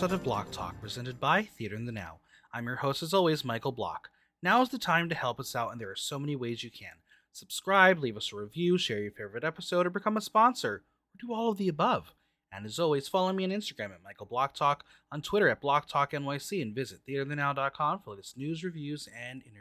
episode 0.00 0.14
of 0.14 0.22
Block 0.22 0.50
Talk 0.50 0.80
presented 0.80 1.20
by 1.20 1.42
Theater 1.42 1.76
in 1.76 1.84
the 1.84 1.92
Now. 1.92 2.20
I'm 2.54 2.64
your 2.64 2.76
host, 2.76 3.02
as 3.02 3.12
always, 3.12 3.44
Michael 3.44 3.70
Block. 3.70 4.08
Now 4.42 4.62
is 4.62 4.70
the 4.70 4.78
time 4.78 5.10
to 5.10 5.14
help 5.14 5.38
us 5.38 5.54
out, 5.54 5.72
and 5.72 5.78
there 5.78 5.90
are 5.90 5.94
so 5.94 6.18
many 6.18 6.34
ways 6.34 6.64
you 6.64 6.70
can. 6.70 6.94
Subscribe, 7.32 7.98
leave 7.98 8.16
us 8.16 8.32
a 8.32 8.36
review, 8.36 8.78
share 8.78 9.00
your 9.00 9.10
favorite 9.10 9.44
episode, 9.44 9.86
or 9.86 9.90
become 9.90 10.16
a 10.16 10.22
sponsor, 10.22 10.72
or 10.72 10.82
do 11.20 11.34
all 11.34 11.50
of 11.50 11.58
the 11.58 11.68
above. 11.68 12.14
And 12.50 12.64
as 12.64 12.78
always, 12.78 13.08
follow 13.08 13.30
me 13.34 13.44
on 13.44 13.50
Instagram 13.50 13.92
at 13.92 14.02
Michael 14.02 14.24
Block 14.24 14.54
Talk, 14.54 14.86
on 15.12 15.20
Twitter 15.20 15.50
at 15.50 15.60
Block 15.60 15.86
Talk 15.86 16.12
NYC, 16.12 16.62
and 16.62 16.74
visit 16.74 17.00
theaterthenow.com 17.06 18.00
for 18.02 18.12
latest 18.12 18.38
news, 18.38 18.64
reviews, 18.64 19.06
and 19.14 19.42
interviews. 19.42 19.59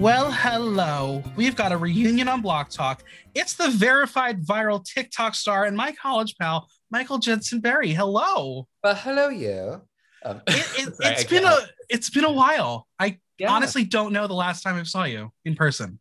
Well, 0.00 0.32
hello. 0.32 1.22
We've 1.36 1.54
got 1.54 1.72
a 1.72 1.76
reunion 1.76 2.26
on 2.28 2.40
Block 2.40 2.70
Talk. 2.70 3.02
It's 3.34 3.52
the 3.52 3.68
verified 3.68 4.42
viral 4.42 4.82
TikTok 4.82 5.34
star 5.34 5.66
and 5.66 5.76
my 5.76 5.92
college 5.92 6.36
pal, 6.40 6.68
Michael 6.90 7.18
Jensen 7.18 7.60
Berry. 7.60 7.90
Hello. 7.92 8.66
Well, 8.82 8.94
hello, 8.94 9.28
you. 9.28 9.82
Um, 10.24 10.40
It, 10.46 10.56
it, 10.88 10.96
sorry, 10.96 11.12
it's 11.14 11.24
I 11.24 11.28
been 11.28 11.44
a 11.44 11.48
can't- 11.50 11.70
it's 11.90 12.08
been 12.10 12.24
a 12.24 12.32
while. 12.32 12.86
I 12.98 13.18
Yeah. 13.38 13.50
honestly 13.52 13.84
don't 13.84 14.12
know 14.14 14.26
the 14.26 14.32
last 14.34 14.62
time 14.62 14.76
I 14.76 14.84
saw 14.84 15.04
you 15.04 15.32
in 15.44 15.54
person. 15.54 15.98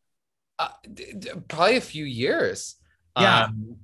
uh, 0.59 0.69
d- 0.93 1.13
d- 1.17 1.31
probably 1.47 1.77
a 1.77 1.81
few 1.81 2.03
years. 2.05 2.75
Yeah. 3.17 3.45
Um, 3.45 3.77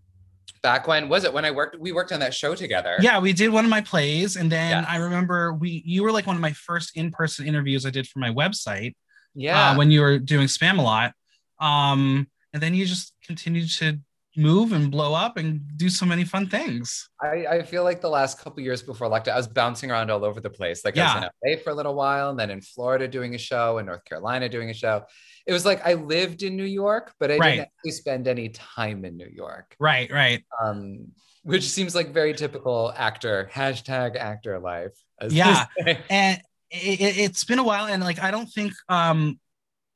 back 0.62 0.88
when 0.88 1.10
was 1.10 1.24
it 1.26 1.34
when 1.34 1.44
I 1.46 1.52
worked? 1.52 1.78
We 1.80 1.92
worked 1.92 2.12
on 2.14 2.20
that 2.22 2.34
show 2.34 2.54
together. 2.56 2.98
Yeah, 3.02 3.20
we 3.20 3.34
did 3.34 3.50
one 3.50 3.64
of 3.66 3.70
my 3.72 3.82
plays, 3.82 4.36
and 4.38 4.50
then 4.52 4.72
Yeah. 4.72 4.86
I 4.88 4.98
remember 4.98 5.54
we 5.54 5.84
you 5.86 6.04
were 6.04 6.12
like 6.12 6.26
one 6.28 6.36
of 6.38 6.42
my 6.42 6.54
first 6.54 6.96
in 6.96 7.12
person 7.12 7.48
interviews 7.48 7.86
I 7.86 7.90
did 7.92 8.08
for 8.08 8.20
my 8.20 8.30
website. 8.30 8.94
Yeah. 9.36 9.72
uh, 9.72 9.78
when 9.78 9.92
you 9.92 10.02
were 10.02 10.18
doing 10.20 10.48
Spamalot. 10.48 11.12
Um, 11.60 12.28
and 12.54 12.62
then 12.64 12.74
you 12.74 12.86
just 12.86 13.14
continued 13.26 13.70
to 13.74 14.00
move 14.38 14.74
and 14.74 14.92
blow 14.92 15.14
up 15.14 15.38
and 15.38 15.62
do 15.78 15.90
so 15.90 16.06
many 16.06 16.26
fun 16.26 16.48
things. 16.50 17.10
I, 17.22 17.46
I 17.48 17.64
feel 17.64 17.84
like 17.84 18.02
the 18.02 18.10
last 18.10 18.40
couple 18.40 18.62
years 18.62 18.82
before 18.84 19.08
Electa, 19.08 19.32
I 19.34 19.38
was 19.38 19.48
bouncing 19.48 19.92
around 19.92 20.12
all 20.12 20.26
over 20.26 20.42
the 20.42 20.50
place. 20.50 20.84
Like 20.84 20.98
I 20.98 21.02
Yeah. 21.02 21.16
was 21.16 21.30
in 21.44 21.52
LA 21.54 21.58
for 21.64 21.70
a 21.70 21.74
little 21.74 21.96
while, 21.96 22.30
and 22.32 22.40
then 22.40 22.50
in 22.50 22.60
Florida 22.62 23.08
doing 23.08 23.34
a 23.36 23.38
show, 23.38 23.78
in 23.78 23.86
North 23.86 24.04
Carolina 24.04 24.50
doing 24.50 24.70
a 24.70 24.74
show. 24.74 25.04
It 25.48 25.54
was 25.54 25.66
like 25.66 25.86
I 25.86 25.94
lived 25.94 26.44
in 26.44 26.58
New 26.58 26.66
York, 26.66 27.14
but 27.20 27.32
I 27.32 27.38
Right. 27.38 27.52
didn't 27.56 27.70
actually 27.78 27.92
spend 27.92 28.28
any 28.28 28.50
time 28.50 29.06
in 29.06 29.16
New 29.16 29.30
York. 29.32 29.76
Right, 29.80 30.12
right. 30.12 30.44
Um, 30.62 31.08
which 31.44 31.70
seems 31.70 31.94
like 31.96 32.10
very 32.12 32.34
typical 32.34 32.92
actor 32.98 33.50
hashtag 33.54 34.18
actor 34.18 34.60
life. 34.60 34.92
Yeah. 35.30 35.66
And 36.10 36.42
it, 36.72 37.18
it's 37.18 37.44
been 37.44 37.60
a 37.60 37.64
while, 37.64 37.86
and 37.86 38.04
like 38.04 38.22
I 38.22 38.32
don't 38.32 38.48
think 38.48 38.74
um 38.90 39.40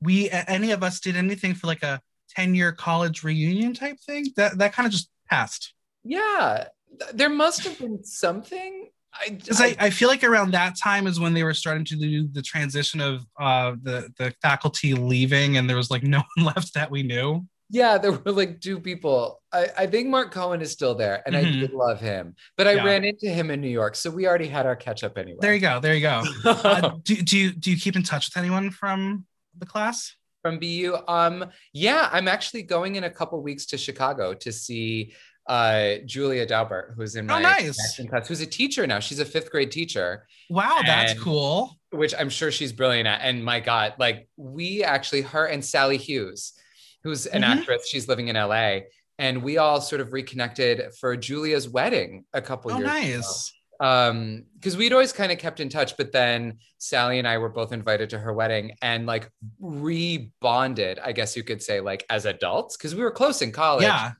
we 0.00 0.30
any 0.30 0.70
of 0.72 0.82
us 0.82 1.00
did 1.00 1.16
anything 1.16 1.54
for 1.54 1.66
like 1.66 1.82
a 1.82 2.00
10 2.30 2.54
year 2.54 2.72
college 2.72 3.22
reunion 3.22 3.74
type 3.74 3.98
thing. 4.06 4.26
That 4.36 4.58
that 4.58 4.72
kind 4.72 4.86
of 4.86 4.92
just 4.92 5.08
passed. 5.28 5.74
Yeah, 6.04 6.66
there 7.12 7.28
must 7.28 7.64
have 7.64 7.78
been 7.78 8.04
something. 8.04 8.88
I, 9.12 9.38
I, 9.52 9.76
I 9.80 9.90
feel 9.90 10.08
like 10.08 10.22
around 10.22 10.52
that 10.52 10.76
time 10.78 11.08
is 11.08 11.18
when 11.18 11.34
they 11.34 11.42
were 11.42 11.52
starting 11.52 11.84
to 11.86 11.96
do 11.96 12.28
the 12.28 12.42
transition 12.42 13.00
of 13.00 13.26
uh 13.38 13.72
the 13.82 14.08
the 14.18 14.32
faculty 14.40 14.94
leaving 14.94 15.56
and 15.56 15.68
there 15.68 15.76
was 15.76 15.90
like 15.90 16.02
no 16.04 16.22
one 16.36 16.46
left 16.46 16.74
that 16.74 16.90
we 16.90 17.02
knew. 17.02 17.46
Yeah, 17.70 17.96
there 17.98 18.12
were 18.12 18.32
like 18.32 18.60
two 18.60 18.78
people. 18.80 19.40
I, 19.52 19.68
I 19.78 19.86
think 19.86 20.08
Mark 20.08 20.32
Cohen 20.32 20.60
is 20.60 20.72
still 20.72 20.94
there, 20.94 21.22
and 21.26 21.36
I 21.36 21.44
Mhm. 21.44 21.60
did 21.60 21.72
love 21.72 22.00
him, 22.00 22.34
but 22.56 22.66
I 22.66 22.72
Yeah. 22.74 22.84
ran 22.84 23.04
into 23.04 23.28
him 23.28 23.50
in 23.50 23.60
New 23.60 23.68
York, 23.68 23.94
so 23.94 24.10
we 24.10 24.26
already 24.26 24.48
had 24.48 24.66
our 24.66 24.76
catch 24.76 25.02
up 25.04 25.16
anyway. 25.16 25.38
There 25.40 25.54
you 25.54 25.60
go. 25.60 25.80
There 25.80 25.94
you 25.94 26.00
go. 26.02 26.22
Uh, 26.44 26.90
do, 27.04 27.16
do 27.22 27.38
you 27.38 27.52
do 27.52 27.70
you 27.70 27.76
keep 27.76 27.96
in 27.96 28.02
touch 28.02 28.28
with 28.28 28.36
anyone 28.36 28.70
from 28.70 29.24
the 29.56 29.66
class? 29.66 30.14
From 30.42 30.58
BU, 30.58 30.96
um, 31.06 31.50
yeah, 31.74 32.08
I'm 32.12 32.26
actually 32.26 32.62
going 32.62 32.96
in 32.96 33.04
a 33.04 33.10
couple 33.10 33.42
weeks 33.42 33.66
to 33.66 33.78
Chicago 33.78 34.34
to 34.34 34.50
see 34.52 35.14
uh 35.46 35.96
Julia 36.06 36.46
Daubert, 36.46 36.94
who's 36.96 37.16
in 37.16 37.30
Oh, 37.30 37.34
my 37.34 37.42
nice. 37.42 37.96
class, 38.08 38.28
who's 38.28 38.40
a 38.40 38.46
teacher 38.46 38.86
now. 38.86 39.00
She's 39.00 39.18
a 39.18 39.24
fifth 39.24 39.50
grade 39.50 39.70
teacher. 39.70 40.26
Wow, 40.48 40.80
that's 40.86 41.12
And- 41.12 41.20
cool. 41.20 41.76
which 41.90 42.14
I'm 42.16 42.30
sure 42.30 42.52
she's 42.52 42.72
brilliant 42.72 43.08
at. 43.08 43.20
And 43.22 43.44
my 43.44 43.58
God, 43.58 43.94
like 43.98 44.28
we 44.36 44.84
actually, 44.84 45.22
her 45.22 45.44
and 45.46 45.64
Sally 45.64 45.96
Hughes, 45.96 46.52
who's 47.02 47.26
an 47.26 47.42
Mhm. 47.42 47.58
actress, 47.58 47.88
she's 47.88 48.08
living 48.08 48.28
in 48.28 48.36
LA. 48.36 48.82
And 49.18 49.42
we 49.42 49.58
all 49.58 49.80
sort 49.80 50.00
of 50.00 50.12
reconnected 50.12 50.94
for 50.94 51.16
Julia's 51.16 51.68
wedding 51.68 52.24
a 52.32 52.40
couple 52.40 52.72
Oh, 52.72 52.78
years 52.78 52.90
ago. 52.90 53.00
nice. 53.00 53.52
Um, 53.80 54.44
because 54.56 54.76
we'd 54.76 54.92
always 54.92 55.12
kind 55.12 55.32
of 55.32 55.38
kept 55.38 55.58
in 55.60 55.70
touch, 55.70 55.96
but 55.96 56.12
then 56.12 56.58
Sally 56.78 57.18
and 57.18 57.26
I 57.26 57.38
were 57.38 57.48
both 57.48 57.72
invited 57.72 58.10
to 58.10 58.18
her 58.18 58.32
wedding 58.32 58.72
and 58.82 59.06
like 59.06 59.30
re-bonded, 59.58 60.98
I 60.98 61.12
guess 61.12 61.36
you 61.36 61.42
could 61.42 61.62
say, 61.62 61.80
like 61.80 62.04
as 62.10 62.26
adults, 62.26 62.76
because 62.76 62.94
we 62.94 63.02
were 63.02 63.10
close 63.10 63.42
in 63.42 63.52
college 63.52 63.84
Yeah, 63.84 64.12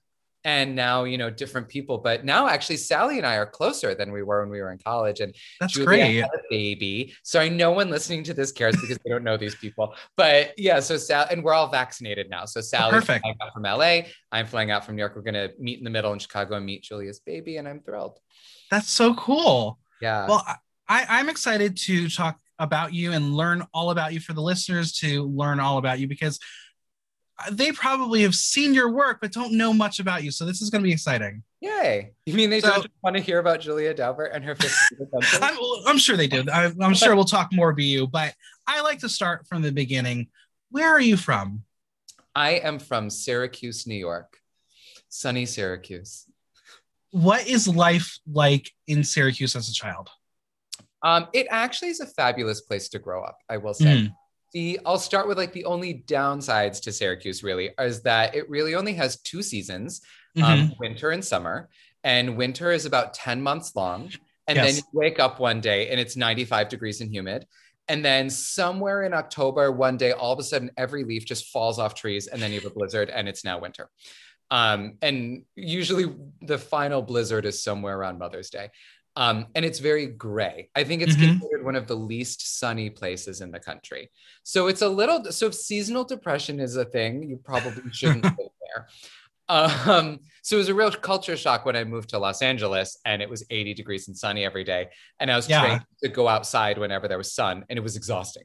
and 0.44 0.74
now, 0.74 1.04
you 1.04 1.18
know, 1.18 1.30
different 1.30 1.68
people. 1.68 1.98
But 1.98 2.24
now 2.24 2.48
actually 2.48 2.78
Sally 2.78 3.18
and 3.18 3.26
I 3.26 3.36
are 3.36 3.46
closer 3.46 3.94
than 3.94 4.12
we 4.12 4.22
were 4.22 4.40
when 4.40 4.50
we 4.50 4.60
were 4.60 4.72
in 4.72 4.78
college. 4.78 5.20
And 5.20 5.34
that's 5.60 5.74
Julia 5.74 5.86
great. 5.86 6.16
had 6.16 6.30
a 6.34 6.42
baby. 6.48 7.14
Sorry, 7.22 7.50
no 7.50 7.72
one 7.72 7.90
listening 7.90 8.24
to 8.24 8.34
this 8.34 8.52
cares 8.52 8.76
because 8.80 8.98
they 9.04 9.10
don't 9.10 9.24
know 9.24 9.36
these 9.36 9.54
people. 9.54 9.94
But 10.16 10.54
yeah, 10.58 10.80
so 10.80 10.96
Sal 10.96 11.26
and 11.30 11.44
we're 11.44 11.52
all 11.54 11.68
vaccinated 11.68 12.30
now. 12.30 12.44
So 12.46 12.58
oh, 12.58 12.62
Sally 12.62 12.88
Oh, 12.88 13.00
perfect. 13.00 13.22
flying 13.22 13.36
out 13.42 13.52
from 13.52 13.62
LA. 13.64 14.08
I'm 14.32 14.46
flying 14.46 14.70
out 14.70 14.84
from 14.84 14.96
New 14.96 15.00
York. 15.02 15.14
We're 15.14 15.22
gonna 15.22 15.48
meet 15.58 15.78
in 15.78 15.84
the 15.84 15.90
middle 15.90 16.12
in 16.12 16.18
Chicago 16.18 16.56
and 16.56 16.64
meet 16.66 16.82
Julia's 16.82 17.20
baby, 17.20 17.56
and 17.58 17.68
I'm 17.68 17.80
thrilled. 17.80 18.18
That's 18.70 18.88
so 18.90 19.14
cool. 19.14 19.78
Yeah. 20.00 20.26
Well, 20.26 20.44
I, 20.88 21.06
I'm 21.08 21.28
excited 21.28 21.76
to 21.78 22.08
talk 22.08 22.38
about 22.58 22.92
you 22.92 23.12
and 23.12 23.34
learn 23.34 23.64
all 23.72 23.90
about 23.90 24.12
you 24.12 24.20
for 24.20 24.32
the 24.32 24.42
listeners 24.42 24.92
to 24.92 25.24
learn 25.24 25.60
all 25.60 25.78
about 25.78 25.98
you 25.98 26.06
because 26.08 26.38
they 27.50 27.72
probably 27.72 28.22
have 28.22 28.34
seen 28.34 28.74
your 28.74 28.90
work 28.90 29.18
but 29.20 29.32
don't 29.32 29.52
know 29.52 29.72
much 29.72 29.98
about 30.00 30.22
you. 30.22 30.30
So 30.30 30.44
this 30.44 30.60
is 30.62 30.70
going 30.70 30.82
to 30.82 30.86
be 30.86 30.92
exciting. 30.92 31.42
Yay. 31.60 32.12
You 32.26 32.34
mean 32.34 32.50
they 32.50 32.60
So- 32.60 32.70
don't 32.70 32.86
want 33.02 33.16
to 33.16 33.22
hear 33.22 33.38
about 33.38 33.60
Julia 33.60 33.94
Daubert 33.94 34.30
and 34.34 34.44
her 34.44 34.54
50th? 34.54 35.38
I'm, 35.42 35.58
I'm 35.86 35.98
sure 35.98 36.16
they 36.16 36.26
do. 36.26 36.44
I, 36.52 36.72
I'm 36.80 36.94
sure 36.94 37.14
we'll 37.14 37.24
talk 37.24 37.52
more 37.52 37.72
BU, 37.72 38.06
but 38.08 38.34
I 38.66 38.80
like 38.80 39.00
to 39.00 39.08
start 39.08 39.46
from 39.46 39.62
the 39.62 39.72
beginning. 39.72 40.28
Where 40.70 40.88
are 40.88 41.00
you 41.00 41.16
from? 41.16 41.62
I 42.34 42.52
am 42.52 42.78
from 42.78 43.10
Syracuse, 43.10 43.86
New 43.86 43.96
York. 43.96 44.38
Sunny 45.08 45.44
Syracuse. 45.44 46.26
What 47.10 47.46
is 47.48 47.66
life 47.66 48.18
like 48.30 48.70
in 48.86 49.02
Syracuse 49.02 49.56
as 49.56 49.68
a 49.68 49.72
child? 49.72 50.08
Um, 51.02 51.26
it 51.32 51.46
actually 51.50 51.88
is 51.88 52.00
a 52.00 52.06
fabulous 52.06 52.60
place 52.60 52.88
to 52.90 52.98
grow 52.98 53.24
up, 53.24 53.38
I 53.48 53.56
will 53.56 53.74
say. 53.74 53.84
Mm. 54.04 54.14
The 54.52 54.80
I'll 54.84 54.98
start 54.98 55.28
with 55.28 55.38
like 55.38 55.52
the 55.52 55.64
only 55.64 56.02
downsides 56.06 56.80
to 56.82 56.92
Syracuse 56.92 57.42
really 57.42 57.70
is 57.78 58.02
that 58.02 58.34
it 58.34 58.48
really 58.50 58.74
only 58.74 58.94
has 58.94 59.20
two 59.20 59.42
seasons, 59.42 60.00
Mhm. 60.36 60.42
um, 60.42 60.72
winter 60.78 61.10
and 61.10 61.24
summer. 61.24 61.68
And 62.02 62.36
winter 62.36 62.72
is 62.72 62.86
about 62.86 63.14
10 63.14 63.42
months 63.42 63.76
long. 63.76 64.10
And 64.46 64.56
Yes. 64.56 64.66
then 64.66 64.74
you 64.76 64.82
wake 64.98 65.18
up 65.20 65.38
one 65.38 65.60
day 65.60 65.90
and 65.90 66.00
it's 66.00 66.16
95 66.16 66.68
degrees 66.68 67.00
and 67.00 67.12
humid. 67.14 67.46
And 67.88 68.04
then 68.04 68.30
somewhere 68.30 69.02
in 69.02 69.12
October, 69.12 69.70
one 69.72 69.96
day, 69.96 70.12
all 70.12 70.32
of 70.32 70.38
a 70.38 70.42
sudden, 70.44 70.70
every 70.76 71.02
leaf 71.04 71.24
just 71.24 71.46
falls 71.48 71.78
off 71.80 71.94
trees, 71.94 72.28
and 72.28 72.40
then 72.40 72.52
you 72.52 72.60
have 72.60 72.70
a 72.70 72.74
blizzard, 72.74 73.10
and 73.10 73.28
it's 73.28 73.44
now 73.44 73.58
winter. 73.58 73.90
Um, 74.52 74.96
and 75.02 75.44
usually, 75.56 76.06
the 76.40 76.56
final 76.58 77.02
blizzard 77.02 77.46
is 77.46 77.62
somewhere 77.62 77.98
around 77.98 78.18
Mother's 78.18 78.48
Day. 78.50 78.70
Um, 79.16 79.46
and 79.54 79.64
it's 79.64 79.80
very 79.80 80.06
gray. 80.06 80.70
I 80.74 80.84
think 80.84 81.02
it's 81.02 81.16
Mhm. 81.16 81.38
considered 81.40 81.64
one 81.64 81.74
of 81.76 81.86
the 81.86 81.96
least 81.96 82.58
sunny 82.58 82.90
places 82.90 83.40
in 83.40 83.50
the 83.50 83.58
country. 83.60 84.10
So 84.44 84.68
it's 84.68 84.82
a 84.82 84.88
little. 84.88 85.24
So 85.32 85.46
if 85.46 85.54
seasonal 85.54 86.04
depression 86.04 86.60
is 86.60 86.76
a 86.76 86.84
thing, 86.84 87.22
you 87.28 87.36
probably 87.36 87.82
shouldn't 87.92 88.24
live 88.24 88.50
there. 88.74 88.88
Um, 89.48 90.20
so 90.42 90.54
it 90.56 90.58
was 90.58 90.68
a 90.68 90.74
real 90.74 90.92
culture 90.92 91.36
shock 91.36 91.64
when 91.66 91.74
I 91.74 91.82
moved 91.82 92.10
to 92.10 92.18
Los 92.18 92.40
Angeles 92.40 92.96
and 93.04 93.20
it 93.20 93.28
was 93.28 93.44
80 93.50 93.74
degrees 93.74 94.06
and 94.06 94.16
sunny 94.16 94.44
every 94.44 94.62
day. 94.62 94.90
And 95.18 95.28
I 95.30 95.34
was 95.34 95.48
Yeah. 95.48 95.60
trained 95.60 95.84
to 96.04 96.08
go 96.08 96.28
outside 96.28 96.78
whenever 96.78 97.08
there 97.08 97.18
was 97.18 97.34
sun 97.34 97.64
and 97.68 97.76
it 97.76 97.82
was 97.82 97.96
exhausting. 97.96 98.44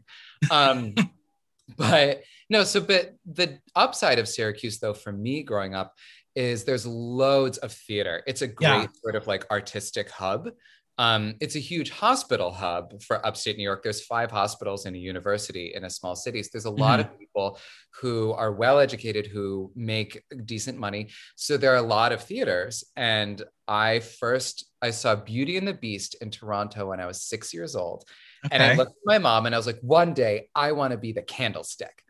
Um, 0.50 0.96
but 1.78 2.24
no, 2.50 2.64
so 2.64 2.82
but 2.82 3.16
the 3.26 3.60
upside 3.76 4.18
of 4.20 4.28
Syracuse, 4.28 4.80
though, 4.80 4.94
for 4.96 5.12
me 5.12 5.44
growing 5.44 5.76
up, 5.76 5.94
is 6.36 6.64
there's 6.64 6.86
loads 6.86 7.58
of 7.60 7.72
theater. 7.72 8.24
It's 8.28 8.42
a 8.42 8.48
great 8.48 8.68
Yeah. 8.68 8.88
sort 9.02 9.16
of 9.16 9.28
like 9.28 9.50
artistic 9.52 10.10
hub. 10.10 10.50
Um, 10.98 11.36
it's 11.42 11.58
a 11.58 11.60
huge 11.60 11.90
hospital 11.90 12.52
hub 12.52 13.02
for 13.04 13.26
upstate 13.26 13.58
New 13.58 13.64
York. 13.64 13.84
There's 13.84 14.06
five 14.06 14.32
hospitals 14.32 14.86
and 14.86 14.96
a 14.96 15.00
university 15.00 15.74
in 15.76 15.84
a 15.84 15.90
small 15.90 16.16
city. 16.16 16.42
So 16.42 16.50
there's 16.54 16.66
a 16.66 16.70
lot 16.70 17.02
of 17.02 17.20
people 17.20 17.60
who 18.00 18.32
are 18.32 18.54
well 18.54 18.80
educated 18.80 19.28
who 19.28 19.74
make 19.76 20.24
decent 20.46 20.78
money. 20.78 21.10
So 21.36 21.58
there 21.58 21.74
are 21.74 21.78
a 21.78 21.82
lot 21.82 22.14
of 22.14 22.24
theaters. 22.24 22.86
And 22.96 23.44
I 23.68 24.00
first 24.00 24.72
I 24.82 24.92
saw 24.92 25.16
Beauty 25.18 25.58
and 25.58 25.68
the 25.68 25.74
Beast 25.74 26.16
in 26.22 26.32
Toronto 26.32 26.88
when 26.90 27.02
I 27.02 27.08
was 27.08 27.22
six 27.22 27.54
years 27.54 27.76
old. 27.76 28.06
And 28.50 28.64
I 28.64 28.76
looked 28.76 28.92
at 28.92 28.98
my 29.06 29.18
mom 29.18 29.48
and 29.48 29.56
I 29.56 29.58
was 29.58 29.68
like, 29.68 29.80
one 29.82 30.14
day 30.14 30.50
I 30.56 30.72
want 30.74 30.92
to 30.92 30.98
be 30.98 31.12
the 31.12 31.24
candlestick. 31.24 32.04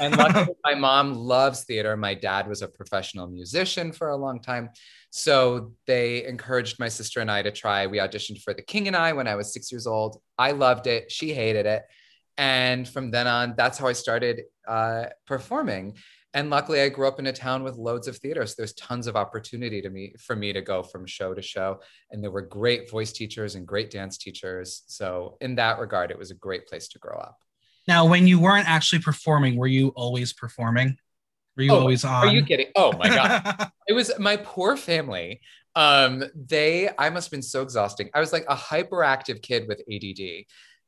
And 0.00 0.16
luckily, 0.16 0.54
my 0.64 0.74
mom 0.74 1.14
loves 1.14 1.64
theater. 1.64 1.96
My 1.96 2.14
dad 2.14 2.48
was 2.48 2.62
a 2.62 2.68
professional 2.68 3.26
musician 3.26 3.92
for 3.92 4.08
a 4.08 4.16
long 4.16 4.40
time. 4.40 4.70
So 5.10 5.72
they 5.86 6.24
encouraged 6.24 6.78
my 6.78 6.88
sister 6.88 7.20
and 7.20 7.30
I 7.30 7.42
to 7.42 7.50
try. 7.50 7.86
We 7.86 7.98
auditioned 7.98 8.42
for 8.42 8.54
The 8.54 8.62
King 8.62 8.86
and 8.86 8.96
I 8.96 9.12
when 9.12 9.28
I 9.28 9.34
was 9.34 9.52
six 9.52 9.70
years 9.70 9.86
old. 9.86 10.20
I 10.38 10.52
loved 10.52 10.86
it. 10.86 11.10
She 11.10 11.32
hated 11.34 11.66
it. 11.66 11.82
And 12.38 12.88
from 12.88 13.10
then 13.10 13.26
on, 13.26 13.54
that's 13.56 13.76
how 13.76 13.86
I 13.86 13.92
started 13.92 14.42
uh, 14.66 15.06
performing. 15.26 15.96
And 16.32 16.48
luckily, 16.48 16.80
I 16.80 16.88
grew 16.88 17.08
up 17.08 17.18
in 17.18 17.26
a 17.26 17.32
town 17.32 17.64
with 17.64 17.74
loads 17.74 18.06
of 18.06 18.16
theater. 18.16 18.46
So 18.46 18.54
there's 18.56 18.72
tons 18.74 19.08
of 19.08 19.16
opportunity 19.16 19.82
to 19.82 19.90
me 19.90 20.14
for 20.18 20.36
me 20.36 20.52
to 20.52 20.62
go 20.62 20.82
from 20.82 21.04
show 21.06 21.34
to 21.34 21.42
show. 21.42 21.80
And 22.10 22.22
there 22.22 22.30
were 22.30 22.42
great 22.42 22.88
voice 22.88 23.12
teachers 23.12 23.56
and 23.56 23.66
great 23.66 23.90
dance 23.90 24.16
teachers. 24.16 24.84
So 24.86 25.36
in 25.40 25.56
that 25.56 25.80
regard, 25.80 26.12
it 26.12 26.18
was 26.18 26.30
a 26.30 26.36
great 26.36 26.68
place 26.68 26.86
to 26.88 27.00
grow 27.00 27.18
up. 27.18 27.38
Now, 27.88 28.06
when 28.06 28.26
you 28.26 28.40
weren't 28.40 28.68
actually 28.68 29.02
performing, 29.02 29.56
were 29.56 29.66
you 29.66 29.88
always 29.88 30.32
performing? 30.32 30.98
Were 31.56 31.64
you 31.64 31.72
oh, 31.72 31.80
always 31.80 32.04
on? 32.04 32.28
Are 32.28 32.32
you 32.32 32.44
kidding? 32.44 32.68
Oh 32.76 32.92
my 32.96 33.08
god! 33.08 33.70
it 33.88 33.92
was 33.92 34.12
my 34.18 34.36
poor 34.36 34.76
family. 34.76 35.40
Um, 35.74 36.24
they 36.34 36.90
I 36.98 37.10
must 37.10 37.28
have 37.28 37.32
been 37.32 37.42
so 37.42 37.62
exhausting. 37.62 38.10
I 38.14 38.20
was 38.20 38.32
like 38.32 38.44
a 38.48 38.56
hyperactive 38.56 39.42
kid 39.42 39.66
with 39.68 39.80
ADD. 39.90 40.46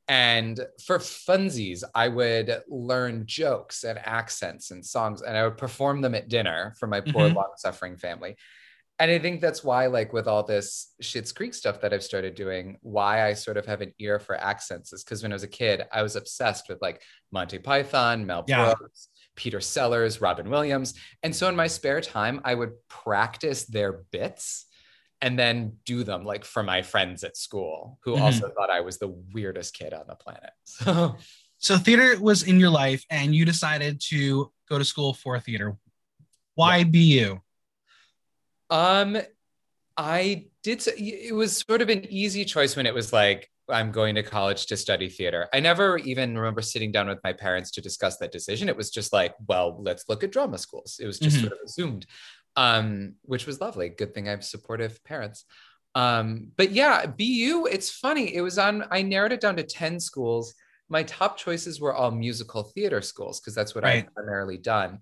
And 0.08 0.60
for 0.84 0.98
funsies, 0.98 1.84
I 1.94 2.08
would 2.08 2.62
learn 2.68 3.24
jokes 3.26 3.84
and 3.84 3.98
accents 3.98 4.70
and 4.70 4.84
songs, 4.84 5.22
and 5.22 5.36
I 5.36 5.44
would 5.44 5.56
perform 5.56 6.00
them 6.00 6.14
at 6.14 6.28
dinner 6.28 6.74
for 6.78 6.86
my 6.86 7.00
poor, 7.00 7.28
mm-hmm. 7.28 7.36
long 7.36 7.52
suffering 7.56 7.96
family. 7.96 8.36
And 9.02 9.10
I 9.10 9.18
think 9.18 9.40
that's 9.40 9.64
why, 9.64 9.86
like 9.86 10.12
with 10.12 10.28
all 10.28 10.44
this 10.44 10.94
Schitt's 11.02 11.32
Creek 11.32 11.54
stuff 11.54 11.80
that 11.80 11.92
I've 11.92 12.04
started 12.04 12.36
doing, 12.36 12.78
why 12.82 13.26
I 13.26 13.32
sort 13.32 13.56
of 13.56 13.66
have 13.66 13.80
an 13.80 13.92
ear 13.98 14.20
for 14.20 14.36
accents 14.36 14.92
is 14.92 15.02
because 15.02 15.24
when 15.24 15.32
I 15.32 15.34
was 15.34 15.42
a 15.42 15.48
kid, 15.48 15.82
I 15.90 16.02
was 16.02 16.14
obsessed 16.14 16.68
with 16.68 16.80
like 16.80 17.02
Monty 17.32 17.58
Python, 17.58 18.24
Mel 18.24 18.44
yeah. 18.46 18.72
Brooks, 18.78 19.08
Peter 19.34 19.60
Sellers, 19.60 20.20
Robin 20.20 20.48
Williams. 20.48 20.94
And 21.24 21.34
so 21.34 21.48
in 21.48 21.56
my 21.56 21.66
spare 21.66 22.00
time, 22.00 22.42
I 22.44 22.54
would 22.54 22.74
practice 22.86 23.64
their 23.64 24.04
bits 24.12 24.66
and 25.20 25.36
then 25.36 25.78
do 25.84 26.04
them 26.04 26.24
like 26.24 26.44
for 26.44 26.62
my 26.62 26.82
friends 26.82 27.24
at 27.24 27.36
school 27.36 27.98
who 28.04 28.12
mm-hmm. 28.12 28.22
also 28.22 28.50
thought 28.50 28.70
I 28.70 28.82
was 28.82 28.98
the 28.98 29.08
weirdest 29.34 29.74
kid 29.74 29.92
on 29.92 30.04
the 30.06 30.14
planet. 30.14 30.52
So 30.64 31.16
so 31.58 31.76
theater 31.76 32.20
was 32.20 32.44
in 32.44 32.60
your 32.60 32.70
life 32.70 33.04
and 33.10 33.34
you 33.34 33.44
decided 33.44 34.00
to 34.10 34.52
go 34.68 34.78
to 34.78 34.84
school 34.84 35.12
for 35.12 35.40
theater. 35.40 35.76
Why 36.54 36.78
yeah. 36.78 36.84
BU? 36.84 37.40
Um 38.72 39.18
I 39.96 40.46
did 40.62 40.82
it 40.96 41.34
was 41.34 41.58
sort 41.58 41.82
of 41.82 41.90
an 41.90 42.06
easy 42.10 42.44
choice 42.44 42.74
when 42.76 42.86
it 42.86 42.94
was 42.94 43.12
like 43.12 43.50
I'm 43.68 43.92
going 43.92 44.14
to 44.16 44.22
college 44.22 44.66
to 44.66 44.76
study 44.76 45.08
theater. 45.08 45.48
I 45.52 45.60
never 45.60 45.98
even 45.98 46.36
remember 46.36 46.62
sitting 46.62 46.90
down 46.90 47.08
with 47.08 47.20
my 47.22 47.32
parents 47.32 47.70
to 47.72 47.80
discuss 47.80 48.16
that 48.18 48.32
decision. 48.32 48.68
It 48.68 48.76
was 48.76 48.90
just 48.90 49.12
like, 49.12 49.34
well, 49.46 49.80
let's 49.80 50.08
look 50.08 50.24
at 50.24 50.32
drama 50.32 50.58
schools. 50.58 50.98
It 51.00 51.06
was 51.06 51.18
just 51.18 51.36
mm-hmm. 51.36 51.46
sort 51.46 51.52
of 51.52 51.58
assumed, 51.64 52.06
um, 52.56 53.14
which 53.22 53.46
was 53.46 53.60
lovely. 53.60 53.88
Good 53.88 54.14
thing 54.14 54.26
I 54.26 54.32
have 54.32 54.44
supportive 54.44 55.02
parents. 55.04 55.44
Um, 55.94 56.48
but 56.56 56.72
yeah, 56.72 57.06
BU, 57.06 57.68
it's 57.70 57.90
funny. 57.90 58.34
It 58.34 58.40
was 58.40 58.58
on, 58.58 58.84
I 58.90 59.02
narrowed 59.02 59.32
it 59.32 59.40
down 59.40 59.56
to 59.56 59.62
10 59.62 60.00
schools. 60.00 60.54
My 60.88 61.02
top 61.04 61.36
choices 61.36 61.80
were 61.80 61.94
all 61.94 62.10
musical 62.10 62.64
theater 62.64 63.00
schools 63.00 63.40
because 63.40 63.54
that's 63.54 63.74
what 63.74 63.84
right. 63.84 64.04
I've 64.06 64.14
primarily 64.14 64.58
done. 64.58 64.98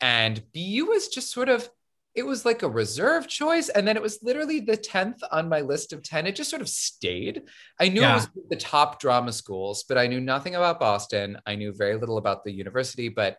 And 0.00 0.42
BU 0.52 0.86
was 0.86 1.08
just 1.08 1.30
sort 1.30 1.48
of, 1.48 1.68
it 2.14 2.26
was 2.26 2.44
like 2.44 2.62
a 2.62 2.68
reserve 2.68 3.26
choice 3.26 3.68
and 3.68 3.86
then 3.88 3.96
it 3.96 4.02
was 4.02 4.18
literally 4.22 4.60
the 4.60 4.76
10th 4.76 5.20
on 5.30 5.48
my 5.48 5.60
list 5.60 5.92
of 5.92 6.02
10 6.02 6.26
it 6.26 6.36
just 6.36 6.50
sort 6.50 6.62
of 6.62 6.68
stayed 6.68 7.42
i 7.80 7.88
knew 7.88 8.00
yeah. 8.00 8.12
it 8.12 8.14
was 8.14 8.28
the 8.50 8.56
top 8.56 9.00
drama 9.00 9.32
schools 9.32 9.84
but 9.88 9.98
i 9.98 10.06
knew 10.06 10.20
nothing 10.20 10.54
about 10.54 10.80
boston 10.80 11.38
i 11.46 11.54
knew 11.54 11.72
very 11.72 11.96
little 11.96 12.18
about 12.18 12.44
the 12.44 12.52
university 12.52 13.08
but 13.08 13.38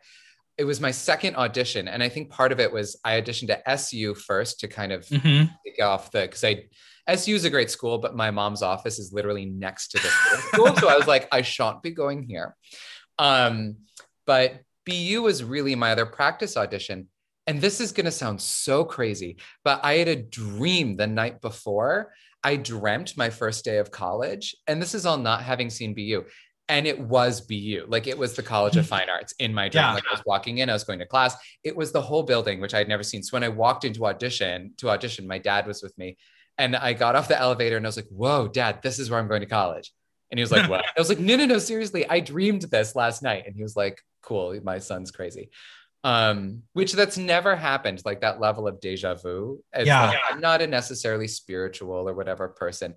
it 0.58 0.66
was 0.66 0.80
my 0.80 0.92
second 0.92 1.36
audition 1.36 1.88
and 1.88 2.02
i 2.04 2.10
think 2.10 2.30
part 2.30 2.52
of 2.52 2.60
it 2.60 2.72
was 2.72 3.00
i 3.04 3.20
auditioned 3.20 3.56
at 3.66 3.76
su 3.80 4.14
first 4.16 4.60
to 4.60 4.68
kind 4.68 4.92
of 4.92 5.06
mm-hmm. 5.06 5.52
take 5.66 5.84
off 5.84 6.12
the 6.12 6.22
because 6.22 6.44
i 6.44 6.64
su 7.16 7.36
is 7.36 7.46
a 7.46 7.50
great 7.50 7.70
school 7.70 7.98
but 7.98 8.16
my 8.16 8.32
mom's 8.32 8.62
office 8.62 9.00
is 9.00 9.14
literally 9.14 9.46
next 9.46 9.90
to 9.90 9.98
the 10.02 10.08
school 10.42 10.76
so 10.78 10.90
i 10.90 10.98
was 10.98 11.08
like 11.08 11.28
i 11.32 11.42
shan't 11.42 11.82
be 11.82 11.92
going 11.92 12.24
here 12.24 12.56
um, 13.20 13.76
but 14.26 14.62
bu 14.86 15.22
was 15.22 15.44
really 15.44 15.76
my 15.76 15.92
other 15.92 16.06
practice 16.06 16.58
audition 16.58 17.08
and 17.48 17.60
this 17.60 17.82
is 17.82 17.92
going 17.92 18.06
to 18.06 18.12
sound 18.12 18.42
so 18.42 18.86
crazy, 18.86 19.38
but 19.64 19.84
I 19.84 19.96
had 19.96 20.08
a 20.08 20.16
dream 20.16 20.96
the 20.96 21.08
night 21.08 21.42
before. 21.42 22.14
I 22.44 22.56
dreamt 22.56 23.18
my 23.18 23.30
first 23.30 23.66
day 23.66 23.78
of 23.78 23.92
college, 23.92 24.56
and 24.68 24.82
this 24.82 24.94
is 24.94 25.06
all 25.06 25.18
not 25.18 25.44
having 25.44 25.70
seen 25.70 25.94
BU. 25.94 26.24
And 26.70 26.88
it 26.88 26.98
was 26.98 27.42
BU, 27.42 27.86
like 27.90 28.08
it 28.08 28.18
was 28.18 28.34
the 28.36 28.44
College 28.44 28.78
of 28.78 28.88
Fine 28.94 29.10
Arts 29.10 29.34
in 29.40 29.54
my 29.54 29.68
dream. 29.68 29.84
Yeah. 29.84 29.94
Like 29.94 30.06
I 30.10 30.14
was 30.14 30.24
walking 30.26 30.60
in, 30.60 30.70
I 30.70 30.74
was 30.74 30.86
going 30.86 31.00
to 31.00 31.06
class. 31.06 31.36
It 31.64 31.76
was 31.76 31.92
the 31.92 32.02
whole 32.02 32.24
building, 32.24 32.62
which 32.62 32.74
I 32.74 32.78
had 32.78 32.88
never 32.88 33.04
seen. 33.04 33.22
So 33.22 33.36
when 33.36 33.44
I 33.44 33.50
walked 33.50 33.84
into 33.84 34.06
audition 34.06 34.74
to 34.78 34.90
audition, 34.90 35.28
my 35.28 35.40
dad 35.40 35.68
was 35.68 35.84
with 35.84 35.98
me, 35.98 36.18
and 36.58 36.76
I 36.76 36.94
got 36.94 37.16
off 37.16 37.28
the 37.28 37.40
elevator, 37.40 37.76
and 37.76 37.86
I 37.86 37.90
was 37.90 37.98
like, 37.98 38.08
"Whoa, 38.10 38.48
Dad, 38.48 38.80
this 38.82 38.98
is 38.98 39.10
where 39.10 39.20
I'm 39.20 39.28
going 39.28 39.42
to 39.42 39.46
college." 39.46 39.92
And 40.32 40.40
he 40.40 40.42
was 40.42 40.52
like, 40.52 40.70
"What?" 40.70 40.86
I 40.98 41.00
was 41.00 41.10
like, 41.10 41.20
"No, 41.20 41.36
no, 41.36 41.46
no, 41.46 41.60
seriously, 41.60 42.08
I 42.10 42.22
dreamed 42.22 42.62
this 42.64 42.96
last 42.96 43.22
night." 43.22 43.44
And 43.46 43.56
he 43.56 43.62
was 43.62 43.76
like, 43.76 44.02
"Cool, 44.22 44.58
my 44.64 44.80
son's 44.80 45.12
crazy." 45.12 45.50
Um 46.04 46.64
which 46.74 46.94
that's 46.94 47.18
never 47.18 47.56
happened 47.56 48.02
like 48.04 48.22
that 48.22 48.40
level 48.40 48.68
of 48.68 48.80
deja 48.80 49.16
vu. 49.16 49.64
It's 49.74 49.88
yeah. 49.88 50.10
like, 50.10 50.20
i'm 50.30 50.42
not 50.42 50.62
a 50.62 50.68
necessarily 50.68 51.28
spiritual 51.28 52.10
or 52.10 52.14
whatever 52.14 52.50
person 52.50 52.96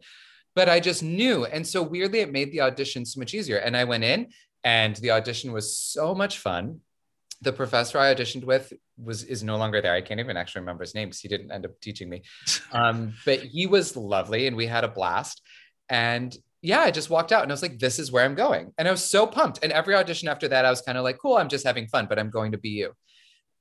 but 0.56 0.68
i 0.68 0.80
just 0.80 1.02
knew. 1.02 1.44
And 1.44 1.64
so 1.66 1.82
weirdly 1.82 2.20
it 2.20 2.32
made 2.32 2.50
the 2.50 2.62
audition 2.62 3.04
so 3.04 3.20
much 3.20 3.34
easier. 3.34 3.58
And 3.58 3.76
i 3.76 3.84
went 3.84 4.04
in 4.04 4.28
and 4.64 4.96
the 4.96 5.12
audition 5.12 5.52
was 5.52 5.78
so 5.78 6.14
much 6.14 6.38
fun. 6.38 6.80
The 7.42 7.52
professor 7.52 7.98
i 7.98 8.12
auditioned 8.12 8.44
with 8.44 8.72
was 8.98 9.22
is 9.22 9.44
no 9.44 9.56
longer 9.56 9.80
there. 9.80 9.94
I 9.94 10.00
can't 10.00 10.18
even 10.18 10.36
actually 10.36 10.62
remember 10.62 10.82
his 10.82 10.94
name 10.94 11.08
because 11.08 11.20
he 11.20 11.28
didn't 11.28 11.52
end 11.52 11.66
up 11.66 11.80
teaching 11.80 12.08
me. 12.08 12.22
Um 12.72 13.14
but 13.24 13.40
he 13.40 13.66
was 13.66 13.96
lovely 13.96 14.48
and 14.48 14.56
we 14.56 14.66
had 14.66 14.82
a 14.82 14.88
blast. 14.88 15.42
And 15.88 16.36
yeah, 16.62 16.80
I 16.80 16.90
just 16.90 17.10
walked 17.10 17.32
out 17.32 17.42
and 17.42 17.52
I 17.52 17.54
was 17.54 17.62
like, 17.62 17.78
this 17.78 17.98
is 17.98 18.10
where 18.10 18.24
I'm 18.24 18.34
going. 18.34 18.72
And 18.78 18.88
I 18.88 18.90
was 18.90 19.04
so 19.04 19.26
pumped. 19.26 19.60
And 19.62 19.72
every 19.72 19.94
audition 19.94 20.28
after 20.28 20.48
that, 20.48 20.64
I 20.64 20.70
was 20.70 20.80
kind 20.80 20.98
of 20.98 21.04
like, 21.04 21.18
cool, 21.18 21.36
I'm 21.36 21.48
just 21.48 21.66
having 21.66 21.86
fun, 21.86 22.06
but 22.08 22.18
I'm 22.18 22.30
going 22.30 22.52
to 22.52 22.58
BU. 22.58 22.92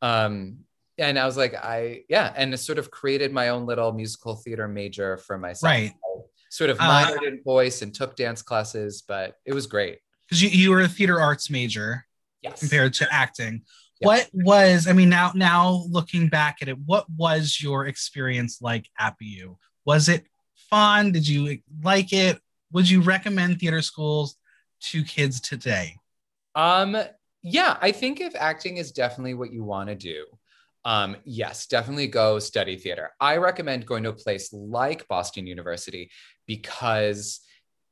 Um, 0.01 0.59
and 0.97 1.19
I 1.19 1.25
was 1.25 1.36
like, 1.36 1.53
I, 1.53 2.03
yeah, 2.09 2.33
and 2.36 2.53
it 2.53 2.57
sort 2.57 2.80
of 2.80 2.89
created 2.89 3.33
my 3.33 3.50
own 3.50 3.65
little 3.65 3.92
musical 3.92 4.36
theater 4.36 4.68
major 4.68 5.17
for 5.17 5.38
myself. 5.38 5.69
Right. 5.69 5.91
I 5.91 6.22
sort 6.50 6.69
of 6.69 6.79
uh, 6.79 6.84
minored 6.84 7.24
uh, 7.24 7.27
in 7.27 7.43
voice 7.43 7.81
and 7.81 7.93
took 7.93 8.15
dance 8.15 8.41
classes, 8.41 9.03
but 9.05 9.36
it 9.46 9.53
was 9.53 9.67
great. 9.67 10.00
Because 10.27 10.41
you, 10.41 10.50
you 10.50 10.72
were 10.72 10.81
a 10.81 10.88
theater 10.88 11.19
arts 11.19 11.50
major 11.50 12.05
yes. 12.41 12.60
compared 12.60 12.93
to 12.96 13.08
acting. 13.12 13.63
What 14.00 14.29
was, 14.34 14.88
I 14.88 14.93
mean, 14.93 15.10
now 15.10 15.31
now 15.36 15.86
looking 15.89 16.27
back 16.27 16.58
at 16.62 16.67
it, 16.67 16.77
what 16.86 17.10
was 17.10 17.60
your 17.62 17.88
experience 17.88 18.62
like 18.62 18.89
at 19.00 19.15
BU? 19.19 19.55
Was 19.86 20.10
it 20.10 20.25
fun? 20.69 21.12
Did 21.12 21.27
you 21.27 21.60
like 21.81 22.12
it? 22.12 22.39
Would 22.72 22.89
you 22.89 23.01
recommend 23.01 23.60
theater 23.60 23.81
schools 23.81 24.38
to 24.81 25.03
kids 25.03 25.39
today? 25.39 25.98
Um, 26.55 26.98
yeah, 27.41 27.77
I 27.81 27.91
think 27.91 28.22
if 28.22 28.36
acting 28.36 28.77
is 28.77 28.91
definitely 28.91 29.34
what 29.34 29.51
you 29.51 29.63
want 29.63 29.89
to 29.89 29.95
do, 29.95 30.25
um, 30.86 31.15
yes, 31.25 31.65
definitely 31.65 32.07
go 32.07 32.39
study 32.39 32.77
theater. 32.77 33.12
I 33.19 33.38
recommend 33.38 33.86
going 33.86 34.03
to 34.03 34.10
a 34.10 34.13
place 34.13 34.53
like 34.53 35.07
Boston 35.07 35.48
University 35.48 36.12
because 36.45 37.41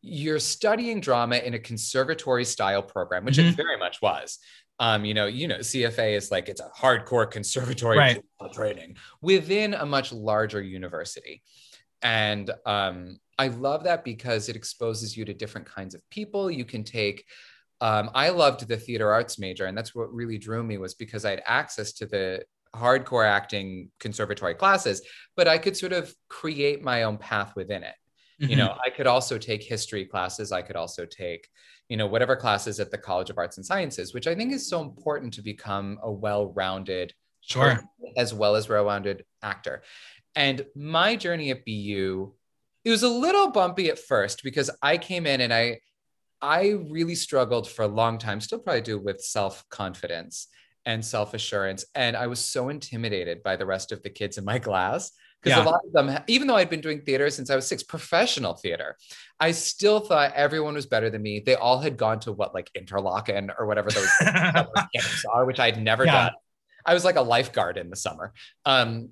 you're 0.01 0.39
studying 0.39 0.99
drama 0.99 1.37
in 1.37 1.53
a 1.55 1.59
conservatory 1.59 2.45
style 2.45 2.83
program, 2.83 3.25
which 3.25 3.37
mm-hmm. 3.37 3.49
it 3.49 3.55
very 3.55 3.77
much 3.77 4.01
was. 4.01 4.37
Um, 4.79 5.05
you 5.05 5.13
know, 5.13 5.27
you 5.27 5.47
know, 5.47 5.59
CFA 5.59 6.15
is 6.17 6.29
like 6.29 6.49
it's 6.49 6.61
a 6.61 6.69
hardcore 6.77 7.29
conservatory 7.29 7.97
right. 7.97 8.21
training 8.53 8.97
within 9.21 9.73
a 9.73 9.85
much 9.85 10.11
larger 10.11 10.61
university. 10.61 11.41
And 12.01 12.51
um, 12.65 13.17
I 13.37 13.47
love 13.47 13.83
that 13.85 14.03
because 14.03 14.49
it 14.49 14.55
exposes 14.55 15.17
you 15.17 15.25
to 15.25 15.33
different 15.33 15.67
kinds 15.67 15.95
of 15.95 16.01
people. 16.09 16.51
You 16.51 16.65
can 16.65 16.83
take 16.83 17.25
um, 17.81 18.11
I 18.15 18.29
loved 18.29 18.65
the 18.65 18.77
theater 18.77 19.11
arts 19.11 19.37
major, 19.37 19.65
and 19.65 19.77
that's 19.77 19.93
what 19.93 20.13
really 20.13 20.37
drew 20.37 20.63
me 20.63 20.77
was 20.77 20.93
because 20.93 21.25
I 21.25 21.31
had 21.31 21.43
access 21.45 21.91
to 21.93 22.05
the 22.05 22.43
hardcore 22.73 23.27
acting 23.27 23.91
conservatory 23.99 24.55
classes, 24.55 25.01
but 25.35 25.49
I 25.49 25.57
could 25.57 25.75
sort 25.75 25.91
of 25.91 26.13
create 26.29 26.81
my 26.81 27.03
own 27.03 27.17
path 27.17 27.57
within 27.57 27.83
it. 27.83 27.95
Mm-hmm. 28.41 28.51
You 28.51 28.55
know, 28.55 28.69
mm-hmm. 28.69 28.79
I 28.85 28.89
could 28.89 29.05
also 29.05 29.37
take 29.37 29.63
history 29.63 30.05
classes. 30.05 30.53
I 30.53 30.61
could 30.61 30.75
also 30.77 31.05
take, 31.05 31.47
you 31.89 31.97
know, 31.97 32.07
whatever 32.07 32.35
classes 32.35 32.79
at 32.79 32.89
the 32.89 32.97
College 32.97 33.29
of 33.29 33.37
Arts 33.37 33.57
and 33.57 33.65
Sciences, 33.65 34.13
which 34.13 34.27
I 34.27 34.35
think 34.35 34.53
is 34.53 34.69
so 34.69 34.81
important 34.81 35.33
to 35.33 35.41
become 35.41 35.99
a 36.01 36.11
well-rounded, 36.11 37.13
sure, 37.41 37.81
as 38.17 38.33
well 38.33 38.55
as 38.55 38.69
well-rounded 38.69 39.25
actor. 39.41 39.83
And 40.35 40.65
my 40.73 41.15
journey 41.15 41.51
at 41.51 41.65
BU 41.65 42.33
it 42.83 42.89
was 42.89 43.03
a 43.03 43.09
little 43.09 43.51
bumpy 43.51 43.89
at 43.89 43.99
first 43.99 44.43
because 44.43 44.69
I 44.81 44.97
came 44.97 45.25
in 45.25 45.41
and 45.41 45.53
I 45.53 45.79
I 46.41 46.71
really 46.89 47.15
struggled 47.15 47.69
for 47.69 47.83
a 47.83 47.87
long 47.87 48.17
time, 48.17 48.41
still 48.41 48.59
probably 48.59 48.81
do 48.81 48.99
with 48.99 49.21
self-confidence 49.21 50.47
and 50.85 51.03
self-assurance. 51.03 51.85
And 51.95 52.17
I 52.17 52.27
was 52.27 52.39
so 52.43 52.67
intimidated 52.67 53.41
by 53.43 53.55
the 53.55 53.65
rest 53.65 53.93
of 53.93 54.03
the 54.03 54.09
kids 54.09 54.37
in 54.37 54.43
my 54.43 54.59
class 54.59 55.11
because 55.41 55.57
Yeah. 55.57 55.63
a 55.63 55.69
lot 55.71 55.79
of 55.85 55.93
them, 55.93 56.21
even 56.27 56.47
though 56.47 56.55
I'd 56.57 56.69
been 56.69 56.81
doing 56.81 57.01
theater 57.01 57.29
since 57.29 57.49
I 57.49 57.55
was 57.55 57.65
six, 57.65 57.81
professional 57.83 58.55
theater, 58.55 58.97
I 59.39 59.51
still 59.51 60.01
thought 60.01 60.33
everyone 60.33 60.73
was 60.73 60.85
better 60.85 61.09
than 61.09 61.21
me. 61.21 61.39
They 61.39 61.55
all 61.55 61.79
had 61.79 61.95
gone 61.95 62.19
to 62.21 62.33
what 62.33 62.53
like 62.53 62.69
Interlochen 62.77 63.49
or 63.57 63.65
whatever 63.65 63.89
those 63.89 64.09
camps 64.19 65.23
are, 65.33 65.45
which 65.45 65.59
I'd 65.61 65.81
never 65.81 66.03
Yeah. 66.05 66.11
done. 66.25 66.31
I 66.85 66.93
was 66.93 67.05
like 67.05 67.15
a 67.15 67.21
lifeguard 67.21 67.77
in 67.77 67.89
the 67.89 67.95
summer. 67.95 68.33
Um, 68.65 69.11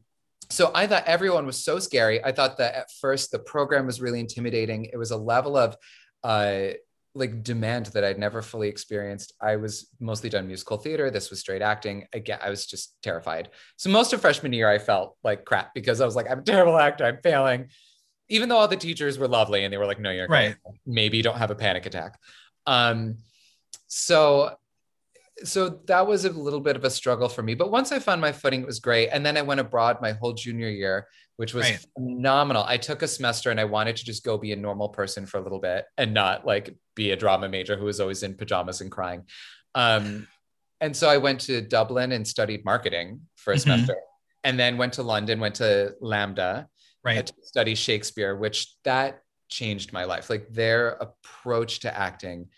so 0.52 0.72
I 0.74 0.88
thought 0.88 1.06
everyone 1.06 1.46
was 1.46 1.58
so 1.58 1.80
scary. 1.80 2.24
I 2.24 2.32
thought 2.32 2.58
that 2.58 2.76
at 2.76 2.92
first 3.00 3.32
the 3.32 3.40
program 3.40 3.86
was 3.86 4.02
really 4.02 4.20
intimidating. 4.20 4.86
It 4.86 4.98
was 4.98 5.12
a 5.12 5.18
level 5.18 5.58
of 5.58 5.76
uh, 6.24 6.72
like 7.14 7.44
demand 7.44 7.88
that 7.88 8.04
I'd 8.04 8.20
never 8.20 8.42
fully 8.42 8.70
experienced. 8.70 9.34
I 9.42 9.58
was 9.58 9.88
mostly 10.00 10.30
done 10.30 10.48
musical 10.48 10.78
theater. 10.78 11.10
This 11.10 11.30
was 11.30 11.40
straight 11.40 11.62
acting. 11.62 12.06
Again, 12.14 12.40
I 12.42 12.50
was 12.50 12.66
just 12.66 12.96
terrified. 13.02 13.50
So 13.78 13.90
most 13.90 14.14
of 14.14 14.22
freshman 14.22 14.54
year, 14.54 14.70
I 14.70 14.78
felt 14.78 15.18
like 15.24 15.46
crap 15.46 15.74
because 15.74 16.00
I 16.00 16.06
was 16.06 16.16
like, 16.16 16.30
I'm 16.30 16.40
a 16.40 16.44
terrible 16.44 16.78
actor. 16.78 17.06
I'm 17.06 17.20
failing. 17.22 17.68
Even 18.30 18.48
though 18.48 18.58
all 18.58 18.68
the 18.68 18.78
teachers 18.78 19.20
were 19.20 19.28
lovely 19.28 19.66
and 19.66 19.74
they 19.74 19.78
were 19.78 19.86
like, 19.86 20.00
no, 20.00 20.10
you're 20.10 20.28
Right. 20.28 20.56
Maybe 20.86 21.18
you 21.18 21.24
don't 21.24 21.38
have 21.38 21.52
a 21.52 21.56
panic 21.56 21.86
attack. 21.86 22.18
Um, 22.66 23.18
so 23.88 24.56
so 25.44 25.80
that 25.88 26.06
was 26.06 26.26
a 26.26 26.30
little 26.30 26.60
bit 26.60 26.76
of 26.76 26.84
a 26.84 26.90
struggle 26.90 27.30
for 27.30 27.42
me. 27.44 27.54
But 27.56 27.72
once 27.72 27.92
I 27.92 28.00
found 28.00 28.22
my 28.22 28.32
footing, 28.32 28.62
it 28.62 28.68
was 28.68 28.80
great. 28.80 29.10
And 29.10 29.26
then 29.26 29.38
I 29.38 29.42
went 29.42 29.60
abroad 29.60 29.98
my 30.02 30.12
whole 30.14 30.34
junior 30.34 30.70
year, 30.70 31.08
which 31.38 31.54
was 31.54 31.66
Right. 31.70 31.86
phenomenal. 31.96 32.64
I 32.64 32.78
took 32.78 33.02
a 33.02 33.08
semester 33.08 33.50
and 33.52 33.60
I 33.60 33.66
wanted 33.66 33.96
to 33.98 34.06
just 34.06 34.24
go 34.24 34.38
be 34.38 34.52
a 34.52 34.56
normal 34.56 34.90
person 34.90 35.26
for 35.26 35.38
a 35.38 35.42
little 35.42 35.60
bit 35.60 35.86
and 35.98 36.14
not 36.14 36.46
like 36.46 36.76
be 36.96 37.12
a 37.12 37.16
drama 37.16 37.50
major 37.50 37.76
who 37.76 37.86
was 37.86 38.00
always 38.00 38.24
in 38.24 38.36
pajamas 38.36 38.82
and 38.82 38.92
crying. 38.92 39.26
Um, 39.76 40.28
and 40.80 40.96
so 40.96 41.10
I 41.10 41.18
went 41.18 41.42
to 41.42 41.62
Dublin 41.62 42.12
and 42.12 42.28
studied 42.28 42.66
marketing 42.66 43.22
for 43.36 43.54
a 43.54 43.56
Mhm. 43.56 43.62
semester, 43.62 43.96
and 44.44 44.60
then 44.60 44.78
went 44.78 44.94
to 44.94 45.04
London, 45.04 45.40
went 45.40 45.56
to 45.56 45.96
LAMDA, 46.02 46.68
right. 47.04 47.26
to 47.26 47.34
study 47.44 47.76
Shakespeare, 47.76 48.36
which 48.36 48.76
that 48.84 49.22
changed 49.50 49.94
my 49.94 50.06
life. 50.06 50.30
Like 50.30 50.48
their 50.50 50.90
approach 50.92 51.80
to 51.82 51.96
acting 51.98 52.50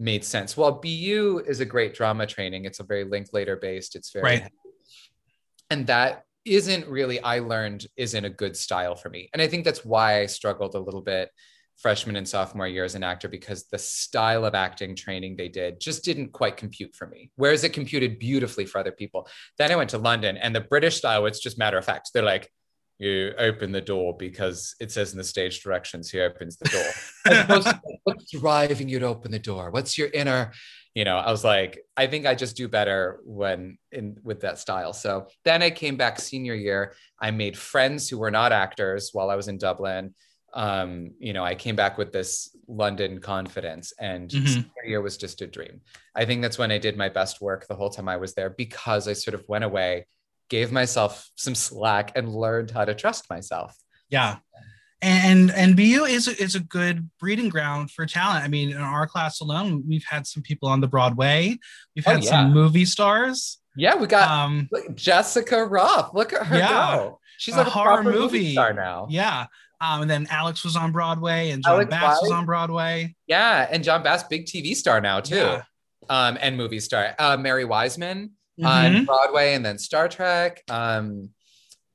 made 0.00 0.24
sense. 0.24 0.56
Well, 0.56 0.72
BU 0.72 1.44
is 1.46 1.60
a 1.60 1.64
great 1.64 1.94
drama 1.94 2.26
training, 2.26 2.64
it's 2.64 2.80
a 2.80 2.84
very 2.84 3.04
Linklater 3.04 3.56
based. 3.56 3.94
It's 3.94 4.10
very 4.10 4.24
Right. 4.24 4.52
and 5.68 5.86
that 5.86 6.24
isn't 6.44 6.88
really 6.88 7.20
I 7.20 7.40
learned 7.40 7.86
isn't 7.96 8.24
a 8.24 8.30
good 8.30 8.56
style 8.56 8.96
for 8.96 9.10
me. 9.10 9.28
And 9.32 9.42
I 9.42 9.46
think 9.46 9.64
that's 9.64 9.84
why 9.84 10.20
I 10.20 10.26
struggled 10.26 10.74
a 10.74 10.80
little 10.80 11.02
bit 11.02 11.30
freshman 11.76 12.16
and 12.16 12.28
sophomore 12.28 12.66
year 12.66 12.84
as 12.84 12.94
an 12.94 13.02
actor 13.02 13.28
because 13.28 13.64
the 13.68 13.78
style 13.78 14.44
of 14.44 14.54
acting 14.54 14.94
training 14.96 15.36
they 15.36 15.48
did 15.48 15.80
just 15.80 16.04
didn't 16.04 16.32
quite 16.32 16.56
compute 16.56 16.94
for 16.94 17.06
me. 17.06 17.30
Whereas 17.36 17.64
it 17.64 17.72
computed 17.72 18.18
beautifully 18.18 18.66
for 18.66 18.78
other 18.78 18.92
people. 18.92 19.28
Then 19.58 19.70
I 19.70 19.76
went 19.76 19.90
to 19.90 19.98
London 19.98 20.36
and 20.36 20.54
the 20.54 20.60
British 20.60 20.96
style, 20.96 21.26
it's 21.26 21.40
just 21.40 21.58
matter 21.58 21.78
of 21.78 21.84
fact. 21.84 22.10
They're 22.12 22.22
like, 22.22 22.50
you 23.00 23.32
open 23.38 23.72
the 23.72 23.80
door 23.80 24.14
because 24.16 24.74
it 24.78 24.92
says 24.92 25.12
in 25.12 25.18
the 25.18 25.24
stage 25.24 25.62
directions, 25.62 26.10
he 26.10 26.20
opens 26.20 26.58
the 26.58 26.68
door. 26.68 27.64
What's 28.04 28.30
driving 28.30 28.90
you 28.90 28.98
to 28.98 29.06
open 29.06 29.30
the 29.32 29.38
door? 29.38 29.70
What's 29.70 29.96
your 29.96 30.08
inner, 30.08 30.52
you 30.94 31.06
know, 31.06 31.16
I 31.16 31.30
was 31.30 31.42
like, 31.42 31.80
I 31.96 32.06
think 32.08 32.26
I 32.26 32.34
just 32.34 32.56
do 32.58 32.68
better 32.68 33.20
when 33.24 33.78
in 33.90 34.18
with 34.22 34.40
that 34.42 34.58
style. 34.58 34.92
So 34.92 35.28
then 35.46 35.62
I 35.62 35.70
came 35.70 35.96
back 35.96 36.20
senior 36.20 36.54
year. 36.54 36.92
I 37.18 37.30
made 37.30 37.56
friends 37.56 38.10
who 38.10 38.18
were 38.18 38.30
not 38.30 38.52
actors 38.52 39.10
while 39.14 39.30
I 39.30 39.34
was 39.34 39.48
in 39.48 39.56
Dublin. 39.56 40.14
Um, 40.52 41.12
you 41.18 41.32
know, 41.32 41.44
I 41.44 41.54
came 41.54 41.76
back 41.76 41.96
with 41.96 42.12
this 42.12 42.54
London 42.68 43.18
confidence, 43.20 43.94
and 43.98 44.28
Mhm. 44.28 44.46
senior 44.48 44.84
year 44.84 45.00
was 45.00 45.16
just 45.16 45.40
a 45.40 45.46
dream. 45.46 45.80
I 46.14 46.26
think 46.26 46.42
that's 46.42 46.58
when 46.58 46.70
I 46.72 46.76
did 46.78 46.98
my 46.98 47.08
best 47.08 47.40
work 47.40 47.66
the 47.66 47.76
whole 47.76 47.88
time 47.90 48.08
I 48.08 48.18
was 48.18 48.34
there 48.34 48.50
because 48.50 49.08
I 49.08 49.14
sort 49.14 49.34
of 49.34 49.44
went 49.48 49.64
away, 49.64 50.06
gave 50.50 50.70
myself 50.72 51.30
some 51.36 51.54
slack, 51.54 52.12
and 52.16 52.28
learned 52.28 52.70
how 52.70 52.84
to 52.84 52.94
trust 52.94 53.30
myself. 53.30 53.74
Yeah. 54.10 54.36
And 55.02 55.50
and 55.52 55.76
BU 55.76 56.04
is 56.04 56.28
a, 56.28 56.42
is 56.42 56.54
a 56.54 56.60
good 56.60 57.08
breeding 57.18 57.48
ground 57.48 57.90
for 57.90 58.04
talent. 58.04 58.44
I 58.44 58.48
mean, 58.48 58.70
in 58.70 58.76
our 58.76 59.06
class 59.06 59.40
alone, 59.40 59.82
we've 59.88 60.04
had 60.06 60.26
some 60.26 60.42
people 60.42 60.68
on 60.68 60.82
the 60.82 60.88
Broadway. 60.88 61.56
We've 61.96 62.06
Oh, 62.06 62.10
had 62.12 62.24
yeah. 62.24 62.30
some 62.30 62.52
movie 62.52 62.84
stars. 62.84 63.58
Yeah, 63.76 63.94
we 63.96 64.06
got 64.06 64.28
Um, 64.28 64.68
Jessica 64.94 65.54
Rothe. 65.66 66.12
Look 66.12 66.34
at 66.34 66.46
her 66.46 66.58
Yeah. 66.58 66.96
go. 66.96 67.20
She's 67.38 67.56
A 67.56 67.60
a 67.60 67.64
horror 67.64 68.02
horror 68.02 68.02
movie. 68.02 68.18
movie 68.18 68.52
star 68.52 68.74
now. 68.74 69.06
yeah. 69.08 69.46
Um, 69.80 70.02
and 70.02 70.10
then 70.10 70.26
Alex 70.28 70.62
was 70.62 70.76
on 70.76 70.92
Broadway, 70.92 71.52
and 71.52 71.62
John 71.64 71.72
Alex 71.72 71.90
Bass 71.90 72.18
was 72.20 72.30
on 72.30 72.44
Broadway. 72.44 73.14
Yeah, 73.26 73.66
and 73.70 73.82
Jon 73.82 74.02
Bass, 74.02 74.24
big 74.24 74.44
TV 74.44 74.74
star 74.76 75.00
now 75.00 75.20
too, 75.20 75.36
Yeah. 75.36 75.62
um, 76.10 76.36
and 76.42 76.58
movie 76.58 76.80
star. 76.80 77.14
Uh, 77.18 77.38
Mary 77.38 77.64
Wiseman 77.64 78.32
Mhm. 78.60 78.98
on 78.98 79.04
Broadway, 79.04 79.54
and 79.54 79.64
then 79.64 79.78
Star 79.78 80.08
Trek. 80.08 80.62
Um, 80.70 81.30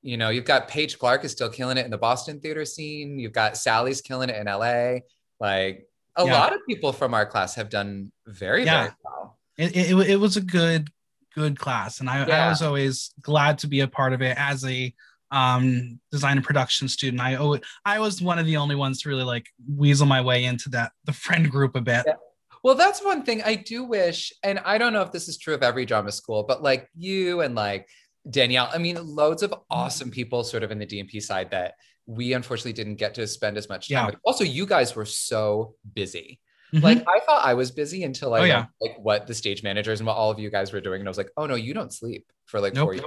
you 0.01 0.17
know, 0.17 0.29
you've 0.29 0.45
got 0.45 0.67
Paige 0.67 0.99
Clark 0.99 1.23
is 1.25 1.31
still 1.31 1.49
killing 1.49 1.77
it 1.77 1.85
in 1.85 1.91
the 1.91 1.97
Boston 1.97 2.39
theater 2.39 2.63
scene. 2.65 3.17
You've 3.17 3.33
got 3.33 3.57
Sally's 3.57 4.01
killing 4.01 4.29
it 4.29 4.35
in 4.35 4.47
LA. 4.47 4.99
Like 5.39 5.87
a 6.15 6.25
Yeah. 6.25 6.33
lot 6.33 6.53
of 6.53 6.61
people 6.67 6.93
from 6.93 7.13
our 7.13 7.25
class 7.25 7.55
have 7.55 7.69
done 7.69 8.11
very, 8.27 8.63
Yeah. 8.65 8.83
very 8.83 8.93
well. 9.03 9.39
It, 9.57 9.75
it, 9.75 10.09
it 10.11 10.15
was 10.17 10.37
a 10.37 10.41
good 10.41 10.89
good 11.33 11.59
class, 11.59 11.99
and 11.99 12.09
I, 12.09 12.23
I 12.23 12.49
was 12.49 12.61
always 12.61 13.11
glad 13.19 13.57
to 13.59 13.67
be 13.67 13.81
a 13.81 13.87
part 13.89 14.13
of 14.13 14.21
it 14.21 14.37
as 14.37 14.63
a 14.63 14.93
um 15.31 15.99
design 16.11 16.37
and 16.37 16.45
production 16.45 16.87
student. 16.87 17.19
I. 17.21 17.35
I 17.83 17.99
was 17.99 18.21
one 18.21 18.37
of 18.39 18.45
the 18.45 18.55
only 18.57 18.75
ones 18.75 19.01
to 19.01 19.09
really 19.09 19.23
like 19.23 19.47
weasel 19.67 20.05
my 20.05 20.21
way 20.21 20.45
into 20.45 20.69
that 20.69 20.91
the 21.03 21.11
friend 21.13 21.49
group 21.49 21.75
a 21.75 21.81
bit. 21.81 22.05
Well, 22.65 22.73
that's 22.73 23.03
one 23.05 23.21
thing 23.21 23.43
I 23.43 23.53
do 23.53 23.83
wish, 23.83 24.33
and 24.41 24.57
I 24.65 24.79
don't 24.79 24.91
know 24.91 25.03
if 25.03 25.11
this 25.11 25.27
is 25.27 25.37
true 25.37 25.53
of 25.53 25.61
every 25.61 25.85
drama 25.85 26.11
school, 26.11 26.41
but 26.41 26.63
like 26.63 26.89
you 26.97 27.41
and 27.41 27.53
like 27.53 27.87
Danielle, 28.27 28.71
I 28.73 28.79
mean, 28.79 28.97
loads 29.05 29.43
of 29.43 29.53
awesome 29.69 30.09
people 30.09 30.43
sort 30.43 30.63
of 30.63 30.71
in 30.71 30.79
the 30.79 30.85
DMP 30.87 31.21
side 31.21 31.51
that 31.51 31.75
we 32.07 32.33
unfortunately 32.33 32.73
didn't 32.73 32.95
get 32.95 33.13
to 33.15 33.27
spend 33.27 33.55
as 33.57 33.69
much 33.69 33.89
time 33.89 33.95
Yeah. 33.97 34.05
with. 34.07 34.15
Also, 34.25 34.43
you 34.43 34.65
guys 34.65 34.95
were 34.95 35.05
so 35.05 35.75
busy. 35.93 36.39
Mhm. 36.73 36.81
Like 36.81 37.03
I 37.07 37.19
thought 37.27 37.45
I 37.45 37.53
was 37.53 37.69
busy 37.69 38.03
until 38.03 38.33
I 38.33 38.39
Oh, 38.39 38.43
yeah. 38.45 38.65
like 38.81 38.97
what 38.97 39.27
the 39.27 39.35
stage 39.35 39.61
managers 39.61 39.99
and 39.99 40.07
what 40.07 40.17
all 40.17 40.31
of 40.31 40.39
you 40.39 40.49
guys 40.49 40.73
were 40.73 40.81
doing. 40.81 41.01
And 41.01 41.07
I 41.07 41.11
was 41.11 41.19
like, 41.19 41.29
oh 41.37 41.45
no, 41.45 41.53
you 41.53 41.75
don't 41.75 41.93
sleep 41.93 42.25
for 42.47 42.59
like 42.59 42.73
Nope. 42.73 42.85
four 42.87 42.93
years. 42.95 43.05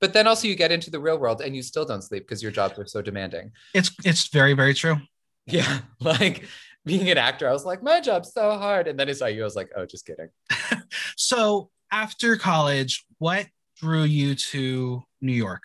But 0.00 0.12
then 0.12 0.28
also 0.28 0.46
you 0.46 0.54
get 0.54 0.70
into 0.70 0.92
the 0.92 1.00
real 1.00 1.18
world 1.18 1.40
and 1.42 1.56
you 1.56 1.62
still 1.64 1.84
don't 1.84 2.02
sleep 2.02 2.22
because 2.22 2.40
your 2.40 2.52
jobs 2.52 2.78
are 2.78 2.86
so 2.86 3.02
demanding. 3.02 3.50
it's 3.74 3.90
it's 4.04 4.28
very 4.28 4.54
very 4.54 4.74
true. 4.74 4.98
Yeah. 5.46 5.80
Like 5.98 6.46
being 6.84 7.10
an 7.10 7.18
actor, 7.18 7.48
I 7.48 7.52
was 7.52 7.64
like, 7.64 7.82
my 7.82 8.00
job's 8.00 8.32
so 8.32 8.50
hard. 8.58 8.88
And 8.88 8.98
then 8.98 9.08
I 9.08 9.12
saw 9.12 9.26
you, 9.26 9.42
I 9.42 9.44
was 9.44 9.56
like, 9.56 9.70
oh, 9.76 9.86
just 9.86 10.06
kidding. 10.06 10.28
So 11.16 11.70
after 11.90 12.36
college, 12.36 13.04
what 13.18 13.46
drew 13.76 14.02
you 14.02 14.34
to 14.34 15.02
New 15.20 15.32
York? 15.32 15.62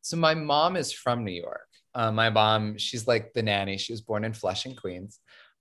So 0.00 0.16
my 0.16 0.34
mom 0.34 0.76
is 0.76 0.92
from 0.92 1.24
New 1.24 1.32
York. 1.32 1.68
Uh, 1.94 2.12
my 2.12 2.30
mom, 2.30 2.78
she's 2.78 3.06
like 3.06 3.32
the 3.34 3.42
nanny. 3.42 3.76
She 3.76 3.92
was 3.92 4.00
born 4.00 4.24
in 4.24 4.32
Flushing, 4.32 4.74
Queens, 4.74 5.20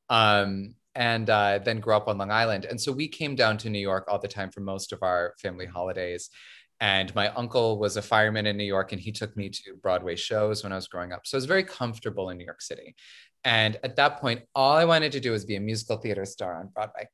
um, 0.10 0.76
and 0.96 1.30
uh, 1.30 1.60
then 1.60 1.80
grew 1.80 1.96
up 1.96 2.08
on 2.08 2.18
Long 2.18 2.32
Island. 2.32 2.66
And 2.66 2.80
so 2.80 2.92
we 2.92 3.08
came 3.08 3.36
down 3.36 3.58
to 3.60 3.70
New 3.70 3.80
York 3.80 4.06
all 4.08 4.20
the 4.20 4.28
time 4.28 4.52
for 4.52 4.62
most 4.62 4.94
of 4.94 5.04
our 5.04 5.34
family 5.42 5.66
holidays. 5.66 6.30
And 6.80 7.14
my 7.16 7.30
uncle 7.30 7.80
was 7.80 7.98
a 7.98 8.02
fireman 8.02 8.46
in 8.46 8.58
New 8.58 8.64
York, 8.64 8.92
and 8.92 9.02
he 9.02 9.12
took 9.12 9.36
me 9.36 9.50
to 9.50 9.76
Broadway 9.82 10.16
shows 10.16 10.64
when 10.64 10.72
I 10.72 10.76
was 10.76 10.88
growing 10.88 11.12
up. 11.12 11.26
So 11.26 11.38
I 11.38 11.40
was 11.40 11.46
very 11.46 11.64
comfortable 11.64 12.30
in 12.30 12.38
New 12.38 12.46
York 12.46 12.62
City. 12.62 12.96
And 13.44 13.80
at 13.84 13.96
that 13.96 14.20
point, 14.20 14.42
all 14.54 14.76
I 14.76 14.86
wanted 14.86 15.12
to 15.14 15.20
do 15.20 15.32
was 15.32 15.46
be 15.46 15.56
a 15.56 15.60
musical 15.60 15.98
theater 15.98 16.26
star 16.26 16.60
on 16.60 16.68
Broadway. 16.68 17.08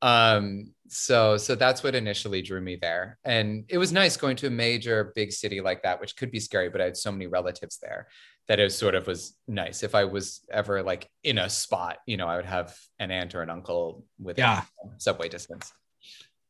Um, 0.00 0.72
so 0.88 1.36
so 1.36 1.54
that's 1.54 1.82
what 1.84 1.94
initially 1.94 2.42
drew 2.42 2.60
me 2.60 2.76
there. 2.80 3.18
And 3.24 3.64
it 3.68 3.78
was 3.78 3.92
nice 3.92 4.16
going 4.16 4.36
to 4.36 4.48
a 4.48 4.50
major 4.50 5.12
big 5.14 5.32
city 5.32 5.60
like 5.60 5.84
that, 5.84 6.00
which 6.00 6.16
could 6.16 6.30
be 6.30 6.40
scary, 6.40 6.68
but 6.68 6.80
I 6.80 6.84
had 6.84 6.96
so 6.96 7.12
many 7.12 7.28
relatives 7.28 7.78
there 7.78 8.08
that 8.48 8.58
it 8.58 8.72
sort 8.72 8.96
of 8.96 9.06
was 9.06 9.36
nice. 9.46 9.84
If 9.84 9.94
I 9.94 10.04
was 10.04 10.40
ever 10.50 10.82
like 10.82 11.08
in 11.22 11.38
a 11.38 11.48
spot, 11.48 11.98
you 12.06 12.16
know, 12.16 12.26
I 12.26 12.36
would 12.36 12.46
have 12.46 12.76
an 12.98 13.12
aunt 13.12 13.34
or 13.34 13.42
an 13.42 13.50
uncle 13.50 14.04
within 14.20 14.42
Yeah. 14.42 14.62
subway 14.98 15.28
distance. 15.28 15.72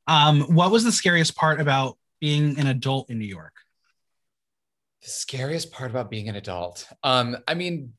Um, 0.06 0.54
what 0.54 0.70
was 0.70 0.82
the 0.84 0.92
scariest 0.92 1.36
part 1.36 1.60
about 1.60 1.98
being 2.22 2.56
an 2.56 2.68
adult 2.68 3.10
in 3.10 3.18
New 3.18 3.26
York? 3.26 3.52
The 5.02 5.10
scariest 5.10 5.72
part 5.72 5.90
about 5.90 6.08
being 6.08 6.28
an 6.28 6.36
adult. 6.36 6.86
Um, 7.02 7.36
I 7.48 7.54
mean, 7.54 7.94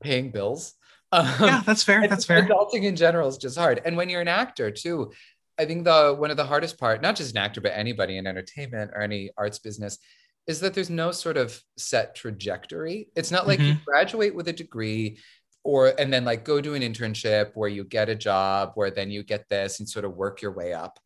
paying 0.00 0.30
bills. 0.30 0.72
Um, 1.12 1.28
Yeah, 1.38 1.62
that's 1.64 1.82
fair. 1.82 2.08
That's 2.08 2.24
fair. 2.24 2.42
Adulting 2.42 2.84
in 2.84 2.96
general 2.96 3.28
is 3.28 3.36
just 3.36 3.58
hard. 3.58 3.82
And 3.84 3.98
when 3.98 4.08
you're 4.08 4.22
an 4.22 4.28
actor 4.28 4.70
too, 4.70 5.12
I 5.58 5.66
think 5.66 5.84
the 5.84 6.16
one 6.18 6.30
of 6.30 6.38
the 6.38 6.46
hardest 6.46 6.78
part, 6.78 7.02
not 7.02 7.16
just 7.16 7.32
an 7.32 7.36
actor, 7.36 7.60
but 7.60 7.72
anybody 7.74 8.16
in 8.16 8.26
entertainment 8.26 8.92
or 8.94 9.02
any 9.02 9.30
arts 9.36 9.58
business, 9.58 9.98
is 10.46 10.60
that 10.60 10.72
there's 10.72 10.88
no 10.88 11.12
sort 11.12 11.36
of 11.36 11.60
set 11.76 12.14
trajectory. 12.14 13.10
It's 13.14 13.30
not 13.30 13.46
like 13.46 13.60
you 13.60 13.76
graduate 13.84 14.34
with 14.34 14.48
a 14.48 14.52
degree 14.54 15.18
or 15.62 15.92
and 16.00 16.10
then 16.10 16.24
like 16.24 16.44
go 16.44 16.62
do 16.62 16.74
an 16.74 16.82
internship 16.82 17.50
where 17.54 17.68
you 17.68 17.84
get 17.84 18.08
a 18.08 18.14
job 18.14 18.72
where 18.74 18.90
then 18.90 19.10
you 19.10 19.22
get 19.22 19.48
this 19.50 19.80
and 19.80 19.88
sort 19.88 20.06
of 20.06 20.16
work 20.16 20.40
your 20.40 20.52
way 20.52 20.72
up. 20.72 20.98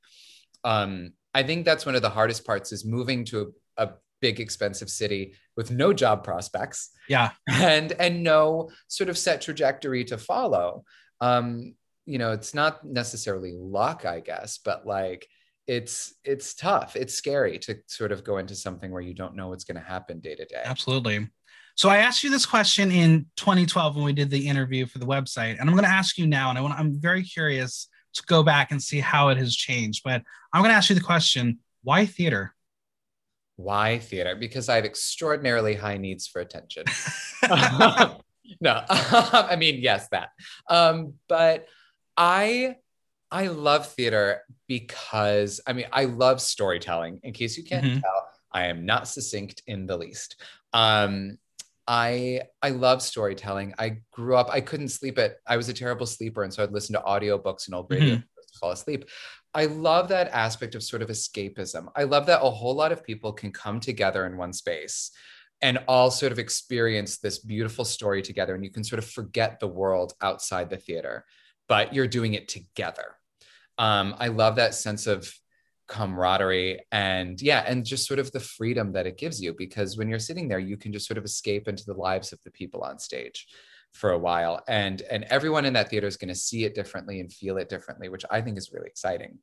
Um, 0.65 1.13
I 1.39 1.43
think 1.43 1.65
that's 1.65 1.87
one 1.87 1.95
of 1.95 2.03
the 2.03 2.11
hardest 2.11 2.45
parts 2.45 2.73
is 2.73 2.85
moving 2.85 3.25
to 3.27 3.53
a, 3.77 3.85
a 3.85 3.91
big 4.21 4.41
expensive 4.41 4.91
city 4.91 5.35
with 5.57 5.71
no 5.71 5.93
job 5.93 6.25
prospects 6.25 6.91
Yeah. 7.09 7.31
and 7.49 7.93
and 7.93 8.23
no 8.23 8.71
sort 8.89 9.09
of 9.09 9.17
set 9.17 9.41
trajectory 9.41 10.05
to 10.07 10.19
follow 10.19 10.85
um 11.21 11.75
you 12.05 12.19
know 12.19 12.33
it's 12.33 12.55
not 12.55 12.85
necessarily 12.85 13.53
luck 13.57 14.05
i 14.05 14.19
guess 14.19 14.59
but 14.59 14.87
like 14.87 15.29
it's 15.69 16.15
it's 16.25 16.55
tough. 16.55 16.97
It's 16.97 17.15
scary 17.15 17.59
to 17.61 17.77
sort 17.87 18.11
of 18.11 18.25
go 18.25 18.39
into 18.39 18.57
something 18.57 18.91
where 18.91 19.03
you 19.03 19.15
don't 19.15 19.37
know 19.37 19.49
what's 19.49 19.65
going 19.65 19.77
to 19.77 19.87
happen 19.87 20.19
day 20.19 20.35
to 20.35 20.47
day. 20.47 20.63
Absolutely. 20.65 21.29
So 21.77 21.91
I 21.91 21.99
asked 21.99 22.25
you 22.25 22.31
this 22.31 22.47
question 22.47 22.91
in 22.91 23.27
2012 23.37 23.95
when 23.95 24.05
we 24.05 24.13
did 24.13 24.31
the 24.31 24.49
interview 24.49 24.87
for 24.87 24.99
the 24.99 25.07
website, 25.07 25.61
and 25.61 25.69
I'm 25.69 25.77
going 25.77 25.85
to 25.85 25.91
ask 25.91 26.19
you 26.19 26.27
now, 26.27 26.49
and 26.49 26.59
I 26.59 26.63
want 26.63 26.75
I'm 26.75 26.99
very 26.99 27.23
curious 27.23 27.89
to 28.15 28.23
go 28.27 28.43
back 28.43 28.71
and 28.71 28.83
see 28.83 29.01
how 29.01 29.29
it 29.29 29.39
has 29.39 29.55
changed. 29.55 30.03
But 30.05 30.23
I'm 30.53 30.63
going 30.63 30.71
to 30.71 30.77
ask 30.77 30.89
you 30.89 30.95
the 30.95 31.03
question: 31.03 31.59
Why 31.83 32.07
theater? 32.07 32.55
Why 33.57 33.99
theater? 33.99 34.37
Because 34.37 34.69
I 34.69 34.77
have 34.77 34.85
extraordinarily 34.85 35.75
high 35.75 35.99
needs 35.99 36.27
for 36.27 36.41
attention. 36.41 36.85
no, 38.61 38.83
I 38.89 39.57
mean 39.57 39.81
yes, 39.81 40.09
that. 40.09 40.31
Um, 40.69 41.15
but 41.29 41.67
I 42.17 42.77
I 43.31 43.49
love 43.49 43.89
theater 43.93 44.43
because 44.67 45.61
I 45.67 45.73
mean 45.73 45.87
I 45.93 46.05
love 46.05 46.41
storytelling. 46.41 47.21
In 47.23 47.33
case 47.33 47.57
you 47.57 47.65
can't 47.65 47.85
mm-hmm. 47.85 48.01
tell, 48.01 48.29
I 48.53 48.67
am 48.67 48.87
not 48.87 49.09
succinct 49.09 49.63
in 49.67 49.87
the 49.87 49.97
least. 49.97 50.37
Um, 50.73 51.39
I 51.89 52.43
I 52.63 52.71
love 52.71 53.03
storytelling. 53.03 53.75
I 53.79 54.03
grew 54.13 54.37
up, 54.37 54.49
I 54.51 54.61
couldn't 54.61 54.89
sleep 54.89 55.19
at 55.19 55.37
I 55.47 55.57
was 55.57 55.71
a 55.71 55.75
terrible 55.75 56.07
sleeper. 56.07 56.45
And 56.45 56.53
so 56.53 56.63
I'd 56.63 56.71
listen 56.71 56.93
to 56.95 57.01
audiobooks 57.01 57.67
and 57.67 57.75
old 57.75 57.91
radio 57.91 58.17
mm-hmm. 58.17 58.21
to 58.21 58.59
fall 58.61 58.71
asleep. 58.71 59.07
I 59.55 59.65
love 59.65 60.09
that 60.09 60.29
aspect 60.29 60.75
of 60.75 60.83
sort 60.83 61.01
of 61.01 61.09
escapism. 61.09 61.89
I 61.97 62.05
love 62.05 62.27
that 62.27 62.43
a 62.43 62.51
whole 62.51 62.75
lot 62.75 62.93
of 62.93 63.03
people 63.03 63.33
can 63.33 63.51
come 63.51 63.81
together 63.81 64.27
in 64.27 64.37
one 64.37 64.53
space 64.53 65.11
and 65.63 65.79
all 65.89 66.11
sort 66.11 66.31
of 66.31 66.39
experience 66.39 67.19
this 67.19 67.39
beautiful 67.39 67.85
story 67.85 68.21
together. 68.21 68.55
And 68.55 68.63
you 68.63 68.71
can 68.71 68.85
sort 68.85 68.99
of 68.99 69.11
forget 69.11 69.59
the 69.59 69.67
world 69.67 70.13
outside 70.21 70.69
the 70.69 70.77
theater, 70.77 71.25
but 71.69 71.95
you're 71.95 72.07
doing 72.07 72.35
it 72.35 72.49
together. 72.49 73.17
Um, 73.79 74.15
I 74.19 74.29
love 74.29 74.57
that 74.57 74.75
sense 74.75 75.07
of 75.07 75.33
camaraderie 75.89 76.79
and 76.93 77.41
yeah 77.41 77.65
and 77.67 77.85
just 77.85 78.07
sort 78.07 78.21
of 78.21 78.31
the 78.33 78.41
freedom 78.41 78.93
that 78.93 79.07
it 79.07 79.17
gives 79.17 79.41
you 79.41 79.55
because 79.57 79.97
when 79.97 80.09
you're 80.09 80.19
sitting 80.19 80.47
there 80.47 80.59
you 80.59 80.77
can 80.77 80.93
just 80.93 81.07
sort 81.07 81.17
of 81.17 81.25
escape 81.25 81.67
into 81.67 81.85
the 81.87 81.95
lives 81.95 82.31
of 82.33 82.39
the 82.45 82.51
people 82.51 82.83
on 82.83 82.99
stage 82.99 83.47
for 83.93 84.11
a 84.11 84.19
while. 84.19 84.63
And 84.69 85.03
and 85.03 85.25
everyone 85.25 85.65
in 85.65 85.73
that 85.75 85.91
theater 85.91 86.07
is 86.07 86.17
going 86.17 86.29
to 86.29 86.35
see 86.35 86.65
it 86.65 86.75
differently 86.75 87.21
and 87.21 87.33
feel 87.33 87.57
it 87.59 87.69
differently 87.69 88.09
which 88.09 88.25
i 88.31 88.41
think 88.41 88.59
is 88.59 88.73
really 88.73 88.89
exciting. 88.89 89.39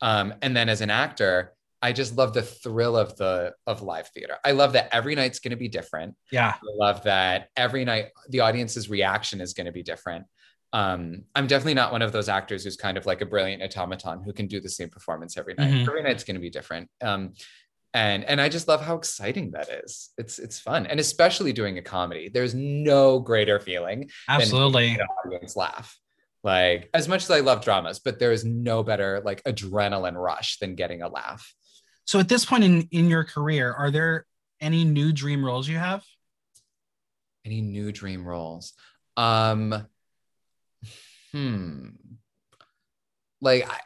Um, 0.00 0.34
and 0.42 0.56
then 0.56 0.68
as 0.68 0.80
an 0.80 0.90
actor 0.90 1.54
i 1.80 1.92
just 1.92 2.16
love 2.16 2.32
the 2.32 2.42
thrill 2.42 2.96
of 2.96 3.16
the 3.16 3.52
of 3.66 3.82
live 3.82 4.08
theater. 4.08 4.36
I 4.44 4.52
love 4.52 4.72
that 4.72 4.88
every 4.92 5.14
night's 5.14 5.38
going 5.38 5.50
to 5.50 5.56
be 5.56 5.68
different. 5.68 6.14
Yeah. 6.32 6.54
I 6.54 6.84
love 6.84 7.04
that 7.04 7.48
every 7.56 7.84
night 7.84 8.06
the 8.28 8.40
audience's 8.40 8.88
reaction 8.88 9.40
is 9.40 9.54
going 9.54 9.66
to 9.66 9.72
be 9.72 9.82
different 9.82 10.26
um, 10.74 11.22
I'm 11.36 11.46
definitely 11.46 11.74
not 11.74 11.92
one 11.92 12.02
of 12.02 12.10
those 12.10 12.28
actors 12.28 12.64
who's 12.64 12.76
kind 12.76 12.98
of 12.98 13.06
like 13.06 13.20
a 13.20 13.26
brilliant 13.26 13.62
automaton 13.62 14.22
who 14.24 14.32
can 14.32 14.48
do 14.48 14.60
the 14.60 14.68
same 14.68 14.88
performance 14.88 15.36
every 15.38 15.54
night. 15.54 15.70
Mm-hmm. 15.70 15.88
Every 15.88 16.02
night's 16.02 16.24
going 16.24 16.34
to 16.34 16.40
be 16.40 16.50
different. 16.50 16.90
Um, 17.00 17.34
and 17.94 18.24
and 18.24 18.40
I 18.40 18.48
just 18.48 18.66
love 18.66 18.84
how 18.84 18.96
exciting 18.96 19.52
that 19.52 19.68
is. 19.68 20.10
It's 20.18 20.40
it's 20.40 20.58
fun, 20.58 20.86
and 20.86 20.98
especially 20.98 21.52
doing 21.52 21.78
a 21.78 21.82
comedy. 21.82 22.28
There's 22.28 22.56
no 22.56 23.20
greater 23.20 23.60
feeling. 23.60 24.10
Absolutely, 24.28 24.96
than 24.96 25.06
audience 25.24 25.54
laugh. 25.54 25.96
Like 26.42 26.90
as 26.92 27.06
much 27.06 27.22
as 27.22 27.30
I 27.30 27.38
love 27.38 27.62
dramas, 27.64 28.00
but 28.00 28.18
there 28.18 28.32
is 28.32 28.44
no 28.44 28.82
better 28.82 29.22
like 29.24 29.44
adrenaline 29.44 30.20
rush 30.20 30.58
than 30.58 30.74
getting 30.74 31.02
a 31.02 31.08
laugh. 31.08 31.54
So 32.04 32.18
at 32.18 32.28
this 32.28 32.44
point 32.44 32.64
in 32.64 32.88
in 32.90 33.08
your 33.08 33.22
career, 33.22 33.72
are 33.72 33.92
there 33.92 34.26
any 34.60 34.82
new 34.82 35.12
dream 35.12 35.44
roles 35.44 35.68
you 35.68 35.78
have? 35.78 36.02
Any 37.44 37.60
new 37.60 37.92
dream 37.92 38.26
roles? 38.26 38.72
Um, 39.16 39.86
hmm. 41.34 41.88
Like 43.40 43.68
I, 43.70 43.78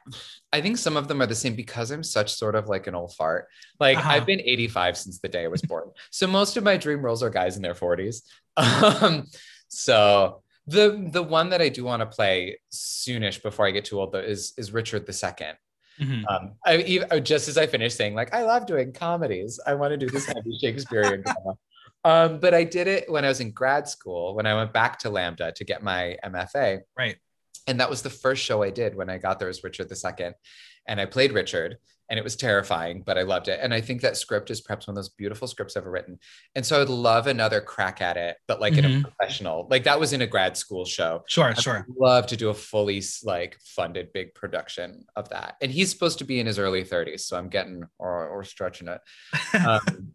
I, 0.52 0.60
think 0.60 0.78
some 0.78 0.96
of 0.96 1.08
them 1.08 1.20
are 1.20 1.26
the 1.26 1.34
same 1.34 1.56
because 1.56 1.90
i'm 1.90 2.04
such 2.04 2.32
sort 2.32 2.54
of 2.54 2.68
like 2.68 2.86
an 2.86 2.94
old 2.94 3.14
fart. 3.14 3.48
Like 3.80 3.98
uh-huh. 3.98 4.10
i've 4.10 4.26
been 4.26 4.40
85 4.40 4.96
since 4.96 5.18
the 5.18 5.28
day 5.28 5.44
i 5.44 5.48
was 5.48 5.62
born. 5.62 5.90
So 6.10 6.26
most 6.26 6.56
of 6.56 6.62
my 6.64 6.76
dream 6.76 7.04
roles 7.04 7.22
are 7.22 7.30
guys 7.30 7.56
in 7.56 7.62
their 7.62 7.74
40s 7.74 8.22
um, 8.56 9.26
so 9.68 10.42
the 10.66 11.08
the 11.12 11.22
one 11.22 11.50
that 11.50 11.62
i 11.62 11.68
do 11.68 11.84
want 11.84 12.00
to 12.00 12.06
play 12.06 12.58
soonish 12.72 13.42
before 13.42 13.66
i 13.66 13.70
get 13.70 13.84
too 13.84 13.98
old 13.98 14.12
though 14.12 14.18
is 14.18 14.52
is 14.58 14.72
richard 14.72 15.06
the 15.06 15.12
2nd 15.12 15.54
mm-hmm. 16.00 16.26
um, 16.28 16.52
I, 16.66 17.00
uh, 17.10 17.20
just 17.20 17.48
as 17.48 17.56
i 17.56 17.66
finished 17.66 17.96
saying 17.96 18.14
like 18.14 18.34
i 18.34 18.42
love 18.42 18.66
doing 18.66 18.92
comedies. 18.92 19.58
I 19.66 19.74
want 19.74 19.92
to 19.92 19.96
do 19.96 20.08
this 20.08 20.26
heavy 20.26 20.58
shakespearean 20.60 21.22
drama. 21.22 21.58
Um, 22.04 22.40
but 22.40 22.54
i 22.54 22.64
did 22.64 22.86
it 22.86 23.10
when 23.10 23.24
i 23.24 23.28
was 23.28 23.40
in 23.40 23.50
grad 23.50 23.88
school 23.88 24.34
when 24.34 24.46
i 24.46 24.54
went 24.54 24.72
back 24.72 24.98
to 25.00 25.10
LAMDA 25.10 25.54
to 25.54 25.64
get 25.64 25.82
my 25.82 26.16
mfa 26.24 26.80
right 26.96 27.16
and 27.66 27.80
that 27.80 27.90
was 27.90 28.02
the 28.02 28.10
first 28.10 28.42
show 28.42 28.62
I 28.62 28.70
did 28.70 28.94
when 28.94 29.10
I 29.10 29.18
got 29.18 29.38
there 29.38 29.48
as 29.48 29.64
Richard 29.64 29.90
II. 29.90 30.30
And 30.86 31.00
I 31.00 31.04
played 31.04 31.32
Richard 31.32 31.78
and 32.10 32.18
it 32.18 32.24
was 32.24 32.36
terrifying, 32.36 33.02
but 33.04 33.18
I 33.18 33.22
loved 33.22 33.48
it. 33.48 33.60
And 33.62 33.74
I 33.74 33.82
think 33.82 34.00
that 34.00 34.16
script 34.16 34.50
is 34.50 34.62
perhaps 34.62 34.86
one 34.86 34.92
of 34.92 34.96
those 34.96 35.10
beautiful 35.10 35.46
scripts 35.46 35.76
ever 35.76 35.90
written. 35.90 36.18
And 36.54 36.64
so 36.64 36.80
I'd 36.80 36.88
love 36.88 37.26
another 37.26 37.60
crack 37.60 38.00
at 38.00 38.16
it, 38.16 38.36
but 38.46 38.60
like 38.60 38.72
mm-hmm. 38.72 38.78
in 38.78 38.84
a 38.84 38.94
mm-hmm. 38.94 39.02
professional, 39.02 39.68
like 39.70 39.84
that 39.84 40.00
was 40.00 40.14
in 40.14 40.22
a 40.22 40.26
grad 40.26 40.56
school 40.56 40.86
show. 40.86 41.24
Sure, 41.28 41.44
I'd 41.44 41.60
sure. 41.60 41.86
Love 42.00 42.26
to 42.28 42.36
do 42.36 42.48
a 42.48 42.54
fully 42.54 43.02
like 43.24 43.58
funded 43.62 44.12
big 44.14 44.34
production 44.34 45.04
of 45.16 45.28
that. 45.30 45.56
And 45.60 45.70
he's 45.70 45.90
supposed 45.90 46.18
to 46.18 46.24
be 46.24 46.40
in 46.40 46.46
his 46.46 46.58
early 46.58 46.82
30s, 46.82 47.20
so 47.20 47.36
I'm 47.36 47.50
getting 47.50 47.84
or 47.98 48.28
or 48.28 48.44
stretching 48.44 48.88
it. 48.88 49.00
Um, 49.66 50.12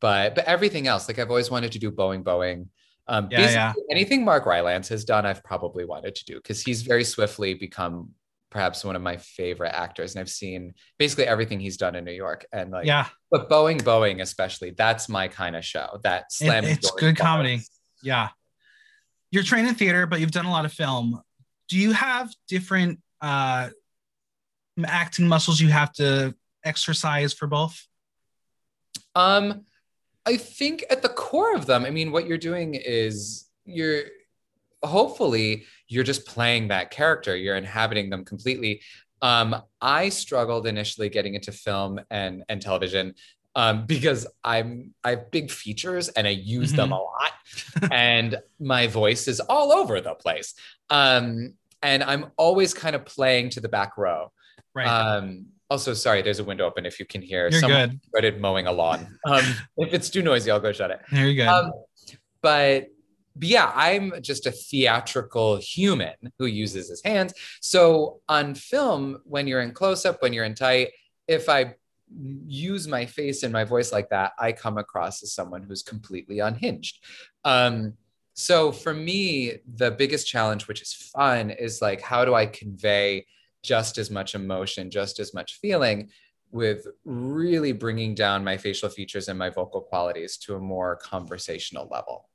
but 0.00 0.34
but 0.34 0.44
everything 0.44 0.86
else, 0.86 1.06
like 1.08 1.18
I've 1.18 1.28
always 1.28 1.50
wanted 1.50 1.72
to 1.72 1.78
do 1.78 1.90
Boeing 1.90 2.22
Boeing. 2.22 2.68
Um, 3.10 3.26
yeah, 3.28 3.50
yeah. 3.50 3.72
Anything 3.90 4.24
Mark 4.24 4.46
Rylance 4.46 4.88
has 4.88 5.04
done, 5.04 5.26
I've 5.26 5.42
probably 5.42 5.84
wanted 5.84 6.14
to 6.14 6.24
do 6.24 6.36
because 6.36 6.62
he's 6.62 6.82
very 6.82 7.02
swiftly 7.02 7.54
become 7.54 8.10
perhaps 8.50 8.84
one 8.84 8.94
of 8.94 9.02
my 9.02 9.16
favorite 9.16 9.72
actors, 9.74 10.14
and 10.14 10.20
I've 10.20 10.30
seen 10.30 10.74
basically 10.96 11.26
everything 11.26 11.58
he's 11.58 11.76
done 11.76 11.96
in 11.96 12.04
New 12.04 12.12
York. 12.12 12.46
And 12.52 12.70
like, 12.70 12.86
yeah, 12.86 13.08
but 13.32 13.50
Boeing, 13.50 13.82
Boeing, 13.82 14.22
especially, 14.22 14.70
that's 14.70 15.08
my 15.08 15.26
kind 15.26 15.56
of 15.56 15.64
show. 15.64 15.98
That 16.04 16.32
slam. 16.32 16.64
It, 16.64 16.78
it's 16.78 16.90
good 16.92 17.16
comedy. 17.16 17.62
Yeah, 18.00 18.28
you're 19.32 19.42
trained 19.42 19.66
in 19.66 19.74
theater, 19.74 20.06
but 20.06 20.20
you've 20.20 20.30
done 20.30 20.46
a 20.46 20.50
lot 20.50 20.64
of 20.64 20.72
film. 20.72 21.20
Do 21.68 21.78
you 21.78 21.90
have 21.90 22.32
different 22.46 23.00
uh, 23.20 23.70
acting 24.84 25.26
muscles 25.26 25.60
you 25.60 25.68
have 25.68 25.92
to 25.94 26.32
exercise 26.64 27.32
for 27.32 27.48
both? 27.48 27.84
Um, 29.16 29.64
I 30.30 30.36
think 30.36 30.84
at 30.90 31.02
the 31.02 31.08
core 31.08 31.56
of 31.56 31.66
them, 31.66 31.84
I 31.84 31.90
mean, 31.90 32.12
what 32.12 32.28
you're 32.28 32.38
doing 32.38 32.74
is 32.74 33.48
you're 33.64 34.02
hopefully 34.80 35.64
you're 35.88 36.04
just 36.04 36.24
playing 36.24 36.68
that 36.68 36.92
character, 36.92 37.36
you're 37.36 37.56
inhabiting 37.56 38.10
them 38.10 38.24
completely. 38.24 38.80
Um, 39.22 39.56
I 39.80 40.08
struggled 40.08 40.68
initially 40.68 41.08
getting 41.08 41.34
into 41.34 41.50
film 41.50 41.98
and 42.12 42.44
and 42.48 42.62
television 42.62 43.14
um, 43.56 43.86
because 43.94 44.24
I'm 44.44 44.94
I 45.02 45.10
have 45.10 45.32
big 45.32 45.50
features 45.50 46.08
and 46.10 46.28
I 46.28 46.30
use 46.30 46.68
mm-hmm. 46.68 46.76
them 46.76 46.92
a 46.92 47.02
lot, 47.02 47.32
and 47.90 48.38
my 48.60 48.86
voice 48.86 49.26
is 49.26 49.40
all 49.40 49.72
over 49.72 50.00
the 50.00 50.14
place. 50.14 50.54
Um, 50.90 51.54
and 51.82 52.04
I'm 52.04 52.26
always 52.36 52.72
kind 52.72 52.94
of 52.94 53.04
playing 53.04 53.50
to 53.50 53.60
the 53.60 53.68
back 53.68 53.98
row. 53.98 54.30
Right. 54.76 54.86
Um, 54.86 55.46
also, 55.70 55.94
sorry, 55.94 56.20
there's 56.20 56.40
a 56.40 56.44
window 56.44 56.66
open 56.66 56.84
if 56.84 56.98
you 56.98 57.06
can 57.06 57.22
hear 57.22 57.48
You're 57.48 57.60
someone 57.60 57.90
good. 57.90 58.00
started 58.08 58.40
mowing 58.40 58.66
a 58.66 58.72
lawn. 58.72 59.18
Um, 59.26 59.44
if 59.76 59.94
it's 59.94 60.10
too 60.10 60.22
noisy, 60.22 60.50
I'll 60.50 60.60
go 60.60 60.72
shut 60.72 60.90
it. 60.90 61.00
There 61.12 61.28
you 61.28 61.36
go. 61.44 61.48
Um, 61.48 61.72
but, 62.42 62.88
but 63.36 63.48
yeah, 63.48 63.70
I'm 63.74 64.14
just 64.20 64.46
a 64.46 64.50
theatrical 64.50 65.56
human 65.58 66.14
who 66.38 66.46
uses 66.46 66.88
his 66.88 67.02
hands. 67.04 67.34
So 67.60 68.20
on 68.28 68.54
film, 68.54 69.20
when 69.24 69.46
you're 69.46 69.60
in 69.60 69.72
close 69.72 70.04
up, 70.04 70.20
when 70.20 70.32
you're 70.32 70.44
in 70.44 70.54
tight, 70.54 70.90
if 71.28 71.48
I 71.48 71.74
use 72.46 72.88
my 72.88 73.06
face 73.06 73.44
and 73.44 73.52
my 73.52 73.64
voice 73.64 73.92
like 73.92 74.08
that, 74.08 74.32
I 74.38 74.52
come 74.52 74.78
across 74.78 75.22
as 75.22 75.32
someone 75.32 75.62
who's 75.62 75.82
completely 75.82 76.40
unhinged. 76.40 77.04
Um, 77.44 77.94
so 78.34 78.72
for 78.72 78.94
me, 78.94 79.58
the 79.76 79.90
biggest 79.90 80.26
challenge, 80.26 80.66
which 80.66 80.82
is 80.82 80.92
fun, 80.92 81.50
is 81.50 81.80
like, 81.80 82.00
how 82.00 82.24
do 82.24 82.34
I 82.34 82.46
convey 82.46 83.26
just 83.62 83.98
as 83.98 84.10
much 84.10 84.34
emotion, 84.34 84.90
just 84.90 85.18
as 85.18 85.34
much 85.34 85.58
feeling 85.60 86.10
with 86.52 86.86
really 87.04 87.72
bringing 87.72 88.14
down 88.14 88.42
my 88.42 88.56
facial 88.56 88.88
features 88.88 89.28
and 89.28 89.38
my 89.38 89.50
vocal 89.50 89.80
qualities 89.80 90.36
to 90.36 90.56
a 90.56 90.60
more 90.60 90.96
conversational 90.96 91.88
level. 91.90 92.28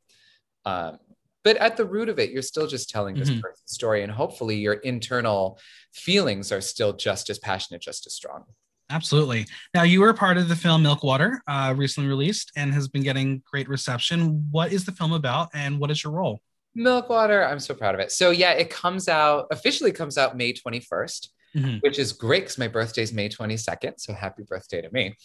Um, 0.63 0.99
but 1.43 1.57
at 1.57 1.77
the 1.77 1.85
root 1.85 2.09
of 2.09 2.17
it, 2.17 2.31
you're 2.31 2.41
still 2.41 2.65
just 2.65 2.89
telling 2.89 3.15
this 3.15 3.29
mm-hmm. 3.29 3.39
person's 3.39 3.71
story, 3.71 4.01
and 4.01 4.11
hopefully, 4.11 4.55
your 4.55 4.73
internal 4.73 5.59
feelings 5.93 6.51
are 6.51 6.61
still 6.61 6.93
just 6.93 7.29
as 7.29 7.37
passionate, 7.37 7.83
just 7.83 8.07
as 8.07 8.13
strong. 8.13 8.45
Absolutely. 8.89 9.45
Now, 9.73 9.83
you 9.83 10.01
were 10.01 10.13
part 10.13 10.37
of 10.37 10.47
the 10.47 10.55
film 10.55 10.81
Milkwater, 10.81 11.41
uh, 11.47 11.73
recently 11.77 12.09
released, 12.09 12.51
and 12.55 12.73
has 12.73 12.87
been 12.87 13.03
getting 13.03 13.43
great 13.49 13.69
reception. 13.69 14.47
What 14.49 14.73
is 14.73 14.85
the 14.85 14.91
film 14.91 15.13
about, 15.13 15.49
and 15.53 15.79
what 15.79 15.91
is 15.91 16.03
your 16.03 16.13
role? 16.13 16.41
Milkwater. 16.75 17.45
I'm 17.45 17.59
so 17.59 17.73
proud 17.73 17.95
of 17.95 18.01
it. 18.01 18.11
So 18.11 18.31
yeah, 18.31 18.51
it 18.51 18.69
comes 18.69 19.07
out 19.07 19.47
officially 19.51 19.91
comes 19.91 20.17
out 20.17 20.37
May 20.37 20.53
21st, 20.53 21.29
mm-hmm. 21.55 21.77
which 21.79 21.97
is 21.99 22.13
great 22.13 22.43
because 22.43 22.57
my 22.57 22.67
birthday 22.67 23.01
is 23.01 23.13
May 23.13 23.29
22nd. 23.29 23.93
So 23.97 24.13
happy 24.13 24.43
birthday 24.43 24.81
to 24.81 24.91
me. 24.91 25.15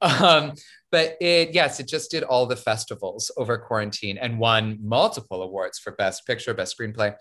Um, 0.00 0.52
but 0.92 1.16
it 1.20 1.50
yes, 1.52 1.80
it 1.80 1.88
just 1.88 2.10
did 2.10 2.22
all 2.22 2.46
the 2.46 2.56
festivals 2.56 3.30
over 3.36 3.58
quarantine 3.58 4.16
and 4.18 4.38
won 4.38 4.78
multiple 4.80 5.42
awards 5.42 5.78
for 5.78 5.92
best 5.92 6.26
picture, 6.26 6.54
best 6.54 6.78
screenplay. 6.78 7.14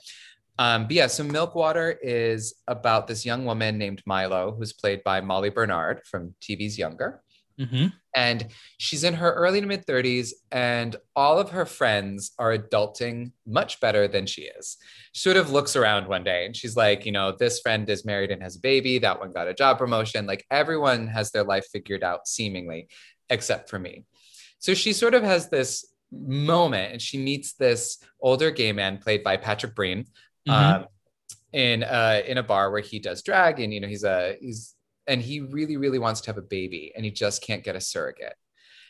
Um, 0.59 0.83
but 0.83 0.91
yeah, 0.91 1.07
so 1.07 1.23
Milkwater 1.23 1.97
is 2.01 2.55
about 2.67 3.07
this 3.07 3.25
young 3.25 3.45
woman 3.45 3.77
named 3.77 4.01
Milo, 4.05 4.55
who's 4.57 4.73
played 4.73 5.03
by 5.03 5.21
Molly 5.21 5.49
Bernard 5.49 6.01
from 6.05 6.33
TV's 6.41 6.77
Younger. 6.77 7.21
Mm-hmm. 7.59 7.87
And 8.15 8.47
she's 8.77 9.03
in 9.03 9.15
her 9.15 9.31
early 9.33 9.61
to 9.61 9.67
mid 9.67 9.85
30s, 9.85 10.31
and 10.51 10.95
all 11.15 11.39
of 11.39 11.51
her 11.51 11.65
friends 11.65 12.31
are 12.37 12.57
adulting 12.57 13.31
much 13.45 13.79
better 13.79 14.07
than 14.07 14.25
she 14.25 14.43
is. 14.43 14.77
She 15.13 15.21
sort 15.21 15.37
of 15.37 15.51
looks 15.51 15.75
around 15.75 16.07
one 16.07 16.23
day 16.23 16.45
and 16.45 16.55
she's 16.55 16.75
like, 16.75 17.05
you 17.05 17.11
know, 17.11 17.31
this 17.31 17.59
friend 17.59 17.89
is 17.89 18.05
married 18.05 18.31
and 18.31 18.41
has 18.41 18.55
a 18.55 18.59
baby. 18.59 18.99
That 18.99 19.19
one 19.19 19.31
got 19.31 19.47
a 19.47 19.53
job 19.53 19.77
promotion. 19.77 20.25
Like 20.25 20.45
everyone 20.51 21.07
has 21.07 21.31
their 21.31 21.43
life 21.43 21.67
figured 21.71 22.03
out, 22.03 22.27
seemingly, 22.27 22.87
except 23.29 23.69
for 23.69 23.79
me. 23.79 24.05
So 24.59 24.73
she 24.73 24.93
sort 24.93 25.13
of 25.13 25.23
has 25.23 25.49
this 25.49 25.85
moment 26.11 26.93
and 26.93 27.01
she 27.01 27.17
meets 27.17 27.53
this 27.53 27.99
older 28.21 28.49
gay 28.49 28.71
man 28.71 28.97
played 28.97 29.23
by 29.23 29.37
Patrick 29.37 29.75
Breen. 29.75 30.05
Mhm. 30.47 30.53
Um, 30.53 30.85
in 31.53 31.81
uh 31.81 32.21
in 32.27 32.37
a 32.37 32.43
bar 32.43 32.71
where 32.71 32.81
he 32.81 32.99
does 32.99 33.23
drag 33.23 33.61
and 33.61 33.73
you 33.73 33.79
know 33.79 33.87
he's 33.87 34.03
a 34.03 34.35
he's 34.41 34.75
and 35.07 35.21
he 35.21 35.41
really 35.41 35.77
really 35.77 35.99
wants 35.99 36.21
to 36.21 36.27
have 36.27 36.37
a 36.37 36.41
baby 36.41 36.91
and 36.95 37.05
he 37.05 37.11
just 37.11 37.41
can't 37.41 37.63
get 37.63 37.75
a 37.75 37.81
surrogate 37.81 38.35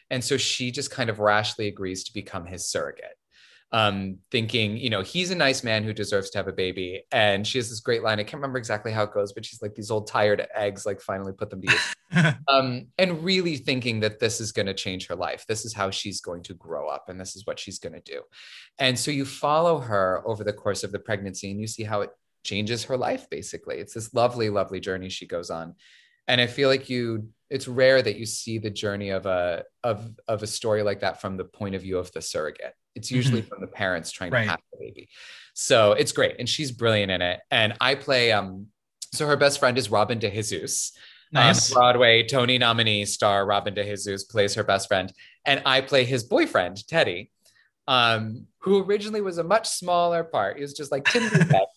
and 0.10 0.24
so 0.24 0.38
she 0.38 0.72
just 0.72 0.92
kind 0.92 1.10
of 1.10 1.20
rashly 1.20 1.68
agrees 1.68 2.04
to 2.04 2.14
become 2.14 2.46
his 2.46 2.70
surrogate 2.70 3.18
um 3.74 4.18
thinking 4.32 4.78
you 4.78 4.90
know 4.90 5.02
he's 5.02 5.32
a 5.32 5.36
nice 5.36 5.64
man 5.64 5.84
who 5.84 5.92
deserves 5.94 6.30
to 6.30 6.38
have 6.38 6.48
a 6.48 6.54
baby 6.54 7.04
and 7.12 7.46
she 7.46 7.58
has 7.58 7.70
this 7.70 7.82
great 7.82 8.02
line 8.02 8.20
i 8.20 8.24
can't 8.24 8.36
remember 8.36 8.58
exactly 8.58 8.92
how 8.92 9.04
it 9.04 9.14
goes 9.14 9.34
but 9.34 9.46
she's 9.46 9.62
like 9.62 9.76
these 9.76 9.92
old 9.92 10.08
tired 10.08 10.46
eggs 10.56 10.86
like 10.86 11.02
finally 11.02 11.34
put 11.34 11.50
them 11.50 11.62
to 11.62 11.72
use 11.72 11.94
um, 12.48 12.88
and 12.98 13.24
really 13.24 13.58
thinking 13.58 14.00
that 14.00 14.20
this 14.20 14.40
is 14.40 14.52
going 14.52 14.66
to 14.66 14.74
change 14.74 15.08
her 15.08 15.16
life. 15.16 15.46
This 15.48 15.66
is 15.66 15.74
how 15.74 15.92
she's 15.92 16.22
going 16.22 16.44
to 16.44 16.54
grow 16.54 16.88
up, 16.88 17.10
and 17.10 17.20
this 17.20 17.36
is 17.36 17.46
what 17.46 17.60
she's 17.60 17.80
going 17.80 17.94
to 17.94 18.02
do. 18.02 18.22
And 18.80 18.98
so 18.98 19.12
you 19.12 19.26
follow 19.26 19.80
her 19.80 20.24
over 20.26 20.44
the 20.44 20.54
course 20.54 20.84
of 20.84 20.92
the 20.92 21.00
pregnancy, 21.00 21.52
and 21.52 21.60
you 21.60 21.68
see 21.68 21.84
how 21.84 22.02
it 22.02 22.12
changes 22.44 22.86
her 22.86 22.98
life. 22.98 23.30
Basically, 23.30 23.78
it's 23.78 23.94
this 23.94 24.14
lovely, 24.14 24.50
lovely 24.50 24.80
journey 24.80 25.10
she 25.10 25.28
goes 25.28 25.50
on. 25.50 25.76
And 26.28 26.42
I 26.42 26.48
feel 26.48 26.70
like 26.70 26.90
you, 26.90 27.30
it's 27.50 27.68
rare 27.68 28.02
that 28.02 28.18
you 28.18 28.26
see 28.26 28.58
the 28.58 28.70
journey 28.70 29.10
of 29.10 29.26
a 29.26 29.64
of 29.84 30.10
of 30.28 30.44
a 30.44 30.48
story 30.48 30.84
like 30.84 31.00
that 31.02 31.22
from 31.22 31.38
the 31.38 31.46
point 31.46 31.76
of 31.76 31.82
view 31.82 31.98
of 31.98 32.12
the 32.12 32.22
surrogate. 32.22 32.74
It's 32.96 33.12
usually 33.12 33.42
from 33.42 33.62
the 33.62 33.68
parents 33.68 34.12
trying 34.12 34.32
Right. 34.32 34.44
to 34.46 34.50
have 34.50 34.60
the 34.74 34.80
baby. 34.80 35.10
So 35.54 35.94
it's 35.94 36.12
great, 36.12 36.36
and 36.40 36.50
she's 36.50 36.72
brilliant 36.72 37.12
in 37.12 37.22
it. 37.22 37.40
And 37.52 37.74
I 37.80 37.96
play 37.96 38.32
um. 38.32 38.68
So 39.14 39.26
her 39.26 39.38
best 39.38 39.60
friend 39.60 39.78
is 39.78 39.90
Robin 39.90 40.20
De 40.20 40.30
Jesus, 40.30 40.92
nice. 41.32 41.72
um, 41.72 41.76
Broadway 41.76 42.24
Tony 42.28 42.58
nominee 42.58 43.06
star 43.06 43.46
Robin 43.46 43.74
De 43.74 43.84
Jesus 43.86 44.26
plays 44.26 44.54
her 44.56 44.64
best 44.66 44.90
friend, 44.90 45.14
and 45.46 45.62
I 45.66 45.80
play 45.80 46.04
his 46.04 46.26
boyfriend 46.26 46.86
Teddy, 46.88 47.32
um, 47.88 48.48
who 48.60 48.84
originally 48.84 49.22
was 49.22 49.38
a 49.38 49.44
much 49.46 49.70
smaller 49.70 50.26
part. 50.26 50.58
He 50.58 50.62
was 50.62 50.74
just 50.74 50.92
like 50.92 51.06
Tim 51.06 51.24
Head. 51.24 51.66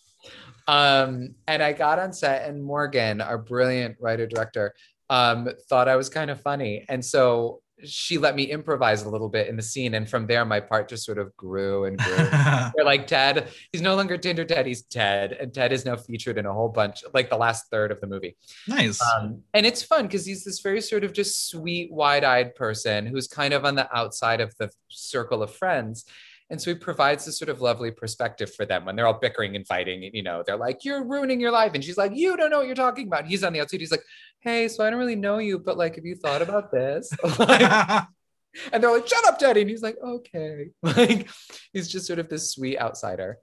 Um, 0.71 1.35
and 1.47 1.61
I 1.61 1.73
got 1.73 1.99
on 1.99 2.13
set, 2.13 2.47
and 2.47 2.63
Morgan, 2.63 3.19
our 3.19 3.37
brilliant 3.37 3.97
writer 3.99 4.25
director, 4.25 4.73
um, 5.09 5.49
thought 5.67 5.89
I 5.89 5.97
was 5.97 6.07
kind 6.07 6.31
of 6.31 6.39
funny, 6.39 6.85
and 6.87 7.03
so 7.03 7.61
she 7.83 8.17
let 8.17 8.37
me 8.37 8.43
improvise 8.43 9.03
a 9.03 9.09
little 9.09 9.27
bit 9.27 9.49
in 9.49 9.57
the 9.57 9.61
scene, 9.61 9.95
and 9.95 10.09
from 10.09 10.27
there, 10.27 10.45
my 10.45 10.61
part 10.61 10.87
just 10.87 11.03
sort 11.03 11.17
of 11.17 11.35
grew 11.35 11.83
and 11.83 11.97
grew. 11.97 12.15
They're 12.75 12.85
like 12.85 13.05
Ted. 13.05 13.49
He's 13.73 13.81
no 13.81 13.95
longer 13.95 14.17
Tinder 14.17 14.45
Ted. 14.45 14.65
He's 14.65 14.83
Ted, 14.83 15.33
and 15.33 15.53
Ted 15.53 15.73
is 15.73 15.83
now 15.83 15.97
featured 15.97 16.37
in 16.37 16.45
a 16.45 16.53
whole 16.53 16.69
bunch, 16.69 17.03
like 17.13 17.29
the 17.29 17.37
last 17.37 17.65
third 17.69 17.91
of 17.91 17.99
the 17.99 18.07
movie. 18.07 18.37
nice. 18.65 18.97
Um, 19.01 19.41
and 19.53 19.65
it's 19.65 19.83
fun 19.83 20.07
because 20.07 20.25
he's 20.25 20.45
this 20.45 20.61
very 20.61 20.79
sort 20.79 21.03
of 21.03 21.11
just 21.11 21.49
sweet, 21.49 21.91
wide-eyed 21.91 22.55
person 22.55 23.05
who's 23.05 23.27
kind 23.27 23.53
of 23.53 23.65
on 23.65 23.75
the 23.75 23.93
outside 23.93 24.39
of 24.39 24.55
the 24.57 24.71
circle 24.87 25.43
of 25.43 25.53
friends. 25.53 26.05
And 26.51 26.61
so 26.61 26.71
he 26.71 26.75
provides 26.75 27.23
this 27.23 27.39
sort 27.39 27.47
of 27.47 27.61
lovely 27.61 27.91
perspective 27.91 28.53
for 28.53 28.65
them 28.65 28.83
when 28.83 28.97
they're 28.97 29.07
all 29.07 29.17
bickering 29.17 29.55
and 29.55 29.65
fighting. 29.65 30.03
And, 30.03 30.13
you 30.13 30.21
know, 30.21 30.43
they're 30.45 30.57
like, 30.57 30.83
"You're 30.83 31.01
ruining 31.01 31.39
your 31.39 31.49
life," 31.49 31.71
and 31.73 31.81
she's 31.81 31.97
like, 31.97 32.11
"You 32.13 32.35
don't 32.35 32.49
know 32.49 32.57
what 32.57 32.67
you're 32.67 32.75
talking 32.75 33.07
about." 33.07 33.25
He's 33.25 33.41
on 33.45 33.53
the 33.53 33.61
outside. 33.61 33.79
He's 33.79 33.89
like, 33.89 34.03
"Hey, 34.41 34.67
so 34.67 34.85
I 34.85 34.89
don't 34.89 34.99
really 34.99 35.15
know 35.15 35.37
you, 35.37 35.57
but 35.57 35.77
like, 35.77 35.95
have 35.95 36.05
you 36.05 36.15
thought 36.15 36.41
about 36.41 36.69
this?" 36.69 37.09
Like, 37.39 37.61
and 38.73 38.83
they're 38.83 38.91
like, 38.91 39.07
"Shut 39.07 39.25
up, 39.25 39.39
Daddy!" 39.39 39.61
And 39.61 39.69
he's 39.69 39.81
like, 39.81 39.95
"Okay." 40.03 40.71
Like, 40.83 41.29
he's 41.71 41.87
just 41.87 42.05
sort 42.05 42.19
of 42.19 42.27
this 42.27 42.51
sweet 42.51 42.77
outsider, 42.77 43.37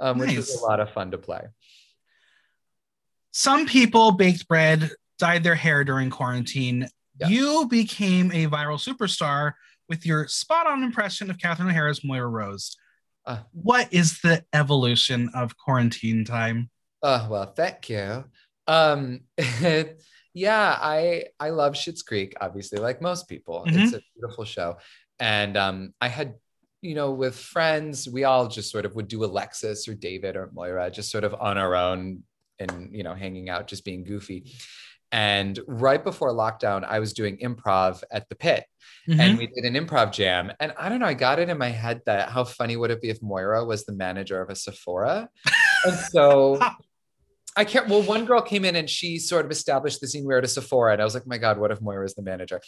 um, 0.00 0.16
which 0.16 0.32
is 0.32 0.54
a 0.54 0.64
lot 0.64 0.80
of 0.80 0.90
fun 0.90 1.10
to 1.10 1.18
play. 1.18 1.42
Some 3.30 3.66
people 3.66 4.12
baked 4.12 4.48
bread, 4.48 4.90
dyed 5.18 5.44
their 5.44 5.54
hair 5.54 5.84
during 5.84 6.08
quarantine. 6.08 6.88
You 7.28 7.68
became 7.68 8.32
a 8.32 8.46
viral 8.46 8.80
superstar 8.80 9.52
with 9.88 10.06
your 10.06 10.26
spot 10.28 10.66
on 10.66 10.82
impression 10.82 11.30
of 11.30 11.38
Catherine 11.38 11.68
O'Hara's 11.68 12.04
Moira 12.04 12.28
Rose. 12.28 12.76
Uh. 13.26 13.38
what 13.52 13.90
is 13.90 14.20
the 14.20 14.44
evolution 14.52 15.30
of 15.34 15.56
quarantine 15.56 16.26
time? 16.26 16.68
Oh 17.02 17.26
well, 17.30 17.52
thank 17.52 17.88
you. 17.88 18.24
Um, 18.66 19.20
yeah, 20.34 20.78
I 20.80 21.24
I 21.40 21.50
love 21.50 21.74
Schitt's 21.74 22.02
Creek, 22.02 22.34
obviously, 22.40 22.78
like 22.78 23.00
most 23.00 23.28
people. 23.28 23.64
It's 23.66 23.94
a 23.94 24.02
beautiful 24.14 24.44
show, 24.44 24.76
and 25.18 25.56
um, 25.56 25.94
I 26.00 26.08
had, 26.08 26.34
you 26.82 26.94
know, 26.94 27.12
with 27.12 27.36
friends, 27.36 28.08
we 28.08 28.24
all 28.24 28.48
just 28.48 28.70
sort 28.70 28.84
of 28.84 28.94
would 28.94 29.08
do 29.08 29.24
Alexis 29.24 29.88
or 29.88 29.94
David 29.94 30.36
or 30.36 30.50
Moira, 30.52 30.90
just 30.90 31.10
sort 31.10 31.24
of 31.24 31.34
on 31.34 31.56
our 31.56 31.74
own, 31.74 32.22
and 32.58 32.94
you 32.94 33.04
know, 33.04 33.14
hanging 33.14 33.48
out, 33.48 33.68
just 33.68 33.84
being 33.84 34.04
goofy. 34.04 34.52
And 35.14 35.60
right 35.68 36.02
before 36.02 36.32
lockdown, 36.32 36.82
I 36.84 36.98
was 36.98 37.12
doing 37.12 37.38
improv 37.38 38.02
at 38.10 38.28
the 38.28 38.34
pit, 38.34 38.64
Mhm. 39.08 39.20
and 39.20 39.38
we 39.38 39.46
did 39.46 39.64
an 39.64 39.74
improv 39.74 40.10
jam. 40.12 40.50
And 40.58 40.74
I 40.76 40.88
don't 40.88 40.98
know, 40.98 41.06
I 41.06 41.14
got 41.14 41.38
it 41.38 41.48
in 41.48 41.56
my 41.56 41.68
head 41.68 42.00
that 42.06 42.30
how 42.30 42.42
funny 42.42 42.76
would 42.76 42.90
it 42.90 43.00
be 43.00 43.10
if 43.10 43.22
Moira 43.22 43.64
was 43.64 43.84
the 43.84 43.92
manager 43.92 44.40
of 44.42 44.50
a 44.50 44.56
Sephora? 44.56 45.28
and 45.84 45.94
so 46.10 46.58
I 47.56 47.64
can't. 47.64 47.88
Well, 47.88 48.02
one 48.02 48.24
girl 48.24 48.42
came 48.42 48.64
in 48.64 48.74
and 48.74 48.90
she 48.90 49.16
sort 49.20 49.44
of 49.44 49.52
established 49.52 50.00
the 50.00 50.08
scene. 50.08 50.22
We 50.24 50.34
were 50.34 50.38
at 50.38 50.44
a 50.44 50.48
Sephora, 50.48 50.94
and 50.94 51.00
I 51.00 51.04
was 51.04 51.14
like, 51.14 51.28
"My 51.28 51.38
God, 51.38 51.58
what 51.60 51.70
if 51.70 51.80
Moira 51.80 52.04
is 52.04 52.14
the 52.16 52.22
manager?" 52.22 52.60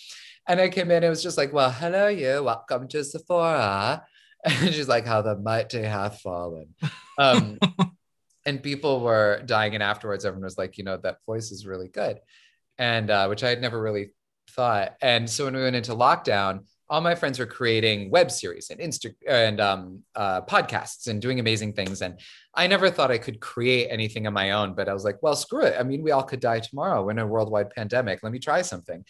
And 0.46 0.60
I 0.60 0.68
came 0.68 0.92
in, 0.92 1.02
it 1.02 1.08
was 1.08 1.24
just 1.24 1.36
like, 1.36 1.52
"Well, 1.52 1.72
hello, 1.72 2.06
you. 2.06 2.44
Welcome 2.44 2.86
to 2.88 3.02
Sephora." 3.02 4.04
And 4.44 4.72
she's 4.72 4.86
like, 4.86 5.04
"How 5.04 5.22
the 5.22 5.36
mighty 5.36 5.82
hath 5.82 6.20
fallen." 6.20 6.76
Um, 7.18 7.58
and 8.46 8.62
people 8.62 9.00
were 9.00 9.42
dying, 9.44 9.74
and 9.74 9.82
afterwards, 9.82 10.24
everyone 10.24 10.44
was 10.44 10.56
like, 10.56 10.78
"You 10.78 10.84
know, 10.84 10.96
that 10.98 11.18
voice 11.26 11.50
is 11.50 11.66
really 11.66 11.88
good," 11.88 12.20
and 12.78 13.10
uh, 13.10 13.26
which 13.26 13.44
I 13.44 13.50
had 13.50 13.60
never 13.60 13.80
really 13.80 14.12
thought. 14.50 14.94
And 15.02 15.28
so 15.28 15.44
when 15.44 15.56
we 15.56 15.62
went 15.62 15.76
into 15.76 15.92
lockdown, 15.92 16.60
all 16.88 17.00
my 17.00 17.14
friends 17.14 17.38
were 17.38 17.46
creating 17.46 18.10
web 18.10 18.30
series 18.30 18.70
and 18.70 18.80
Insta 18.80 19.12
and 19.26 19.60
um, 19.60 20.02
uh, 20.14 20.42
podcasts 20.42 21.08
and 21.08 21.20
doing 21.20 21.40
amazing 21.40 21.72
things. 21.72 22.00
And 22.00 22.20
I 22.54 22.66
never 22.66 22.90
thought 22.90 23.10
I 23.10 23.18
could 23.18 23.40
create 23.40 23.88
anything 23.90 24.26
on 24.26 24.32
my 24.32 24.52
own, 24.52 24.74
but 24.74 24.88
I 24.88 24.94
was 24.94 25.04
like, 25.04 25.20
well, 25.22 25.34
screw 25.34 25.62
it. 25.62 25.74
I 25.78 25.82
mean, 25.82 26.02
we 26.02 26.12
all 26.12 26.22
could 26.22 26.40
die 26.40 26.60
tomorrow. 26.60 27.04
We're 27.04 27.10
in 27.10 27.18
a 27.18 27.26
worldwide 27.26 27.70
pandemic. 27.70 28.22
Let 28.22 28.32
me 28.32 28.38
try 28.38 28.62
something. 28.62 29.04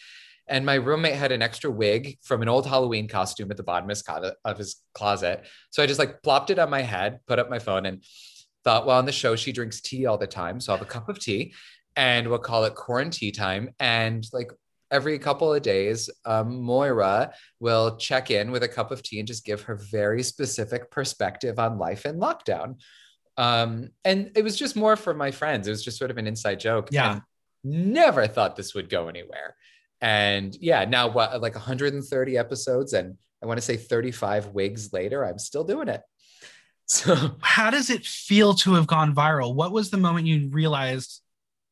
And 0.48 0.64
my 0.64 0.74
roommate 0.74 1.14
had 1.16 1.32
an 1.32 1.42
extra 1.42 1.70
wig 1.70 2.18
from 2.22 2.40
an 2.40 2.48
old 2.48 2.66
Halloween 2.66 3.08
costume 3.08 3.50
at 3.50 3.56
the 3.56 3.62
bottom 3.62 3.90
of 3.90 3.96
his, 3.96 4.02
co- 4.02 4.32
of 4.44 4.58
his 4.58 4.76
closet. 4.94 5.44
So 5.70 5.82
I 5.82 5.86
just 5.86 5.98
like 5.98 6.22
plopped 6.22 6.50
it 6.50 6.58
on 6.58 6.70
my 6.70 6.82
head, 6.82 7.18
put 7.26 7.38
up 7.38 7.50
my 7.50 7.58
phone, 7.58 7.84
and 7.84 8.02
thought, 8.66 8.84
well, 8.84 8.98
on 8.98 9.06
the 9.06 9.12
show, 9.12 9.36
she 9.36 9.52
drinks 9.52 9.80
tea 9.80 10.06
all 10.06 10.18
the 10.18 10.26
time. 10.26 10.58
So 10.58 10.72
I'll 10.72 10.78
have 10.78 10.86
a 10.86 10.90
cup 10.90 11.08
of 11.08 11.20
tea 11.20 11.54
and 11.94 12.26
we'll 12.26 12.40
call 12.40 12.64
it 12.64 12.74
quarantine 12.74 13.32
time. 13.32 13.70
And 13.78 14.26
like 14.32 14.50
every 14.90 15.20
couple 15.20 15.54
of 15.54 15.62
days, 15.62 16.10
um, 16.24 16.62
Moira 16.62 17.32
will 17.60 17.96
check 17.96 18.32
in 18.32 18.50
with 18.50 18.64
a 18.64 18.68
cup 18.68 18.90
of 18.90 19.04
tea 19.04 19.20
and 19.20 19.28
just 19.28 19.44
give 19.44 19.62
her 19.62 19.76
very 19.76 20.24
specific 20.24 20.90
perspective 20.90 21.60
on 21.60 21.78
life 21.78 22.06
in 22.06 22.18
lockdown. 22.18 22.80
Um, 23.36 23.90
and 24.04 24.32
it 24.34 24.42
was 24.42 24.56
just 24.56 24.74
more 24.74 24.96
for 24.96 25.14
my 25.14 25.30
friends. 25.30 25.68
It 25.68 25.70
was 25.70 25.84
just 25.84 25.96
sort 25.96 26.10
of 26.10 26.18
an 26.18 26.26
inside 26.26 26.58
joke. 26.58 26.88
Yeah. 26.90 27.12
And 27.12 27.22
never 27.62 28.26
thought 28.26 28.56
this 28.56 28.74
would 28.74 28.90
go 28.90 29.06
anywhere. 29.06 29.54
And 30.00 30.56
yeah, 30.60 30.84
now 30.86 31.06
what, 31.08 31.40
like 31.40 31.54
130 31.54 32.36
episodes 32.36 32.94
and 32.94 33.16
I 33.40 33.46
want 33.46 33.58
to 33.58 33.64
say 33.64 33.76
35 33.76 34.48
wigs 34.48 34.92
later, 34.92 35.24
I'm 35.24 35.38
still 35.38 35.62
doing 35.62 35.86
it. 35.86 36.02
So 36.86 37.36
How 37.40 37.70
does 37.70 37.90
it 37.90 38.06
feel 38.06 38.54
to 38.54 38.74
have 38.74 38.86
gone 38.86 39.14
viral? 39.14 39.54
What 39.54 39.72
was 39.72 39.90
the 39.90 39.96
moment 39.96 40.26
you 40.26 40.48
realized 40.48 41.20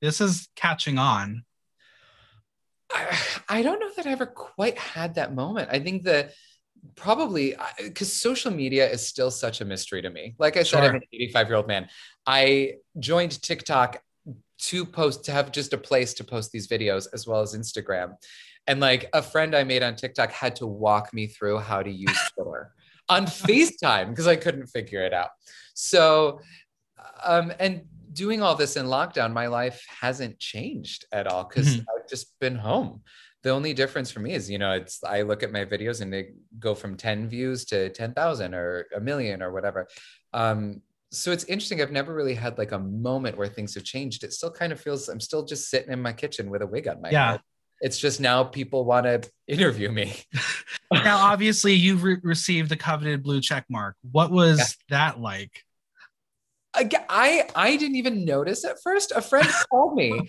this 0.01 0.21
is 0.21 0.49
catching 0.57 0.99
on? 0.99 1.45
I, 2.93 3.19
I 3.49 3.63
don't 3.63 3.81
know 3.81 3.91
that 3.97 4.07
I 4.07 4.11
ever 4.11 4.27
quite 4.27 4.79
had 4.79 5.15
that 5.15 5.35
moment. 5.35 5.71
I 5.73 5.79
think 5.79 6.05
that 6.05 6.33
probably 6.97 7.57
because 7.83 8.13
social 8.13 8.51
media 8.51 8.89
is 8.89 9.07
still 9.07 9.31
such 9.31 9.61
a 9.61 9.65
mystery 9.65 10.03
to 10.03 10.11
me. 10.11 10.35
Like 10.39 10.57
I 10.57 10.63
said, 10.63 10.85
I'm 10.85 10.97
an 10.97 11.03
85 11.13 11.49
year 11.49 11.57
old 11.57 11.67
man. 11.67 11.89
I 12.27 12.75
joined 12.99 13.41
TikTok 13.41 14.03
to 14.57 14.85
post 14.85 15.25
to 15.25 15.33
have 15.33 15.51
just 15.51 15.73
a 15.73 15.79
place 15.79 16.15
to 16.15 16.25
post 16.25 16.53
these 16.53 16.69
videos 16.69 17.07
as 17.13 17.27
well 17.27 17.41
as 17.41 17.55
Instagram. 17.57 18.17
And 18.67 18.81
like 18.81 19.09
a 19.13 19.23
friend 19.23 19.55
I 19.55 19.65
made 19.65 19.83
on 19.83 19.97
TikTok 19.97 20.31
had 20.31 20.57
to 20.57 20.67
walk 20.67 21.13
me 21.13 21.27
through 21.27 21.59
how 21.59 21.83
to 21.83 21.91
use 21.91 22.19
Twitter 22.35 22.73
on 23.09 23.27
FaceTime 23.27 24.11
because 24.11 24.27
I 24.27 24.37
couldn't 24.37 24.67
figure 24.69 25.03
it 25.05 25.13
out. 25.13 25.31
So, 25.75 26.41
um, 27.23 27.53
and 27.59 27.83
doing 28.13 28.43
all 28.43 28.55
this 28.55 28.77
in 28.77 28.87
lockdown, 28.87 29.33
my 29.33 29.47
life 29.49 29.85
hasn't 30.01 30.39
changed 30.39 31.05
at 31.13 31.27
all 31.27 31.45
because 31.45 31.77
Mhm. 31.77 31.81
I've 31.81 32.09
just 32.09 32.39
been 32.39 32.57
home. 32.57 33.03
The 33.43 33.51
only 33.51 33.75
difference 33.75 34.11
for 34.11 34.21
me 34.21 34.33
is, 34.33 34.49
you 34.49 34.59
know, 34.59 34.73
it's 34.73 35.03
I 35.05 35.23
look 35.23 35.43
at 35.43 35.53
my 35.53 35.65
videos 35.65 36.01
and 36.01 36.13
they 36.13 36.33
go 36.59 36.75
from 36.75 36.97
10 36.97 37.29
views 37.29 37.65
to 37.67 37.91
10,000 37.91 38.55
or 38.55 38.87
a 38.97 39.01
million 39.01 39.43
or 39.43 39.53
whatever. 39.53 39.87
Um, 40.33 40.81
so 41.11 41.31
it's 41.31 41.45
interesting. 41.45 41.83
I've 41.83 41.93
never 41.93 42.15
really 42.15 42.35
had 42.35 42.57
like 42.57 42.73
a 42.73 42.79
moment 42.79 43.37
where 43.37 43.49
things 43.49 43.75
have 43.75 43.85
changed. 43.85 44.25
It 44.25 44.33
still 44.33 44.51
kind 44.51 44.73
of 44.73 44.81
feels 44.81 45.09
I'm 45.09 45.21
still 45.21 45.45
just 45.45 45.69
sitting 45.69 45.93
in 45.93 46.01
my 46.01 46.13
kitchen 46.13 46.49
with 46.51 46.63
a 46.63 46.67
wig 46.67 46.89
on 46.89 47.03
my 47.03 47.11
Yeah. 47.11 47.33
head. 47.33 47.41
It's 47.85 47.99
just 47.99 48.19
now 48.19 48.43
people 48.45 48.85
want 48.87 49.05
to 49.05 49.31
interview 49.47 49.91
me. 49.93 50.15
now, 50.91 51.19
obviously, 51.19 51.75
you've 51.75 52.03
re- 52.03 52.17
received 52.23 52.71
the 52.71 52.77
coveted 52.77 53.23
blue 53.23 53.41
check 53.43 53.67
mark. 53.69 53.97
What 54.11 54.31
was 54.31 54.59
Yeah. 54.59 54.65
that 54.99 55.21
like? 55.21 55.53
I, 56.75 57.49
I 57.55 57.77
didn't 57.77 57.97
even 57.97 58.25
notice 58.25 58.65
at 58.65 58.83
first. 58.83 59.13
A 59.15 59.23
friend 59.23 59.47
called 59.71 59.95
me 59.95 60.21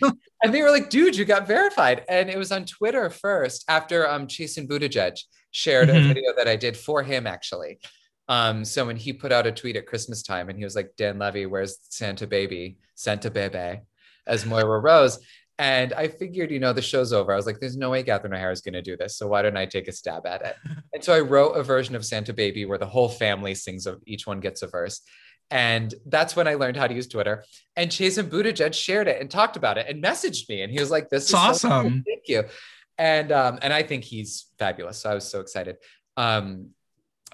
and 0.43 0.53
they 0.53 0.61
were 0.61 0.69
like, 0.69 0.89
dude, 0.91 1.15
you 1.15 1.25
got 1.25 1.47
verified. 1.47 2.03
And 2.07 2.29
it 2.29 2.37
was 2.37 2.51
on 2.51 2.65
Twitter 2.65 3.09
first 3.09 3.65
after 3.67 4.07
um 4.07 4.27
Chasten 4.27 4.67
Buttigieg 4.67 5.17
shared 5.51 5.89
Mhm. 5.89 6.05
a 6.05 6.07
video 6.13 6.33
that 6.37 6.47
I 6.47 6.55
did 6.55 6.77
for 6.77 7.01
him 7.01 7.25
actually. 7.25 7.79
Um, 8.27 8.63
so 8.65 8.85
when 8.85 8.95
he 8.97 9.11
put 9.13 9.31
out 9.31 9.47
a 9.47 9.51
tweet 9.51 9.75
at 9.75 9.87
Christmas 9.87 10.21
time 10.23 10.49
and 10.49 10.57
he 10.57 10.63
was 10.65 10.75
like, 10.75 10.91
Dan 10.97 11.17
Levy, 11.17 11.45
where's 11.47 11.77
Santa 11.89 12.27
baby? 12.27 12.77
Santa 12.95 13.31
bebe 13.31 13.81
as 14.27 14.45
Moira 14.45 14.79
Rose. 14.79 15.17
And 15.57 15.93
I 15.93 16.09
figured, 16.09 16.51
you 16.51 16.59
know, 16.59 16.73
the 16.73 16.81
show's 16.81 17.13
over. 17.13 17.31
I 17.31 17.37
was 17.37 17.45
like, 17.45 17.59
there's 17.59 17.77
no 17.77 17.89
way 17.91 18.03
Catherine 18.03 18.33
O'Hara 18.33 18.51
is 18.51 18.61
going 18.61 18.73
to 18.73 18.81
do 18.81 18.97
this. 18.97 19.17
So 19.17 19.27
why 19.27 19.41
don't 19.41 19.55
I 19.55 19.65
take 19.65 19.87
a 19.87 19.91
stab 19.93 20.25
at 20.25 20.41
it? 20.41 20.55
and 20.93 21.03
so 21.03 21.13
I 21.13 21.21
wrote 21.21 21.53
a 21.53 21.63
version 21.63 21.95
of 21.95 22.05
Santa 22.05 22.33
Baby 22.33 22.65
where 22.65 22.77
the 22.77 22.85
whole 22.85 23.07
family 23.07 23.55
sings, 23.55 23.87
of 23.87 24.01
each 24.05 24.27
one 24.27 24.41
gets 24.41 24.63
a 24.63 24.67
verse. 24.67 25.01
And 25.51 25.93
that's 26.07 26.35
when 26.35 26.47
I 26.47 26.55
learned 26.55 26.75
how 26.75 26.87
to 26.87 26.93
use 26.93 27.07
Twitter. 27.07 27.45
And 27.75 27.91
Chasten 27.91 28.29
Buttigieg 28.29 28.73
shared 28.73 29.07
it 29.07 29.21
and 29.21 29.29
talked 29.29 29.55
about 29.55 29.77
it 29.77 29.87
and 29.87 30.03
messaged 30.03 30.49
me. 30.49 30.61
And 30.61 30.71
he 30.71 30.79
was 30.79 30.89
like, 30.89 31.09
"This 31.09 31.29
It's 31.29 31.33
is 31.33 31.61
so 31.61 31.67
cool. 31.69 31.77
awesome. 31.77 32.03
Thank 32.05 32.23
you." 32.27 32.43
And 32.97 33.31
um, 33.31 33.59
and 33.61 33.71
I 33.71 33.83
think 33.83 34.03
he's 34.03 34.47
fabulous. 34.57 34.97
So 34.97 35.11
I 35.11 35.13
was 35.13 35.29
so 35.29 35.41
excited. 35.41 35.77
Um, 36.17 36.69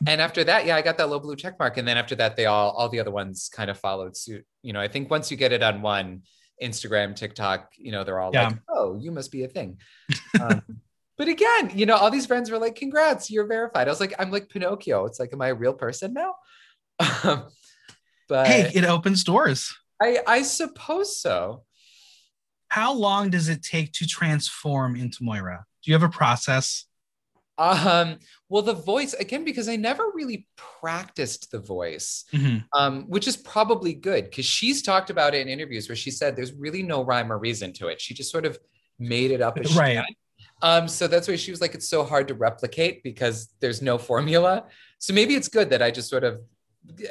and 0.05 0.19
after 0.19 0.43
that, 0.43 0.65
yeah, 0.65 0.75
I 0.75 0.81
got 0.81 0.97
that 0.97 1.09
low 1.09 1.19
blue 1.19 1.35
check 1.37 1.57
mark. 1.57 1.77
And 1.77 1.87
then 1.87 1.97
after 1.97 2.15
that, 2.15 2.35
they 2.35 2.47
all 2.47 2.71
all 2.71 2.89
the 2.89 2.99
other 2.99 3.11
ones 3.11 3.49
kind 3.53 3.69
of 3.69 3.79
followed 3.79 4.17
suit. 4.17 4.45
You 4.61 4.73
know, 4.73 4.81
I 4.81 4.89
think 4.89 5.09
once 5.09 5.31
you 5.31 5.37
get 5.37 5.53
it 5.53 5.63
on 5.63 5.81
one, 5.81 6.23
Instagram, 6.61 7.15
TikTok, 7.15 7.71
you 7.77 7.91
know, 7.91 8.03
they're 8.03 8.19
all 8.19 8.31
Yeah. 8.33 8.49
like, 8.49 8.57
"Oh, 8.69 8.97
you 8.99 9.11
must 9.11 9.31
be 9.31 9.43
a 9.43 9.47
thing." 9.47 9.79
Um, 10.39 10.61
but 11.17 11.27
again, 11.27 11.71
you 11.73 11.85
know, 11.85 11.95
all 11.95 12.11
these 12.11 12.25
friends 12.25 12.51
were 12.51 12.57
like, 12.59 12.75
"Congrats, 12.75 13.31
you're 13.31 13.47
verified." 13.47 13.87
I 13.87 13.91
was 13.91 13.99
like, 13.99 14.13
"I'm 14.19 14.31
like 14.31 14.49
Pinocchio." 14.49 15.05
It's 15.05 15.19
like, 15.19 15.33
am 15.33 15.41
I 15.41 15.47
a 15.49 15.55
real 15.55 15.73
person 15.73 16.13
now? 16.13 16.35
Um, 17.23 17.47
but 18.29 18.47
hey, 18.47 18.71
it 18.73 18.85
opens 18.85 19.23
doors. 19.23 19.75
I 20.01 20.19
I 20.25 20.41
suppose 20.43 21.19
so. 21.19 21.63
How 22.69 22.93
long 22.93 23.29
does 23.29 23.49
it 23.49 23.61
take 23.63 23.91
to 23.93 24.07
transform 24.07 24.95
into 24.95 25.23
Moira? 25.23 25.65
Do 25.83 25.91
you 25.91 25.95
have 25.95 26.03
a 26.03 26.09
process? 26.09 26.85
Um, 27.61 28.17
well, 28.49 28.63
the 28.63 28.73
voice 28.73 29.13
again 29.13 29.45
because 29.45 29.69
I 29.69 29.75
never 29.75 30.05
really 30.15 30.47
practiced 30.55 31.51
the 31.51 31.59
voice. 31.59 32.25
Mhm. 32.33 32.63
um, 32.73 33.03
which 33.07 33.27
is 33.27 33.37
probably 33.37 33.93
good 33.93 34.23
because 34.25 34.45
she's 34.45 34.81
talked 34.81 35.09
about 35.09 35.35
it 35.35 35.41
in 35.41 35.47
interviews 35.47 35.87
where 35.87 35.95
she 35.95 36.09
said 36.11 36.35
there's 36.35 36.53
really 36.53 36.81
no 36.81 37.03
rhyme 37.03 37.31
or 37.31 37.37
reason 37.37 37.71
to 37.73 37.87
it. 37.87 38.01
She 38.01 38.13
just 38.13 38.31
sort 38.31 38.45
of 38.45 38.57
made 38.97 39.29
it 39.31 39.41
up 39.41 39.57
as 39.59 39.69
she 39.71 39.77
Right. 39.77 39.95
went. 39.97 40.17
Um, 40.63 40.87
so 40.87 41.07
that's 41.07 41.27
why 41.27 41.35
she 41.35 41.51
was 41.51 41.61
like, 41.61 41.75
it's 41.75 41.87
so 41.89 42.03
hard 42.03 42.27
to 42.29 42.33
replicate 42.33 43.03
because 43.03 43.49
there's 43.61 43.81
no 43.81 43.97
formula. 43.97 44.65
So 44.99 45.13
maybe 45.13 45.35
it's 45.35 45.47
good 45.47 45.69
that 45.71 45.81
I 45.81 45.89
just 45.91 46.09
sort 46.09 46.23
of, 46.23 46.41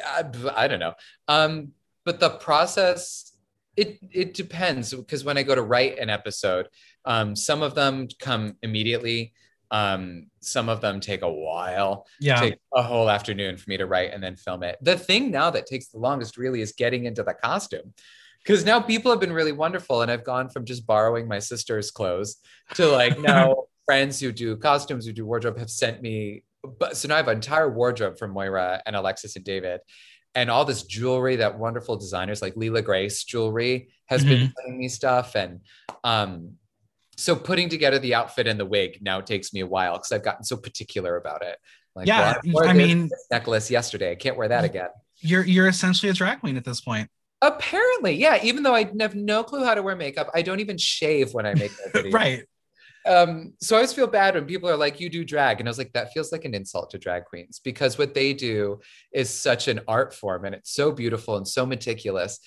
I, 0.04 0.24
I 0.54 0.68
don't 0.68 0.80
know. 0.80 0.94
Um, 1.28 1.72
but 2.04 2.18
the 2.20 2.30
process, 2.30 3.32
it 3.76 3.98
it 4.10 4.34
depends 4.34 4.92
because 4.92 5.24
when 5.24 5.38
I 5.38 5.42
go 5.44 5.54
to 5.54 5.62
write 5.62 5.98
an 5.98 6.10
episode, 6.10 6.68
um, 7.04 7.36
some 7.36 7.62
of 7.62 7.74
them 7.74 8.08
come 8.18 8.56
immediately. 8.62 9.32
Um, 9.70 10.26
some 10.40 10.68
of 10.68 10.80
them 10.80 10.98
take 11.00 11.22
a 11.22 11.30
while 11.30 12.06
Yeah. 12.18 12.40
take 12.40 12.58
a 12.74 12.82
whole 12.82 13.08
afternoon 13.08 13.56
for 13.56 13.70
me 13.70 13.76
to 13.76 13.86
write 13.86 14.12
and 14.12 14.22
then 14.22 14.36
film 14.36 14.62
it. 14.64 14.78
The 14.82 14.98
thing 14.98 15.30
now 15.30 15.50
that 15.50 15.66
takes 15.66 15.88
the 15.88 15.98
longest 15.98 16.36
really 16.36 16.60
is 16.60 16.72
getting 16.72 17.04
into 17.04 17.22
the 17.22 17.34
costume. 17.34 17.94
Because 18.42 18.64
now 18.64 18.80
people 18.80 19.10
have 19.10 19.20
been 19.20 19.32
really 19.34 19.52
wonderful, 19.52 20.00
and 20.02 20.10
I've 20.10 20.24
gone 20.24 20.48
from 20.48 20.64
just 20.64 20.86
borrowing 20.86 21.28
my 21.28 21.38
sister's 21.40 21.90
clothes 21.90 22.36
to 22.74 22.88
like 22.88 23.18
now 23.20 23.64
friends 23.84 24.18
who 24.18 24.32
do 24.32 24.56
costumes, 24.56 25.04
who 25.06 25.12
do 25.12 25.26
wardrobe, 25.26 25.58
have 25.58 25.70
sent 25.70 26.00
me. 26.00 26.42
But 26.78 26.96
so 26.96 27.08
now 27.08 27.14
I 27.14 27.16
have 27.18 27.28
an 27.28 27.36
entire 27.36 27.68
wardrobe 27.68 28.18
from 28.18 28.30
Moira 28.32 28.82
and 28.86 28.96
Alexis 28.96 29.36
and 29.36 29.44
David, 29.44 29.80
and 30.34 30.50
all 30.50 30.64
this 30.64 30.84
jewelry 30.84 31.36
that 31.36 31.58
wonderful 31.58 31.96
designers 31.96 32.40
like 32.40 32.54
Leela 32.54 32.82
Grace 32.82 33.24
jewelry 33.24 33.90
has 34.06 34.24
been 34.24 34.52
sending 34.56 34.78
me 34.78 34.88
stuff, 34.88 35.34
and 35.36 35.60
um, 36.02 36.54
so 37.20 37.36
putting 37.36 37.68
together 37.68 37.98
the 37.98 38.14
outfit 38.14 38.46
and 38.46 38.58
the 38.58 38.64
wig 38.66 38.98
now 39.02 39.20
takes 39.20 39.52
me 39.52 39.60
a 39.60 39.66
while 39.66 39.94
because 39.94 40.12
I've 40.12 40.24
gotten 40.24 40.44
so 40.44 40.56
particular 40.56 41.16
about 41.16 41.42
it. 41.42 41.56
Like, 41.94 42.06
Yeah, 42.08 42.34
well, 42.44 42.52
wore 42.54 42.66
I 42.66 42.72
mean- 42.72 43.10
necklace 43.30 43.70
yesterday. 43.70 44.12
I 44.12 44.14
can't 44.14 44.36
wear 44.36 44.48
that 44.48 44.64
again. 44.64 44.88
You're 45.18 45.44
you're 45.44 45.68
essentially 45.68 46.08
a 46.08 46.14
drag 46.14 46.40
queen 46.40 46.56
at 46.56 46.64
this 46.64 46.80
point. 46.80 47.08
Apparently, 47.42 48.14
yeah. 48.14 48.38
Even 48.42 48.62
though 48.62 48.74
I 48.74 48.90
have 49.00 49.14
no 49.14 49.42
clue 49.42 49.64
how 49.64 49.74
to 49.74 49.82
wear 49.82 49.96
makeup, 49.96 50.30
I 50.34 50.42
don't 50.42 50.60
even 50.60 50.78
shave 50.78 51.32
when 51.34 51.46
I 51.46 51.54
make 51.54 51.72
right. 52.12 52.44
Um, 53.06 53.54
so 53.60 53.76
I 53.76 53.78
always 53.78 53.92
feel 53.94 54.06
bad 54.06 54.34
when 54.34 54.44
people 54.44 54.68
are 54.68 54.76
like, 54.76 55.00
"You 55.00 55.08
do 55.08 55.24
drag," 55.24 55.58
and 55.58 55.68
I 55.68 55.70
was 55.70 55.78
like, 55.78 55.92
"That 55.94 56.12
feels 56.12 56.32
like 56.32 56.44
an 56.44 56.54
insult 56.54 56.90
to 56.90 56.98
drag 56.98 57.24
queens 57.24 57.58
because 57.62 57.96
what 57.98 58.12
they 58.14 58.34
do 58.34 58.80
is 59.12 59.30
such 59.30 59.68
an 59.68 59.80
art 59.88 60.14
form, 60.14 60.44
and 60.44 60.54
it's 60.54 60.72
so 60.72 60.92
beautiful 60.92 61.36
and 61.36 61.48
so 61.48 61.64
meticulous." 61.66 62.38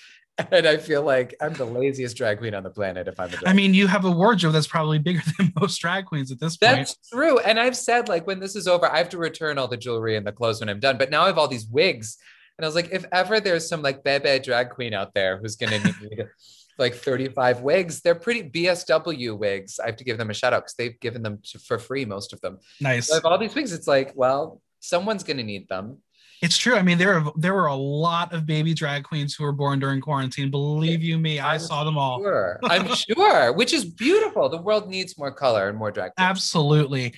And 0.51 0.65
I 0.65 0.77
feel 0.77 1.03
like 1.03 1.35
I'm 1.39 1.53
the 1.53 1.65
laziest 1.65 2.17
drag 2.17 2.39
queen 2.39 2.55
on 2.55 2.63
the 2.63 2.69
planet 2.71 3.07
if 3.07 3.19
I'm 3.19 3.27
a 3.27 3.31
drag. 3.31 3.47
I 3.47 3.53
mean, 3.53 3.75
you 3.75 3.85
have 3.85 4.03
a 4.03 4.11
wardrobe 4.11 4.53
that's 4.53 4.67
probably 4.67 4.97
bigger 4.97 5.21
than 5.37 5.53
most 5.59 5.77
drag 5.77 6.05
queens 6.05 6.31
at 6.31 6.39
this 6.39 6.57
point. 6.57 6.77
That's 6.77 6.97
true. 7.11 7.37
And 7.39 7.59
I've 7.59 7.77
said, 7.77 8.09
like, 8.09 8.25
when 8.25 8.39
this 8.39 8.55
is 8.55 8.67
over, 8.67 8.91
I 8.91 8.97
have 8.97 9.09
to 9.09 9.17
return 9.17 9.59
all 9.59 9.67
the 9.67 9.77
jewelry 9.77 10.15
and 10.15 10.25
the 10.25 10.31
clothes 10.31 10.59
when 10.59 10.69
I'm 10.69 10.79
done. 10.79 10.97
But 10.97 11.11
now 11.11 11.23
I 11.23 11.27
have 11.27 11.37
all 11.37 11.47
these 11.47 11.67
wigs. 11.67 12.17
And 12.57 12.65
I 12.65 12.67
was 12.67 12.75
like, 12.75 12.89
if 12.91 13.05
ever 13.11 13.39
there's 13.39 13.67
some 13.67 13.81
like 13.81 14.03
bebe 14.03 14.39
drag 14.39 14.71
queen 14.71 14.93
out 14.93 15.13
there 15.13 15.37
who's 15.37 15.55
going 15.55 15.81
to 15.81 15.87
need 16.01 16.25
like 16.79 16.95
35 16.95 17.61
wigs, 17.61 18.01
they're 18.01 18.15
pretty 18.15 18.49
BSW 18.49 19.37
wigs. 19.37 19.79
I 19.79 19.87
have 19.87 19.97
to 19.97 20.03
give 20.03 20.17
them 20.17 20.31
a 20.31 20.33
shout 20.33 20.53
out 20.53 20.63
because 20.63 20.75
they've 20.75 20.99
given 20.99 21.21
them 21.21 21.39
to, 21.51 21.59
for 21.59 21.77
free, 21.77 22.05
most 22.05 22.33
of 22.33 22.41
them. 22.41 22.59
nice. 22.81 23.07
So 23.07 23.13
I 23.13 23.17
have 23.17 23.25
all 23.25 23.37
these 23.37 23.53
wigs. 23.53 23.71
It's 23.71 23.87
like, 23.87 24.13
well, 24.15 24.61
someone's 24.79 25.23
going 25.23 25.37
to 25.37 25.43
need 25.43 25.67
them. 25.67 25.99
It's 26.43 26.57
true. 26.57 26.75
I 26.75 26.81
mean, 26.81 26.97
there 26.97 27.17
are, 27.17 27.31
there 27.37 27.53
were 27.53 27.67
a 27.67 27.75
lot 27.75 28.33
of 28.33 28.45
baby 28.45 28.73
drag 28.73 29.03
queens 29.05 29.33
who 29.33 29.43
were 29.45 29.53
born 29.53 29.79
during 29.79 30.01
quarantine. 30.01 30.51
Believe 30.51 31.01
you 31.01 31.17
me, 31.17 31.39
I 31.39 31.53
I'm 31.53 31.59
saw 31.59 31.83
them 31.85 31.97
all. 31.97 32.19
Sure. 32.21 32.59
I'm 32.65 32.87
sure, 32.95 33.53
which 33.53 33.73
is 33.73 33.85
beautiful. 33.85 34.49
The 34.49 34.61
world 34.61 34.89
needs 34.89 35.17
more 35.17 35.31
color 35.31 35.69
and 35.69 35.77
more 35.77 35.89
drag. 35.89 36.11
queens. 36.15 36.29
Absolutely. 36.29 37.13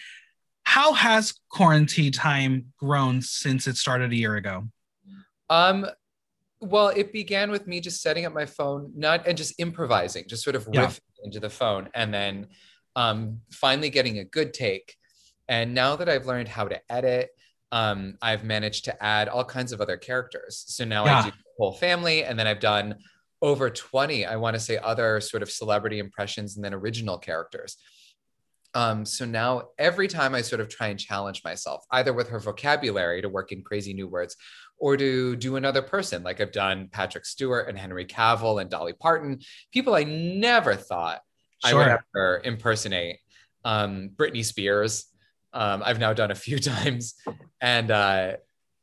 How 0.64 0.94
has 0.94 1.34
quarantine 1.50 2.12
time 2.12 2.72
grown 2.78 3.22
since 3.22 3.68
it 3.68 3.78
started 3.78 4.12
a 4.12 4.16
year 4.16 4.36
ago? 4.36 4.68
Um, 5.50 5.88
well, 6.62 6.88
it 6.90 7.12
began 7.12 7.52
with 7.52 7.68
me 7.68 7.80
just 7.82 8.02
setting 8.02 8.26
up 8.26 8.34
my 8.34 8.46
phone, 8.46 8.92
not 8.96 9.28
and 9.28 9.38
just 9.38 9.60
improvising, 9.60 10.26
just 10.28 10.44
sort 10.44 10.56
of 10.56 10.68
Yeah. 10.72 10.86
riffing 10.88 11.00
into 11.24 11.40
the 11.40 11.50
phone, 11.50 11.90
and 11.94 12.14
then 12.14 12.48
um, 12.96 13.42
finally 13.52 13.90
getting 13.90 14.20
a 14.20 14.24
good 14.24 14.54
take. 14.54 14.96
And 15.48 15.74
now 15.76 15.96
that 15.98 16.10
I've 16.10 16.26
learned 16.26 16.48
how 16.48 16.68
to 16.68 16.80
edit, 16.90 17.30
um, 17.76 18.18
I've 18.22 18.46
managed 18.46 18.86
to 18.86 19.04
add 19.04 19.28
all 19.28 19.44
kinds 19.44 19.74
of 19.74 19.82
other 19.82 19.98
characters. 19.98 20.64
So 20.66 20.86
now 20.86 21.04
Yeah. 21.04 21.20
I 21.20 21.24
do 21.26 21.32
the 21.32 21.44
whole 21.60 21.74
family, 21.74 22.24
and 22.24 22.40
then 22.40 22.48
I've 22.48 22.62
done 22.62 22.96
over 23.42 23.70
20, 23.70 24.26
I 24.26 24.38
want 24.38 24.54
to 24.54 24.62
say, 24.62 24.78
other 24.78 25.20
sort 25.20 25.44
of 25.44 25.52
celebrity 25.52 26.00
impressions 26.00 26.56
and 26.56 26.64
then 26.64 26.74
original 26.74 27.18
characters. 27.18 27.76
Um, 28.76 29.06
so 29.06 29.26
now 29.26 29.70
every 29.78 30.08
time 30.08 30.34
I 30.36 30.42
sort 30.42 30.62
of 30.62 30.70
try 30.70 30.88
and 30.88 30.98
challenge 30.98 31.44
myself, 31.44 31.86
either 31.92 32.14
with 32.14 32.30
her 32.30 32.40
vocabulary 32.40 33.22
to 33.22 33.28
work 33.28 33.52
in 33.52 33.62
crazy 33.62 33.94
new 33.94 34.08
words 34.08 34.38
or 34.78 34.96
to 34.96 35.36
do 35.36 35.58
another 35.58 35.82
person, 35.82 36.24
like 36.24 36.40
I've 36.40 36.54
done 36.54 36.88
Patrick 36.94 37.26
Stewart 37.26 37.68
and 37.68 37.78
Henry 37.78 38.06
Cavill 38.06 38.62
and 38.62 38.70
Dolly 38.70 38.94
Parton, 38.94 39.42
people 39.74 39.96
I 39.96 40.06
never 40.06 40.76
thought 40.76 41.20
I 41.62 41.74
would 41.74 41.88
ever 41.88 42.42
impersonate. 42.46 43.20
Um, 43.66 44.12
Britney 44.16 44.46
Spears, 44.46 45.08
um, 45.56 45.82
I've 45.84 45.98
now 46.00 46.14
done 46.14 46.30
a 46.32 46.36
few 46.36 46.60
times, 46.74 47.16
and 47.62 47.90
uh, 47.90 48.34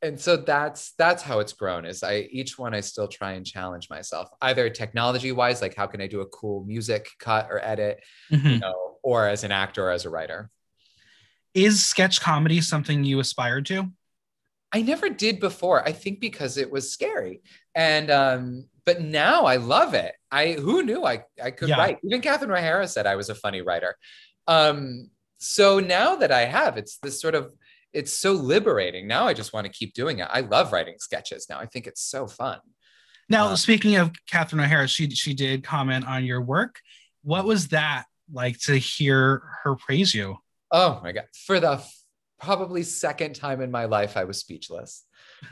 and 0.01 0.19
so 0.19 0.35
that's 0.35 0.93
that's 0.97 1.23
how 1.23 1.39
it's 1.39 1.53
grown. 1.53 1.85
Is 1.85 2.03
I 2.03 2.27
each 2.31 2.59
one 2.59 2.73
I 2.73 2.81
still 2.81 3.07
try 3.07 3.33
and 3.33 3.45
challenge 3.45 3.89
myself, 3.89 4.27
either 4.41 4.69
technology 4.69 5.31
wise, 5.31 5.61
like 5.61 5.75
how 5.75 5.87
can 5.87 6.01
I 6.01 6.07
do 6.07 6.19
a 6.21 6.25
cool 6.25 6.65
music 6.65 7.07
cut 7.19 7.47
or 7.49 7.63
edit, 7.63 8.03
Mhm. 8.31 8.51
you 8.53 8.59
know, 8.59 8.97
or 9.03 9.27
as 9.27 9.45
an 9.45 9.51
actor 9.53 9.87
or 9.87 9.91
as 9.91 10.03
a 10.03 10.09
writer. 10.09 10.49
Is 11.53 11.85
sketch 11.85 12.19
comedy 12.19 12.59
something 12.61 13.03
you 13.03 13.19
aspired 13.19 13.65
to? 13.67 13.91
I 14.71 14.81
never 14.81 15.07
did 15.09 15.39
before. 15.39 15.87
I 15.87 15.91
think 15.91 16.19
because 16.19 16.57
it 16.57 16.71
was 16.71 16.91
scary. 16.91 17.43
And 17.75 18.09
um, 18.09 18.65
but 18.85 19.01
now 19.01 19.45
I 19.45 19.57
love 19.57 19.93
it. 19.93 20.15
I 20.31 20.53
who 20.53 20.81
knew 20.83 21.05
I 21.05 21.23
I 21.41 21.51
could 21.51 21.69
Yeah. 21.69 21.77
write. 21.77 21.99
Even 22.03 22.21
Catherine 22.21 22.49
O'Hara 22.51 22.87
said 22.87 23.05
I 23.05 23.15
was 23.15 23.29
a 23.29 23.35
funny 23.35 23.61
writer. 23.61 23.95
Um, 24.47 25.11
so 25.43 25.79
now 25.79 26.15
that 26.15 26.31
I 26.31 26.45
have, 26.45 26.77
it's 26.77 26.97
this 26.97 27.19
sort 27.21 27.35
of 27.35 27.53
it's 27.91 28.11
so 28.11 28.31
liberating. 28.33 29.07
Now 29.07 29.25
I 29.27 29.33
just 29.33 29.53
want 29.53 29.65
to 29.67 29.71
keep 29.71 29.93
doing 29.93 30.19
it. 30.19 30.27
I 30.31 30.39
love 30.41 30.71
writing 30.73 30.95
sketches 30.97 31.47
now. 31.49 31.59
I 31.59 31.67
think 31.67 31.85
it's 31.85 32.01
so 32.01 32.25
fun. 32.27 32.59
Now, 33.29 33.47
Uh, 33.49 33.55
speaking 33.55 33.95
of 33.97 34.11
Catherine 34.29 34.61
O'Hara, 34.61 34.87
she 34.87 35.09
she 35.11 35.33
did 35.33 35.63
comment 35.63 36.07
on 36.07 36.25
your 36.25 36.41
work. 36.41 36.79
What 37.23 37.45
was 37.45 37.69
that 37.69 38.05
like 38.31 38.59
to 38.61 38.75
hear 38.77 39.43
her 39.63 39.75
praise 39.75 40.13
you? 40.13 40.37
Oh 40.71 40.99
my 41.03 41.11
god! 41.11 41.25
For 41.45 41.59
the 41.59 41.73
f- 41.73 41.95
probably 42.41 42.83
second 42.83 43.35
time 43.35 43.61
in 43.61 43.69
my 43.71 43.85
life 43.85 44.17
I 44.17 44.23
was 44.23 44.39
speechless. 44.39 45.03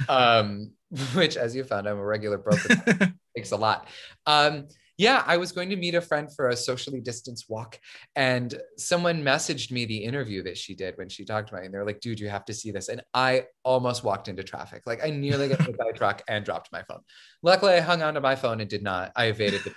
Um, 0.09 0.71
which, 1.13 1.37
as 1.37 1.55
you 1.55 1.63
found, 1.63 1.87
I'm 1.87 1.97
a 1.97 2.03
regular 2.05 2.37
broken. 2.37 3.15
takes 3.37 3.51
a 3.51 3.57
lot. 3.57 3.87
Um, 4.25 4.67
yeah, 5.01 5.23
I 5.25 5.37
was 5.37 5.51
going 5.51 5.71
to 5.71 5.75
meet 5.75 5.95
a 5.95 5.99
friend 5.99 6.29
for 6.31 6.49
a 6.49 6.55
socially 6.55 7.01
distanced 7.01 7.49
walk, 7.49 7.79
and 8.15 8.53
someone 8.77 9.23
messaged 9.23 9.71
me 9.71 9.85
the 9.85 9.97
interview 9.97 10.43
that 10.43 10.59
she 10.59 10.75
did 10.75 10.95
when 10.99 11.09
she 11.09 11.25
talked 11.25 11.49
about 11.49 11.63
it. 11.63 11.65
And 11.65 11.73
they're 11.73 11.83
like, 11.83 12.01
dude, 12.01 12.19
you 12.19 12.29
have 12.29 12.45
to 12.45 12.53
see 12.53 12.69
this. 12.69 12.87
And 12.87 13.01
I 13.11 13.45
almost 13.63 14.03
walked 14.03 14.27
into 14.27 14.43
traffic. 14.43 14.83
Like 14.85 15.03
I 15.03 15.09
nearly 15.09 15.49
got 15.49 15.65
hit 15.65 15.75
by 15.75 15.85
a 15.89 15.93
truck 15.93 16.21
and 16.27 16.45
dropped 16.45 16.71
my 16.71 16.83
phone. 16.83 16.99
Luckily, 17.41 17.73
I 17.73 17.79
hung 17.79 18.03
onto 18.03 18.19
my 18.19 18.35
phone 18.35 18.61
and 18.61 18.69
did 18.69 18.83
not. 18.83 19.11
I 19.15 19.25
evaded 19.25 19.63
the 19.63 19.73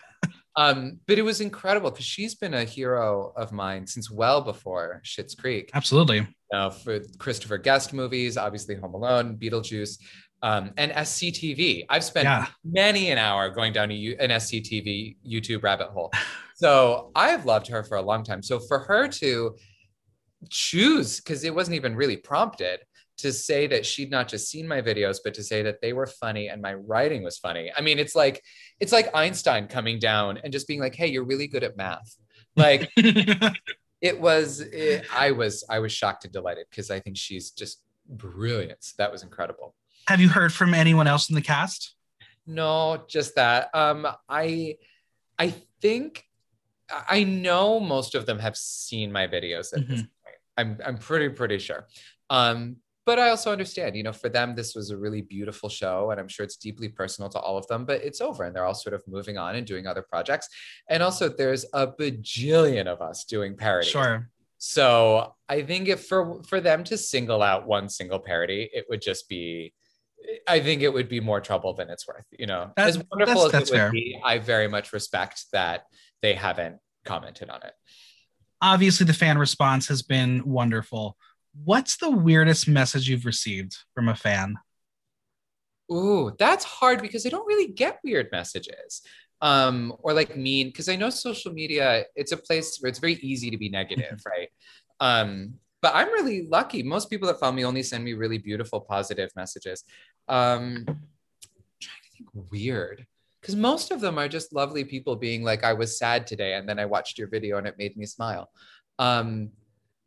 um, 0.57 1.01
but 1.07 1.19
it 1.19 1.23
was 1.23 1.41
incredible 1.41 1.91
because 1.91 2.05
she's 2.05 2.35
been 2.35 2.55
a 2.55 2.65
hero 2.65 3.33
of 3.37 3.51
mine 3.51 3.87
since 3.87 4.11
well 4.11 4.41
before 4.41 5.01
Schitt's 5.05 5.35
Creek. 5.35 5.71
Absolutely. 5.75 6.19
You 6.19 6.27
know, 6.53 6.71
for 6.71 7.01
Christopher 7.19 7.59
Guest 7.59 7.93
movies, 7.93 8.37
obviously 8.37 8.77
Home 8.77 8.95
Alone, 8.95 9.37
Beetlejuice 9.37 9.99
um, 10.45 10.73
and 10.77 10.93
SCTV. 10.93 11.87
I've 11.89 12.05
spent 12.05 12.25
yeah. 12.25 12.47
many 12.65 13.11
an 13.11 13.17
hour 13.17 13.49
going 13.49 13.73
down 13.73 13.91
a, 13.91 14.17
an 14.21 14.29
SCTV 14.29 15.17
YouTube 15.27 15.63
rabbit 15.63 15.89
hole. 15.89 16.13
So 16.57 17.11
I've 17.17 17.47
loved 17.47 17.67
her 17.69 17.83
for 17.83 17.97
a 17.97 18.03
long 18.03 18.23
time. 18.23 18.43
So 18.43 18.61
for 18.61 18.81
her 18.81 19.09
to 19.09 19.57
choose, 20.51 21.17
because 21.19 21.45
it 21.45 21.55
wasn't 21.55 21.77
even 21.77 21.97
really 21.97 22.19
prompted, 22.19 22.81
to 23.17 23.33
say 23.33 23.67
that 23.69 23.87
she'd 23.87 24.11
not 24.11 24.29
just 24.29 24.51
seen 24.51 24.69
my 24.69 24.83
videos, 24.83 25.17
but 25.25 25.33
to 25.35 25.43
say 25.43 25.63
that 25.63 25.81
they 25.81 25.95
were 25.95 26.07
funny 26.07 26.49
and 26.49 26.61
my 26.61 26.75
writing 26.75 27.23
was 27.23 27.39
funny. 27.39 27.73
I 27.75 27.81
mean, 27.81 27.99
it's 27.99 28.15
like 28.15 28.43
it's 28.81 28.93
like 28.93 29.09
Einstein 29.15 29.67
coming 29.67 29.99
down 29.99 30.39
and 30.39 30.53
just 30.53 30.69
being 30.69 30.81
like, 30.81 30.95
"Hey, 30.95 31.07
you're 31.07 31.25
really 31.25 31.47
good 31.47 31.65
at 31.65 31.77
math." 31.77 32.17
Like 32.55 32.91
it 32.97 34.21
was. 34.21 34.61
It, 34.61 35.07
I 35.15 35.31
was. 35.31 35.65
I 35.71 35.79
was 35.79 35.93
shocked 35.93 36.25
and 36.25 36.33
delighted 36.33 36.67
because 36.71 36.91
I 36.91 37.01
think 37.01 37.17
she's 37.17 37.51
just 37.53 37.81
brilliant. 38.09 38.93
That 38.99 39.11
was 39.11 39.23
incredible. 39.23 39.75
Have 40.07 40.21
you 40.21 40.29
heard 40.29 40.53
from 40.53 40.75
anyone 40.75 41.07
else 41.07 41.29
in 41.29 41.35
the 41.35 41.43
cast? 41.43 41.95
No, 42.47 43.05
just 43.09 43.37
that. 43.37 43.71
Um, 43.75 44.07
I, 44.29 44.77
I 45.39 45.55
think 45.81 46.25
I 46.91 47.25
know 47.25 47.81
most 47.81 48.15
of 48.15 48.27
them 48.27 48.39
have 48.39 48.57
seen 48.57 49.11
my 49.11 49.27
videos 49.27 49.73
at 49.73 49.81
mm-hmm. 49.81 49.91
this 49.91 50.01
point. 50.01 50.11
I'm 50.57 50.79
I'm 50.85 50.99
pretty 50.99 51.31
pretty 51.31 51.59
sure. 51.59 51.87
Um, 52.31 52.77
but 53.07 53.19
I 53.19 53.29
also 53.29 53.53
understand, 53.53 53.97
you 53.97 54.03
know, 54.03 54.13
for 54.13 54.29
them 54.29 54.55
this 54.55 54.75
was 54.75 54.91
a 54.91 54.97
really 54.97 55.21
beautiful 55.21 55.69
show, 55.69 56.11
and 56.11 56.21
I'm 56.21 56.29
sure 56.29 56.45
it's 56.45 56.57
deeply 56.57 56.89
personal 56.89 57.29
to 57.31 57.39
all 57.39 57.57
of 57.57 57.67
them. 57.67 57.85
But 57.85 58.03
it's 58.03 58.21
over, 58.21 58.45
and 58.45 58.55
they're 58.55 58.65
all 58.65 58.75
sort 58.75 58.95
of 58.95 59.03
moving 59.07 59.37
on 59.37 59.57
and 59.57 59.67
doing 59.67 59.87
other 59.87 60.03
projects. 60.03 60.49
And 60.89 61.03
also, 61.03 61.29
there's 61.29 61.65
a 61.73 61.87
bajillion 61.87 62.87
of 62.87 63.01
us 63.01 63.25
doing 63.25 63.57
parodies. 63.57 63.91
Sure. 63.91 64.31
So 64.59 65.35
I 65.49 65.63
think 65.63 65.89
if 65.89 66.07
for 66.07 66.43
for 66.45 66.61
them 66.61 66.85
to 66.85 66.97
single 66.97 67.43
out 67.43 67.67
one 67.67 67.89
single 67.89 68.21
parody, 68.21 68.71
it 68.73 68.87
would 68.89 69.03
just 69.03 69.29
be 69.29 69.75
I 70.47 70.61
think 70.61 70.83
it 70.83 70.93
would 70.93 71.09
be 71.09 71.21
more 71.21 71.41
trouble 71.41 71.75
than 71.75 71.91
it's 71.91 72.07
worth. 72.07 72.27
You 72.39 72.47
know, 72.47 72.73
that's, 72.77 72.97
as 72.97 73.05
wonderful 73.11 73.49
that's, 73.49 73.55
as 73.55 73.69
it 73.69 73.73
would 73.73 73.79
fair. 73.79 73.93
be, 73.93 74.21
I 74.25 74.39
very 74.39 74.69
much 74.69 74.93
respect 74.93 75.45
that 75.53 75.85
they 76.23 76.35
haven't 76.35 76.79
commented 77.05 77.51
on 77.51 77.63
it. 77.63 77.73
Obviously, 78.63 79.07
the 79.07 79.13
fan 79.13 79.39
response 79.39 79.89
has 79.89 80.03
been 80.03 80.43
wonderful. 80.45 81.17
What's 81.65 81.97
the 81.99 82.11
weirdest 82.11 82.67
message 82.67 83.09
you've 83.09 83.27
received 83.27 83.77
from 83.95 84.09
a 84.09 84.15
fan? 84.15 84.57
Ooh, 85.93 86.35
that's 86.39 86.65
hard 86.65 87.03
because 87.03 87.27
I 87.27 87.29
don't 87.29 87.47
really 87.47 87.69
get 87.69 88.01
weird 88.03 88.29
messages 88.33 89.03
um, 89.45 89.93
or 89.99 90.15
like 90.15 90.37
mean 90.37 90.69
because 90.69 90.89
I 90.89 90.97
know 90.97 91.11
social 91.11 91.53
media, 91.53 92.05
it's 92.17 92.33
a 92.33 92.37
place 92.37 92.79
where 92.81 92.89
it's 92.89 92.99
very 92.99 93.15
easy 93.15 93.51
to 93.51 93.59
be 93.59 93.69
negative, 93.69 94.23
right? 94.27 94.49
Um, 95.01 95.55
but 95.85 95.95
I'm 95.95 96.11
really 96.13 96.47
lucky. 96.49 96.83
Most 96.83 97.11
people 97.11 97.29
that 97.29 97.39
follow 97.39 97.53
me 97.53 97.63
only 97.63 97.83
send 97.83 98.03
me 98.03 98.15
really 98.15 98.39
beautiful, 98.39 98.81
positive 98.81 99.31
messages. 99.37 99.85
Um, 100.29 100.87
I'm 100.89 100.97
trying 101.79 102.03
to 102.03 102.11
think 102.17 102.51
weird 102.51 103.07
because 103.39 103.55
most 103.55 103.91
of 103.91 104.01
them 104.01 104.19
are 104.19 104.27
just 104.27 104.55
lovely 104.55 104.83
people 104.85 105.15
being 105.15 105.43
like, 105.43 105.63
I 105.63 105.75
was 105.75 105.99
sad 105.99 106.27
today, 106.27 106.55
and 106.55 106.67
then 106.67 106.79
I 106.79 106.87
watched 106.87 107.19
your 107.19 107.29
video 107.29 107.59
and 107.59 107.67
it 107.67 107.75
made 107.77 107.99
me 107.99 108.07
smile. 108.07 108.49
Um, 108.99 109.51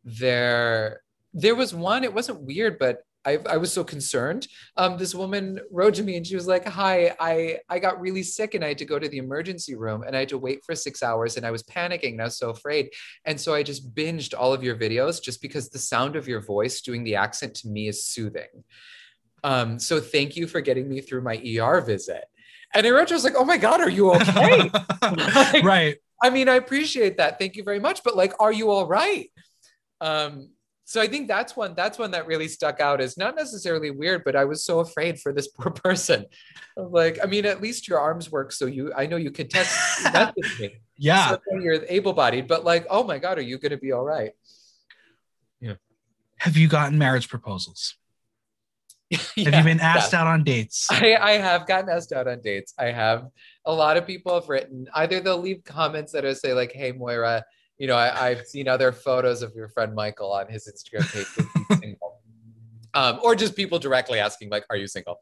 there, 0.02 1.02
there 1.32 1.54
was 1.54 1.72
one. 1.72 2.02
It 2.02 2.12
wasn't 2.12 2.40
weird, 2.40 2.80
but 2.80 3.04
I, 3.28 3.38
I 3.48 3.56
was 3.58 3.72
so 3.72 3.84
concerned. 3.84 4.46
Um, 4.76 4.96
this 4.96 5.14
woman 5.14 5.60
wrote 5.70 5.94
to 5.94 6.02
me 6.02 6.16
and 6.16 6.26
she 6.26 6.34
was 6.34 6.46
like, 6.46 6.66
"Hi, 6.66 7.14
I 7.20 7.58
I 7.68 7.78
got 7.78 8.00
really 8.00 8.22
sick 8.22 8.54
and 8.54 8.64
I 8.64 8.68
had 8.68 8.78
to 8.78 8.84
go 8.84 8.98
to 8.98 9.08
the 9.08 9.18
emergency 9.18 9.74
room 9.74 10.02
and 10.02 10.16
I 10.16 10.20
had 10.20 10.30
to 10.30 10.38
wait 10.38 10.64
for 10.64 10.74
six 10.74 11.02
hours 11.02 11.36
and 11.36 11.44
I 11.44 11.50
was 11.50 11.62
panicking 11.62 12.12
and 12.12 12.22
I 12.22 12.24
was 12.24 12.38
so 12.38 12.50
afraid. 12.50 12.90
And 13.24 13.38
so 13.40 13.54
I 13.54 13.62
just 13.62 13.94
binged 13.94 14.34
all 14.38 14.52
of 14.52 14.62
your 14.62 14.76
videos 14.76 15.22
just 15.22 15.42
because 15.42 15.68
the 15.68 15.78
sound 15.78 16.16
of 16.16 16.26
your 16.26 16.40
voice 16.40 16.80
doing 16.80 17.04
the 17.04 17.16
accent 17.16 17.54
to 17.56 17.68
me 17.68 17.88
is 17.88 18.06
soothing. 18.06 18.64
Um, 19.44 19.78
so 19.78 20.00
thank 20.00 20.36
you 20.36 20.46
for 20.46 20.60
getting 20.60 20.88
me 20.88 21.00
through 21.00 21.22
my 21.22 21.36
ER 21.36 21.80
visit." 21.82 22.24
And 22.74 22.86
I 22.86 22.90
wrote, 22.90 23.10
I 23.10 23.14
was 23.14 23.24
like, 23.24 23.36
"Oh 23.36 23.44
my 23.44 23.58
god, 23.58 23.80
are 23.80 23.90
you 23.90 24.12
okay?" 24.14 24.70
like, 25.02 25.64
right. 25.64 25.96
I 26.22 26.30
mean, 26.30 26.48
I 26.48 26.56
appreciate 26.56 27.18
that. 27.18 27.38
Thank 27.38 27.56
you 27.56 27.62
very 27.62 27.78
much. 27.78 28.02
But 28.02 28.16
like, 28.16 28.32
are 28.40 28.52
you 28.52 28.70
all 28.70 28.86
right? 28.86 29.30
Um, 30.00 30.50
so 30.88 31.02
I 31.02 31.06
think 31.06 31.28
that's 31.28 31.54
one 31.54 31.74
that's 31.74 31.98
one 31.98 32.12
that 32.12 32.26
really 32.26 32.48
stuck 32.48 32.80
out 32.80 33.02
as 33.02 33.18
not 33.18 33.36
necessarily 33.36 33.90
weird, 33.90 34.24
but 34.24 34.34
I 34.34 34.46
was 34.46 34.64
so 34.64 34.80
afraid 34.80 35.20
for 35.20 35.34
this 35.34 35.46
poor 35.60 35.70
person. 35.70 36.24
Like, 36.78 37.18
I 37.22 37.26
mean, 37.26 37.44
at 37.44 37.60
least 37.60 37.88
your 37.88 38.00
arms 38.00 38.32
work, 38.32 38.52
so 38.52 38.64
you 38.64 38.90
I 38.96 39.04
know 39.04 39.16
you 39.16 39.30
can 39.30 39.48
test 39.48 40.02
me. 40.58 40.80
Yeah, 40.96 41.32
so 41.32 41.40
you're 41.60 41.84
able-bodied, 41.90 42.48
but 42.48 42.64
like, 42.64 42.86
oh 42.88 43.04
my 43.04 43.18
god, 43.18 43.36
are 43.36 43.42
you 43.42 43.58
going 43.58 43.72
to 43.72 43.76
be 43.76 43.92
all 43.92 44.02
right? 44.02 44.32
Yeah. 45.60 45.74
Have 46.38 46.56
you 46.56 46.68
gotten 46.68 46.96
marriage 46.96 47.28
proposals? 47.28 47.94
yeah, 49.10 49.18
have 49.36 49.54
you 49.54 49.64
been 49.64 49.80
asked 49.80 50.14
yeah. 50.14 50.22
out 50.22 50.26
on 50.26 50.42
dates? 50.42 50.88
I, 50.90 51.16
I 51.16 51.32
have 51.32 51.66
gotten 51.66 51.90
asked 51.90 52.14
out 52.14 52.26
on 52.28 52.40
dates. 52.40 52.72
I 52.78 52.86
have. 52.86 53.26
A 53.66 53.72
lot 53.74 53.98
of 53.98 54.06
people 54.06 54.32
have 54.40 54.48
written 54.48 54.88
either 54.94 55.20
they'll 55.20 55.36
leave 55.36 55.64
comments 55.64 56.12
that 56.12 56.24
are 56.24 56.34
say 56.34 56.54
like, 56.54 56.72
"Hey 56.72 56.92
Moira." 56.92 57.44
You 57.78 57.86
know, 57.86 57.96
I, 57.96 58.34
have 58.34 58.46
seen 58.46 58.66
other 58.68 58.90
photos 58.92 59.42
of 59.42 59.54
your 59.54 59.68
friend 59.68 59.94
Michael 59.94 60.32
on 60.32 60.48
his 60.48 60.68
Instagram 60.68 61.12
page. 61.12 61.80
single. 61.80 62.20
Um, 62.94 63.20
or 63.22 63.36
just 63.36 63.54
people 63.54 63.78
directly 63.78 64.18
asking, 64.18 64.50
like, 64.50 64.64
are 64.68 64.76
you 64.76 64.88
single? 64.88 65.20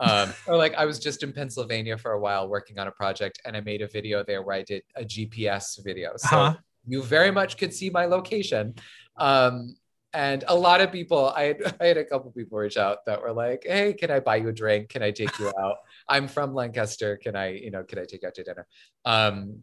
Um, 0.00 0.32
or 0.46 0.56
like, 0.56 0.74
I 0.74 0.86
was 0.86 0.98
just 0.98 1.22
in 1.22 1.32
Pennsylvania 1.32 1.98
for 1.98 2.12
a 2.12 2.20
while 2.20 2.48
working 2.48 2.78
on 2.78 2.88
a 2.88 2.90
project 2.90 3.40
and 3.44 3.54
I 3.54 3.60
made 3.60 3.82
a 3.82 3.86
video 3.86 4.24
there 4.24 4.42
where 4.42 4.56
I 4.56 4.62
did 4.62 4.82
a 4.96 5.04
GPS 5.04 5.78
video. 5.84 6.12
So 6.16 6.36
uh-huh. 6.38 6.56
you 6.86 7.02
very 7.02 7.30
much 7.30 7.58
could 7.58 7.74
see 7.74 7.90
my 7.90 8.06
location. 8.06 8.74
Um, 9.18 9.76
and 10.14 10.42
a 10.48 10.54
lot 10.54 10.80
of 10.80 10.90
people, 10.90 11.28
I 11.36 11.42
had, 11.42 11.76
I 11.80 11.86
had 11.86 11.98
a 11.98 12.04
couple 12.04 12.30
people 12.30 12.58
reach 12.58 12.78
out 12.78 13.04
that 13.04 13.20
were 13.20 13.32
like, 13.32 13.64
hey, 13.66 13.92
can 13.92 14.10
I 14.10 14.20
buy 14.20 14.36
you 14.36 14.48
a 14.48 14.52
drink? 14.52 14.88
Can 14.88 15.02
I 15.02 15.10
take 15.10 15.38
you 15.38 15.52
out? 15.60 15.76
I'm 16.08 16.26
from 16.26 16.54
Lancaster. 16.54 17.18
Can 17.18 17.36
I, 17.36 17.48
you 17.48 17.70
know, 17.70 17.84
can 17.84 17.98
I 17.98 18.06
take 18.06 18.22
you 18.22 18.28
out 18.28 18.34
to 18.36 18.42
dinner? 18.42 18.66
Um, 19.04 19.62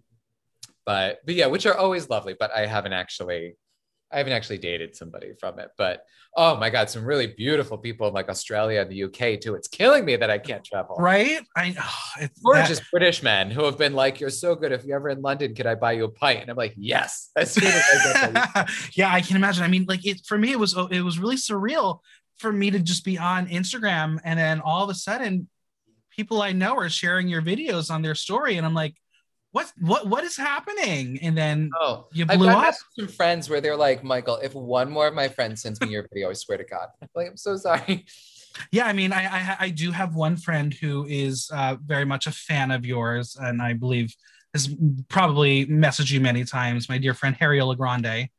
but 0.87 1.19
but 1.25 1.35
yeah, 1.35 1.47
which 1.47 1.65
are 1.67 1.77
always 1.77 2.09
lovely. 2.09 2.33
But 2.39 2.51
I 2.55 2.65
haven't 2.65 2.93
actually 2.93 3.57
I 4.09 4.19
haven't 4.19 4.31
actually 4.31 4.59
dated 4.59 4.95
somebody 4.95 5.33
from 5.37 5.59
it, 5.59 5.69
but 5.77 6.05
oh 6.37 6.55
my 6.55 6.69
god, 6.69 6.89
some 6.89 7.03
really 7.03 7.27
beautiful 7.27 7.77
people 7.77 8.07
in 8.07 8.13
like 8.13 8.29
Australia 8.29 8.79
and 8.79 8.89
the 8.89 9.03
UK 9.03 9.41
too. 9.41 9.53
It's 9.55 9.67
killing 9.67 10.05
me 10.05 10.15
that 10.15 10.29
I 10.29 10.37
can't 10.37 10.63
travel. 10.63 10.95
Right? 10.95 11.41
I 11.57 11.75
oh, 12.21 12.27
gorgeous 12.41 12.79
that... 12.79 12.85
British 12.89 13.21
men 13.21 13.51
who 13.51 13.65
have 13.65 13.77
been 13.77 13.93
like, 13.93 14.21
"You're 14.21 14.29
so 14.29 14.55
good. 14.55 14.71
If 14.71 14.85
you're 14.85 14.95
ever 14.95 15.09
in 15.09 15.21
London, 15.21 15.53
could 15.53 15.67
I 15.67 15.75
buy 15.75 15.91
you 15.91 16.05
a 16.05 16.09
pint?" 16.09 16.41
And 16.41 16.49
I'm 16.49 16.55
like, 16.55 16.73
"Yes." 16.77 17.31
As 17.35 17.51
soon 17.51 17.65
as 17.65 17.83
I 17.85 18.65
yeah, 18.93 19.13
I 19.13 19.19
can 19.19 19.35
imagine. 19.35 19.65
I 19.65 19.67
mean, 19.67 19.85
like 19.89 20.05
it 20.05 20.21
for 20.25 20.37
me, 20.37 20.53
it 20.53 20.59
was 20.59 20.75
oh, 20.77 20.87
it 20.87 21.01
was 21.01 21.19
really 21.19 21.35
surreal 21.35 21.99
for 22.37 22.53
me 22.53 22.71
to 22.71 22.79
just 22.79 23.03
be 23.03 23.17
on 23.17 23.47
Instagram 23.47 24.19
and 24.23 24.39
then 24.39 24.61
all 24.61 24.83
of 24.83 24.89
a 24.91 24.93
sudden, 24.93 25.49
people 26.11 26.41
I 26.41 26.53
know 26.53 26.77
are 26.77 26.87
sharing 26.87 27.27
your 27.27 27.41
videos 27.41 27.91
on 27.91 28.03
their 28.03 28.15
story, 28.15 28.55
and 28.55 28.65
I'm 28.65 28.73
like 28.73 28.95
what 29.51 29.71
what 29.79 30.07
what 30.07 30.23
is 30.23 30.37
happening? 30.37 31.19
And 31.21 31.37
then 31.37 31.71
oh, 31.79 32.07
you 32.13 32.25
blew 32.25 32.47
I've 32.47 32.69
up. 32.69 32.75
Some 32.97 33.07
friends 33.07 33.49
where 33.49 33.61
they're 33.61 33.77
like, 33.77 34.03
Michael, 34.03 34.37
if 34.37 34.53
one 34.53 34.89
more 34.89 35.07
of 35.07 35.13
my 35.13 35.27
friends 35.27 35.61
sends 35.61 35.79
me 35.81 35.89
your 35.89 36.07
video, 36.13 36.29
I 36.29 36.33
swear 36.33 36.57
to 36.57 36.63
God, 36.63 36.87
I'm 37.01 37.07
like 37.15 37.27
I'm 37.27 37.37
so 37.37 37.57
sorry. 37.57 38.05
Yeah, 38.71 38.87
I 38.87 38.93
mean, 38.93 39.13
I, 39.13 39.25
I, 39.25 39.57
I 39.59 39.69
do 39.69 39.91
have 39.91 40.15
one 40.15 40.35
friend 40.35 40.73
who 40.73 41.05
is 41.07 41.49
uh, 41.53 41.75
very 41.85 42.05
much 42.05 42.25
a 42.25 42.31
fan 42.31 42.71
of 42.71 42.85
yours, 42.85 43.37
and 43.39 43.61
I 43.61 43.73
believe 43.73 44.15
has 44.53 44.75
probably 45.09 45.67
messaged 45.67 46.11
you 46.11 46.19
many 46.19 46.43
times. 46.43 46.89
My 46.89 46.97
dear 46.97 47.13
friend 47.13 47.35
Harry 47.35 47.61
Grande, 47.75 48.29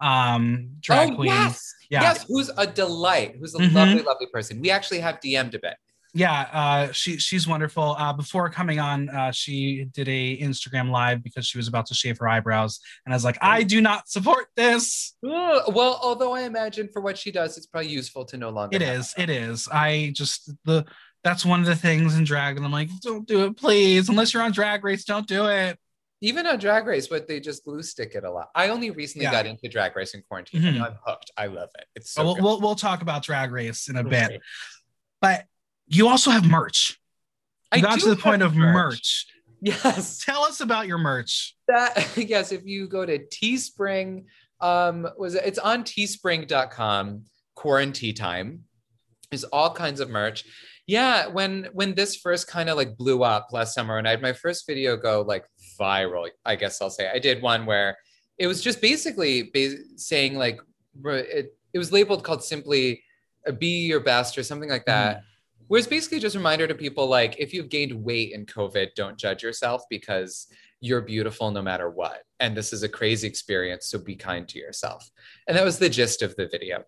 um, 0.00 0.70
drag 0.80 1.12
oh, 1.12 1.16
queen. 1.16 1.28
Yes, 1.28 1.74
yeah. 1.90 2.02
yes, 2.02 2.24
who's 2.28 2.50
a 2.56 2.66
delight, 2.66 3.36
who's 3.38 3.54
a 3.54 3.58
mm-hmm. 3.58 3.74
lovely, 3.74 4.02
lovely 4.02 4.26
person. 4.26 4.60
We 4.60 4.70
actually 4.70 5.00
have 5.00 5.20
DM'd 5.20 5.54
a 5.54 5.58
bit 5.58 5.76
yeah 6.14 6.48
uh, 6.52 6.92
she 6.92 7.16
she's 7.18 7.46
wonderful 7.48 7.94
uh, 7.98 8.12
before 8.12 8.48
coming 8.50 8.78
on 8.78 9.08
uh, 9.08 9.30
she 9.32 9.86
did 9.92 10.08
a 10.08 10.38
instagram 10.38 10.90
live 10.90 11.22
because 11.22 11.46
she 11.46 11.56
was 11.58 11.68
about 11.68 11.86
to 11.86 11.94
shave 11.94 12.18
her 12.18 12.28
eyebrows 12.28 12.80
and 13.06 13.12
i 13.14 13.16
was 13.16 13.24
like 13.24 13.38
i 13.40 13.62
do 13.62 13.80
not 13.80 14.08
support 14.08 14.46
this 14.56 15.14
well 15.22 15.98
although 16.02 16.32
i 16.32 16.42
imagine 16.42 16.88
for 16.92 17.00
what 17.00 17.16
she 17.16 17.30
does 17.30 17.56
it's 17.56 17.66
probably 17.66 17.88
useful 17.90 18.24
to 18.24 18.36
no 18.36 18.50
longer 18.50 18.76
it 18.76 18.82
is 18.82 19.14
it 19.16 19.30
is 19.30 19.68
i 19.72 20.12
just 20.14 20.52
the 20.64 20.84
that's 21.24 21.44
one 21.46 21.60
of 21.60 21.66
the 21.66 21.76
things 21.76 22.16
in 22.16 22.24
drag 22.24 22.56
and 22.56 22.64
i'm 22.66 22.72
like 22.72 22.90
don't 23.00 23.26
do 23.26 23.44
it 23.44 23.56
please 23.56 24.08
unless 24.08 24.34
you're 24.34 24.42
on 24.42 24.52
drag 24.52 24.84
race 24.84 25.04
don't 25.04 25.26
do 25.26 25.46
it 25.46 25.78
even 26.24 26.46
on 26.46 26.56
Drag 26.60 26.86
Race, 26.86 27.08
but 27.08 27.26
they 27.26 27.40
just 27.40 27.64
glue 27.64 27.82
stick 27.82 28.12
it 28.14 28.22
a 28.22 28.30
lot. 28.30 28.48
I 28.54 28.68
only 28.68 28.92
recently 28.92 29.24
Yeah. 29.24 29.32
got 29.32 29.44
into 29.46 29.66
Drag 29.68 29.96
Race 29.96 30.14
in 30.14 30.22
quarantine. 30.22 30.62
Mhm. 30.62 30.68
and 30.68 30.82
I'm 30.84 30.96
hooked. 31.04 31.32
I 31.36 31.46
love 31.46 31.70
it. 31.76 31.84
It's 31.96 32.12
so 32.12 32.22
we'll, 32.22 32.36
we'll 32.36 32.60
we'll 32.60 32.74
talk 32.76 33.02
about 33.02 33.24
Drag 33.24 33.50
Race 33.50 33.88
in 33.88 33.96
a 33.96 34.04
bit, 34.04 34.40
but 35.20 35.46
you 35.86 36.08
also 36.08 36.30
have 36.30 36.48
merch. 36.48 36.98
I 37.70 37.80
got 37.80 38.00
to 38.00 38.10
the 38.10 38.16
point 38.16 38.42
of 38.42 38.54
merch. 38.54 39.26
Yes. 39.60 40.18
Tell 40.24 40.42
us 40.42 40.60
about 40.60 40.86
your 40.86 40.98
merch. 40.98 41.54
that 41.68 42.16
yes 42.28 42.52
if 42.52 42.66
you 42.66 42.88
go 42.88 43.06
to 43.06 43.18
teespring 43.26 44.24
um 44.60 45.08
was 45.16 45.34
it, 45.34 45.44
it's 45.46 45.58
on 45.58 45.84
teespring.com 45.84 47.24
quarantine 47.54 48.14
time 48.14 48.64
is 49.30 49.44
all 49.44 49.72
kinds 49.72 50.00
of 50.00 50.10
merch 50.10 50.44
yeah 50.86 51.26
when 51.28 51.68
when 51.72 51.94
this 51.94 52.16
first 52.16 52.48
kind 52.48 52.68
of 52.68 52.76
like 52.76 52.96
blew 52.96 53.22
up 53.22 53.48
last 53.52 53.74
summer 53.74 53.98
and 53.98 54.06
i 54.06 54.10
had 54.10 54.20
my 54.20 54.32
first 54.32 54.66
video 54.66 54.96
go 54.96 55.22
like 55.22 55.44
viral 55.80 56.28
i 56.44 56.56
guess 56.56 56.82
i'll 56.82 56.90
say 56.90 57.08
i 57.14 57.18
did 57.18 57.40
one 57.40 57.64
where 57.66 57.96
it 58.38 58.46
was 58.46 58.60
just 58.60 58.80
basically 58.80 59.50
ba- 59.54 59.76
saying 59.96 60.36
like 60.36 60.60
it, 61.04 61.56
it 61.72 61.78
was 61.78 61.92
labeled 61.92 62.24
called 62.24 62.42
simply 62.42 63.02
uh, 63.46 63.52
be 63.52 63.86
your 63.86 64.00
best 64.00 64.36
or 64.36 64.42
something 64.42 64.68
like 64.68 64.84
that 64.86 65.14
where 65.16 65.22
it's 65.78 65.86
basically 65.86 66.18
just 66.20 66.34
a 66.36 66.38
reminder 66.38 66.66
to 66.66 66.74
people 66.74 67.06
like 67.06 67.36
if 67.38 67.52
you've 67.54 67.68
gained 67.68 67.92
weight 68.04 68.32
in 68.32 68.46
covid 68.46 68.94
don't 68.94 69.16
judge 69.18 69.42
yourself 69.42 69.82
because 69.88 70.48
you're 70.84 71.00
beautiful 71.00 71.48
no 71.52 71.62
matter 71.62 71.88
what. 71.88 72.24
And 72.40 72.56
this 72.56 72.72
is 72.72 72.82
a 72.82 72.88
crazy 72.88 73.28
experience. 73.28 73.86
So 73.86 74.00
be 74.00 74.16
kind 74.16 74.48
to 74.48 74.58
yourself. 74.58 75.08
And 75.46 75.56
that 75.56 75.64
was 75.64 75.78
the 75.78 75.88
gist 75.88 76.22
of 76.22 76.34
the 76.34 76.48
video. 76.48 76.82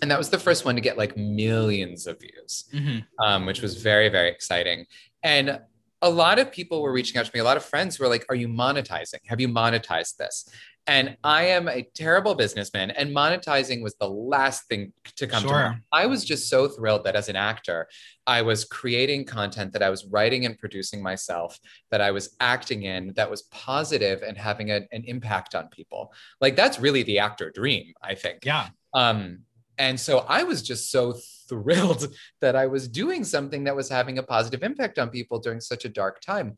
And 0.00 0.10
that 0.10 0.18
was 0.18 0.28
the 0.28 0.40
first 0.40 0.64
one 0.64 0.74
to 0.74 0.80
get 0.80 0.98
like 0.98 1.16
millions 1.16 2.08
of 2.08 2.18
views, 2.20 2.64
Mhm. 2.74 3.06
um, 3.24 3.46
which 3.46 3.62
was 3.62 3.80
very, 3.80 4.08
very 4.08 4.28
exciting. 4.28 4.86
And 5.22 5.60
a 6.02 6.10
lot 6.10 6.40
of 6.40 6.50
people 6.50 6.82
were 6.82 6.90
reaching 6.92 7.16
out 7.16 7.26
to 7.26 7.30
me, 7.32 7.38
a 7.38 7.44
lot 7.44 7.56
of 7.56 7.64
friends 7.64 8.00
were 8.00 8.08
like, 8.08 8.26
Are 8.28 8.34
you 8.34 8.48
monetizing? 8.48 9.20
Have 9.26 9.40
you 9.40 9.48
monetized 9.48 10.16
this? 10.16 10.48
And 10.88 11.16
I 11.22 11.44
am 11.44 11.68
a 11.68 11.82
terrible 11.94 12.34
businessman, 12.34 12.90
and 12.90 13.14
monetizing 13.14 13.82
was 13.82 13.94
the 14.00 14.08
last 14.08 14.66
thing 14.68 14.92
to 15.16 15.28
come 15.28 15.42
to 15.42 15.48
Sure. 15.48 15.68
mind. 15.70 15.82
I 15.92 16.06
was 16.06 16.24
just 16.24 16.48
so 16.48 16.66
thrilled 16.66 17.04
that 17.04 17.14
as 17.14 17.28
an 17.28 17.36
actor, 17.36 17.88
I 18.26 18.42
was 18.42 18.64
creating 18.64 19.24
content 19.26 19.72
that 19.74 19.82
I 19.82 19.90
was 19.90 20.04
writing 20.06 20.44
and 20.44 20.58
producing 20.58 21.00
myself, 21.00 21.58
that 21.92 22.00
I 22.00 22.10
was 22.10 22.34
acting 22.40 22.82
in, 22.82 23.12
that 23.14 23.30
was 23.30 23.42
positive 23.42 24.22
and 24.22 24.36
having 24.36 24.72
a- 24.72 24.88
an 24.90 25.04
impact 25.04 25.54
on 25.54 25.68
people. 25.68 26.12
Like 26.40 26.56
that's 26.56 26.80
really 26.80 27.04
the 27.04 27.20
actor 27.20 27.50
dream, 27.50 27.92
I 28.02 28.16
think. 28.16 28.44
Yeah. 28.44 28.68
Um, 28.92 29.44
and 29.78 29.98
so 29.98 30.20
I 30.28 30.42
was 30.42 30.62
just 30.62 30.90
so 30.90 31.12
thrilled 31.48 32.12
that 32.40 32.56
I 32.56 32.66
was 32.66 32.88
doing 32.88 33.22
something 33.24 33.64
that 33.64 33.76
was 33.76 33.88
having 33.88 34.18
a 34.18 34.22
positive 34.22 34.62
impact 34.64 34.98
on 34.98 35.10
people 35.10 35.38
during 35.38 35.60
such 35.60 35.84
a 35.84 35.88
dark 35.88 36.20
time. 36.20 36.56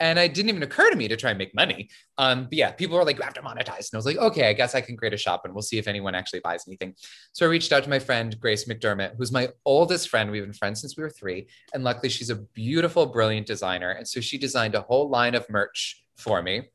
And 0.00 0.18
it 0.18 0.32
didn't 0.32 0.48
even 0.48 0.62
occur 0.62 0.88
to 0.88 0.96
me 0.96 1.08
to 1.08 1.16
try 1.16 1.30
and 1.30 1.38
make 1.38 1.54
money. 1.54 1.90
Um, 2.16 2.44
but 2.44 2.54
yeah, 2.54 2.72
people 2.72 2.96
were 2.96 3.04
like, 3.04 3.18
you 3.18 3.22
have 3.22 3.34
to 3.34 3.42
monetize. 3.42 3.92
And 3.92 3.94
I 3.94 3.96
was 3.98 4.06
like, 4.06 4.16
okay, 4.16 4.48
I 4.48 4.54
guess 4.54 4.74
I 4.74 4.80
can 4.80 4.96
create 4.96 5.12
a 5.12 5.18
shop 5.18 5.42
and 5.44 5.52
we'll 5.54 5.60
see 5.60 5.76
if 5.76 5.86
anyone 5.86 6.14
actually 6.14 6.40
buys 6.40 6.64
anything. 6.66 6.94
So 7.32 7.44
I 7.44 7.50
reached 7.50 7.70
out 7.70 7.84
to 7.84 7.90
my 7.90 7.98
friend, 7.98 8.34
Grace 8.40 8.64
McDermott, 8.64 9.16
who's 9.16 9.30
my 9.30 9.50
oldest 9.66 10.08
friend. 10.08 10.30
We've 10.30 10.42
been 10.42 10.54
friends 10.54 10.80
since 10.80 10.96
we 10.96 11.02
were 11.02 11.10
three. 11.10 11.48
And 11.74 11.84
luckily, 11.84 12.08
she's 12.08 12.30
a 12.30 12.36
beautiful, 12.36 13.04
brilliant 13.04 13.46
designer. 13.46 13.90
And 13.90 14.08
so 14.08 14.20
she 14.22 14.38
designed 14.38 14.74
a 14.74 14.80
whole 14.80 15.10
line 15.10 15.34
of 15.34 15.48
merch 15.50 16.02
for 16.16 16.42
me. 16.42 16.70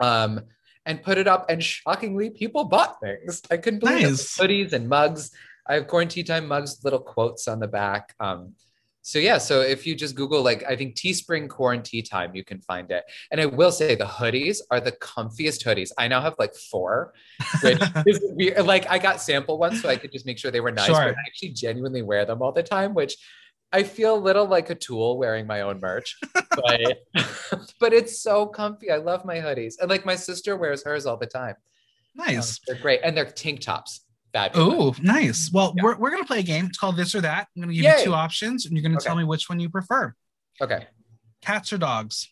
Um, 0.00 0.42
and 0.84 1.02
put 1.02 1.18
it 1.18 1.26
up, 1.26 1.50
and 1.50 1.60
shockingly, 1.60 2.30
people 2.30 2.62
bought 2.62 3.00
things. 3.00 3.42
I 3.50 3.56
couldn't 3.56 3.80
believe 3.80 4.02
Nice. 4.02 4.38
it. 4.38 4.42
Hoodies 4.48 4.72
and 4.72 4.88
mugs. 4.88 5.32
I 5.66 5.74
have 5.74 5.88
quarantine 5.88 6.24
time 6.24 6.46
mugs, 6.46 6.84
little 6.84 7.00
quotes 7.00 7.48
on 7.48 7.58
the 7.58 7.66
back. 7.66 8.14
Um, 8.20 8.54
so 9.06 9.20
yeah, 9.20 9.38
so 9.38 9.60
if 9.60 9.86
you 9.86 9.94
just 9.94 10.16
Google 10.16 10.42
like 10.42 10.64
I 10.68 10.74
think 10.74 10.96
Teespring 10.96 11.48
quarantine 11.48 12.02
time, 12.02 12.34
you 12.34 12.42
can 12.42 12.60
find 12.60 12.90
it. 12.90 13.04
And 13.30 13.40
I 13.40 13.46
will 13.46 13.70
say 13.70 13.94
the 13.94 14.04
hoodies 14.04 14.58
are 14.72 14.80
the 14.80 14.90
comfiest 14.90 15.64
hoodies. 15.64 15.92
I 15.96 16.08
now 16.08 16.20
have 16.20 16.34
like 16.40 16.56
four, 16.56 17.12
which 17.62 17.80
is 18.06 18.18
weird. 18.22 18.66
Like 18.66 18.90
I 18.90 18.98
got 18.98 19.22
sample 19.22 19.58
ones 19.58 19.80
so 19.80 19.88
I 19.88 19.94
could 19.94 20.10
just 20.10 20.26
make 20.26 20.38
sure 20.38 20.50
they 20.50 20.58
were 20.58 20.72
nice, 20.72 20.86
Sure. 20.86 20.96
but 20.96 21.14
I 21.14 21.20
actually 21.24 21.50
genuinely 21.50 22.02
wear 22.02 22.24
them 22.24 22.42
all 22.42 22.50
the 22.50 22.64
time, 22.64 22.94
which 22.94 23.16
I 23.70 23.84
feel 23.84 24.16
a 24.16 24.18
little 24.18 24.44
like 24.44 24.70
a 24.70 24.74
tool 24.74 25.18
wearing 25.18 25.46
my 25.46 25.60
own 25.60 25.78
merch, 25.78 26.18
but 26.34 26.98
but 27.78 27.92
it's 27.92 28.20
so 28.20 28.44
comfy. 28.44 28.90
I 28.90 28.96
love 28.96 29.24
my 29.24 29.36
hoodies, 29.36 29.74
and 29.80 29.88
like 29.88 30.04
my 30.04 30.16
sister 30.16 30.56
wears 30.56 30.82
hers 30.82 31.06
all 31.06 31.16
the 31.16 31.26
time. 31.26 31.54
Nice. 32.16 32.58
Um, 32.58 32.64
they're 32.66 32.82
great, 32.82 33.02
and 33.04 33.16
they're 33.16 33.26
tank 33.26 33.60
tops. 33.60 34.00
Oh, 34.54 34.94
nice. 35.02 35.50
Well, 35.52 35.72
Yeah. 35.76 35.82
we're, 35.82 35.96
we're 35.96 36.10
going 36.10 36.22
to 36.22 36.26
play 36.26 36.40
a 36.40 36.42
game. 36.42 36.66
It's 36.66 36.78
called 36.78 36.96
This 36.96 37.14
or 37.14 37.20
That. 37.22 37.48
I'm 37.56 37.62
going 37.62 37.68
to 37.70 37.74
give 37.74 37.84
Yay. 37.84 37.98
you 37.98 38.04
two 38.04 38.14
options, 38.14 38.66
and 38.66 38.74
you're 38.76 38.82
going 38.82 38.92
to 38.92 38.98
Okay. 38.98 39.06
tell 39.06 39.16
me 39.16 39.24
which 39.24 39.48
one 39.48 39.60
you 39.60 39.68
prefer 39.70 40.14
Okay. 40.60 40.86
cats 41.42 41.72
or 41.72 41.78
dogs. 41.78 42.28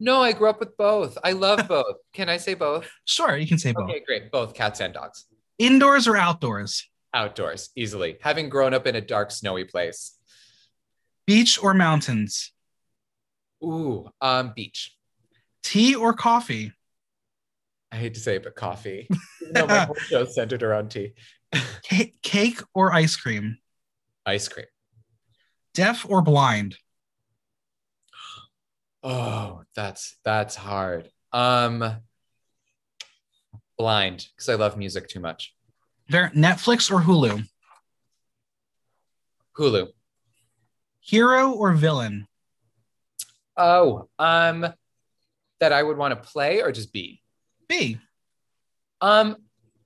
No, 0.00 0.22
I 0.22 0.32
grew 0.32 0.48
up 0.48 0.60
with 0.60 0.76
both. 0.76 1.18
I 1.24 1.32
love 1.32 1.66
both. 1.68 1.96
Can 2.12 2.28
I 2.28 2.36
say 2.36 2.54
both? 2.54 2.88
Sure, 3.04 3.36
you 3.36 3.46
can 3.46 3.58
say 3.58 3.72
both. 3.72 3.88
Okay, 3.90 4.02
great. 4.06 4.30
Both 4.30 4.54
cats 4.54 4.80
and 4.80 4.94
dogs. 4.94 5.24
Indoors 5.58 6.06
or 6.06 6.16
outdoors? 6.16 6.88
Outdoors, 7.12 7.70
easily. 7.74 8.18
Having 8.20 8.48
grown 8.50 8.74
up 8.74 8.86
in 8.86 8.94
a 8.94 9.00
dark, 9.00 9.30
snowy 9.32 9.64
place. 9.64 10.16
Beach 11.26 11.58
or 11.62 11.74
mountains? 11.74 12.52
Ooh, 13.64 14.08
um, 14.20 14.52
beach. 14.54 14.94
Tea 15.64 15.94
or 15.96 16.12
coffee? 16.12 16.72
I 17.90 17.96
hate 17.96 18.14
to 18.14 18.20
say 18.20 18.36
it, 18.36 18.44
but 18.44 18.54
coffee. 18.54 19.08
Though 19.52 19.66
my 19.66 19.80
whole 19.80 19.94
show's 19.96 20.34
centered 20.34 20.62
around 20.62 20.90
tea. 20.90 21.12
Ca- 21.88 22.14
cake 22.22 22.60
or 22.74 22.92
ice 22.92 23.16
cream? 23.16 23.58
Ice 24.26 24.48
cream. 24.48 24.66
Deaf 25.74 26.04
or 26.08 26.22
blind? 26.22 26.76
Oh, 29.02 29.62
that's 29.74 30.18
that's 30.24 30.56
hard. 30.56 31.08
Um, 31.32 31.96
blind 33.78 34.26
because 34.34 34.48
I 34.48 34.54
love 34.54 34.76
music 34.76 35.08
too 35.08 35.20
much. 35.20 35.54
Ver- 36.08 36.32
Netflix 36.34 36.90
or 36.90 37.00
Hulu? 37.00 37.46
Hulu. 39.56 39.88
Hero 41.00 41.52
or 41.52 41.72
villain? 41.72 42.26
Oh, 43.56 44.08
um, 44.18 44.66
that 45.60 45.72
I 45.72 45.82
would 45.82 45.96
want 45.96 46.14
to 46.14 46.28
play 46.28 46.60
or 46.62 46.70
just 46.70 46.92
be. 46.92 47.22
B. 47.68 47.98
Um, 49.00 49.36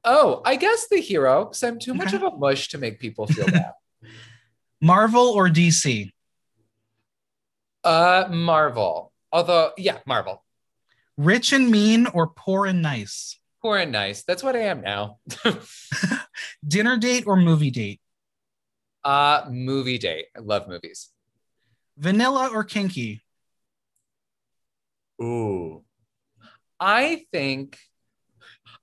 oh, 0.04 0.42
I 0.44 0.56
guess 0.56 0.88
the 0.88 1.00
hero 1.00 1.44
because 1.44 1.62
I'm 1.62 1.78
too 1.78 1.94
much 1.94 2.12
of 2.12 2.22
a 2.22 2.30
mush 2.30 2.68
to 2.68 2.78
make 2.78 2.98
people 2.98 3.26
feel 3.26 3.46
bad. 3.46 3.72
Marvel 4.80 5.28
or 5.28 5.48
DC? 5.48 6.10
uh, 7.84 8.28
Marvel. 8.30 9.12
Although, 9.32 9.72
yeah, 9.78 9.98
Marvel. 10.06 10.44
Rich 11.16 11.52
and 11.52 11.70
mean 11.70 12.06
or 12.06 12.28
poor 12.28 12.66
and 12.66 12.82
nice? 12.82 13.38
Poor 13.60 13.78
and 13.78 13.92
nice. 13.92 14.24
That's 14.24 14.42
what 14.42 14.56
I 14.56 14.60
am 14.60 14.80
now. 14.82 15.18
Dinner 16.66 16.96
date 16.96 17.24
or 17.26 17.36
movie 17.36 17.70
date? 17.70 18.00
uh, 19.04 19.44
movie 19.50 19.98
date. 19.98 20.26
I 20.36 20.40
love 20.40 20.68
movies. 20.68 21.10
Vanilla 21.96 22.50
or 22.52 22.64
kinky? 22.64 23.22
Ooh. 25.20 25.84
I 26.78 27.24
think 27.32 27.78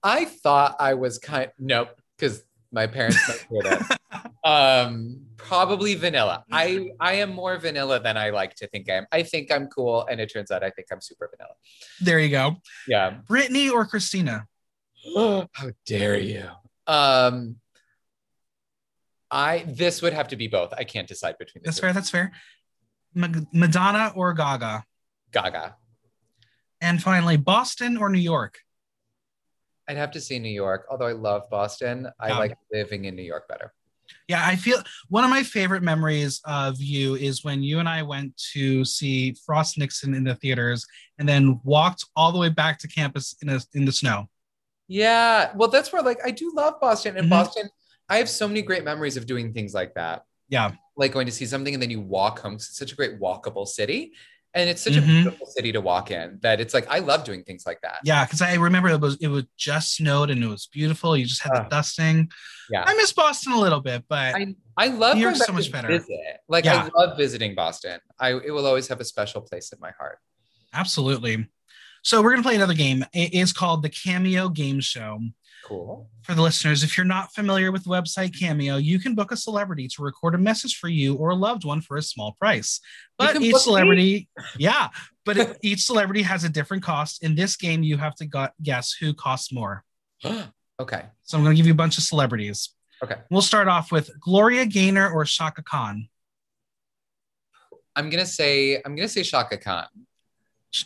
I 0.03 0.25
thought 0.25 0.75
I 0.79 0.93
was 0.93 1.17
kind 1.19 1.51
nope, 1.59 1.89
because 2.17 2.43
my 2.71 2.87
parents 2.87 3.17
might 3.27 3.45
hear 3.49 3.63
that. 3.63 3.99
um 4.43 5.21
probably 5.37 5.95
vanilla. 5.95 6.43
I 6.51 6.91
I 6.99 7.13
am 7.13 7.31
more 7.33 7.57
vanilla 7.57 7.99
than 7.99 8.15
I 8.17 8.29
like 8.29 8.55
to 8.55 8.67
think 8.67 8.89
I 8.89 8.93
am. 8.95 9.07
I 9.11 9.23
think 9.23 9.51
I'm 9.51 9.67
cool, 9.67 10.05
and 10.09 10.21
it 10.21 10.31
turns 10.31 10.51
out 10.51 10.63
I 10.63 10.69
think 10.69 10.87
I'm 10.91 11.01
super 11.01 11.29
vanilla. 11.35 11.53
There 12.01 12.19
you 12.19 12.29
go. 12.29 12.57
Yeah. 12.87 13.17
Britney 13.29 13.71
or 13.71 13.85
Christina? 13.85 14.47
How 15.15 15.71
dare 15.85 16.17
you? 16.19 16.47
Um 16.87 17.57
I 19.31 19.65
this 19.67 20.01
would 20.01 20.13
have 20.13 20.29
to 20.29 20.35
be 20.35 20.47
both. 20.47 20.73
I 20.77 20.83
can't 20.83 21.07
decide 21.07 21.37
between 21.37 21.61
the 21.63 21.67
That's 21.67 21.77
two. 21.77 21.81
fair. 21.81 21.93
That's 21.93 22.09
fair. 22.09 22.31
Ma- 23.13 23.27
Madonna 23.53 24.11
or 24.15 24.33
Gaga? 24.33 24.83
Gaga. 25.31 25.75
And 26.81 27.01
finally, 27.01 27.37
Boston 27.37 27.97
or 27.97 28.09
New 28.09 28.19
York? 28.19 28.59
I'd 29.89 29.97
have 29.97 30.11
to 30.11 30.21
say 30.21 30.37
New 30.37 30.49
York, 30.49 30.85
although 30.91 31.07
I 31.07 31.13
love 31.13 31.49
Boston. 31.49 32.07
I 32.19 32.37
like 32.37 32.55
living 32.71 33.05
in 33.05 33.15
New 33.15 33.23
York 33.23 33.47
better. 33.49 33.73
Yeah, 34.27 34.43
I 34.45 34.55
feel 34.55 34.77
one 35.09 35.23
of 35.23 35.31
my 35.31 35.41
favorite 35.41 35.81
memories 35.81 36.39
of 36.45 36.79
you 36.79 37.15
is 37.15 37.43
when 37.43 37.63
you 37.63 37.79
and 37.79 37.89
I 37.89 38.03
went 38.03 38.37
to 38.53 38.85
see 38.85 39.35
Frost 39.45 39.79
Nixon 39.79 40.13
in 40.13 40.23
the 40.23 40.35
theaters 40.35 40.85
and 41.17 41.27
then 41.27 41.59
walked 41.63 42.05
all 42.15 42.31
the 42.31 42.37
way 42.37 42.49
back 42.49 42.77
to 42.79 42.87
campus 42.87 43.35
in, 43.41 43.49
a, 43.49 43.59
in 43.73 43.85
the 43.85 43.91
snow. 43.91 44.29
Yeah. 44.87 45.51
Well, 45.55 45.69
that's 45.69 45.91
where 45.91 46.01
like 46.03 46.19
I 46.23 46.31
do 46.31 46.51
love 46.55 46.79
Boston. 46.79 47.17
And 47.17 47.25
Mhm. 47.25 47.31
Boston, 47.31 47.69
I 48.07 48.17
have 48.17 48.29
so 48.29 48.47
many 48.47 48.61
great 48.61 48.83
memories 48.83 49.17
of 49.17 49.25
doing 49.25 49.53
things 49.53 49.73
like 49.73 49.95
that. 49.95 50.23
Yeah. 50.49 50.71
Like 50.97 51.11
going 51.13 51.25
to 51.25 51.31
see 51.31 51.45
something 51.45 51.73
and 51.73 51.81
then 51.81 51.89
you 51.91 52.01
walk 52.01 52.39
home. 52.39 52.53
It's 52.55 52.77
such 52.77 52.91
a 52.91 52.95
great 52.95 53.19
walkable 53.19 53.67
city. 53.67 54.13
And 54.55 54.67
it's 54.67 54.81
such 54.83 54.93
Mhm. 54.93 54.97
a 54.97 55.01
beautiful 55.05 55.45
city 55.45 55.71
to 55.73 55.79
walk 55.81 56.09
in 56.09 56.39
that 56.41 56.59
it's 56.59 56.73
like 56.73 56.87
I 56.89 56.99
love 56.99 57.23
doing 57.23 57.43
things 57.43 57.65
like 57.67 57.81
that. 57.81 57.99
Yeah, 58.03 58.25
because 58.25 58.41
I 58.41 58.55
remember 58.55 58.89
it 58.89 58.99
was 58.99 59.15
it 59.21 59.27
was 59.27 59.43
just 59.57 59.95
snowed 59.95 60.31
and 60.31 60.43
it 60.43 60.47
was 60.47 60.67
beautiful. 60.73 61.15
You 61.15 61.25
just 61.27 61.43
had 61.43 61.53
the 61.53 61.61
Ah. 61.65 61.69
dusting. 61.69 62.31
Yeah. 62.71 62.83
I 62.87 62.95
miss 62.95 63.13
Boston 63.13 63.53
a 63.53 63.59
little 63.59 63.79
bit, 63.79 64.05
but 64.09 64.33
I, 64.35 64.55
I 64.75 64.87
love 64.87 65.15
New 65.17 65.21
York's 65.21 65.45
so 65.45 65.53
much 65.53 65.71
better. 65.71 65.87
Visit. 65.87 66.09
Like 66.47 66.65
Yeah. 66.65 66.89
I 66.95 66.99
love 66.99 67.15
visiting 67.17 67.53
Boston. 67.53 67.99
I 68.19 68.31
it 68.33 68.49
will 68.51 68.65
always 68.65 68.87
have 68.87 68.99
a 68.99 69.05
special 69.05 69.41
place 69.41 69.71
in 69.71 69.79
my 69.79 69.91
heart. 69.99 70.17
absolutely. 70.73 71.47
So 72.03 72.21
we're 72.21 72.31
gonna 72.31 72.43
play 72.43 72.55
another 72.55 72.73
game. 72.73 73.05
It 73.13 73.33
is 73.33 73.53
called 73.53 73.83
the 73.83 73.89
Cameo 73.89 74.49
Game 74.49 74.79
Show. 74.79 75.19
Cool. 75.69 76.09
For 76.23 76.33
the 76.33 76.41
listeners, 76.41 76.83
if 76.83 76.97
you're 76.97 77.05
not 77.05 77.31
familiar 77.31 77.71
with 77.71 77.83
the 77.83 77.91
website 77.91 78.37
Cameo, 78.37 78.77
you 78.77 78.97
can 78.99 79.13
book 79.13 79.31
a 79.31 79.37
celebrity 79.37 79.87
to 79.89 80.01
record 80.01 80.33
a 80.33 80.37
message 80.39 80.77
for 80.79 80.87
you 80.89 81.13
or 81.15 81.29
a 81.29 81.35
loved 81.35 81.63
one 81.63 81.79
for 81.79 81.95
a 81.95 82.01
small 82.01 82.33
price. 82.39 82.81
But 83.19 83.35
each 83.35 83.51
book 83.51 83.59
me? 83.59 83.63
celebrity, 83.63 84.29
yeah, 84.57 84.89
but 85.25 85.37
it- 85.41 85.57
each 85.61 85.83
celebrity 85.83 86.23
has 86.23 86.43
a 86.43 86.49
different 86.49 86.81
cost. 86.81 87.23
In 87.23 87.35
this 87.35 87.55
game, 87.55 87.83
you 87.83 87.97
have 87.97 88.15
to 88.15 88.25
gu- 88.25 88.47
guess 88.63 88.93
who 88.93 89.13
costs 89.13 89.53
more. 89.53 89.83
okay. 90.25 91.05
So 91.21 91.37
I'm 91.37 91.43
going 91.43 91.55
to 91.55 91.57
give 91.57 91.67
you 91.67 91.73
a 91.73 91.75
bunch 91.75 91.99
of 91.99 92.03
celebrities. 92.03 92.69
Okay. 93.03 93.17
We'll 93.29 93.43
start 93.43 93.67
off 93.67 93.91
with 93.91 94.09
Gloria 94.19 94.65
Gaynor 94.65 95.11
or 95.11 95.23
Chaka 95.23 95.61
Khan. 95.61 96.09
I'm 97.95 98.09
gonna 98.09 98.25
say 98.25 98.81
I'm 98.83 98.95
gonna 98.95 99.07
say 99.07 99.23
Chaka 99.23 99.57
Khan. 99.57 99.85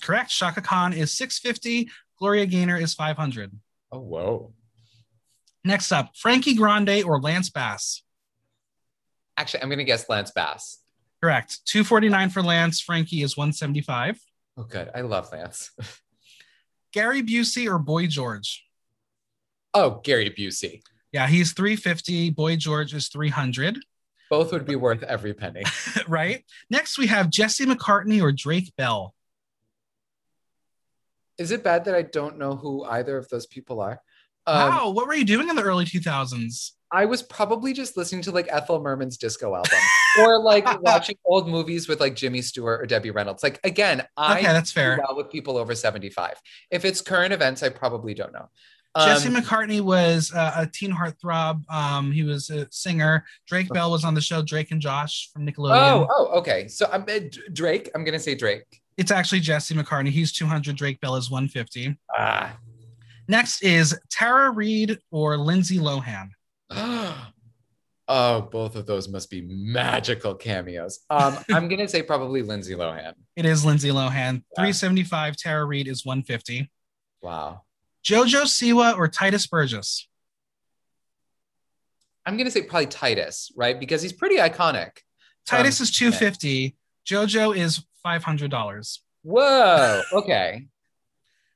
Correct. 0.02 0.30
Chaka 0.30 0.62
Khan 0.62 0.94
is 0.94 1.12
650. 1.14 1.90
Gloria 2.20 2.46
Gaynor 2.46 2.78
is 2.78 2.94
500. 2.94 3.52
Oh 3.92 4.00
whoa. 4.00 4.54
Next 5.64 5.91
up, 5.91 6.11
Frankie 6.16 6.55
Grande 6.55 7.03
or 7.03 7.22
Lance 7.22 7.49
Bass. 7.49 8.03
Actually, 9.38 9.64
I'm 9.64 9.70
gonna 9.70 9.84
guess 9.84 10.09
Lance 10.09 10.32
Bass. 10.32 10.80
Correct. 11.22 11.66
249 11.66 12.30
for 12.30 12.43
Lance. 12.43 12.82
Frankie 12.82 13.24
is 13.24 13.38
175. 13.38 14.20
Oh 14.57 14.64
good. 14.64 14.89
I 14.93 15.01
love 15.01 15.32
Lance. 15.32 15.72
Gary 16.91 17.24
Busey 17.24 17.68
or 17.68 17.80
Boy 17.80 18.07
George. 18.07 18.66
Oh, 19.74 20.01
Gary 20.03 20.30
Busey. 20.30 20.84
Yeah, 21.11 21.28
he's 21.28 21.53
350. 21.53 22.30
Boy 22.32 22.55
George 22.55 22.93
is 22.93 23.07
300. 23.07 23.78
Both 24.30 24.51
would 24.51 24.66
be 24.66 24.76
worth 24.76 25.03
every 25.03 25.34
penny. 25.34 25.64
right. 26.07 26.43
Next, 26.70 26.97
we 26.97 27.07
have 27.07 27.30
Jesse 27.30 27.66
McCartney 27.66 28.22
or 28.22 28.32
Drake 28.32 28.74
Bell. 28.76 29.16
Is 31.38 31.51
it 31.51 31.64
bad 31.64 31.86
that 31.86 31.95
I 31.95 32.03
don't 32.03 32.38
know 32.38 32.55
who 32.55 32.84
either 32.84 33.18
of 33.18 33.30
those 33.30 33.47
people 33.47 33.80
are? 33.80 34.01
Um, 34.46 34.70
wow, 34.70 34.89
what 34.89 35.08
were 35.08 35.16
you 35.16 35.26
doing 35.26 35.50
in 35.50 35.56
the 35.56 35.64
early 35.64 35.86
2000s? 35.86 36.72
I 36.91 37.06
was 37.06 37.24
probably 37.24 37.74
just 37.74 37.98
listening 37.98 38.22
to 38.24 38.32
like 38.32 38.48
Ethel 38.52 38.80
Merman's 38.80 39.18
disco 39.18 39.56
album 39.56 39.80
or 40.20 40.39
like 40.39 40.82
watching 40.84 41.16
old 41.26 41.48
movies 41.50 41.88
with 41.88 42.00
like 42.00 42.16
Jimmy 42.16 42.41
Stewart 42.44 42.82
or 42.82 42.86
Debbie 42.86 43.10
Reynolds. 43.10 43.41
Like 43.41 43.60
again, 43.64 44.04
I 44.16 44.38
Okay, 44.39 44.48
that's 44.48 44.72
fair. 44.72 45.00
well 45.04 45.18
with 45.18 45.32
people 45.32 45.58
over 45.58 45.74
75. 45.74 46.36
If 46.70 46.86
it's 46.86 47.02
current 47.02 47.34
events, 47.34 47.64
I 47.64 47.70
probably 47.70 48.14
don't 48.14 48.32
know. 48.32 48.48
Um, 48.96 49.08
Jesse 49.08 49.30
McCartney 49.30 49.82
was 49.82 50.32
uh, 50.36 50.54
a 50.56 50.68
teen 50.68 50.94
heartthrob. 50.94 51.68
Um, 51.68 52.12
he 52.12 52.22
was 52.22 52.52
a 52.52 52.68
singer. 52.70 53.26
Drake 53.48 53.70
Bell 53.70 53.89
was 53.89 54.06
on 54.06 54.14
the 54.14 54.22
show 54.22 54.44
Drake 54.44 54.70
and 54.70 54.80
Josh 54.80 55.32
from 55.34 55.48
Nickelodeon. 55.48 55.72
oh, 55.76 56.08
oh, 56.12 56.38
okay. 56.39 56.68
So 56.68 56.88
I'm 56.91 57.02
uh, 57.10 57.20
Drake. 57.54 57.89
I'm 57.96 58.04
gonna 58.04 58.20
say 58.20 58.36
Drake. 58.36 58.82
It's 58.98 59.10
actually 59.10 59.39
Jesse 59.39 59.74
McCartney. 59.74 60.10
He's 60.10 60.32
200. 60.32 60.76
Drake 60.76 61.02
Bell 61.02 61.16
is 61.16 61.32
150. 61.32 61.98
Ah. 62.16 62.56
Next 63.28 63.64
is 63.64 63.98
Tara 64.10 64.52
Reid 64.52 65.00
or 65.12 65.38
Lindsay 65.38 65.78
Lohan. 65.78 66.30
oh, 68.08 68.42
both 68.42 68.76
of 68.76 68.86
those 68.86 69.08
must 69.08 69.30
be 69.30 69.42
magical 69.42 70.36
cameos. 70.36 71.00
Um, 71.10 71.38
I'm 71.54 71.68
gonna 71.68 71.88
say 71.88 72.02
probably 72.04 72.42
Lindsay 72.42 72.76
Lohan. 72.76 73.14
It 73.36 73.46
is 73.46 73.64
Lindsay 73.66 73.90
Lohan. 73.90 74.44
375. 74.56 75.38
Tara 75.38 75.66
Reid 75.66 75.88
is 75.88 76.06
150. 76.06 76.70
Wow. 77.22 77.62
Jojo 78.06 78.44
Siwa 78.44 78.98
or 78.98 79.08
Tituss 79.08 79.50
Burgess. 79.50 80.08
I'm 82.26 82.38
gonna 82.38 82.52
say 82.52 82.64
probably 82.64 82.88
Titus, 82.88 83.52
right? 83.56 83.80
Because 83.80 84.02
he's 84.02 84.14
pretty 84.14 84.38
iconic. 84.38 84.92
Titus 85.46 85.80
Um, 85.80 85.84
is 85.84 85.92
250. 85.92 86.76
Jojo 87.06 87.56
is 87.56 87.86
$500. 88.06 89.00
Whoa. 89.24 90.02
Okay. 90.14 90.68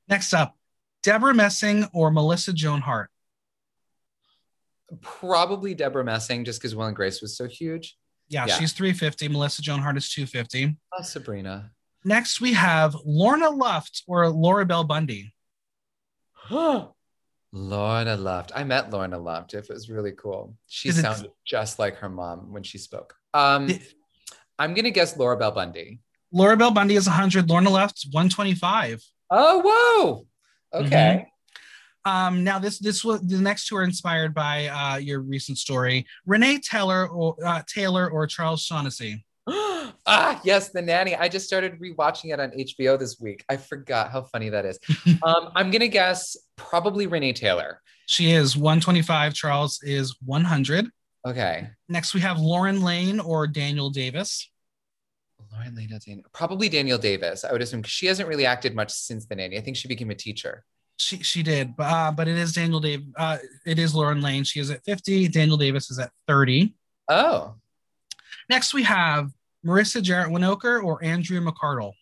Next 0.09 0.34
up, 0.34 0.56
Debra 1.07 1.33
Messing 1.33 1.85
or 1.93 2.11
Melissa 2.11 2.51
Joan 2.51 2.81
Hart. 2.81 3.09
Probably 5.01 5.73
Debra 5.73 6.03
Messing, 6.03 6.43
just 6.43 6.59
because 6.59 6.75
Will 6.75 6.83
and 6.83 6.95
Grace 6.95 7.21
was 7.21 7.37
so 7.37 7.47
huge. 7.47 7.95
Yeah, 8.27 8.45
Yeah. 8.45 8.57
she's 8.57 8.73
350. 8.73 9.29
Melissa 9.29 9.61
Joan 9.61 9.79
Hart 9.79 9.95
is 9.95 10.09
250. 10.09 10.75
Oh, 10.91 11.01
Sabrina. 11.01 11.71
Next, 12.03 12.41
we 12.41 12.51
have 12.53 12.93
Lorna 13.05 13.49
Luft 13.49 14.03
or 14.05 14.29
Laura 14.29 14.65
Bell 14.65 14.83
Bundy. 14.83 15.33
Lorna 17.53 18.17
Luft. 18.17 18.51
I 18.53 18.65
met 18.65 18.89
Lorna 18.91 19.17
Luft. 19.17 19.53
It 19.53 19.65
was 19.69 19.89
really 19.89 20.11
cool. 20.11 20.57
She 20.67 20.89
Is 20.89 20.97
it- 20.97 21.03
sounded 21.03 21.31
just 21.45 21.79
like 21.79 21.95
her 21.99 22.09
mom 22.09 22.51
when 22.51 22.63
she 22.63 22.77
spoke. 22.79 23.15
Um, 23.33 23.69
I'm 24.59 24.73
gonna 24.73 24.91
guess 24.91 25.15
Laura 25.15 25.37
Bell 25.37 25.51
Bundy. 25.51 26.01
Laura 26.33 26.57
Bell 26.57 26.71
Bundy 26.71 26.95
is 26.97 27.07
100. 27.07 27.49
Lorna 27.49 27.69
Luft 27.69 28.07
125. 28.11 29.01
Oh, 29.29 29.61
whoa. 29.65 30.27
Okay. 30.74 31.28
Um, 32.05 32.43
now 32.45 32.57
this 32.57 32.80
this 32.80 33.03
was 33.03 33.22
the 33.22 33.41
next 33.41 33.68
two 33.68 33.76
are 33.76 33.84
inspired 33.84 34.34
by 34.34 34.68
uh, 34.68 34.97
your 34.97 35.20
recent 35.20 35.57
story. 35.57 36.05
Renee 36.26 36.59
Taylor 36.59 37.07
or 37.09 37.36
uh, 37.45 37.61
Taylor 37.68 38.09
or 38.09 38.26
Charles 38.28 38.61
Shaughnessy. 38.61 39.26
ah, 39.47 40.39
yes, 40.43 40.70
the 40.70 40.82
nanny. 40.82 41.15
I 41.15 41.28
just 41.28 41.45
started 41.45 41.80
rewatching 41.82 42.34
it 42.34 42.39
on 42.39 42.51
HBO 42.51 42.97
this 42.97 43.20
week. 43.20 43.43
I 43.49 43.57
forgot 43.57 44.09
how 44.09 44.24
funny 44.24 44.47
that 44.49 44.65
is. 44.65 44.80
um, 45.24 45.51
I'm 45.53 45.70
gonna 45.70 45.89
guess 45.89 46.38
probably 46.55 47.07
Renee 47.07 47.34
Taylor. 47.34 47.82
She 48.05 48.32
is 48.32 48.55
125. 48.55 49.34
Charles 49.34 49.82
is 49.84 50.15
100. 50.26 50.89
Okay. 51.28 51.70
Next, 51.89 52.13
we 52.13 52.22
have 52.22 52.39
Lauren 52.39 52.82
Lane 52.82 53.20
or 53.20 53.47
Daniel 53.47 53.89
Davis. 53.89 54.49
Lauren 55.51 55.75
Lena 55.75 55.99
Dan- 55.99 56.23
probably 56.33 56.69
Daniel 56.69 56.97
Davis. 56.97 57.43
I 57.43 57.51
would 57.51 57.61
assume 57.61 57.81
'cause 57.83 57.91
she 57.91 58.05
hasn't 58.07 58.27
really 58.27 58.45
acted 58.45 58.75
much 58.75 58.91
since 58.91 59.25
the 59.25 59.35
nanny. 59.35 59.57
I 59.57 59.61
think 59.61 59.77
she 59.77 59.88
became 59.88 60.09
a 60.11 60.15
teacher. 60.15 60.63
She 60.99 61.21
she 61.21 61.43
did, 61.43 61.75
but 61.75 61.83
uh, 61.91 62.11
but 62.11 62.27
it 62.27 62.38
is 62.38 62.53
Daniel 62.53 62.79
Dave. 62.79 63.05
Uh, 63.15 63.38
it 63.65 63.77
is 63.77 63.93
Lauren 63.93 64.21
Lane. 64.21 64.43
She 64.43 64.59
is 64.59 64.71
at 64.71 64.83
50. 64.83 65.27
Daniel 65.27 65.57
Davis 65.57 65.91
is 65.91 65.99
at 65.99 66.11
30. 66.27 66.73
Oh, 67.09 67.55
Next, 68.49 68.73
we 68.73 68.83
have 68.83 69.29
Marissa 69.65 70.01
Jarrett 70.01 70.29
Winokur 70.29 70.83
or 70.83 71.03
Andrea 71.03 71.39
McArdle. 71.41 71.93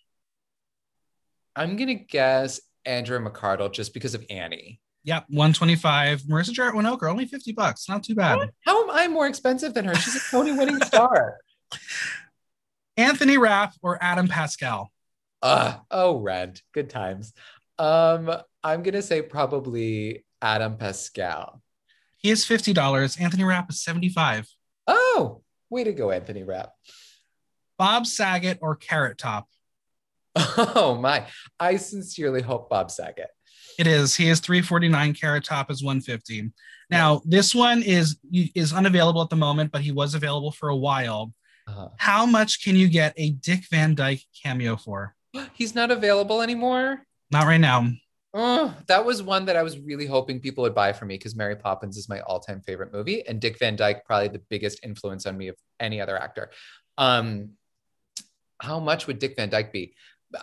I'm 1.56 1.76
gonna 1.78 1.96
guess 1.96 2.60
Andrew 2.86 3.20
McArdle 3.20 3.72
just 3.72 3.94
because 3.94 4.14
of 4.16 4.24
Annie. 4.30 4.80
Yep, 5.04 5.26
125. 5.30 6.22
Marissa 6.24 6.52
Jarrett 6.52 6.76
Winokur, 6.76 7.10
only 7.10 7.26
50 7.26 7.52
bucks. 7.54 7.88
Not 7.90 8.04
too 8.04 8.16
bad. 8.16 8.50
How 8.66 8.84
am 8.84 8.90
I 8.92 9.08
more 9.08 9.28
expensive 9.28 9.74
than 9.74 9.86
her? 9.86 9.96
She's 9.96 10.16
a 10.16 10.20
Tony 10.32 10.52
winning 10.54 10.82
star. 10.84 11.38
Anthony 12.98 13.38
Rapp 13.38 13.74
or 13.82 14.02
Adam 14.02 14.28
Pascal. 14.28 14.92
Uh, 15.42 15.76
oh, 15.92 16.20
Rent. 16.20 16.62
Good 16.74 16.90
times. 16.90 17.34
Um, 17.78 18.32
I'm 18.64 18.84
gonna 18.84 19.02
say 19.02 19.22
probably 19.22 20.26
Adam 20.42 20.78
Pascal. 20.78 21.62
He 22.18 22.32
is 22.32 22.46
$50. 22.46 23.22
Anthony 23.22 23.44
Rapp 23.44 23.70
is 23.70 23.84
75. 23.84 24.48
Oh, 24.88 25.42
way 25.70 25.84
to 25.84 25.94
go, 25.94 26.12
Anthony 26.12 26.44
Rapp. 26.44 26.72
Bob 27.78 28.08
Saget 28.08 28.60
or 28.62 28.76
Carrot 28.76 29.18
Top. 29.18 29.48
Oh 30.58 30.96
my. 30.96 31.28
I 31.60 31.78
sincerely 31.78 32.42
hope 32.42 32.70
Bob 32.70 32.92
Saget. 32.92 33.30
It 33.78 33.88
is. 33.88 34.16
He 34.16 34.30
is 34.30 34.40
349. 34.40 35.14
Carrot 35.14 35.44
Top 35.44 35.70
is 35.70 35.84
150. 35.84 36.52
Now, 36.90 37.22
this 37.26 37.54
one 37.54 37.82
is 37.84 38.18
is 38.32 38.74
unavailable 38.74 39.22
at 39.22 39.30
the 39.30 39.36
moment, 39.36 39.72
but 39.72 39.82
he 39.82 39.92
was 39.92 40.16
available 40.16 40.52
for 40.52 40.70
a 40.70 40.76
while. 40.76 41.34
Uh, 41.68 41.90
How 41.98 42.26
much 42.26 42.64
can 42.64 42.76
you 42.76 42.88
get 42.88 43.14
a 43.18 43.32
Dick 43.32 43.66
Van 43.70 43.96
Dyke 43.96 44.22
cameo 44.44 44.76
for? 44.76 45.16
he's 45.54 45.76
not 45.76 45.92
available 45.92 46.42
anymore. 46.42 47.04
Not 47.32 47.46
right 47.46 47.60
now. 47.60 47.88
Oh, 48.38 48.76
that 48.88 49.06
was 49.06 49.24
one 49.24 49.46
that 49.46 49.56
I 49.56 49.64
was 49.64 49.80
really 49.80 50.06
hoping 50.06 50.42
people 50.42 50.64
would 50.64 50.76
buy 50.76 50.92
for 50.92 51.06
me 51.06 51.16
because 51.16 51.38
Mary 51.38 51.56
Poppins 51.56 51.96
is 51.96 52.10
my 52.10 52.20
all-time 52.22 52.60
favorite 52.60 52.92
movie, 52.92 53.26
and 53.26 53.40
Dick 53.40 53.58
Van 53.60 53.78
Dyke 53.78 54.04
probably 54.04 54.28
the 54.28 54.42
biggest 54.50 54.82
influence 54.84 55.26
on 55.26 55.38
me 55.38 55.48
of 55.48 55.56
any 55.80 56.02
other 56.02 56.18
actor. 56.18 56.52
Um, 56.98 57.52
how 58.62 58.82
much 58.82 59.08
would 59.08 59.20
Dick 59.20 59.38
Van 59.38 59.50
Dyke 59.50 59.72
be? 59.72 59.94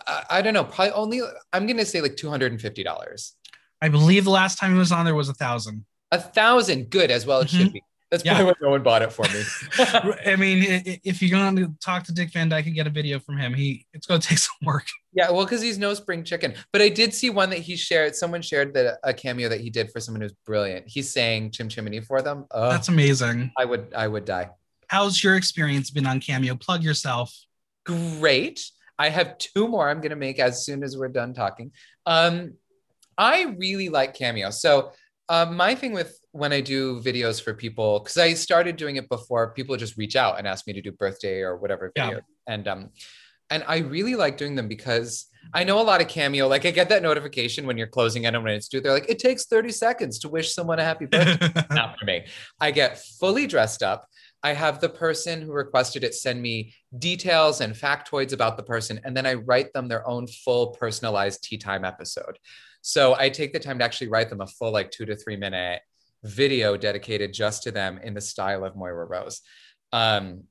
I, 0.07 0.25
I 0.31 0.43
don't 0.43 0.55
know. 0.55 0.65
Probably 0.65 0.93
only. 0.93 1.21
I'm 1.53 1.67
gonna 1.67 1.85
say 1.85 2.01
like 2.01 2.17
two 2.17 2.31
hundred 2.31 2.53
and 2.53 2.61
fifty 2.61 2.83
dollars. 2.83 3.35
I 3.83 3.89
believe 3.89 4.25
the 4.25 4.31
last 4.31 4.59
time 4.59 4.73
he 4.73 4.79
was 4.79 4.93
on 4.93 5.05
there 5.05 5.15
was 5.15 5.29
a 5.29 5.35
thousand. 5.35 5.85
A 6.13 6.19
thousand, 6.19 6.89
good 6.89 7.11
as 7.11 7.27
well. 7.27 7.41
It 7.41 7.51
should 7.51 7.73
be. 7.75 7.83
That's 8.13 8.25
Yeah. 8.25 8.35
probably 8.35 8.53
why 8.53 8.57
no 8.61 8.71
one 8.71 8.83
bought 8.85 9.03
it 9.03 9.11
for 9.13 9.25
me. 9.25 9.43
I 10.31 10.37
mean, 10.37 10.63
i- 10.71 10.83
i- 10.91 11.01
if 11.03 11.21
you're 11.23 11.31
going 11.31 11.57
to 11.57 11.75
talk 11.85 12.05
to 12.05 12.13
Dick 12.13 12.31
Van 12.33 12.49
Dyke 12.49 12.67
and 12.67 12.75
get 12.77 12.87
a 12.87 12.91
video 12.91 13.19
from 13.19 13.39
him, 13.39 13.55
he 13.55 13.87
it's 13.95 14.07
going 14.07 14.21
to 14.21 14.29
take 14.29 14.39
some 14.39 14.55
work. 14.65 14.87
yeah, 15.15 15.31
well, 15.31 15.45
because 15.45 15.63
he's 15.63 15.79
no 15.79 15.95
spring 15.95 16.23
chicken. 16.23 16.55
But 16.73 16.83
I 16.83 16.89
did 16.91 17.13
see 17.15 17.31
one 17.31 17.51
that 17.51 17.59
he 17.61 17.75
shared. 17.75 18.15
Someone 18.15 18.43
shared 18.43 18.75
that 18.75 18.99
a 19.03 19.13
cameo 19.13 19.49
that 19.49 19.61
he 19.61 19.71
did 19.71 19.91
for 19.91 19.99
someone 19.99 20.21
who's 20.21 20.35
brilliant. 20.47 20.87
He 20.87 21.03
sang 21.03 21.51
Chim 21.51 21.69
Chimney 21.69 22.01
for 22.03 22.23
them. 22.23 22.45
Oh, 22.53 22.69
That's 22.71 22.89
amazing. 22.89 23.51
I 23.59 23.65
would, 23.65 23.93
I 23.97 24.07
would 24.07 24.27
die. 24.27 24.51
How's 24.89 25.25
your 25.25 25.37
experience 25.37 25.91
been 25.91 26.07
on 26.07 26.21
Cameo? 26.21 26.55
Plug 26.55 26.83
yourself. 26.85 27.35
great. 27.87 28.65
I 28.99 29.09
have 29.09 29.39
two 29.39 29.67
more 29.67 29.89
I'm 29.89 29.99
going 30.01 30.11
to 30.11 30.17
make 30.17 30.39
as 30.39 30.65
soon 30.65 30.85
as 30.85 30.97
we're 30.97 31.09
done 31.09 31.33
talking. 31.35 31.73
Um, 32.07 32.53
I 33.19 33.45
really 33.59 33.89
like 33.89 34.15
Cameo. 34.15 34.51
So, 34.51 34.93
um, 35.29 35.57
my 35.57 35.75
thing 35.75 35.93
with 35.93 36.19
when 36.33 36.53
I 36.53 36.61
do 36.61 37.01
videos 37.01 37.43
for 37.43 37.55
people, 37.55 38.01
because 38.01 38.17
I 38.17 38.35
started 38.35 38.77
doing 38.77 38.97
it 38.97 39.09
before, 39.09 39.53
people 39.53 39.77
just 39.77 39.97
reach 39.97 40.17
out 40.17 40.39
and 40.39 40.49
ask 40.49 40.67
me 40.67 40.73
to 40.73 40.83
do 40.83 40.91
birthday 40.91 41.41
or 41.41 41.57
whatever 41.57 41.93
Yeah. 41.95 42.21
And 42.47 42.67
um, 42.67 42.91
And 43.51 43.63
I 43.69 43.79
really 43.79 44.15
like 44.15 44.39
doing 44.39 44.55
them 44.55 44.67
because 44.67 45.27
I 45.53 45.65
know 45.65 45.81
a 45.81 45.83
lot 45.83 46.01
of 46.01 46.09
cameo, 46.09 46.49
like 46.49 46.65
I 46.65 46.71
get 46.71 46.89
that 46.89 47.03
notification 47.03 47.67
when 47.67 47.77
you're 47.77 47.87
closing 47.87 48.25
in 48.25 48.35
and 48.35 48.43
when 48.43 48.55
it's 48.55 48.69
due. 48.69 48.81
They're 48.81 48.93
like, 48.93 49.11
it 49.11 49.19
takes 49.19 49.45
30 49.47 49.71
seconds 49.73 50.19
to 50.21 50.29
wish 50.29 50.55
someone 50.55 50.79
a 50.79 50.85
happy 50.85 51.05
birthday. 51.05 51.53
Not 51.71 51.99
for 51.99 52.07
me. 52.07 52.27
I 52.59 52.71
get 52.71 52.99
fully 52.99 53.47
dressed 53.47 53.83
up. 53.83 54.09
I 54.43 54.55
have 54.55 54.81
the 54.81 54.89
person 54.89 55.43
who 55.43 55.53
requested 55.53 56.03
it 56.03 56.15
send 56.15 56.41
me 56.41 56.75
details 56.99 57.61
and 57.61 57.75
factoids 57.75 58.33
about 58.33 58.57
the 58.57 58.63
person, 58.63 59.01
and 59.05 59.17
then 59.17 59.25
I 59.25 59.35
write 59.35 59.73
them 59.73 59.87
their 59.87 60.09
own 60.09 60.27
full 60.27 60.69
personalized 60.69 61.45
tea 61.45 61.59
time 61.59 61.85
episode. 61.85 62.39
So 62.81 63.15
I 63.15 63.29
take 63.29 63.53
the 63.53 63.61
time 63.61 63.79
to 63.79 63.85
actually 63.85 64.09
write 64.09 64.31
them 64.31 64.41
a 64.41 64.47
full, 64.47 64.73
like 64.73 64.91
two 64.91 65.05
to 65.07 65.15
three 65.15 65.37
minute 65.37 65.83
video 66.25 66.77
dedicated 66.77 67.33
just 67.33 67.63
to 67.65 67.71
them 67.71 67.99
in 68.03 68.15
the 68.15 68.21
style 68.21 68.65
of 68.65 68.77
Moira 68.77 69.07
Rose. 69.07 69.41
Um, 69.93 70.45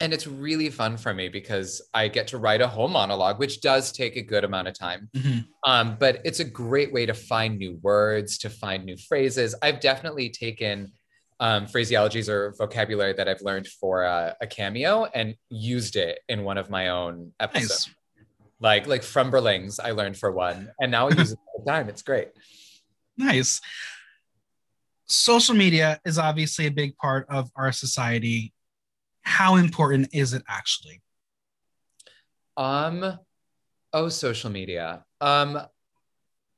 and 0.00 0.12
it's 0.12 0.26
really 0.26 0.70
fun 0.70 0.96
for 0.96 1.12
me 1.12 1.28
because 1.28 1.82
I 1.92 2.06
get 2.08 2.28
to 2.28 2.38
write 2.38 2.60
a 2.60 2.68
whole 2.68 2.86
monologue, 2.86 3.40
which 3.40 3.60
does 3.60 3.90
take 3.90 4.16
a 4.16 4.22
good 4.22 4.44
amount 4.44 4.68
of 4.68 4.78
time. 4.78 5.08
Mm-hmm. 5.16 5.38
Um, 5.68 5.96
but 5.98 6.20
it's 6.24 6.38
a 6.38 6.44
great 6.44 6.92
way 6.92 7.04
to 7.06 7.14
find 7.14 7.58
new 7.58 7.78
words, 7.82 8.38
to 8.38 8.50
find 8.50 8.84
new 8.84 8.96
phrases. 8.96 9.56
I've 9.60 9.80
definitely 9.80 10.30
taken 10.30 10.92
um, 11.40 11.66
phraseologies 11.66 12.28
or 12.28 12.54
vocabulary 12.56 13.12
that 13.14 13.28
I've 13.28 13.42
learned 13.42 13.66
for 13.66 14.02
a, 14.02 14.36
a, 14.40 14.46
cameo 14.46 15.04
and 15.04 15.36
used 15.48 15.94
it 15.94 16.18
in 16.28 16.42
one 16.42 16.58
of 16.58 16.68
my 16.68 16.88
own 16.88 17.32
episodes. 17.38 17.86
Nice. 17.86 17.94
Like 18.60 18.86
like 18.88 19.02
Frumberlings, 19.02 19.78
I 19.82 19.92
learned 19.92 20.16
for 20.16 20.32
one, 20.32 20.72
and 20.80 20.90
now 20.90 21.06
I 21.08 21.14
use 21.14 21.30
it 21.30 21.38
all 21.46 21.62
the 21.64 21.70
time. 21.70 21.88
It's 21.88 22.02
great. 22.02 22.30
Nice. 23.16 23.60
Social 25.08 25.54
media 25.54 26.00
is 26.04 26.18
obviously 26.18 26.66
a 26.66 26.70
big 26.70 26.96
part 26.96 27.26
of 27.30 27.50
our 27.56 27.72
society. 27.72 28.52
How 29.22 29.56
important 29.56 30.08
is 30.12 30.34
it 30.34 30.42
actually? 30.48 31.02
Um, 32.56 33.18
oh, 33.92 34.08
social 34.08 34.50
media. 34.50 35.04
Um, 35.20 35.60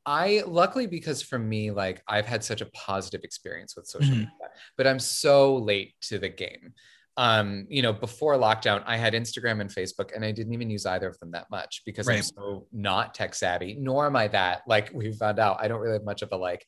I 0.06 0.42
luckily 0.46 0.86
because 0.86 1.22
for 1.22 1.38
me, 1.38 1.70
like 1.70 2.02
I've 2.08 2.26
had 2.26 2.42
such 2.42 2.60
a 2.60 2.66
positive 2.66 3.20
experience 3.22 3.76
with 3.76 3.86
social 3.86 4.08
mm-hmm. 4.08 4.20
media, 4.20 4.48
but 4.76 4.86
I'm 4.86 4.98
so 4.98 5.56
late 5.56 5.94
to 6.02 6.18
the 6.18 6.28
game. 6.28 6.72
Um, 7.16 7.66
you 7.68 7.82
know, 7.82 7.92
before 7.92 8.34
lockdown, 8.36 8.82
I 8.86 8.96
had 8.96 9.12
Instagram 9.12 9.60
and 9.60 9.68
Facebook, 9.68 10.14
and 10.16 10.24
I 10.24 10.32
didn't 10.32 10.54
even 10.54 10.70
use 10.70 10.86
either 10.86 11.08
of 11.08 11.18
them 11.18 11.32
that 11.32 11.50
much 11.50 11.82
because 11.84 12.06
right. 12.06 12.16
I'm 12.16 12.22
so 12.22 12.66
not 12.72 13.14
tech 13.14 13.34
savvy, 13.34 13.76
nor 13.78 14.06
am 14.06 14.16
I 14.16 14.28
that. 14.28 14.62
Like 14.66 14.90
we 14.94 15.12
found 15.12 15.38
out, 15.38 15.58
I 15.60 15.68
don't 15.68 15.80
really 15.80 15.94
have 15.94 16.04
much 16.04 16.22
of 16.22 16.30
a 16.32 16.36
like 16.36 16.64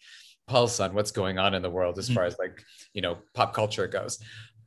pulse 0.47 0.81
on 0.81 0.95
what's 0.95 1.11
going 1.11 1.39
on 1.39 1.55
in 1.55 1.63
the 1.63 1.71
world 1.71 1.99
as 1.99 2.07
mm-hmm. 2.07 2.15
far 2.15 2.25
as 2.25 2.37
like, 2.39 2.63
you 2.93 3.03
know, 3.03 3.19
pop 3.35 3.55
culture 3.55 3.87
goes. 3.87 4.19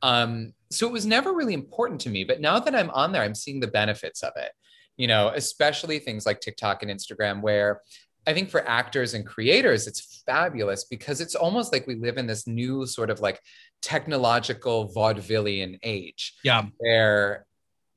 Um, 0.02 0.52
so 0.70 0.86
it 0.86 0.92
was 0.92 1.06
never 1.06 1.32
really 1.32 1.54
important 1.54 2.00
to 2.02 2.10
me. 2.10 2.24
But 2.24 2.40
now 2.40 2.58
that 2.58 2.74
I'm 2.74 2.90
on 2.90 3.12
there, 3.12 3.22
I'm 3.22 3.34
seeing 3.34 3.60
the 3.60 3.66
benefits 3.66 4.22
of 4.22 4.32
it, 4.36 4.52
you 4.96 5.06
know, 5.06 5.32
especially 5.34 5.98
things 5.98 6.26
like 6.26 6.40
TikTok 6.40 6.82
and 6.82 6.90
Instagram, 6.90 7.40
where 7.40 7.80
I 8.26 8.34
think 8.34 8.50
for 8.50 8.66
actors 8.66 9.14
and 9.14 9.24
creators, 9.24 9.86
it's 9.86 10.22
fabulous 10.26 10.84
because 10.84 11.20
it's 11.20 11.34
almost 11.36 11.72
like 11.72 11.86
we 11.86 11.94
live 11.94 12.18
in 12.18 12.26
this 12.26 12.46
new 12.46 12.84
sort 12.84 13.10
of 13.10 13.20
like 13.20 13.40
technological 13.82 14.92
vaudevillian 14.94 15.78
age. 15.82 16.34
Yeah. 16.42 16.64
Where 16.78 17.46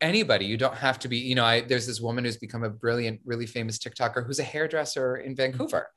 anybody, 0.02 0.46
you 0.46 0.56
don't 0.56 0.76
have 0.76 1.00
to 1.00 1.08
be, 1.08 1.18
you 1.18 1.36
know, 1.36 1.46
I, 1.46 1.62
there's 1.62 1.88
this 1.88 2.00
woman 2.00 2.26
who's 2.26 2.38
become 2.38 2.64
a 2.64 2.70
brilliant, 2.70 3.22
really 3.26 3.48
famous 3.48 3.80
TikToker 3.80 4.26
who's 4.26 4.40
a 4.40 4.44
hairdresser 4.44 5.18
in 5.18 5.36
Vancouver. 5.36 5.90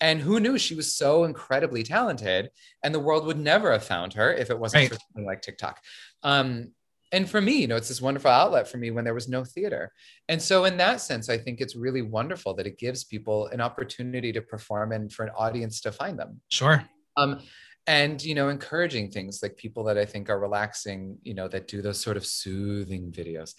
And 0.00 0.20
who 0.20 0.40
knew 0.40 0.58
she 0.58 0.74
was 0.74 0.94
so 0.94 1.24
incredibly 1.24 1.82
talented 1.82 2.50
and 2.82 2.94
the 2.94 3.00
world 3.00 3.24
would 3.26 3.38
never 3.38 3.72
have 3.72 3.84
found 3.84 4.12
her 4.12 4.32
if 4.32 4.50
it 4.50 4.58
wasn't 4.58 4.82
right. 4.82 4.88
for 4.90 4.98
something 4.98 5.24
like 5.24 5.40
TikTok. 5.42 5.80
Um, 6.22 6.72
and 7.12 7.28
for 7.30 7.40
me, 7.40 7.60
you 7.60 7.66
know, 7.66 7.76
it's 7.76 7.88
this 7.88 8.02
wonderful 8.02 8.30
outlet 8.30 8.68
for 8.68 8.78
me 8.78 8.90
when 8.90 9.04
there 9.04 9.14
was 9.14 9.28
no 9.28 9.44
theater. 9.44 9.92
And 10.28 10.42
so, 10.42 10.64
in 10.64 10.76
that 10.78 11.00
sense, 11.00 11.28
I 11.28 11.38
think 11.38 11.60
it's 11.60 11.76
really 11.76 12.02
wonderful 12.02 12.52
that 12.54 12.66
it 12.66 12.78
gives 12.78 13.04
people 13.04 13.46
an 13.48 13.60
opportunity 13.60 14.32
to 14.32 14.42
perform 14.42 14.92
and 14.92 15.12
for 15.12 15.24
an 15.24 15.30
audience 15.36 15.80
to 15.82 15.92
find 15.92 16.18
them. 16.18 16.40
Sure. 16.48 16.84
Um, 17.16 17.40
and 17.86 18.22
you 18.22 18.34
know, 18.34 18.48
encouraging 18.48 19.10
things 19.10 19.40
like 19.42 19.56
people 19.56 19.84
that 19.84 19.96
I 19.96 20.04
think 20.04 20.28
are 20.28 20.40
relaxing, 20.40 21.18
you 21.22 21.34
know, 21.34 21.46
that 21.48 21.68
do 21.68 21.80
those 21.80 22.00
sort 22.00 22.16
of 22.16 22.26
soothing 22.26 23.12
videos. 23.12 23.54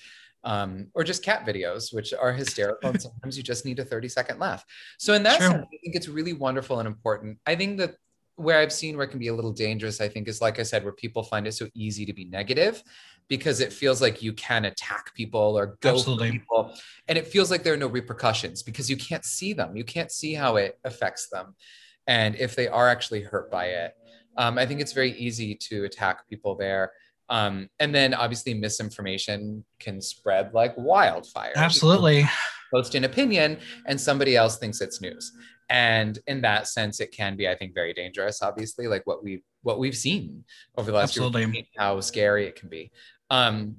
Um, 0.48 0.88
or 0.93 1.04
just 1.04 1.24
cat 1.24 1.45
videos, 1.45 1.93
which 1.93 2.14
are 2.14 2.32
hysterical. 2.32 2.89
and 2.89 3.02
sometimes 3.08 3.36
you 3.36 3.43
just 3.43 3.66
need 3.66 3.80
a 3.80 3.86
30 3.86 4.08
second 4.08 4.39
laugh. 4.39 4.64
So, 4.98 5.14
in 5.14 5.24
that 5.24 5.39
sense, 5.39 5.54
I 5.54 5.78
think 5.84 5.95
it's 5.95 6.08
really 6.08 6.32
wonderful 6.32 6.80
and 6.80 6.88
important. 6.88 7.38
I 7.45 7.56
think 7.56 7.78
that 7.80 7.95
where 8.38 8.60
I've 8.60 8.72
seen 8.72 8.95
where 8.95 9.06
it 9.06 9.10
can 9.10 9.20
be 9.20 9.28
a 9.28 9.34
little 9.34 9.52
dangerous, 9.52 10.00
I 10.00 10.08
think, 10.08 10.28
is 10.28 10.41
like 10.41 10.60
I 10.60 10.64
said, 10.64 10.84
where 10.84 10.93
people 10.93 11.24
find 11.24 11.48
it 11.48 11.54
so 11.54 11.68
easy 11.74 12.06
to 12.06 12.14
be 12.14 12.24
negative 12.26 12.84
because 13.28 13.60
it 13.60 13.74
feels 13.74 14.02
like 14.02 14.22
you 14.22 14.32
can 14.34 14.66
attack 14.66 15.14
people 15.16 15.58
or 15.58 15.78
go 15.82 15.95
Absolutely. 15.95 16.32
people. 16.32 16.74
And 17.08 17.18
it 17.18 17.28
feels 17.28 17.52
like 17.52 17.64
there 17.64 17.74
are 17.74 17.78
no 17.78 17.88
repercussions 17.88 18.64
because 18.64 18.89
you 18.89 18.95
can't 18.95 19.26
see 19.26 19.54
them. 19.54 19.76
You 19.76 19.84
can't 19.84 20.12
see 20.12 20.34
how 20.34 20.56
it 20.56 20.80
affects 20.86 21.30
them. 21.30 21.56
And 22.06 22.36
if 22.36 22.56
they 22.56 22.68
are 22.68 22.88
actually 22.88 23.22
hurt 23.22 23.52
by 23.52 23.66
it, 23.66 23.95
um, 24.38 24.58
I 24.58 24.66
think 24.66 24.82
it's 24.82 24.93
very 24.93 25.12
easy 25.14 25.56
to 25.56 25.86
attack 25.86 26.30
people 26.30 26.56
there. 26.56 26.91
Um, 27.30 27.70
and 27.80 27.94
then 27.94 28.14
obviously 28.14 28.54
misinformation 28.54 29.66
can 29.80 30.02
spread 30.02 30.54
like 30.54 30.74
wildfire. 30.78 31.54
Absolutely. 31.56 32.26
Post 32.74 32.96
an 32.96 33.04
opinion 33.04 33.60
and 33.86 34.00
somebody 34.00 34.36
else 34.36 34.58
thinks 34.58 34.82
it's 34.82 35.02
news 35.02 35.34
and 35.70 36.20
in 36.28 36.42
that 36.42 36.68
sense 36.68 37.00
it 37.00 37.12
can 37.12 37.36
be 37.36 37.48
i 37.48 37.56
think 37.56 37.74
very 37.74 37.94
dangerous 37.94 38.42
obviously 38.42 38.88
like 38.88 39.06
what 39.06 39.24
we 39.24 39.44
what 39.64 39.80
we've 39.80 39.98
seen 39.98 40.44
over 40.78 40.92
the 40.92 40.98
last 40.98 41.10
Absolutely. 41.10 41.46
year 41.46 41.64
how 41.78 42.00
scary 42.00 42.46
it 42.46 42.56
can 42.56 42.70
be 42.70 42.92
um 43.30 43.76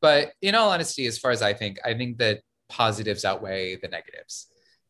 but 0.00 0.32
in 0.42 0.54
all 0.54 0.70
honesty 0.70 1.06
as 1.06 1.18
far 1.18 1.30
as 1.30 1.42
i 1.42 1.52
think 1.52 1.78
i 1.84 1.94
think 1.94 2.18
that 2.18 2.40
positives 2.68 3.24
outweigh 3.24 3.76
the 3.76 3.88
negatives 3.88 4.48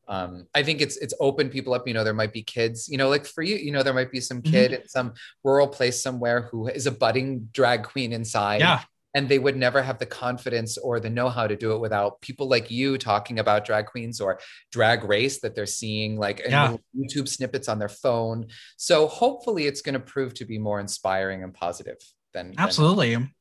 um, 0.09 0.46
I 0.54 0.62
think 0.62 0.80
it's 0.80 0.96
it's 0.96 1.14
opened 1.20 1.50
people 1.50 1.74
up. 1.74 1.86
You 1.86 1.94
know, 1.94 2.04
there 2.04 2.14
might 2.14 2.32
be 2.32 2.42
kids. 2.42 2.88
You 2.88 2.98
know, 2.98 3.09
like 3.09 3.26
for 3.26 3.42
you, 3.42 3.56
you 3.56 3.72
know, 3.72 3.82
there 3.82 3.94
might 3.94 4.11
be 4.11 4.20
some 4.20 4.42
kid 4.42 4.72
mm-hmm. 4.72 4.82
in 4.82 4.88
some 4.88 5.12
rural 5.44 5.68
place 5.68 6.02
somewhere 6.02 6.48
who 6.50 6.68
is 6.68 6.86
a 6.86 6.92
budding 6.92 7.48
drag 7.52 7.84
queen 7.84 8.12
inside. 8.12 8.61
Yeah 8.61 8.82
and 9.14 9.28
they 9.28 9.38
would 9.38 9.56
never 9.56 9.82
have 9.82 9.98
the 9.98 10.06
confidence 10.06 10.76
or 10.78 11.00
the 11.00 11.11
know-how 11.11 11.46
to 11.46 11.56
do 11.56 11.72
it 11.72 11.80
without 11.80 12.20
people 12.20 12.48
like 12.48 12.70
you 12.70 12.98
talking 12.98 13.38
about 13.38 13.64
drag 13.64 13.86
queens 13.86 14.20
or 14.20 14.38
drag 14.70 15.04
race 15.04 15.40
that 15.40 15.54
they're 15.54 15.66
seeing 15.66 16.18
like 16.18 16.42
yeah. 16.46 16.76
youtube 16.96 17.28
snippets 17.28 17.68
on 17.68 17.78
their 17.78 17.88
phone 17.88 18.46
so 18.76 19.06
hopefully 19.06 19.66
it's 19.66 19.82
going 19.82 19.94
to 19.94 20.00
prove 20.00 20.34
to 20.34 20.44
be 20.44 20.59
more 20.59 20.78
inspiring 20.80 21.42
and 21.42 21.54
positive 21.54 21.98
than 22.32 22.54
absolutely 22.59 23.14
than- 23.14 23.34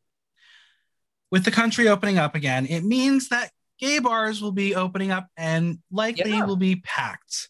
with 1.32 1.44
the 1.44 1.52
country 1.52 1.88
opening 1.88 2.18
up 2.18 2.36
again 2.36 2.66
it 2.66 2.84
means 2.84 3.30
that 3.30 3.52
gay 3.80 4.00
bars 4.00 4.42
will 4.42 4.52
be 4.52 4.76
opening 4.76 5.12
up 5.12 5.28
and 5.38 5.80
likely 5.92 6.32
yeah. 6.32 6.46
will 6.46 6.56
be 6.56 6.78
packed 6.78 7.50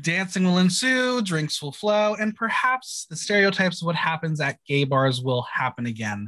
dancing 0.00 0.42
will 0.42 0.58
ensue, 0.58 1.22
drinks 1.22 1.62
will 1.62 1.70
flow, 1.70 2.16
and 2.16 2.34
perhaps 2.34 3.06
the 3.08 3.14
stereotypes 3.14 3.80
of 3.80 3.86
what 3.86 3.94
happens 3.94 4.40
at 4.40 4.58
gay 4.66 4.82
bars 4.82 5.22
will 5.22 5.42
happen 5.42 5.86
again 5.86 6.26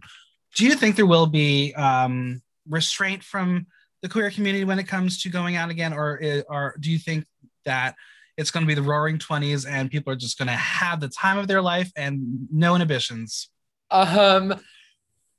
do 0.57 0.64
you 0.64 0.74
think 0.74 0.97
there 0.97 1.07
will 1.07 1.26
be 1.26 1.74
um, 1.74 2.42
restraint 2.68 3.22
from 3.22 3.66
the 4.03 4.09
queer 4.09 4.30
community 4.30 4.64
when 4.64 4.78
it 4.78 4.88
comes 4.88 5.22
to 5.22 5.28
going 5.28 5.57
out 5.57 5.70
again, 5.70 5.92
or 5.92 6.20
or 6.49 6.74
do 6.80 6.90
you 6.90 6.99
think 6.99 7.26
that 7.64 7.94
it's 8.36 8.51
going 8.51 8.64
to 8.64 8.66
be 8.66 8.74
the 8.74 8.82
Roaring 8.82 9.18
Twenties 9.18 9.66
and 9.66 9.90
people 9.90 10.12
are 10.12 10.16
just 10.16 10.38
going 10.38 10.49
to 10.49 10.55
have 10.55 11.01
the 11.01 11.09
time 11.09 11.38
of 11.38 11.47
their 11.47 11.61
life 11.61 11.92
and 11.97 12.49
no 12.51 12.74
inhibitions? 12.74 13.51
Um, 13.90 14.55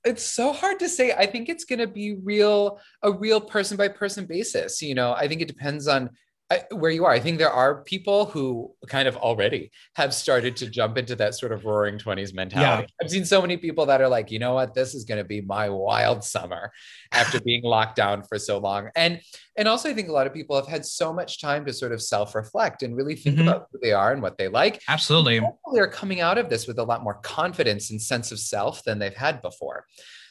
it's 0.07 0.23
so 0.23 0.53
hard 0.53 0.79
to 0.79 0.89
say. 0.89 1.11
I 1.11 1.25
think 1.25 1.49
it's 1.49 1.65
going 1.65 1.79
to 1.79 1.87
be 1.87 2.15
real, 2.23 2.79
a 3.03 3.11
real 3.11 3.41
person 3.41 3.77
by 3.77 3.89
person 3.89 4.25
basis. 4.25 4.81
You 4.81 4.95
know, 4.95 5.13
I 5.13 5.27
think 5.27 5.41
it 5.41 5.47
depends 5.47 5.87
on 5.87 6.09
I, 6.49 6.63
where 6.71 6.91
you 6.91 7.03
are. 7.03 7.11
I 7.11 7.19
think 7.19 7.39
there 7.39 7.51
are 7.51 7.83
people 7.83 8.25
who 8.25 8.73
kind 8.87 9.07
of 9.07 9.17
already 9.17 9.69
have 9.95 10.13
started 10.13 10.55
to 10.57 10.69
jump 10.69 10.97
into 10.97 11.13
that 11.17 11.35
sort 11.35 11.51
of 11.51 11.65
roaring 11.65 11.97
20s 11.97 12.33
mentality. 12.33 12.87
Yeah. 12.87 13.03
I've 13.05 13.11
seen 13.11 13.25
so 13.25 13.41
many 13.41 13.57
people 13.57 13.85
that 13.87 13.99
are 13.99 14.07
like, 14.07 14.31
you 14.31 14.39
know 14.39 14.53
what, 14.53 14.73
this 14.73 14.95
is 14.95 15.03
going 15.03 15.17
to 15.17 15.27
be 15.27 15.41
my 15.41 15.67
wild 15.67 16.23
summer 16.23 16.71
after 17.11 17.41
being 17.41 17.63
locked 17.65 17.97
down 17.97 18.23
for 18.23 18.39
so 18.39 18.59
long. 18.59 18.89
And 18.95 19.19
and 19.57 19.67
also 19.67 19.89
I 19.89 19.93
think 19.93 20.07
a 20.07 20.13
lot 20.13 20.27
of 20.27 20.33
people 20.33 20.55
have 20.55 20.67
had 20.67 20.85
so 20.85 21.11
much 21.11 21.41
time 21.41 21.65
to 21.65 21.73
sort 21.73 21.91
of 21.91 22.01
self-reflect 22.01 22.83
and 22.83 22.95
really 22.95 23.15
think 23.15 23.37
mm-hmm. 23.37 23.47
about 23.47 23.67
who 23.71 23.79
they 23.81 23.91
are 23.91 24.13
and 24.13 24.21
what 24.21 24.37
they 24.37 24.47
like. 24.47 24.81
Absolutely. 24.87 25.41
They're 25.73 25.87
coming 25.87 26.21
out 26.21 26.37
of 26.37 26.49
this 26.49 26.65
with 26.65 26.79
a 26.79 26.83
lot 26.83 27.03
more 27.03 27.15
confidence 27.15 27.89
and 27.89 28.01
sense 28.01 28.31
of 28.31 28.39
self 28.39 28.83
than 28.83 28.99
they've 28.99 29.13
had 29.13 29.41
before. 29.41 29.85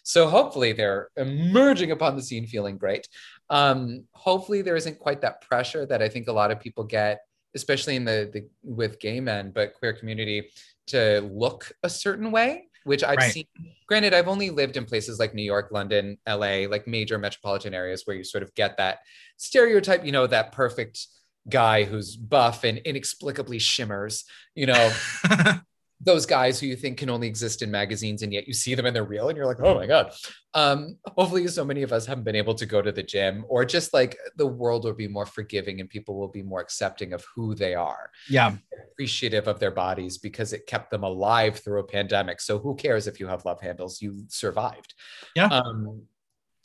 So 0.06 0.28
hopefully 0.28 0.72
they're 0.72 1.08
emerging 1.16 1.90
upon 1.90 2.14
the 2.14 2.22
scene 2.22 2.46
feeling 2.46 2.78
great. 2.78 3.08
Um, 3.50 4.04
hopefully 4.12 4.62
there 4.62 4.76
isn't 4.76 4.98
quite 4.98 5.20
that 5.20 5.40
pressure 5.40 5.86
that 5.86 6.02
I 6.02 6.08
think 6.08 6.28
a 6.28 6.32
lot 6.32 6.50
of 6.50 6.60
people 6.60 6.84
get, 6.84 7.20
especially 7.54 7.96
in 7.96 8.04
the, 8.04 8.30
the 8.32 8.48
with 8.62 8.98
gay 9.00 9.20
men, 9.20 9.52
but 9.54 9.74
queer 9.74 9.92
community 9.92 10.50
to 10.88 11.20
look 11.32 11.72
a 11.82 11.88
certain 11.88 12.30
way, 12.30 12.68
which 12.84 13.04
I've 13.04 13.18
right. 13.18 13.32
seen. 13.32 13.46
Granted, 13.88 14.14
I've 14.14 14.28
only 14.28 14.50
lived 14.50 14.76
in 14.76 14.84
places 14.84 15.18
like 15.18 15.34
New 15.34 15.42
York, 15.42 15.68
London, 15.70 16.18
LA, 16.28 16.66
like 16.68 16.86
major 16.86 17.18
metropolitan 17.18 17.74
areas 17.74 18.02
where 18.04 18.16
you 18.16 18.24
sort 18.24 18.42
of 18.42 18.54
get 18.54 18.76
that 18.78 18.98
stereotype, 19.36 20.04
you 20.04 20.12
know, 20.12 20.26
that 20.26 20.52
perfect 20.52 21.06
guy 21.48 21.84
who's 21.84 22.16
buff 22.16 22.64
and 22.64 22.78
inexplicably 22.78 23.58
shimmers, 23.58 24.24
you 24.54 24.66
know. 24.66 24.92
those 26.00 26.26
guys 26.26 26.60
who 26.60 26.66
you 26.66 26.76
think 26.76 26.98
can 26.98 27.08
only 27.08 27.26
exist 27.26 27.62
in 27.62 27.70
magazines 27.70 28.22
and 28.22 28.32
yet 28.32 28.46
you 28.46 28.52
see 28.52 28.74
them 28.74 28.84
and 28.84 28.94
they're 28.94 29.04
real 29.04 29.28
and 29.28 29.36
you're 29.36 29.46
like, 29.46 29.60
oh 29.60 29.74
my 29.74 29.86
God. 29.86 30.12
Um, 30.52 30.98
hopefully, 31.06 31.46
so 31.48 31.64
many 31.64 31.82
of 31.82 31.92
us 31.92 32.06
haven't 32.06 32.24
been 32.24 32.36
able 32.36 32.54
to 32.54 32.66
go 32.66 32.82
to 32.82 32.92
the 32.92 33.02
gym 33.02 33.44
or 33.48 33.64
just 33.64 33.94
like 33.94 34.16
the 34.36 34.46
world 34.46 34.84
will 34.84 34.92
be 34.92 35.08
more 35.08 35.26
forgiving 35.26 35.80
and 35.80 35.88
people 35.88 36.18
will 36.18 36.28
be 36.28 36.42
more 36.42 36.60
accepting 36.60 37.12
of 37.12 37.24
who 37.34 37.54
they 37.54 37.74
are. 37.74 38.10
Yeah. 38.28 38.56
Appreciative 38.92 39.48
of 39.48 39.58
their 39.58 39.70
bodies 39.70 40.18
because 40.18 40.52
it 40.52 40.66
kept 40.66 40.90
them 40.90 41.02
alive 41.02 41.58
through 41.58 41.80
a 41.80 41.86
pandemic. 41.86 42.40
So 42.40 42.58
who 42.58 42.74
cares 42.74 43.06
if 43.06 43.18
you 43.18 43.26
have 43.26 43.44
love 43.44 43.60
handles? 43.60 44.02
You 44.02 44.24
survived. 44.28 44.94
Yeah. 45.34 45.46
Um, 45.46 46.02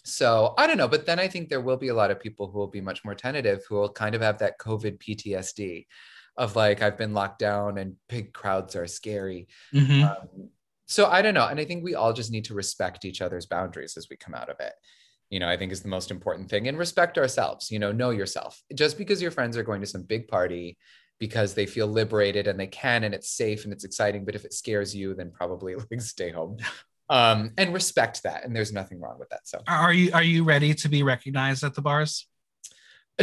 so 0.03 0.55
I 0.57 0.67
don't 0.67 0.77
know, 0.77 0.87
but 0.87 1.05
then 1.05 1.19
I 1.19 1.27
think 1.27 1.47
there 1.47 1.61
will 1.61 1.77
be 1.77 1.89
a 1.89 1.93
lot 1.93 2.11
of 2.11 2.19
people 2.19 2.49
who 2.49 2.57
will 2.57 2.67
be 2.67 2.81
much 2.81 3.05
more 3.05 3.15
tentative, 3.15 3.63
who 3.69 3.75
will 3.75 3.91
kind 3.91 4.15
of 4.15 4.21
have 4.21 4.39
that 4.39 4.57
COVID 4.57 4.97
PTSD 4.97 5.85
of 6.37 6.55
like 6.55 6.81
I've 6.81 6.97
been 6.97 7.13
locked 7.13 7.39
down 7.39 7.77
and 7.77 7.95
big 8.09 8.33
crowds 8.33 8.75
are 8.75 8.87
scary. 8.87 9.47
Mhm. 9.73 10.09
Um, 10.09 10.49
so 10.85 11.05
I 11.05 11.21
don't 11.21 11.33
know, 11.33 11.47
and 11.47 11.59
I 11.59 11.65
think 11.65 11.83
we 11.83 11.95
all 11.95 12.11
just 12.13 12.31
need 12.31 12.45
to 12.45 12.53
respect 12.53 13.05
each 13.05 13.21
other's 13.21 13.45
boundaries 13.45 13.95
as 13.95 14.07
we 14.09 14.17
come 14.17 14.33
out 14.33 14.49
of 14.49 14.59
it. 14.59 14.73
You 15.29 15.39
know, 15.39 15.47
I 15.47 15.55
think 15.55 15.71
is 15.71 15.81
the 15.81 15.87
most 15.87 16.11
important 16.11 16.49
thing, 16.49 16.67
and 16.67 16.77
respect 16.77 17.17
ourselves. 17.17 17.71
You 17.71 17.79
know, 17.79 17.91
know 17.91 18.09
yourself. 18.09 18.61
Just 18.75 18.97
because 18.97 19.21
your 19.21 19.31
friends 19.31 19.55
are 19.55 19.63
going 19.63 19.81
to 19.81 19.87
some 19.87 20.03
big 20.03 20.27
party 20.27 20.77
because 21.19 21.53
they 21.53 21.67
feel 21.67 21.87
liberated 21.87 22.47
and 22.47 22.59
they 22.59 22.65
can 22.67 23.03
and 23.03 23.13
it's 23.13 23.29
safe 23.29 23.63
and 23.63 23.71
it's 23.71 23.83
exciting, 23.83 24.25
but 24.25 24.33
if 24.33 24.43
it 24.43 24.53
scares 24.53 24.93
you, 24.95 25.13
then 25.13 25.31
probably 25.31 25.75
like 25.91 26.01
stay 26.01 26.31
home. 26.31 26.57
Um, 27.09 27.51
and 27.57 27.73
respect 27.73 28.23
that, 28.23 28.43
and 28.45 28.55
there's 28.55 28.71
nothing 28.73 28.99
wrong 28.99 29.19
with 29.19 29.29
that. 29.29 29.47
So 29.47 29.61
Are 29.67 29.93
you 29.93 30.11
are 30.13 30.23
you 30.23 30.43
ready 30.43 30.73
to 30.75 30.89
be 30.89 31.03
recognized 31.03 31.63
at 31.63 31.75
the 31.75 31.81
bars? 31.81 32.27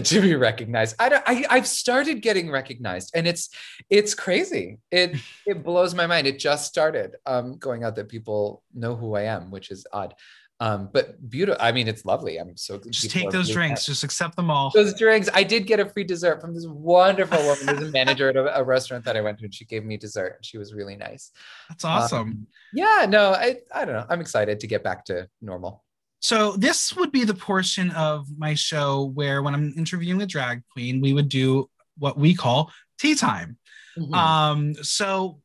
to 0.07 0.21
be 0.21 0.35
recognized. 0.35 0.97
I 0.99 1.09
don't 1.09 1.23
I, 1.27 1.45
i've 1.51 1.67
started 1.67 2.23
getting 2.23 2.51
recognized 2.51 3.13
and 3.15 3.27
it's 3.27 3.51
it's 3.91 4.15
crazy. 4.15 4.79
It 4.91 5.17
it 5.47 5.65
blows 5.65 5.95
my 5.95 6.07
mind. 6.07 6.27
It 6.27 6.39
just 6.39 6.67
started 6.67 7.17
um 7.27 7.59
going 7.59 7.85
out 7.85 7.97
that 7.97 8.09
people 8.09 8.63
know 8.75 8.95
who 8.97 9.15
i 9.15 9.23
am 9.23 9.51
which 9.51 9.71
is 9.71 9.87
odd. 9.93 10.15
Um 10.61 10.91
but 10.93 11.31
beautiful 11.31 11.61
i 11.61 11.71
mean 11.73 11.89
it's 11.89 12.05
lovely. 12.05 12.39
I'm 12.39 12.57
so 12.57 12.79
Just 12.79 13.11
take 13.11 13.31
those 13.31 13.49
drinks. 13.49 13.87
Just 13.87 14.05
accept 14.05 14.37
them 14.37 14.51
all. 14.51 14.71
those 14.75 14.95
drinks. 14.99 15.29
I 15.33 15.45
did 15.45 15.67
get 15.67 15.81
a 15.81 15.89
free 15.89 16.05
dessert 16.05 16.41
from 16.41 16.55
this 16.55 16.67
wonderful 16.67 17.39
woman 17.39 17.69
who's 17.69 17.89
a 17.89 17.93
manager 17.93 18.29
at 18.29 18.37
a, 18.37 18.59
a 18.61 18.65
restaurant 18.65 19.05
that 19.05 19.17
i 19.17 19.21
went 19.21 19.39
to 19.39 19.45
and 19.45 19.55
she 19.55 19.65
gave 19.65 19.85
me 19.85 19.97
dessert 19.97 20.35
and 20.37 20.45
she 20.45 20.59
was 20.59 20.75
really 20.75 20.97
nice. 20.97 21.31
That's 21.69 21.85
awesome. 21.85 22.19
Um, 22.19 22.47
yeah 22.73 23.07
no 23.09 23.33
i 23.33 23.57
i 23.75 23.85
don't 23.85 23.95
know. 23.95 24.07
I'm 24.09 24.21
excited 24.21 24.61
to 24.61 24.67
get 24.67 24.83
back 24.83 25.05
to 25.07 25.29
normal 25.41 25.85
So 26.21 26.53
this 26.53 26.95
would 26.97 27.13
be 27.13 27.25
the 27.25 27.35
portion 27.35 27.91
of 27.93 28.27
my 28.37 28.55
show 28.55 29.05
where 29.15 29.43
when 29.43 29.55
I'm 29.55 29.73
interviewing 29.77 30.21
a 30.23 30.27
drag 30.27 30.63
queen, 30.73 31.01
we 31.01 31.13
would 31.13 31.29
do 31.29 31.71
what 31.97 32.19
we 32.19 32.35
call 32.35 32.73
tea 32.99 33.15
time. 33.15 33.57
Mhm. 33.97 34.15
Um, 34.15 34.75
so 34.83 35.41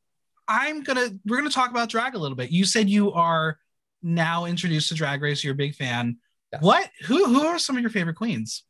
I'm 0.47 0.83
gonna 0.83 1.09
we're 1.25 1.37
gonna 1.37 1.49
talk 1.49 1.69
about 1.69 1.89
drag 1.89 2.15
a 2.15 2.17
little 2.17 2.35
bit. 2.35 2.49
You 2.51 2.65
said 2.65 2.89
you 2.89 3.11
are 3.13 3.57
now 4.01 4.45
introduced 4.45 4.89
to 4.89 4.95
Drag 4.95 5.21
Race. 5.21 5.43
You're 5.43 5.53
a 5.53 5.57
big 5.57 5.75
fan. 5.75 6.17
Yes. 6.51 6.61
What? 6.61 6.89
Who? 7.05 7.25
Who 7.25 7.45
are 7.45 7.57
some 7.57 7.75
of 7.77 7.81
your 7.81 7.89
favorite 7.89 8.15
queens? 8.17 8.63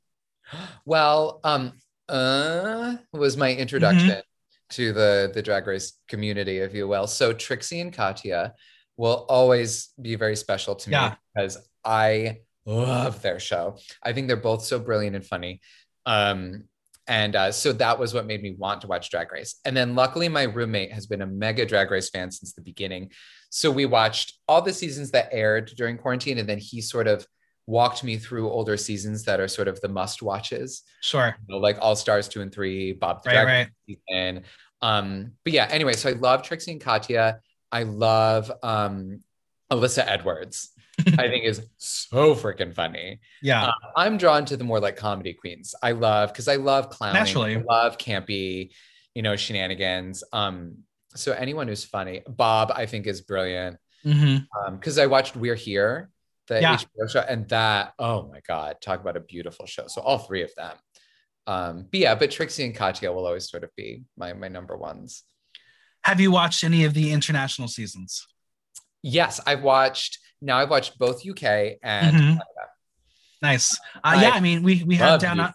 Well, 0.86 1.40
um, 1.44 1.74
uh, 2.10 2.98
was 3.12 3.38
my 3.38 3.54
introduction 3.54 4.10
Mm-hmm. 4.10 4.20
to 4.72 4.94
the 4.94 5.32
the 5.34 5.42
drag 5.42 5.66
race 5.68 5.94
community, 6.08 6.58
if 6.60 6.74
you 6.76 6.88
will. 6.88 7.08
So 7.08 7.34
Trixie 7.34 7.80
and 7.82 7.92
Katya 7.94 8.54
will 8.98 9.26
always 9.30 9.90
be 10.02 10.16
very 10.16 10.36
special 10.36 10.76
to 10.76 10.90
me 10.90 10.94
Yeah. 10.94 11.16
because 11.36 11.58
I 11.86 12.40
love 12.66 13.22
their 13.22 13.40
show. 13.40 13.78
I 14.02 14.14
think 14.14 14.28
they're 14.28 14.38
both 14.38 14.64
so 14.64 14.80
brilliant 14.80 15.16
and 15.16 15.26
funny. 15.26 15.62
Um, 16.06 16.66
and 17.08 17.36
uh, 17.36 17.52
so 17.52 17.74
that 17.74 18.00
was 18.00 18.14
what 18.14 18.26
made 18.26 18.42
me 18.42 18.56
want 18.58 18.82
to 18.82 18.88
watch 18.88 19.10
Drag 19.10 19.32
Race. 19.32 19.56
And 19.66 19.76
then 19.76 19.94
luckily, 19.94 20.30
my 20.30 20.44
roommate 20.44 20.94
has 20.94 21.06
been 21.06 21.22
a 21.22 21.28
mega 21.28 21.66
Drag 21.66 21.92
Race 21.92 22.10
fan 22.10 22.32
since 22.32 22.54
the 22.54 22.62
beginning. 22.62 23.12
So 23.50 23.70
we 23.70 23.86
watched 23.86 24.40
all 24.48 24.62
the 24.62 24.72
seasons 24.74 25.12
that 25.12 25.28
aired 25.32 25.72
during 25.76 25.98
quarantine, 25.98 26.38
and 26.38 26.48
then 26.48 26.60
he 26.60 26.80
sort 26.82 27.08
of 27.08 27.28
walked 27.68 28.04
me 28.04 28.18
through 28.18 28.50
older 28.50 28.76
seasons 28.78 29.24
that 29.24 29.40
are 29.40 29.48
sort 29.48 29.68
of 29.70 29.80
the 29.80 29.88
must 29.88 30.22
watches 30.22 30.84
Sure. 31.02 31.34
you 31.48 31.54
know, 31.56 31.60
like 31.62 31.78
All 31.82 31.96
Stars 31.96 32.28
two 32.28 32.42
and 32.42 32.52
three, 32.54 32.92
Bob 32.94 33.24
the 33.24 33.30
Right. 33.30 33.34
Drag 33.44 33.48
Right. 33.48 33.68
season. 34.10 34.44
Um, 34.82 35.32
but 35.46 35.54
yeah, 35.54 35.68
anyway, 35.72 35.94
so 35.94 36.10
I 36.10 36.14
love 36.14 36.44
Trixie 36.44 36.74
and 36.74 36.82
Katya. 36.82 37.40
I 37.72 37.84
love 37.84 38.52
um 38.64 39.20
Alyssa 39.72 40.04
Edwards. 40.06 40.72
I 41.18 41.28
think 41.28 41.46
is 41.46 41.62
so 41.78 42.36
freaking 42.36 42.74
funny. 42.74 43.20
Yeah. 43.42 43.66
Uh, 43.66 43.72
I'm 43.96 44.18
drawn 44.18 44.46
to 44.46 44.58
the 44.58 44.64
more 44.64 44.80
like 44.80 44.96
comedy 44.96 45.34
queens. 45.34 45.74
I 45.82 45.92
love 45.94 46.32
because 46.32 46.48
I 46.48 46.56
love 46.58 46.90
clowning. 46.90 47.16
Naturally. 47.20 47.56
I 47.58 47.62
love 47.62 47.98
campy, 47.98 48.72
you 49.16 49.22
know, 49.24 49.36
shenanigans. 49.36 50.24
Um, 50.32 50.78
so 51.16 51.32
anyone 51.34 51.68
who's 51.68 51.84
funny, 51.84 52.22
Bob, 52.28 52.72
I 52.76 52.86
think 52.86 53.08
is 53.08 53.22
brilliant. 53.22 53.78
hmm 54.04 54.38
Um, 54.66 54.76
because 54.76 54.98
I 55.00 55.08
watched 55.08 55.36
We're 55.36 55.56
Here, 55.56 56.10
the 56.48 56.62
Yeah. 56.62 56.78
HBO 56.78 57.10
show, 57.10 57.22
and 57.22 57.48
that, 57.50 57.94
oh 57.98 58.30
my 58.32 58.42
God, 58.48 58.78
talk 58.82 59.02
about 59.02 59.18
a 59.18 59.22
beautiful 59.22 59.66
show. 59.66 59.88
So 59.88 60.02
all 60.02 60.20
three 60.20 60.44
of 60.44 60.54
them. 60.56 60.76
Um, 61.48 61.88
but 61.92 62.00
yeah, 62.00 62.16
but 62.16 62.32
Trixie 62.32 62.66
and 62.66 62.76
Katya 62.76 63.12
will 63.12 63.26
always 63.26 63.50
sort 63.50 63.64
of 63.64 63.70
be 63.76 64.04
my 64.16 64.32
my 64.34 64.48
number 64.48 64.78
ones. 64.78 65.24
Have 66.04 66.22
you 66.22 66.32
watched 66.32 66.64
any 66.64 66.86
of 66.86 66.94
the 66.94 67.12
international 67.12 67.68
seasons? 67.68 68.26
Yes, 69.02 69.42
I've 69.46 69.62
watched 69.64 70.20
now 70.44 70.58
I've 70.60 70.70
watched 70.70 70.98
both 71.00 71.26
UK 71.26 71.78
and 71.82 72.16
Mhm. 72.16 72.40
Nice. 73.42 73.78
Uh, 74.04 74.20
yeah, 74.22 74.30
I 74.32 74.40
mean, 74.40 74.64
we 74.64 74.84
we 74.84 74.96
have 74.96 75.20
down. 75.20 75.40
UK. 75.40 75.54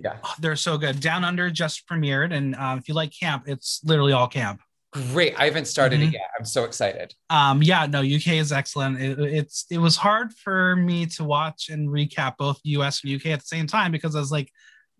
Yeah, 0.00 0.16
Oh, 0.24 0.34
they're 0.40 0.56
so 0.56 0.76
good. 0.76 1.00
Down 1.00 1.24
Under 1.24 1.50
just 1.50 1.86
premiered, 1.88 2.32
and 2.34 2.54
um, 2.56 2.78
if 2.78 2.88
you 2.88 2.94
like 2.94 3.12
camp, 3.18 3.44
it's 3.46 3.80
literally 3.84 4.12
all 4.12 4.28
camp. 4.28 4.60
great. 4.90 5.34
I 5.38 5.44
haven't 5.44 5.66
started 5.66 6.00
Mhm. 6.00 6.08
it 6.08 6.12
yet. 6.14 6.28
I'm 6.38 6.44
so 6.46 6.64
excited. 6.64 7.14
Um, 7.30 7.62
yeah, 7.62 7.86
no, 7.86 8.00
UK 8.00 8.38
is 8.38 8.52
excellent. 8.52 9.00
It, 9.00 9.18
it's 9.20 9.66
it 9.70 9.78
was 9.78 9.96
hard 9.96 10.32
for 10.32 10.74
me 10.76 11.06
to 11.06 11.24
watch 11.24 11.68
and 11.68 11.88
recap 11.88 12.36
both 12.38 12.58
US 12.64 13.04
and 13.04 13.12
UK 13.14 13.26
at 13.32 13.40
the 13.40 13.46
same 13.46 13.66
time 13.66 13.92
because 13.92 14.16
I 14.16 14.18
was 14.20 14.32
like, 14.32 14.50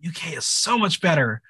UK 0.07 0.33
is 0.37 0.45
so 0.45 0.77
much 0.77 1.01
better. 1.01 1.41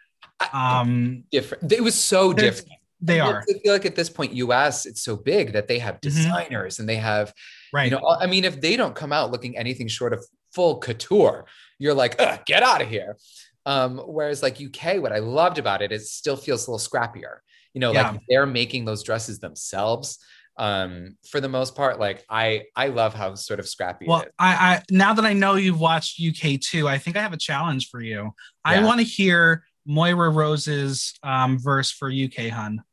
Um, 0.53 1.25
different. 1.31 1.71
It 1.71 1.83
was 1.83 1.95
so 1.95 2.33
different. 2.33 2.71
They 3.01 3.19
And 3.19 3.29
are 3.29 3.43
I 3.49 3.53
feel 3.59 3.73
like 3.73 3.85
at 3.85 3.95
this 3.95 4.09
point, 4.09 4.33
US, 4.33 4.85
it's 4.85 5.01
so 5.01 5.15
big 5.15 5.53
that 5.53 5.67
they 5.67 5.79
have 5.79 5.95
Mhm. 5.95 6.01
designers 6.01 6.79
and 6.79 6.87
they 6.89 6.97
have 6.97 7.33
right. 7.73 7.85
You 7.91 7.97
know, 7.97 8.17
I 8.19 8.25
mean, 8.27 8.45
if 8.45 8.59
they 8.61 8.75
don't 8.75 8.95
come 8.95 9.13
out 9.13 9.31
looking 9.31 9.57
anything 9.57 9.87
short 9.87 10.13
of 10.13 10.25
full 10.53 10.79
couture, 10.79 11.45
you're 11.77 11.93
like, 11.93 12.17
get 12.45 12.63
out 12.63 12.81
of 12.81 12.89
here. 12.89 13.17
Um, 13.65 13.99
whereas 13.99 14.41
like 14.41 14.59
UK, 14.59 14.99
what 14.99 15.11
I 15.13 15.19
loved 15.19 15.59
about 15.59 15.81
it 15.81 15.91
is 15.91 16.03
it 16.03 16.07
still 16.07 16.35
feels 16.37 16.67
a 16.67 16.71
little 16.71 16.85
scrappier. 16.89 17.37
You 17.73 17.81
know, 17.81 17.93
Yeah. 17.93 18.11
like 18.11 18.21
they're 18.27 18.45
making 18.47 18.85
those 18.85 19.03
dresses 19.03 19.39
themselves. 19.39 20.17
Um, 20.57 21.15
for 21.29 21.39
the 21.39 21.47
most 21.47 21.73
part, 21.75 21.99
like 21.99 22.25
I 22.29 22.63
I 22.75 22.87
love 22.87 23.13
how 23.13 23.33
sort 23.35 23.61
of 23.61 23.69
scrappy 23.69 24.07
well, 24.07 24.21
it 24.23 24.25
is. 24.27 24.33
I, 24.39 24.75
I 24.75 24.83
now 24.91 25.13
that 25.13 25.23
I 25.23 25.31
know 25.31 25.55
you've 25.55 25.79
watched 25.79 26.19
UK 26.19 26.57
too, 26.59 26.85
I 26.89 26.97
think 26.97 27.15
I 27.15 27.21
have 27.21 27.31
a 27.31 27.37
challenge 27.37 27.89
for 27.89 28.01
you. 28.01 28.31
I 28.65 28.83
want 28.83 28.99
to 28.99 29.05
hear 29.05 29.63
Moira 29.85 30.29
Rose's 30.29 31.13
um, 31.23 31.57
verse 31.59 31.91
for 31.91 32.11
UK 32.11 32.49
Hun. 32.49 32.83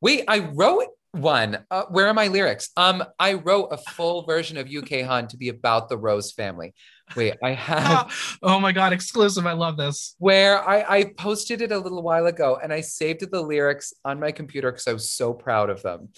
Wait, 0.00 0.24
I 0.28 0.38
wrote 0.38 0.88
one. 1.12 1.64
Uh, 1.70 1.84
where 1.90 2.06
are 2.06 2.14
my 2.14 2.28
lyrics? 2.28 2.70
Um, 2.76 3.04
I 3.18 3.34
wrote 3.34 3.68
a 3.72 3.76
full 3.76 4.22
version 4.22 4.56
of 4.56 4.68
UK 4.68 5.02
Hun 5.02 5.26
to 5.28 5.36
be 5.36 5.48
about 5.48 5.88
the 5.88 5.98
Rose 5.98 6.32
family. 6.32 6.74
Wait, 7.16 7.34
I 7.42 7.50
have 7.52 8.38
oh 8.42 8.60
my 8.60 8.72
god, 8.72 8.92
exclusive! 8.92 9.46
I 9.46 9.52
love 9.52 9.76
this. 9.76 10.14
where 10.18 10.66
I, 10.66 10.98
I 10.98 11.04
posted 11.16 11.60
it 11.60 11.72
a 11.72 11.78
little 11.78 12.02
while 12.02 12.26
ago 12.26 12.58
and 12.62 12.72
I 12.72 12.80
saved 12.82 13.28
the 13.30 13.40
lyrics 13.40 13.92
on 14.04 14.20
my 14.20 14.32
computer 14.32 14.70
because 14.70 14.86
I 14.86 14.92
was 14.92 15.10
so 15.10 15.32
proud 15.32 15.70
of 15.70 15.82
them. 15.82 16.10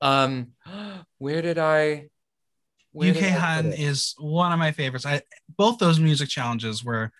Um, 0.00 0.48
where 1.18 1.42
did 1.42 1.58
I? 1.58 2.08
where 2.92 3.10
UK 3.10 3.14
did 3.14 3.24
I 3.24 3.30
put 3.30 3.40
Hun 3.40 3.72
is 3.72 4.14
one 4.18 4.52
of 4.52 4.58
my 4.58 4.72
favorites. 4.72 5.06
I 5.06 5.22
both 5.56 5.78
those 5.78 6.00
music 6.00 6.28
challenges 6.28 6.84
were 6.84 7.12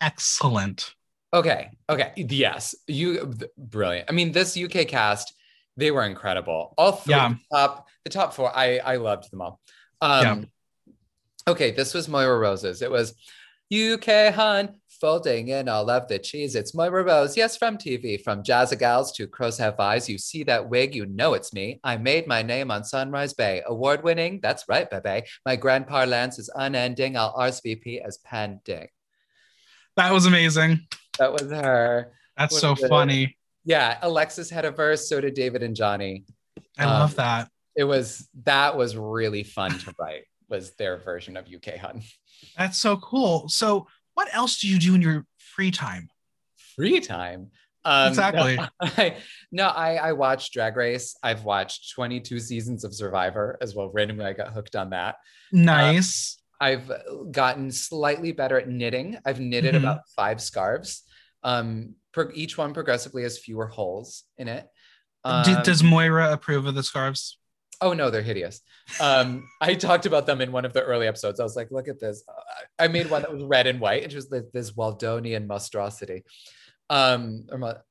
excellent. 0.00 0.94
Okay, 1.34 1.70
okay, 1.88 2.12
yes, 2.16 2.74
you 2.86 3.34
brilliant. 3.56 4.10
I 4.10 4.12
mean, 4.12 4.32
this 4.32 4.56
UK 4.56 4.86
cast, 4.86 5.32
they 5.76 5.90
were 5.90 6.04
incredible. 6.04 6.74
All 6.78 6.92
three 6.92 7.14
Yeah. 7.14 7.30
the 7.50 7.56
top, 7.56 7.88
the 8.04 8.10
top 8.10 8.34
four, 8.34 8.50
I 8.56 8.78
I 8.78 8.96
loved 8.96 9.30
them 9.30 9.40
all. 9.42 9.60
Um, 10.00 10.46
okay, 11.48 11.70
this 11.70 11.94
was 11.94 12.08
Moira 12.08 12.38
Rose's. 12.38 12.82
It 12.82 12.90
was 12.90 13.14
UK 13.72 14.32
Hun 14.34 14.76
folding 15.00 15.48
in 15.48 15.68
all 15.68 15.88
of 15.90 16.06
the 16.08 16.18
cheese. 16.18 16.54
It's 16.54 16.74
Moira 16.74 17.02
Rose, 17.04 17.36
yes, 17.36 17.56
from 17.56 17.76
TV, 17.78 18.22
from 18.22 18.42
Jazzagals 18.42 19.14
to 19.14 19.26
Crows 19.26 19.58
Have 19.58 19.80
Eyes. 19.80 20.08
You 20.08 20.18
see 20.18 20.44
that 20.44 20.68
wig, 20.68 20.94
you 20.94 21.06
know 21.06 21.34
it's 21.34 21.52
me. 21.52 21.80
I 21.82 21.96
made 21.96 22.26
my 22.26 22.42
name 22.42 22.70
on 22.70 22.84
Sunrise 22.84 23.32
Bay, 23.34 23.62
award 23.66 24.04
winning. 24.04 24.40
That's 24.42 24.64
right, 24.68 24.88
baby. 24.88 25.26
My 25.46 25.56
grand 25.56 25.86
parlance 25.88 26.38
is 26.38 26.50
unending. 26.54 27.16
I'll 27.16 27.34
RSVP 27.34 28.00
as 28.04 28.18
pending. 28.18 28.88
That 29.96 30.12
was 30.12 30.26
amazing. 30.26 30.86
That 31.18 31.32
was 31.32 31.50
her. 31.50 32.12
That's 32.36 32.52
What 32.54 32.60
so 32.60 32.88
funny. 32.88 33.36
Yeah, 33.64 33.98
Alexis 34.02 34.50
had 34.50 34.64
a 34.64 34.70
verse. 34.70 35.08
So 35.08 35.20
did 35.20 35.34
David 35.34 35.62
and 35.62 35.74
Johnny. 35.76 36.24
I 36.78 36.84
Um, 36.84 36.90
love 37.00 37.14
that. 37.16 37.48
It 37.76 37.84
was 37.84 38.28
that 38.44 38.76
was 38.76 38.96
really 38.96 39.44
fun 39.44 39.78
to 39.78 39.94
write. 39.98 40.24
Was 40.48 40.74
their 40.74 40.98
version 40.98 41.36
of 41.36 41.46
UK 41.46 41.76
Hun 41.78 42.02
That's 42.58 42.76
so 42.78 42.96
cool. 42.98 43.48
So, 43.48 43.86
what 44.14 44.28
else 44.34 44.60
do 44.60 44.68
you 44.68 44.78
do 44.78 44.94
in 44.94 45.00
your 45.02 45.24
free 45.38 45.70
time? 45.70 46.08
free 46.76 47.00
time? 47.00 47.50
Um, 47.84 48.08
Exactly. 48.08 48.56
No, 48.56 48.66
I, 48.80 49.16
no, 49.50 49.66
I, 49.66 49.96
I 49.96 50.12
watched 50.12 50.52
Drag 50.52 50.76
Race. 50.76 51.16
I've 51.22 51.44
watched 51.44 51.92
22 51.94 52.38
seasons 52.40 52.84
of 52.84 52.94
Survivor 52.94 53.58
as 53.60 53.74
well. 53.74 53.90
Randomly, 53.92 54.24
I 54.26 54.32
got 54.34 54.52
hooked 54.52 54.76
on 54.76 54.90
that. 54.90 55.16
Nice. 55.52 56.38
I've 56.60 56.90
gotten 57.30 57.70
slightly 57.72 58.32
better 58.32 58.58
at 58.58 58.68
knitting. 58.68 59.18
I've 59.26 59.40
knitted 59.40 59.74
Mhm. 59.74 59.78
about 59.78 60.00
five 60.14 60.40
scarves. 60.40 61.02
Um, 61.42 61.94
per, 62.12 62.30
each 62.34 62.56
one 62.58 62.72
progressively 62.74 63.22
has 63.22 63.38
fewer 63.38 63.66
holes 63.66 64.24
in 64.38 64.48
it. 64.48 64.64
D- 65.24 65.30
Um, 65.30 65.62
does 65.62 65.82
Moira 65.82 66.32
approve 66.32 66.66
of 66.66 66.74
the 66.74 66.82
scarves? 66.82 67.38
Oh 67.80 67.92
no, 67.94 68.10
they're 68.10 68.22
hideous. 68.22 68.60
Um, 69.00 69.48
I 69.60 69.74
talked 69.74 70.06
about 70.06 70.26
them 70.26 70.40
in 70.40 70.52
one 70.52 70.64
of 70.64 70.72
the 70.72 70.82
early 70.82 71.06
episodes. 71.08 71.40
I 71.40 71.42
was 71.42 71.56
like, 71.56 71.70
look 71.70 71.88
at 71.88 71.98
this. 72.00 72.22
I 72.78 72.88
made 72.88 73.10
one 73.10 73.22
that 73.22 73.32
was 73.32 73.42
red 73.42 73.66
and 73.66 73.80
white, 73.80 74.02
and 74.04 74.12
it 74.12 74.16
was 74.16 74.30
like 74.30 74.50
this 74.52 74.72
Waldonian 74.76 75.46
monstrosity. 75.46 76.24
Um, 76.90 77.46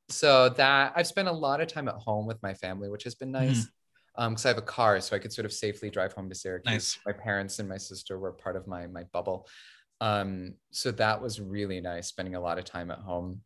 so 0.10 0.50
that 0.50 0.94
I've 0.96 1.08
spent 1.08 1.28
a 1.28 1.32
lot 1.34 1.60
of 1.62 1.68
time 1.68 1.88
at 1.88 1.96
home 1.96 2.28
with 2.28 2.42
my 2.44 2.54
family, 2.54 2.90
which 2.90 3.04
has 3.04 3.16
been 3.16 3.32
nice. 3.32 3.68
Um, 4.18 4.34
because 4.34 4.46
I 4.46 4.50
have 4.50 4.58
a 4.58 4.62
car, 4.62 5.00
so 5.00 5.16
I 5.16 5.20
could 5.20 5.32
sort 5.32 5.46
of 5.46 5.54
safely 5.54 5.90
drive 5.90 6.12
home 6.14 6.28
to 6.30 6.36
Syracuse. 6.36 6.72
Nice. 6.72 7.00
My 7.06 7.14
parents 7.14 7.60
and 7.60 7.68
my 7.70 7.78
sister 7.78 8.20
were 8.20 8.34
part 8.34 8.56
of 8.58 8.68
my 8.68 8.86
my 8.88 9.04
bubble. 9.14 9.48
Um, 10.02 10.56
so 10.72 10.92
that 10.92 11.22
was 11.22 11.40
really 11.40 11.80
nice, 11.80 12.08
spending 12.08 12.36
a 12.36 12.40
lot 12.42 12.58
of 12.60 12.66
time 12.66 12.92
at 12.92 13.00
home. 13.00 13.42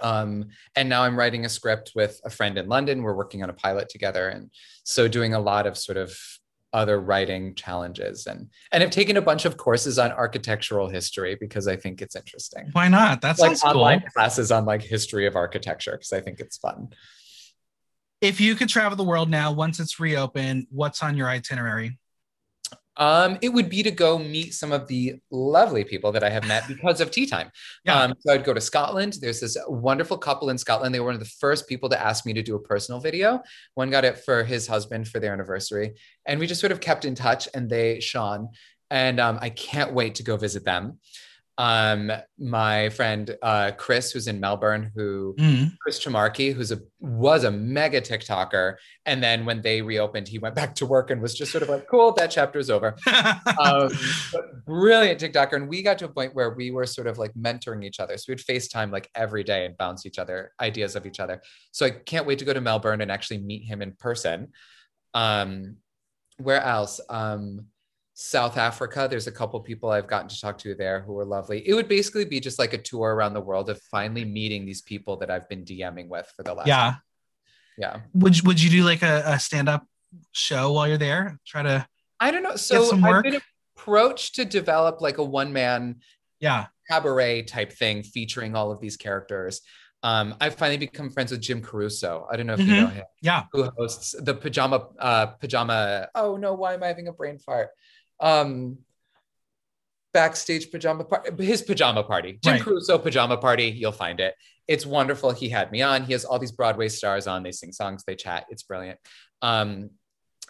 Um, 0.00 0.48
and 0.76 0.88
now 0.88 1.02
I'm 1.02 1.18
writing 1.18 1.44
a 1.44 1.48
script 1.48 1.92
with 1.94 2.20
a 2.24 2.30
friend 2.30 2.58
in 2.58 2.68
London. 2.68 3.02
We're 3.02 3.14
working 3.14 3.42
on 3.42 3.50
a 3.50 3.54
pilot 3.54 3.88
together, 3.88 4.28
and 4.28 4.50
so 4.84 5.08
doing 5.08 5.34
a 5.34 5.40
lot 5.40 5.66
of 5.66 5.76
sort 5.76 5.98
of 5.98 6.16
other 6.72 7.00
writing 7.00 7.54
challenges 7.54 8.26
and 8.26 8.48
and 8.70 8.82
I've 8.82 8.90
taken 8.90 9.16
a 9.16 9.22
bunch 9.22 9.44
of 9.44 9.56
courses 9.56 9.98
on 9.98 10.12
architectural 10.12 10.88
history 10.88 11.36
because 11.40 11.66
I 11.66 11.76
think 11.76 12.00
it's 12.00 12.14
interesting. 12.14 12.68
Why 12.72 12.88
not? 12.88 13.20
That's 13.20 13.40
Like 13.40 13.50
sounds 13.56 13.62
cool. 13.62 13.72
online 13.72 14.04
classes 14.14 14.52
on 14.52 14.64
like 14.64 14.82
history 14.82 15.26
of 15.26 15.34
architecture 15.36 15.92
because 15.92 16.12
I 16.12 16.20
think 16.20 16.38
it's 16.38 16.58
fun. 16.58 16.90
If 18.20 18.40
you 18.40 18.54
could 18.54 18.68
travel 18.68 18.96
the 18.96 19.04
world 19.04 19.30
now, 19.30 19.50
once 19.50 19.80
it's 19.80 19.98
reopened, 19.98 20.66
what's 20.70 21.02
on 21.02 21.16
your 21.16 21.28
itinerary? 21.28 21.98
Um, 22.96 23.38
it 23.40 23.50
would 23.50 23.70
be 23.70 23.82
to 23.82 23.90
go 23.90 24.18
meet 24.18 24.52
some 24.52 24.72
of 24.72 24.86
the 24.86 25.14
lovely 25.30 25.84
people 25.84 26.12
that 26.12 26.24
I 26.24 26.28
have 26.28 26.46
met 26.46 26.66
because 26.68 27.00
of 27.00 27.10
tea 27.10 27.24
time. 27.24 27.50
Yeah. 27.84 28.02
Um, 28.02 28.14
so 28.18 28.34
I'd 28.34 28.44
go 28.44 28.52
to 28.52 28.60
Scotland. 28.60 29.16
There's 29.20 29.40
this 29.40 29.56
wonderful 29.68 30.18
couple 30.18 30.50
in 30.50 30.58
Scotland. 30.58 30.94
They 30.94 31.00
were 31.00 31.06
one 31.06 31.14
of 31.14 31.20
the 31.20 31.32
first 31.40 31.68
people 31.68 31.88
to 31.88 32.00
ask 32.00 32.26
me 32.26 32.32
to 32.34 32.42
do 32.42 32.56
a 32.56 32.60
personal 32.60 33.00
video. 33.00 33.42
One 33.74 33.90
got 33.90 34.04
it 34.04 34.18
for 34.18 34.44
his 34.44 34.66
husband 34.66 35.08
for 35.08 35.20
their 35.20 35.32
anniversary, 35.32 35.94
and 36.26 36.38
we 36.38 36.46
just 36.46 36.60
sort 36.60 36.72
of 36.72 36.80
kept 36.80 37.04
in 37.04 37.14
touch. 37.14 37.48
And 37.54 37.70
they 37.70 38.00
shone, 38.00 38.48
and 38.90 39.20
um, 39.20 39.38
I 39.40 39.50
can't 39.50 39.94
wait 39.94 40.16
to 40.16 40.22
go 40.22 40.36
visit 40.36 40.64
them. 40.64 40.98
Um, 41.60 42.10
my 42.38 42.88
friend 42.88 43.36
uh, 43.42 43.72
Chris, 43.76 44.12
who's 44.12 44.28
in 44.28 44.40
Melbourne, 44.40 44.90
who 44.94 45.34
Mm. 45.38 45.76
Chris 45.82 46.02
Chamarki, 46.02 46.54
who's 46.54 46.72
a 46.72 46.80
was 47.00 47.44
a 47.44 47.50
mega 47.50 48.00
TikToker, 48.00 48.76
and 49.04 49.22
then 49.22 49.44
when 49.44 49.60
they 49.60 49.82
reopened, 49.82 50.26
he 50.26 50.38
went 50.38 50.54
back 50.54 50.74
to 50.76 50.86
work 50.86 51.10
and 51.10 51.20
was 51.20 51.34
just 51.34 51.52
sort 51.52 51.62
of 51.62 51.68
like, 51.68 51.86
"Cool, 51.86 52.12
that 52.12 52.30
chapter's 52.30 52.70
over." 52.70 52.96
Um, 53.60 53.90
brilliant 54.64 55.20
TikToker, 55.20 55.52
and 55.52 55.68
we 55.68 55.82
got 55.82 55.98
to 55.98 56.06
a 56.06 56.08
point 56.08 56.34
where 56.34 56.54
we 56.54 56.70
were 56.70 56.86
sort 56.86 57.06
of 57.06 57.18
like 57.18 57.34
mentoring 57.34 57.84
each 57.84 58.00
other. 58.00 58.16
So 58.16 58.26
we'd 58.30 58.38
FaceTime 58.38 58.90
like 58.90 59.10
every 59.14 59.44
day 59.44 59.66
and 59.66 59.76
bounce 59.76 60.06
each 60.06 60.18
other 60.18 60.52
ideas 60.62 60.96
of 60.96 61.04
each 61.04 61.20
other. 61.20 61.42
So 61.72 61.84
I 61.84 61.90
can't 61.90 62.26
wait 62.26 62.38
to 62.38 62.46
go 62.46 62.54
to 62.54 62.60
Melbourne 62.62 63.02
and 63.02 63.12
actually 63.12 63.38
meet 63.38 63.64
him 63.64 63.82
in 63.82 63.92
person. 63.92 64.52
Um, 65.12 65.76
where 66.38 66.62
else? 66.62 67.00
Um, 67.10 67.66
South 68.22 68.58
Africa. 68.58 69.06
There's 69.10 69.26
a 69.26 69.32
couple 69.32 69.58
people 69.60 69.88
I've 69.90 70.06
gotten 70.06 70.28
to 70.28 70.38
talk 70.38 70.58
to 70.58 70.74
there 70.74 71.00
who 71.00 71.14
were 71.14 71.24
lovely. 71.24 71.66
It 71.66 71.72
would 71.72 71.88
basically 71.88 72.26
be 72.26 72.38
just 72.38 72.58
like 72.58 72.74
a 72.74 72.78
tour 72.78 73.14
around 73.14 73.32
the 73.32 73.40
world 73.40 73.70
of 73.70 73.80
finally 73.90 74.26
meeting 74.26 74.66
these 74.66 74.82
people 74.82 75.16
that 75.18 75.30
I've 75.30 75.48
been 75.48 75.64
DMing 75.64 76.08
with 76.08 76.30
for 76.36 76.42
the 76.42 76.52
last. 76.52 76.68
yeah. 76.68 76.94
Yeah. 77.78 78.00
Would 78.12 78.36
you- 78.36 78.42
Would 78.44 78.60
you 78.62 78.68
do 78.68 78.82
like 78.84 79.02
a, 79.02 79.22
a 79.24 79.38
stand 79.40 79.70
up 79.70 79.86
show 80.32 80.72
while 80.72 80.86
you're 80.86 80.98
there? 80.98 81.38
Try 81.46 81.62
to 81.62 81.86
I 82.20 82.30
don't 82.30 82.42
know. 82.42 82.56
So 82.56 82.92
I've 83.02 83.22
been 83.22 83.40
approached 83.74 84.34
to 84.34 84.44
develop 84.44 85.00
like 85.00 85.16
a 85.16 85.24
one 85.24 85.54
man 85.54 86.00
yeah. 86.40 86.66
cabaret 86.90 87.44
type 87.44 87.72
thing 87.72 88.02
featuring 88.02 88.54
all 88.54 88.70
of 88.70 88.80
these 88.80 88.98
characters. 88.98 89.62
Um, 90.02 90.34
I've 90.42 90.54
finally 90.56 90.76
become 90.76 91.08
friends 91.10 91.30
with 91.30 91.40
Jim 91.40 91.62
Caruso. 91.62 92.26
I 92.30 92.36
don't 92.36 92.46
know 92.46 92.54
if 92.54 92.60
you 92.60 92.66
Mhm. 92.66 92.80
know 92.82 92.86
him, 92.88 93.04
Yeah. 93.22 93.44
who 93.52 93.70
hosts 93.78 94.14
the 94.18 94.34
pajama 94.34 94.88
uh 94.98 95.26
pajama. 95.40 96.08
Oh 96.14 96.36
no, 96.36 96.52
why 96.52 96.74
am 96.74 96.82
I 96.82 96.88
having 96.88 97.08
a 97.08 97.12
brain 97.14 97.38
fart? 97.38 97.70
Um 98.20 98.78
backstage 100.12 100.72
pajama 100.72 101.04
party 101.04 101.44
his 101.44 101.62
pajama 101.62 102.02
party. 102.02 102.38
Jim 102.42 102.54
Right. 102.54 102.62
Caruso 102.62 102.98
pajama 102.98 103.36
party, 103.36 103.66
you'll 103.66 103.92
find 103.92 104.20
it. 104.20 104.34
It's 104.66 104.84
wonderful. 104.84 105.30
He 105.30 105.48
had 105.48 105.70
me 105.70 105.82
on. 105.82 106.04
He 106.04 106.12
has 106.12 106.24
all 106.24 106.38
these 106.38 106.52
Broadway 106.52 106.88
stars 106.88 107.26
on. 107.26 107.42
They 107.42 107.52
sing 107.52 107.72
songs, 107.72 108.04
they 108.04 108.16
chat. 108.16 108.46
It's 108.50 108.62
brilliant. 108.62 108.98
Um 109.42 109.90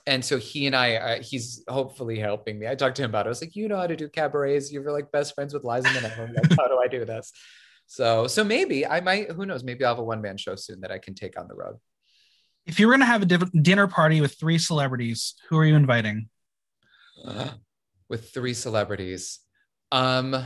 and 0.06 0.24
so 0.24 0.38
he 0.38 0.66
and 0.66 0.74
I, 0.74 0.94
uh, 0.94 1.22
he's 1.22 1.62
hopefully 1.68 2.18
helping 2.18 2.58
me. 2.58 2.66
I 2.66 2.74
talked 2.74 2.96
to 2.96 3.02
him 3.02 3.10
about 3.10 3.26
it. 3.26 3.28
I 3.28 3.30
was 3.30 3.42
like, 3.42 3.54
you 3.54 3.68
know 3.68 3.76
how 3.76 3.86
to 3.86 3.96
do 3.96 4.08
cabarets. 4.08 4.72
You're 4.72 4.90
like 4.90 5.12
best 5.12 5.34
friends 5.34 5.52
with 5.52 5.62
Liza 5.62 5.88
Minnelli. 5.88 6.34
Like, 6.34 6.58
how 6.58 6.68
do 6.68 6.78
I 6.82 6.88
do 6.88 7.04
this? 7.04 7.32
So, 7.86 8.26
so 8.26 8.44
maybe 8.44 8.86
I 8.86 9.00
might. 9.00 9.30
Who 9.32 9.44
knows? 9.46 9.62
Maybe 9.62 9.84
I'll 9.84 9.94
have 9.94 9.98
a 9.98 10.04
one 10.04 10.22
man 10.22 10.36
show 10.36 10.54
soon 10.56 10.80
that 10.80 10.90
I 10.90 10.98
can 10.98 11.14
take 11.14 11.38
on 11.38 11.48
the 11.48 11.54
road. 11.54 11.76
If 12.64 12.78
you 12.78 12.86
were 12.86 12.92
going 12.92 13.00
to 13.00 13.06
have 13.06 13.22
a 13.22 13.26
div- 13.26 13.62
dinner 13.62 13.88
party 13.88 14.20
with 14.20 14.38
three 14.38 14.58
celebrities, 14.58 15.34
who 15.48 15.58
are 15.58 15.64
you 15.64 15.74
inviting? 15.74 16.28
With 18.08 18.30
three 18.32 18.54
celebrities. 18.54 19.40
Um. 19.92 20.36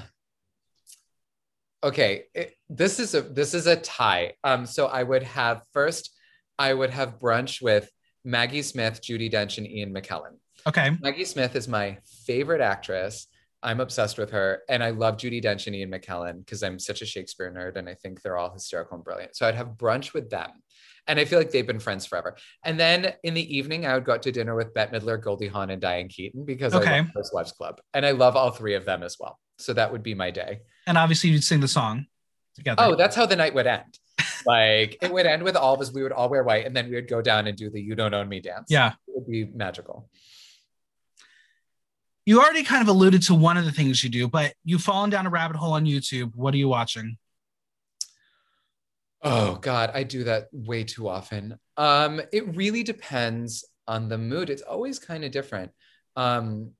Okay, 1.83 2.25
it- 2.35 2.57
this 2.70 2.99
is 2.99 3.14
a 3.14 3.20
this 3.20 3.55
is 3.55 3.66
a 3.66 3.77
tie. 3.77 4.35
Um. 4.43 4.66
So 4.66 4.87
I 4.87 5.03
would 5.03 5.22
have 5.22 5.62
first, 5.72 6.14
I 6.59 6.72
would 6.72 6.91
have 6.91 7.18
brunch 7.18 7.61
with 7.62 7.91
Maggie 8.25 8.62
Smith, 8.62 9.01
Judi 9.03 9.31
Dench, 9.31 9.59
and 9.59 9.66
Ian 9.66 9.93
McKellen. 9.93 10.39
Okay. 10.66 10.97
Maggie 11.01 11.27
Smith 11.27 11.55
is 11.57 11.68
my 11.68 11.99
favorite 12.27 12.62
actress. 12.62 13.27
I'm 13.64 13.80
obsessed 13.80 14.18
with 14.18 14.30
her. 14.30 14.62
And 14.68 14.84
I 14.84 14.90
love 14.90 15.16
Judi 15.16 15.42
Dench 15.42 15.66
and 15.66 15.74
Ian 15.74 15.90
McKellen 15.90 16.38
because 16.40 16.62
I'm 16.62 16.78
such 16.78 17.02
a 17.02 17.06
Shakespeare 17.06 17.50
nerd 17.52 17.76
and 17.76 17.88
I 17.88 17.94
think 17.94 18.22
they're 18.22 18.36
all 18.36 18.52
hysterical 18.52 18.96
and 18.96 19.04
brilliant. 19.04 19.34
So 19.34 19.48
I'd 19.48 19.54
have 19.56 19.68
brunch 19.70 20.12
with 20.14 20.30
them. 20.30 20.50
And 21.06 21.18
I 21.18 21.24
feel 21.24 21.38
like 21.38 21.50
they've 21.50 21.66
been 21.66 21.80
friends 21.80 22.06
forever. 22.06 22.36
And 22.64 22.78
then 22.78 23.14
in 23.24 23.34
the 23.34 23.56
evening, 23.56 23.84
I 23.86 23.94
would 23.94 24.04
go 24.04 24.12
out 24.14 24.22
to 24.22 24.32
dinner 24.32 24.54
with 24.54 24.72
Bette 24.72 24.96
Midler, 24.96 25.20
Goldie 25.20 25.48
Hawn, 25.48 25.70
and 25.70 25.80
Diane 25.82 26.08
Keaton 26.08 26.44
because 26.44 26.74
Okay. 26.74 26.90
I 26.90 26.98
love 27.00 27.08
First 27.14 27.34
Wives 27.34 27.52
Club. 27.52 27.80
And 27.92 28.06
I 28.06 28.12
love 28.12 28.36
all 28.36 28.50
three 28.50 28.74
of 28.74 28.84
them 28.84 29.02
as 29.02 29.16
well. 29.18 29.38
So 29.58 29.72
that 29.74 29.92
would 29.92 30.02
be 30.02 30.14
my 30.14 30.30
day. 30.30 30.60
And 30.86 30.96
obviously, 30.96 31.30
you'd 31.30 31.44
sing 31.44 31.60
the 31.60 31.68
song 31.68 32.06
together. 32.56 32.82
Oh, 32.82 32.96
that's 32.96 33.16
how 33.16 33.26
the 33.26 33.36
night 33.36 33.54
would 33.54 33.66
end. 33.66 33.98
Like 34.46 34.98
it 35.02 35.12
would 35.12 35.26
end 35.26 35.42
with 35.42 35.56
all 35.56 35.74
of 35.74 35.80
us. 35.80 35.92
We 35.92 36.02
would 36.02 36.12
all 36.12 36.28
wear 36.28 36.42
white 36.44 36.66
and 36.66 36.76
then 36.76 36.88
we 36.88 36.94
would 36.96 37.08
go 37.08 37.22
down 37.22 37.46
and 37.46 37.56
do 37.56 37.70
the 37.70 37.80
You 37.80 37.94
Don't 37.94 38.12
Own 38.14 38.28
Me 38.28 38.40
dance. 38.40 38.66
yeah. 38.68 38.92
It 39.08 39.14
would 39.14 39.26
be 39.26 39.44
magical. 39.44 40.08
You 42.27 42.41
already 42.41 42.62
kind 42.62 42.81
of 42.83 42.89
alluded 42.89 43.22
to 43.25 43.35
one 43.35 43.57
of 43.57 43.64
the 43.64 43.72
things 43.72 44.03
you 44.03 44.09
do, 44.11 44.29
but 44.29 44.55
you've 44.64 44.83
fallen 44.83 45.11
down 45.11 45.27
a 45.27 45.31
rabbit 45.31 45.57
hole 45.57 45.75
on 45.75 45.85
YouTube. 45.85 46.35
What 46.35 46.55
are 46.55 46.57
you 46.57 46.68
watching? 46.68 47.18
Oh 49.22 49.57
God, 49.57 49.91
I 49.95 50.03
do 50.03 50.25
that 50.25 50.49
way 50.53 50.85
too 50.85 51.09
often. 51.09 51.59
Um, 51.77 52.20
it 52.33 52.55
really 52.57 52.83
depends 52.83 53.64
on 53.89 54.09
the 54.09 54.18
mood. 54.18 54.51
It's 54.51 54.62
always 54.62 54.99
kind 54.99 55.25
of 55.25 55.33
different. 55.33 55.70
Um, 56.16 56.72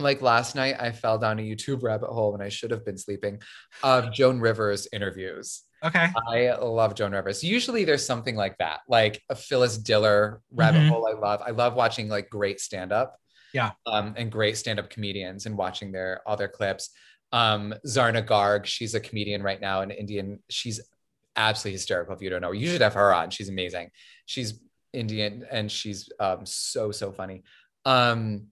like 0.00 0.22
last 0.22 0.54
night, 0.54 0.76
I 0.80 0.92
fell 0.92 1.18
down 1.18 1.38
a 1.38 1.42
YouTube 1.42 1.82
rabbit 1.82 2.08
hole 2.08 2.32
when 2.32 2.40
I 2.40 2.48
should 2.48 2.70
have 2.70 2.86
been 2.86 2.96
sleeping 2.96 3.40
of 3.82 4.12
Joan 4.12 4.40
Rivers 4.40 4.88
interviews. 4.92 5.62
Okay. 5.82 6.08
I 6.30 6.52
love 6.56 6.94
Joan 6.94 7.12
Rivers. 7.12 7.44
Usually 7.44 7.84
there's 7.84 8.04
something 8.04 8.34
like 8.36 8.56
that, 8.58 8.80
like 8.88 9.22
a 9.28 9.34
Phyllis 9.34 9.76
Diller 9.78 10.40
rabbit 10.50 10.80
Mhm. 10.82 10.88
hole. 10.88 11.06
I 11.06 11.18
love. 11.18 11.42
I 11.44 11.50
love 11.50 11.74
watching 11.74 12.08
like 12.08 12.30
great 12.30 12.60
stand-up. 12.60 13.16
Yeah. 13.52 13.72
Um, 13.86 14.14
and 14.16 14.30
great 14.30 14.56
stand-up 14.56 14.90
comedians 14.90 15.46
and 15.46 15.56
watching 15.56 15.92
their 15.92 16.20
all 16.26 16.36
their 16.36 16.48
clips. 16.48 16.90
Um, 17.32 17.74
Zarna 17.86 18.26
Garg, 18.26 18.64
she's 18.64 18.94
a 18.94 19.00
comedian 19.00 19.42
right 19.42 19.60
now, 19.60 19.82
an 19.82 19.90
Indian. 19.90 20.40
She's 20.48 20.80
absolutely 21.36 21.72
hysterical. 21.72 22.14
If 22.14 22.22
you 22.22 22.30
don't 22.30 22.40
know 22.40 22.48
her, 22.48 22.54
you 22.54 22.68
should 22.68 22.80
have 22.80 22.94
her 22.94 23.14
on. 23.14 23.30
She's 23.30 23.48
amazing. 23.48 23.90
She's 24.26 24.60
Indian 24.92 25.46
and 25.50 25.70
she's 25.70 26.08
um 26.18 26.44
so 26.44 26.90
so 26.90 27.12
funny. 27.12 27.44
Um, 27.84 28.46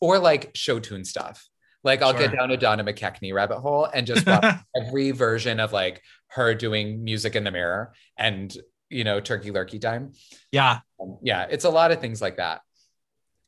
or 0.00 0.18
like 0.18 0.50
show 0.54 0.78
tune 0.80 1.04
stuff. 1.04 1.48
Like 1.84 2.02
I'll 2.02 2.10
Sure. 2.12 2.22
get 2.28 2.32
down 2.36 2.50
a 2.50 2.56
Donna 2.56 2.82
McKechnie 2.84 3.32
rabbit 3.32 3.60
hole 3.60 3.84
and 3.84 4.06
just 4.06 4.26
watch 4.26 4.56
every 4.76 5.12
version 5.12 5.60
of 5.60 5.72
like 5.72 6.02
her 6.28 6.54
doing 6.54 7.04
music 7.04 7.36
in 7.36 7.44
the 7.44 7.50
mirror 7.52 7.92
and 8.16 8.54
you 8.90 9.04
know 9.04 9.20
turkey 9.20 9.50
lurkey 9.52 9.80
time. 9.80 10.12
yeah. 10.50 10.80
Um, 11.00 11.18
yeah, 11.22 11.46
it's 11.48 11.64
a 11.64 11.70
lot 11.70 11.92
of 11.92 12.00
things 12.00 12.20
like 12.20 12.38
that. 12.38 12.60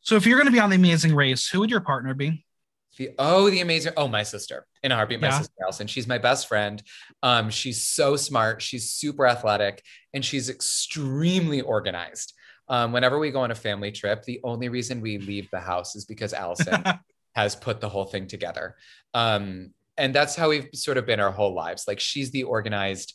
So 0.03 0.16
if 0.16 0.26
you're 0.26 0.38
going 0.38 0.46
to 0.46 0.53
be 0.53 0.61
on 0.61 0.70
The 0.70 0.76
Amazing 0.76 1.14
Race, 1.14 1.48
who 1.48 1.61
would 1.61 1.70
your 1.70 1.80
partner 1.80 2.14
be? 2.14 2.44
The 2.96 3.11
oh, 3.18 3.48
the 3.48 3.61
amazing 3.61 3.92
oh, 3.96 4.09
my 4.09 4.24
sister 4.24 4.66
in 4.82 4.92
a 4.92 4.94
heartbeat, 4.96 5.20
my 5.20 5.28
Yeah. 5.28 5.38
sister 5.38 5.55
Allison. 5.62 5.86
She's 5.86 6.09
my 6.09 6.18
best 6.18 6.48
friend. 6.48 6.82
Um, 7.22 7.48
she's 7.48 7.86
so 7.86 8.16
smart. 8.16 8.61
She's 8.61 8.90
super 8.90 9.26
athletic, 9.26 9.82
and 10.12 10.24
she's 10.24 10.51
extremely 10.51 11.61
organized. 11.61 12.34
Um, 12.68 12.92
whenever 12.92 13.18
we 13.18 13.30
go 13.30 13.40
on 13.40 13.53
a 13.53 13.55
family 13.55 13.90
trip, 13.92 14.24
the 14.24 14.40
only 14.44 14.68
reason 14.68 15.01
we 15.01 15.18
leave 15.18 15.48
the 15.51 15.61
house 15.61 15.96
is 15.96 16.05
because 16.05 16.34
Allison 16.34 16.82
has 17.34 17.55
put 17.57 17.80
the 17.80 17.88
whole 17.88 18.05
thing 18.05 18.26
together. 18.26 18.76
Um, 19.14 19.72
and 19.96 20.14
that's 20.14 20.34
how 20.36 20.48
we've 20.51 20.68
sort 20.74 20.98
of 20.98 21.07
been 21.07 21.20
our 21.20 21.30
whole 21.32 21.55
lives. 21.55 21.84
Like 21.86 22.01
she's 22.01 22.30
the 22.32 22.42
organized 22.44 23.14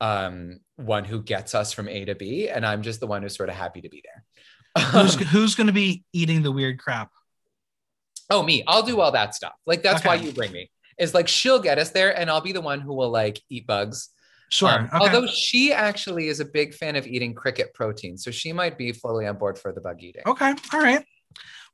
um, 0.00 0.60
one 0.76 1.04
who 1.04 1.22
gets 1.22 1.54
us 1.54 1.72
from 1.72 1.88
A 1.88 2.04
to 2.04 2.14
B, 2.14 2.48
and 2.48 2.64
I'm 2.64 2.82
just 2.82 3.00
the 3.00 3.06
one 3.06 3.22
who's 3.22 3.36
sort 3.36 3.48
of 3.48 3.54
happy 3.56 3.80
to 3.80 3.88
be 3.88 4.02
there. 4.04 4.24
Who's, 4.78 5.14
who's 5.30 5.54
going 5.54 5.66
to 5.68 5.72
be 5.72 6.04
eating 6.12 6.42
the 6.42 6.52
weird 6.52 6.78
crap? 6.78 7.10
oh, 8.30 8.42
me, 8.42 8.64
I'll 8.66 8.82
do 8.82 9.00
all 9.00 9.12
that 9.12 9.34
stuff. 9.34 9.54
Like 9.66 9.82
that's 9.82 10.04
why 10.04 10.16
you 10.16 10.32
bring 10.32 10.52
me. 10.52 10.70
Is 10.98 11.14
like 11.14 11.28
she'll 11.28 11.60
get 11.60 11.78
us 11.78 11.90
there, 11.90 12.18
and 12.18 12.30
I'll 12.30 12.40
be 12.40 12.52
the 12.52 12.60
one 12.60 12.80
who 12.80 12.94
will 12.94 13.10
like 13.10 13.40
eat 13.50 13.66
bugs. 13.66 14.10
Sure. 14.48 14.70
Um, 14.70 14.84
okay. 14.84 14.96
Although 14.98 15.26
she 15.26 15.72
actually 15.72 16.28
is 16.28 16.40
a 16.40 16.44
big 16.44 16.72
fan 16.72 16.96
of 16.96 17.06
eating 17.06 17.34
cricket 17.34 17.74
protein, 17.74 18.16
so 18.16 18.30
she 18.30 18.52
might 18.52 18.78
be 18.78 18.92
fully 18.92 19.26
on 19.26 19.36
board 19.36 19.58
for 19.58 19.72
the 19.72 19.80
bug 19.80 20.02
eating. 20.02 20.22
Okay. 20.26 20.54
All 20.72 20.80
right. 20.80 21.04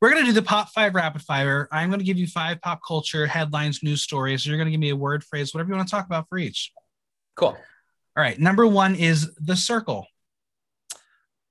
We're 0.01 0.11
going 0.11 0.23
to 0.23 0.27
do 0.27 0.33
the 0.33 0.43
pop 0.43 0.71
five 0.71 0.97
rapid 0.97 1.23
fire. 1.23 1.69
I'm 1.71 1.89
going 1.89 2.01
to 2.01 2.05
give 2.05 2.19
you 2.19 2.27
five 2.27 2.61
pop 2.61 2.81
culture 2.85 3.27
headlines, 3.27 3.85
news 3.85 4.03
stories. 4.03 4.45
You're 4.45 4.57
going 4.57 4.67
to 4.67 4.73
give 4.73 4.81
me 4.81 4.91
a 4.91 4.97
word, 4.97 5.23
phrase, 5.23 5.55
whatever 5.55 5.71
you 5.71 5.77
want 5.77 5.87
to 5.87 5.93
talk 5.93 6.07
about 6.07 6.29
for 6.29 6.39
each. 6.39 6.73
Cool. 7.37 7.51
All 7.51 7.57
right. 8.17 8.39
Number 8.39 8.67
one 8.67 8.97
is 8.97 9.33
The 9.37 9.55
Circle. 9.55 10.07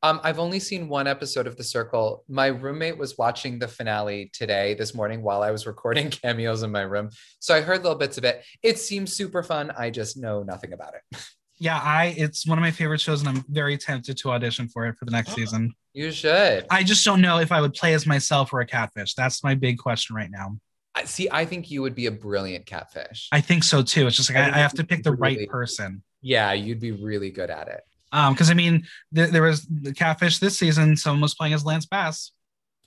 Um, 0.04 0.20
I've 0.24 0.40
only 0.40 0.60
seen 0.60 0.90
one 0.90 1.06
episode 1.06 1.46
of 1.46 1.58
The 1.58 1.64
Circle. 1.64 2.24
My 2.28 2.48
roommate 2.48 2.98
was 2.98 3.18
watching 3.20 3.60
the 3.60 3.68
finale 3.68 4.32
today, 4.34 4.74
this 4.74 4.96
morning, 4.96 5.22
while 5.22 5.44
I 5.44 5.52
was 5.52 5.68
recording 5.68 6.10
cameos 6.10 6.64
in 6.64 6.72
my 6.72 6.82
room. 6.82 7.10
So 7.40 7.54
I 7.54 7.62
heard 7.62 7.84
little 7.84 7.98
bits 7.98 8.18
of 8.18 8.24
it. 8.24 8.44
It 8.64 8.80
seems 8.80 9.14
super 9.14 9.44
fun. 9.44 9.72
I 9.78 9.92
just 9.92 10.18
know 10.18 10.44
nothing 10.44 10.74
about 10.74 10.94
it. 10.96 11.18
Yeah, 11.64 11.78
I 11.80 12.16
it's 12.18 12.48
one 12.48 12.58
of 12.58 12.64
my 12.64 12.72
favorite 12.72 13.00
shows, 13.02 13.20
and 13.20 13.30
I'm 13.30 13.46
very 13.48 13.78
tempted 13.78 14.18
to 14.18 14.32
audition 14.32 14.68
for 14.68 14.88
it 14.88 14.98
for 14.98 15.06
the 15.06 15.12
next 15.12 15.34
season. 15.36 15.76
You 15.94 16.10
should. 16.10 16.66
I 16.72 16.82
just 16.82 17.06
don't 17.06 17.22
know 17.22 17.38
if 17.38 17.52
I 17.52 17.62
would 17.62 17.76
play 17.76 17.94
as 17.94 18.08
myself 18.08 18.52
or 18.52 18.62
a 18.62 18.66
catfish. 18.66 19.14
That's 19.14 19.44
my 19.44 19.54
big 19.54 19.78
question 19.78 20.16
right 20.16 20.32
now. 20.32 20.58
I 20.96 21.04
see. 21.04 21.30
I 21.32 21.46
think 21.46 21.70
you 21.70 21.84
would 21.84 21.94
be 21.94 22.08
a 22.08 22.12
brilliant 22.12 22.66
catfish. 22.66 23.28
I 23.32 23.42
think 23.42 23.64
so 23.64 23.84
too. 23.84 24.08
It's 24.08 24.18
just 24.18 24.32
like 24.34 24.40
I 24.40 24.50
I, 24.50 24.56
I 24.56 24.58
have 24.58 24.74
to 24.74 24.84
pick 24.84 25.04
the 25.04 25.12
really- 25.12 25.38
right 25.38 25.50
person. 25.50 26.02
yeah, 26.24 26.52
you'd 26.54 26.80
be 26.80 26.94
really 26.94 27.30
good 27.30 27.52
at 27.52 27.68
it. 27.68 27.82
Um, 28.12 28.34
because 28.34 28.50
I 28.52 28.54
mean, 28.54 28.86
th- 29.16 29.30
there 29.32 29.44
was 29.44 29.66
the 29.66 29.94
catfish 29.94 30.40
this 30.40 30.58
season. 30.58 30.98
Someone 30.98 31.22
was 31.22 31.34
playing 31.36 31.54
as 31.54 31.66
Lance 31.66 31.86
Bass. 31.86 32.32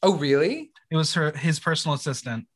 Oh, 0.02 0.14
really? 0.16 0.70
It 0.90 0.96
was 0.96 1.14
her 1.14 1.30
his 1.32 1.58
personal 1.58 1.94
assistant. 1.94 2.46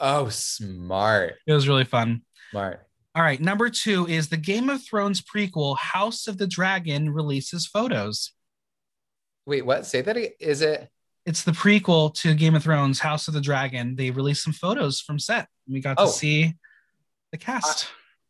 Oh, 0.00 0.28
smart. 0.28 1.34
It 1.46 1.52
was 1.52 1.66
really 1.68 1.84
fun. 1.84 2.22
Smart. 2.50 2.86
All 3.14 3.22
right, 3.22 3.40
number 3.40 3.70
two 3.70 4.06
is 4.08 4.28
the 4.28 4.36
Game 4.36 4.68
of 4.68 4.82
Thrones 4.84 5.22
prequel, 5.22 5.78
House 5.78 6.26
of 6.26 6.36
the 6.36 6.48
Dragon, 6.48 7.10
releases 7.10 7.64
photos. 7.66 8.32
Wait, 9.46 9.64
what? 9.64 9.86
Say 9.86 10.00
that. 10.00 10.16
Is 10.44 10.62
it? 10.62 10.88
It's 11.24 11.42
the 11.44 11.52
prequel 11.52 12.12
to 12.16 12.34
Game 12.34 12.54
of 12.54 12.64
Thrones, 12.64 12.98
House 12.98 13.28
of 13.28 13.34
the 13.34 13.40
Dragon. 13.40 13.94
They 13.96 14.10
released 14.10 14.42
some 14.42 14.52
photos 14.52 15.00
from 15.00 15.18
set. 15.18 15.48
We 15.68 15.80
got 15.80 15.96
to 15.96 16.04
Oh. 16.04 16.06
see 16.08 16.54
the 17.32 17.38
cast. 17.38 17.86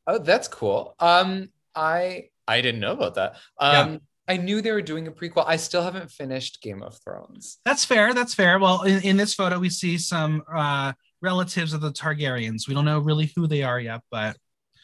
Oh, 0.07 0.19
that's 0.19 0.49
cool. 0.49 0.95
Um, 1.01 1.49
I 1.75 2.29
I 2.47 2.61
didn't 2.61 2.81
know 2.81 2.93
about 2.93 3.15
that. 3.15 3.37
Um, 3.59 4.01
I 4.29 4.37
knew 4.39 4.61
they 4.63 4.73
were 4.73 4.83
doing 4.83 5.07
a 5.07 5.13
prequel. 5.13 5.45
I 5.47 5.57
still 5.57 5.83
haven't 5.83 6.11
finished 6.11 6.63
Game 6.63 6.83
of 6.83 6.97
Thrones. 7.03 7.59
That's 7.65 7.85
fair. 7.85 8.15
That's 8.15 8.35
fair. 8.35 8.59
Well, 8.59 8.83
in, 8.83 9.03
in 9.03 9.17
this 9.17 9.35
photo, 9.35 9.59
we 9.59 9.69
see 9.69 9.99
some 9.99 10.43
uh, 10.53 10.93
relatives 11.21 11.73
of 11.75 11.81
the 11.83 11.91
Targaryens. 11.93 12.67
We 12.69 12.75
don't 12.75 12.85
know 12.87 12.99
really 13.01 13.33
who 13.37 13.47
they 13.47 13.63
are 13.63 13.79
yet, 13.81 14.01
but 14.11 14.37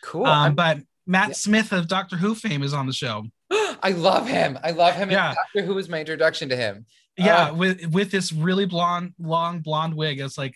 Cool. 0.03 0.27
um, 0.27 0.55
but 0.55 0.79
Matt 1.07 1.29
Yeah. 1.29 1.35
Smith 1.35 1.73
of 1.73 1.89
Doctor 1.89 2.17
Who 2.17 2.35
fame 2.35 2.63
is 2.63 2.75
on 2.75 2.87
the 2.87 2.93
show. 2.93 3.25
I 3.83 3.93
love 3.97 4.29
him. 4.29 4.59
I 4.63 4.73
love 4.73 4.95
him. 4.95 5.11
Yeah. 5.11 5.29
And 5.29 5.37
Doctor 5.37 5.63
Who 5.67 5.75
was 5.75 5.89
my 5.89 6.01
introduction 6.01 6.49
to 6.51 6.57
him. 6.57 6.85
Yeah, 7.17 7.49
Uh, 7.49 7.55
with 7.55 7.87
with 7.87 8.11
this 8.11 8.33
really 8.33 8.67
blonde, 8.67 9.13
long 9.19 9.61
blonde 9.61 9.95
wig. 9.95 10.21
It's 10.21 10.39
like, 10.39 10.55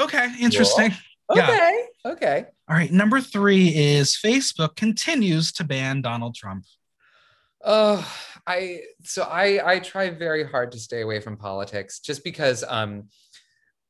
okay, 0.00 0.32
interesting. 0.40 0.92
Yeah. 1.34 1.44
Okay. 1.48 1.84
Okay. 2.04 2.44
All 2.68 2.76
right, 2.76 2.90
number 2.90 3.20
three 3.20 3.68
is 3.68 4.16
Facebook 4.22 4.76
continues 4.76 5.52
to 5.52 5.64
ban 5.64 6.02
Donald 6.02 6.34
Trump. 6.34 6.64
Oh, 7.62 8.06
I 8.46 8.80
so 9.04 9.22
I 9.24 9.74
I 9.74 9.78
try 9.80 10.08
very 10.10 10.44
hard 10.44 10.72
to 10.72 10.78
stay 10.78 11.02
away 11.02 11.20
from 11.20 11.36
politics 11.36 12.00
just 12.00 12.24
because 12.24 12.64
um 12.66 13.08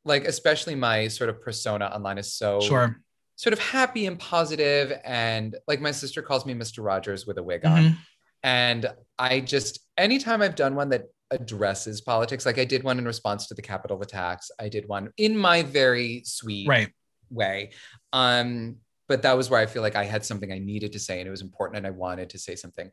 like 0.04 0.24
especially 0.24 0.74
my 0.74 1.06
sort 1.08 1.30
of 1.30 1.40
persona 1.40 1.84
online 1.86 2.18
is 2.18 2.32
so 2.32 2.58
Sure. 2.61 2.96
sort 3.36 3.52
of 3.52 3.58
happy 3.61 4.06
and 4.06 4.18
positive 4.18 4.98
and 5.04 5.56
like 5.68 5.80
my 5.80 5.92
sister 5.92 6.20
calls 6.22 6.44
me 6.46 6.54
Mr. 6.54 6.84
Rogers 6.84 7.26
with 7.26 7.38
a 7.38 7.42
wig 7.42 7.64
on. 7.64 7.82
Mhm. 7.84 7.96
And 8.42 8.86
I 9.18 9.40
just, 9.40 9.80
anytime 9.98 10.40
I've 10.40 10.54
done 10.54 10.74
one 10.74 10.88
that 10.88 11.04
addresses 11.30 12.00
politics, 12.00 12.46
like 12.46 12.58
I 12.58 12.64
did 12.64 12.82
one 12.82 12.98
in 12.98 13.04
response 13.04 13.46
to 13.48 13.54
the 13.54 13.61
Capitol 13.61 14.00
attacks, 14.00 14.50
I 14.58 14.70
did 14.70 14.88
one 14.88 15.12
in 15.18 15.36
my 15.36 15.62
very 15.62 16.22
sweet 16.24 16.66
Right. 16.66 16.90
way. 17.28 17.72
Um, 18.12 18.76
but 19.08 19.22
that 19.22 19.36
was 19.36 19.50
where 19.50 19.61
I 19.61 19.66
feel 19.66 19.82
like 19.82 19.96
I 19.96 20.04
had 20.04 20.24
something 20.24 20.52
I 20.52 20.58
needed 20.58 20.92
to 20.92 20.98
say 21.00 21.18
and 21.18 21.26
it 21.26 21.30
was 21.30 21.42
important 21.42 21.78
and 21.78 21.86
I 21.86 21.90
wanted 21.90 22.30
to 22.30 22.38
say 22.38 22.54
something. 22.56 22.90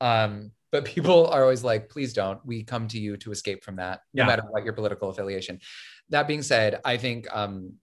Um, 0.00 0.50
but 0.72 0.84
people 0.94 1.26
are 1.28 1.42
always 1.42 1.62
like, 1.62 1.88
please 1.88 2.12
don't. 2.12 2.44
We 2.44 2.64
come 2.64 2.88
to 2.88 2.98
you 2.98 3.16
to 3.18 3.30
escape 3.32 3.62
from 3.64 3.76
that, 3.76 4.00
no 4.14 4.24
matter 4.26 4.42
what 4.48 4.64
your 4.64 4.72
political 4.72 5.10
affiliation. 5.10 5.60
That 6.08 6.26
being 6.26 6.42
said, 6.42 6.80
I 6.84 6.96
think 6.96 7.26
um, 7.34 7.74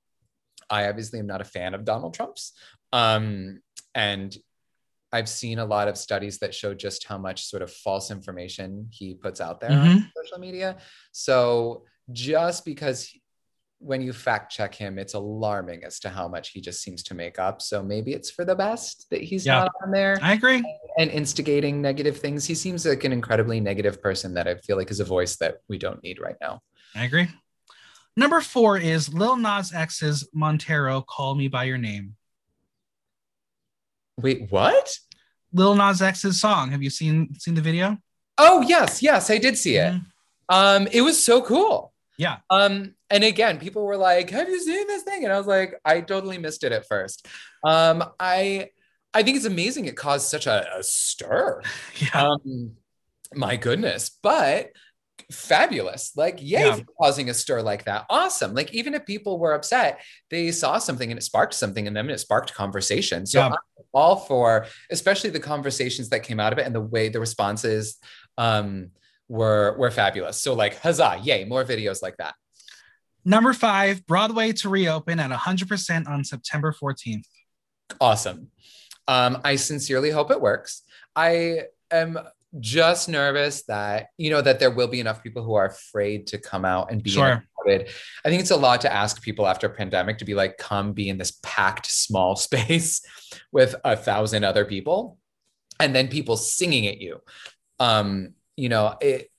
I 0.69 0.87
obviously 0.89 1.19
am 1.19 1.27
not 1.27 1.41
a 1.41 1.45
fan 1.45 1.73
of 1.73 1.85
Donald 1.85 2.13
Trump's. 2.13 2.53
Um, 2.91 3.61
and 3.95 4.35
I've 5.13 5.29
seen 5.29 5.59
a 5.59 5.65
lot 5.65 5.87
of 5.87 5.97
studies 5.97 6.39
that 6.39 6.53
show 6.53 6.73
just 6.73 7.05
how 7.05 7.17
much 7.17 7.45
sort 7.45 7.61
of 7.61 7.71
false 7.71 8.11
information 8.11 8.89
he 8.91 9.13
puts 9.13 9.39
out 9.39 9.61
there 9.61 9.69
Mm-hmm. 9.69 9.87
on 9.97 10.11
social 10.23 10.39
media. 10.39 10.77
So 11.13 11.83
just 12.11 12.65
because 12.65 13.05
he- 13.05 13.21
when 13.79 14.01
you 14.01 14.11
fact 14.11 14.51
check 14.51 14.73
him, 14.73 14.97
it's 14.97 15.13
alarming 15.13 15.83
as 15.83 15.99
to 15.99 16.09
how 16.09 16.27
much 16.27 16.49
he 16.49 16.59
just 16.61 16.81
seems 16.81 17.03
to 17.03 17.13
make 17.13 17.37
up. 17.37 17.61
So 17.61 17.83
maybe 17.83 18.13
it's 18.13 18.31
for 18.31 18.43
the 18.43 18.55
best 18.55 19.07
that 19.11 19.21
he's 19.21 19.45
Yeah. 19.45 19.59
not 19.59 19.71
on 19.83 19.91
there 19.91 20.17
I 20.21 20.33
agree. 20.33 20.63
and 20.97 21.11
instigating 21.11 21.81
negative 21.81 22.17
things. 22.17 22.45
He 22.45 22.55
seems 22.55 22.85
like 22.85 23.03
an 23.03 23.13
incredibly 23.13 23.59
negative 23.59 24.01
person 24.01 24.33
that 24.33 24.47
I 24.47 24.55
feel 24.55 24.77
like 24.77 24.89
is 24.89 24.99
a 24.99 25.05
voice 25.05 25.35
that 25.37 25.57
we 25.67 25.77
don't 25.77 26.01
need 26.01 26.19
right 26.19 26.35
now. 26.41 26.61
I 26.95 27.05
agree. 27.05 27.27
Number 28.15 28.41
four 28.41 28.79
is 28.79 29.13
Lil 29.13 29.37
Nas 29.37 29.71
X's 29.71 30.27
Montero, 30.33 31.01
Call 31.01 31.35
Me 31.35 31.47
By 31.47 31.65
Your 31.65 31.77
Name. 31.77 32.15
Wait, 34.19 34.51
what? 34.51 34.97
Lil 35.53 35.75
Nas 35.75 36.01
X's 36.01 36.41
song. 36.41 36.71
Have 36.71 36.81
you 36.81 36.89
seen 36.89 37.35
seen 37.39 37.53
the 37.53 37.61
video? 37.61 37.97
Oh, 38.39 38.61
yes, 38.61 39.01
yes, 39.03 39.29
I 39.29 39.37
did 39.37 39.57
see 39.57 39.75
it. 39.77 39.93
Mhm. 39.93 40.05
Um, 40.49 40.87
it 40.91 41.01
was 41.01 41.23
so 41.23 41.41
cool. 41.41 41.93
Yeah. 42.17 42.37
Um, 42.49 42.95
and 43.09 43.23
again, 43.23 43.59
people 43.59 43.83
were 43.85 43.97
like, 43.97 44.29
"Have 44.31 44.49
you 44.49 44.59
seen 44.59 44.87
this 44.87 45.03
thing?" 45.03 45.23
And 45.23 45.31
I 45.33 45.37
was 45.37 45.47
like, 45.47 45.75
"I 45.85 46.01
totally 46.01 46.37
missed 46.37 46.63
it 46.63 46.71
at 46.71 46.87
first. 46.87 47.27
Um, 47.63 48.03
I, 48.19 48.69
I 49.13 49.23
think 49.23 49.37
it's 49.37 49.45
amazing. 49.45 49.85
It 49.85 49.95
caused 49.95 50.27
such 50.29 50.47
a, 50.47 50.67
a 50.77 50.83
stir. 50.83 51.61
Yeah. 51.99 52.27
Um, 52.27 52.71
my 53.35 53.55
goodness, 53.57 54.17
but 54.23 54.69
fabulous. 55.31 56.11
Like, 56.15 56.39
yay 56.41 56.65
Yeah. 56.65 56.79
causing 57.01 57.29
a 57.29 57.33
stir 57.33 57.61
like 57.61 57.85
that. 57.85 58.05
Awesome. 58.09 58.53
Like, 58.53 58.73
even 58.73 58.93
if 58.93 59.05
people 59.05 59.37
were 59.39 59.53
upset, 59.53 59.99
they 60.29 60.51
saw 60.51 60.77
something 60.77 61.11
and 61.11 61.17
it 61.17 61.23
sparked 61.23 61.53
something 61.53 61.85
in 61.87 61.93
them 61.93 62.05
and 62.05 62.13
it 62.15 62.19
sparked 62.19 62.53
conversation. 62.53 63.25
So 63.25 63.39
Yeah. 63.39 63.47
I'm 63.47 63.55
all 63.93 64.15
for, 64.15 64.67
especially 64.91 65.31
the 65.31 65.39
conversations 65.39 66.09
that 66.09 66.21
came 66.23 66.39
out 66.39 66.53
of 66.53 66.59
it 66.59 66.65
and 66.65 66.73
the 66.75 66.81
way 66.81 67.09
the 67.09 67.19
responses 67.19 67.97
um 68.37 68.91
were 69.29 69.75
were 69.77 69.91
fabulous. 69.91 70.41
So 70.41 70.53
like 70.53 70.79
huzzah, 70.79 71.19
yay, 71.23 71.45
more 71.45 71.63
videos 71.63 72.01
like 72.01 72.17
that. 72.17 72.35
Number 73.25 73.53
five, 73.53 74.05
Broadway 74.05 74.53
to 74.53 74.69
reopen 74.69 75.19
at 75.19 75.31
100% 75.31 76.07
on 76.07 76.23
September 76.23 76.73
14th. 76.73 77.25
Awesome. 77.99 78.51
Um, 79.07 79.41
I 79.43 79.57
sincerely 79.57 80.11
hope 80.11 80.31
it 80.31 80.39
works. 80.39 80.83
I 81.15 81.63
am 81.91 82.17
just 82.59 83.09
nervous 83.09 83.63
that 83.63 84.07
you 84.17 84.29
know 84.29 84.41
that 84.41 84.59
there 84.59 84.71
will 84.71 84.87
be 84.87 84.99
enough 85.01 85.21
people 85.21 85.43
who 85.43 85.55
are 85.55 85.65
afraid 85.65 86.27
to 86.27 86.37
come 86.37 86.63
out 86.63 86.91
and 86.91 87.03
be 87.03 87.09
Sure. 87.09 87.43
crowded. 87.57 87.89
I 88.23 88.29
think 88.29 88.41
it's 88.41 88.51
a 88.51 88.55
lot 88.55 88.81
to 88.81 88.93
ask 88.93 89.21
people 89.21 89.45
after 89.45 89.67
a 89.67 89.69
pandemic 89.69 90.17
to 90.19 90.25
be 90.25 90.33
like, 90.33 90.57
come 90.57 90.93
be 90.93 91.09
in 91.09 91.17
this 91.17 91.37
packed 91.43 91.87
small 91.87 92.35
space 92.47 93.01
with 93.51 93.75
a 93.83 93.97
thousand 93.97 94.45
other 94.45 94.63
people, 94.63 95.17
and 95.79 95.93
then 95.93 96.07
people 96.07 96.37
singing 96.37 96.87
at 96.87 96.99
you. 97.01 97.19
Um, 97.79 98.33
you 98.57 98.67
know, 98.69 98.95
it. 98.99 99.29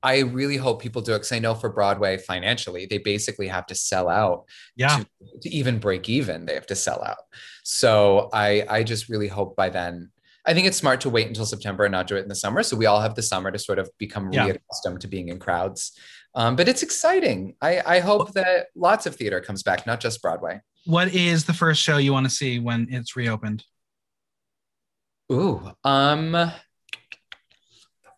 I 0.00 0.20
really 0.20 0.56
hope 0.56 0.80
people 0.80 1.02
do 1.02 1.12
it 1.12 1.16
because 1.18 1.32
I 1.32 1.40
know 1.40 1.56
for 1.56 1.68
Broadway 1.70 2.18
financially, 2.18 2.86
they 2.86 2.98
basically 2.98 3.48
have 3.48 3.66
to 3.66 3.74
sell 3.74 4.08
out 4.08 4.44
Yeah. 4.76 4.96
to, 4.98 5.06
to 5.42 5.48
even 5.50 5.78
break 5.80 6.08
even 6.08 6.46
they 6.46 6.54
have 6.54 6.66
to 6.68 6.76
sell 6.76 7.02
out 7.04 7.16
so 7.64 8.28
i 8.32 8.64
i 8.70 8.82
just 8.82 9.08
really 9.08 9.28
hope 9.28 9.54
by 9.56 9.68
then 9.68 10.10
i 10.46 10.54
think 10.54 10.66
it's 10.66 10.76
smart 10.76 11.00
to 11.02 11.10
wait 11.10 11.26
until 11.28 11.44
september 11.44 11.84
and 11.84 11.92
not 11.92 12.06
do 12.06 12.16
it 12.16 12.22
in 12.22 12.28
the 12.28 12.34
summer 12.34 12.62
so 12.62 12.76
we 12.76 12.86
all 12.86 13.00
have 13.00 13.14
the 13.14 13.22
summer 13.22 13.50
to 13.50 13.58
sort 13.58 13.78
of 13.78 13.90
become 13.98 14.30
Yeah. 14.32 14.46
reaccustomed 14.46 15.00
to 15.00 15.08
being 15.08 15.28
in 15.28 15.38
crowds 15.38 15.92
um, 16.34 16.56
but 16.56 16.68
it's 16.68 16.82
exciting 16.82 17.54
i 17.60 17.82
i 17.84 17.98
hope 18.00 18.32
that 18.34 18.66
lots 18.74 19.04
of 19.06 19.14
theater 19.16 19.40
comes 19.40 19.62
back 19.64 19.86
not 19.86 20.00
just 20.00 20.22
broadway 20.22 20.60
What 20.86 21.08
is 21.14 21.44
the 21.44 21.52
first 21.54 21.82
show 21.82 21.98
you 21.98 22.12
want 22.12 22.26
to 22.26 22.30
see 22.30 22.58
when 22.60 22.86
it's 22.90 23.16
reopened? 23.16 23.64
ooh 25.32 25.70
um 25.84 26.50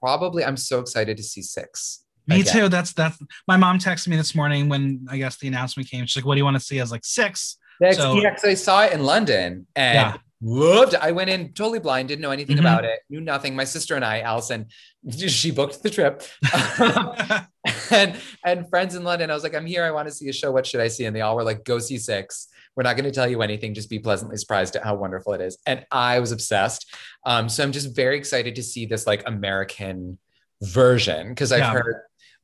probably 0.01 0.45
i'm 0.45 0.57
so 0.57 0.79
excited 0.81 1.17
to 1.17 1.23
see 1.23 1.43
six 1.43 2.05
Me 2.27 2.41
Again. 2.43 2.53
too. 2.55 2.69
That's 2.69 2.93
that's 2.93 3.19
my 3.49 3.57
mom 3.57 3.79
texted 3.79 4.09
me 4.09 4.17
this 4.17 4.35
morning 4.37 4.69
when 4.69 5.05
I 5.11 5.17
guess 5.17 5.39
the 5.39 5.49
announcement 5.49 5.89
came. 5.91 6.05
She's 6.07 6.17
like, 6.23 6.27
"What 6.27 6.35
do 6.35 6.39
you 6.39 6.45
want 6.45 6.55
to 6.57 6.61
see?" 6.63 6.79
I 6.79 6.83
was 6.83 6.93
like, 6.93 7.05
six. 7.05 7.57
That's, 7.81 7.97
So- 7.97 8.15
yeah, 8.21 8.31
'cause 8.31 8.45
I 8.45 8.55
saw 8.55 8.85
it 8.85 8.93
in 8.93 9.03
London 9.05 9.67
and 9.75 9.95
Yeah. 9.97 10.17
loved 10.43 10.95
it. 10.95 11.01
I 11.03 11.11
went 11.11 11.31
in 11.31 11.53
totally 11.55 11.81
blind, 11.81 12.07
didn't 12.09 12.21
know 12.21 12.31
anything 12.31 12.57
Mhm. 12.59 12.61
about 12.61 12.85
it, 12.85 13.01
knew 13.09 13.21
nothing. 13.23 13.57
My 13.57 13.65
sister 13.65 13.97
and 13.97 14.05
I, 14.05 14.21
Allison, 14.21 14.67
she 15.27 15.51
booked 15.51 15.83
the 15.83 15.91
trip. 15.91 16.23
and 17.91 18.17
and 18.45 18.69
friends 18.69 18.95
in 18.95 19.03
London, 19.03 19.31
I 19.31 19.35
was 19.35 19.43
like, 19.43 19.55
I'm 19.55 19.67
here. 19.67 19.83
I 19.85 19.91
want 19.91 20.07
to 20.07 20.15
see 20.15 20.29
a 20.29 20.33
show. 20.33 20.53
What 20.53 20.67
should 20.67 20.81
I 20.81 20.89
see? 20.89 21.07
And 21.07 21.17
they 21.17 21.23
all 21.23 21.35
were 21.35 21.43
like, 21.45 21.65
go 21.65 21.79
see 21.79 21.99
six. 21.99 22.47
We're 22.77 22.85
not 22.85 22.97
going 22.97 23.05
to 23.05 23.11
tell 23.13 23.29
you 23.29 23.43
anything. 23.43 23.75
Just 23.75 23.91
be 23.91 23.99
pleasantly 23.99 24.37
surprised 24.37 24.77
at 24.77 24.85
how 24.85 24.95
wonderful 24.95 25.33
it 25.35 25.41
is. 25.41 25.59
And 25.67 25.85
I 25.91 26.21
was 26.21 26.33
obsessed. 26.33 26.87
Um, 27.27 27.49
so 27.49 27.63
I'm 27.63 27.73
just 27.73 27.95
very 27.95 28.17
excited 28.17 28.55
to 28.57 28.63
see 28.63 28.87
this 28.87 29.07
like 29.07 29.23
American 29.27 30.19
version 30.63 31.29
because 31.31 31.53
I've 31.53 31.59
Yeah. 31.61 31.73
heard 31.73 31.97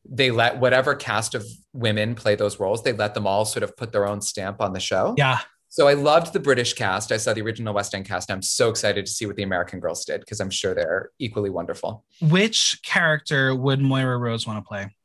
they 0.09 0.31
let 0.31 0.59
whatever 0.59 0.95
cast 0.95 1.35
of 1.35 1.45
women 1.73 2.15
play 2.15 2.35
those 2.37 2.61
roles, 2.61 2.83
they 2.83 2.93
let 2.93 3.15
them 3.15 3.27
all 3.27 3.45
sort 3.45 3.63
of 3.63 3.77
put 3.77 3.93
their 3.93 4.07
own 4.07 4.21
stamp 4.21 4.61
on 4.61 4.73
the 4.73 4.81
show. 4.81 5.15
yeah. 5.19 5.41
So 5.69 5.89
I 5.89 5.93
loved 5.95 6.33
the 6.33 6.41
British 6.41 6.73
cast. 6.73 7.13
I 7.13 7.19
saw 7.19 7.35
the 7.35 7.43
original 7.43 7.75
West 7.75 7.95
End 7.95 8.07
cast. 8.07 8.31
I'm 8.31 8.41
so 8.41 8.71
excited 8.71 9.05
to 9.05 9.13
see 9.13 9.27
what 9.27 9.37
the 9.37 9.43
American 9.43 9.79
girls 9.79 10.07
did 10.07 10.21
because 10.21 10.41
I'm 10.41 10.49
sure 10.49 10.75
they're 10.75 11.11
equally 11.19 11.51
wonderful. 11.51 12.03
Which 12.23 12.81
character 12.83 13.55
would 13.55 13.81
Moira 13.83 14.17
Rose 14.17 14.47
want 14.47 14.65
to 14.65 14.67
play? 14.67 14.97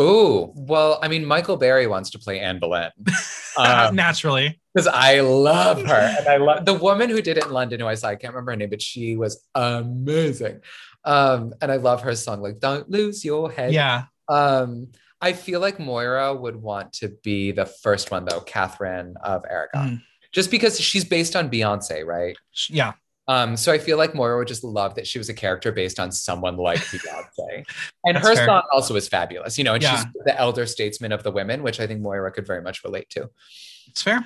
Oh, 0.00 0.52
well, 0.54 0.98
I 1.02 1.08
mean, 1.08 1.24
Michael 1.24 1.56
Berry 1.56 1.86
wants 1.88 2.10
to 2.10 2.18
play 2.20 2.38
Anne 2.38 2.60
Boleyn 2.60 2.90
Um, 3.58 3.96
Naturally. 3.96 4.60
because 4.72 4.86
I 4.86 5.20
love 5.20 5.84
her. 5.84 6.14
And 6.18 6.28
I 6.28 6.36
love 6.36 6.64
the 6.64 6.74
woman 6.74 7.10
who 7.10 7.20
did 7.20 7.36
it 7.36 7.44
in 7.44 7.50
London, 7.50 7.80
who 7.80 7.86
I 7.88 7.94
saw, 7.96 8.08
I 8.08 8.14
can't 8.16 8.32
remember 8.32 8.52
her 8.52 8.56
name, 8.56 8.70
but 8.70 8.80
she 8.80 9.16
was 9.16 9.44
amazing. 9.56 10.60
Um, 11.04 11.52
and 11.60 11.72
I 11.72 11.76
love 11.76 12.02
her 12.02 12.14
song, 12.14 12.40
like, 12.40 12.60
Don't 12.60 12.88
Lose 12.88 13.24
Your 13.24 13.50
Head. 13.50 13.72
Yeah. 13.72 14.04
Um, 14.28 14.88
I 15.20 15.32
feel 15.32 15.58
like 15.58 15.80
Moira 15.80 16.32
would 16.34 16.54
want 16.56 16.92
to 16.94 17.08
be 17.24 17.50
the 17.50 17.66
first 17.66 18.12
one, 18.12 18.24
though, 18.24 18.40
Catherine 18.40 19.16
of 19.24 19.44
Aragon, 19.50 19.88
Mm. 19.88 20.02
just 20.32 20.50
because 20.50 20.78
she's 20.80 21.04
based 21.04 21.34
on 21.34 21.50
Beyonce, 21.50 22.04
right? 22.06 22.36
Yeah. 22.68 22.92
Um, 23.28 23.56
so 23.56 23.70
I 23.72 23.78
feel 23.78 23.98
like 23.98 24.14
Moira 24.14 24.38
would 24.38 24.48
just 24.48 24.64
love 24.64 24.94
that 24.94 25.06
she 25.06 25.18
was 25.18 25.28
a 25.28 25.34
character 25.34 25.70
based 25.70 26.00
on 26.00 26.10
someone 26.10 26.56
like 26.56 26.78
Beyonce. 26.80 27.66
And 28.04 28.16
That's 28.16 28.26
her 28.28 28.34
fair. 28.36 28.46
song 28.46 28.62
also 28.72 28.96
is 28.96 29.06
fabulous, 29.06 29.58
you 29.58 29.64
know, 29.64 29.74
and 29.74 29.82
Yeah. 29.82 29.96
she's 29.96 30.06
the 30.24 30.38
elder 30.38 30.64
statesman 30.66 31.12
of 31.12 31.22
the 31.22 31.30
women, 31.30 31.62
which 31.62 31.78
I 31.78 31.86
think 31.86 32.00
Moira 32.00 32.32
could 32.32 32.46
very 32.46 32.62
much 32.62 32.82
relate 32.84 33.10
to. 33.10 33.28
It's 33.88 34.02
fair. 34.02 34.24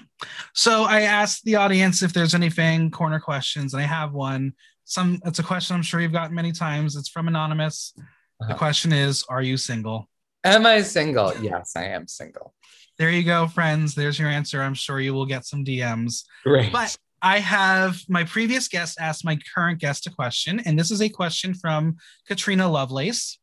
So 0.55 0.85
I 0.85 1.01
asked 1.03 1.45
the 1.45 1.57
audience 1.57 2.03
if 2.03 2.13
there's 2.13 2.35
anything 2.35 2.91
corner 2.91 3.19
questions, 3.21 3.75
and 3.75 3.83
I 3.83 3.87
have 3.87 4.13
one. 4.13 4.53
Some 4.85 5.21
it's 5.25 5.39
a 5.39 5.43
question 5.43 5.75
I'm 5.77 5.83
sure 5.83 6.01
you've 6.01 6.13
gotten 6.13 6.35
many 6.35 6.53
times. 6.53 6.95
It's 6.97 7.09
from 7.09 7.27
anonymous. 7.29 7.93
The 7.97 8.03
Uh-huh. 8.47 8.57
question 8.59 8.93
is, 8.93 9.25
are 9.29 9.43
you 9.43 9.57
single? 9.57 10.09
Am 10.45 10.67
I 10.67 10.83
single? 10.83 11.33
Yes, 11.41 11.73
I 11.77 11.85
am 11.85 12.07
single. 12.09 12.55
There 12.99 13.11
you 13.11 13.23
go, 13.23 13.47
friends. 13.49 13.95
There's 13.95 14.19
your 14.19 14.29
answer. 14.29 14.61
I'm 14.63 14.75
sure 14.75 15.01
you 15.01 15.15
will 15.15 15.27
get 15.27 15.45
some 15.47 15.65
DMs. 15.65 16.25
Great. 16.45 16.73
But 16.73 16.97
I 17.23 17.39
have 17.39 18.01
my 18.09 18.25
previous 18.25 18.67
guest 18.67 18.99
asked 19.01 19.25
my 19.25 19.39
current 19.55 19.79
guest 19.79 20.07
a 20.09 20.11
question, 20.11 20.61
and 20.67 20.77
this 20.77 20.91
is 20.91 21.01
a 21.01 21.09
question 21.09 21.55
from 21.55 21.97
Katrina 22.27 22.69
Lovelace. 22.69 23.39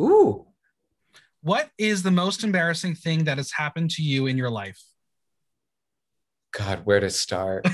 Ooh. 0.00 0.46
What 1.42 1.70
is 1.76 2.04
the 2.04 2.12
most 2.12 2.44
embarrassing 2.44 2.94
thing 2.94 3.24
that 3.24 3.38
has 3.38 3.50
happened 3.50 3.90
to 3.92 4.02
you 4.02 4.28
in 4.28 4.38
your 4.38 4.50
life? 4.50 4.80
God, 6.52 6.82
where 6.84 7.00
to 7.00 7.10
start? 7.10 7.66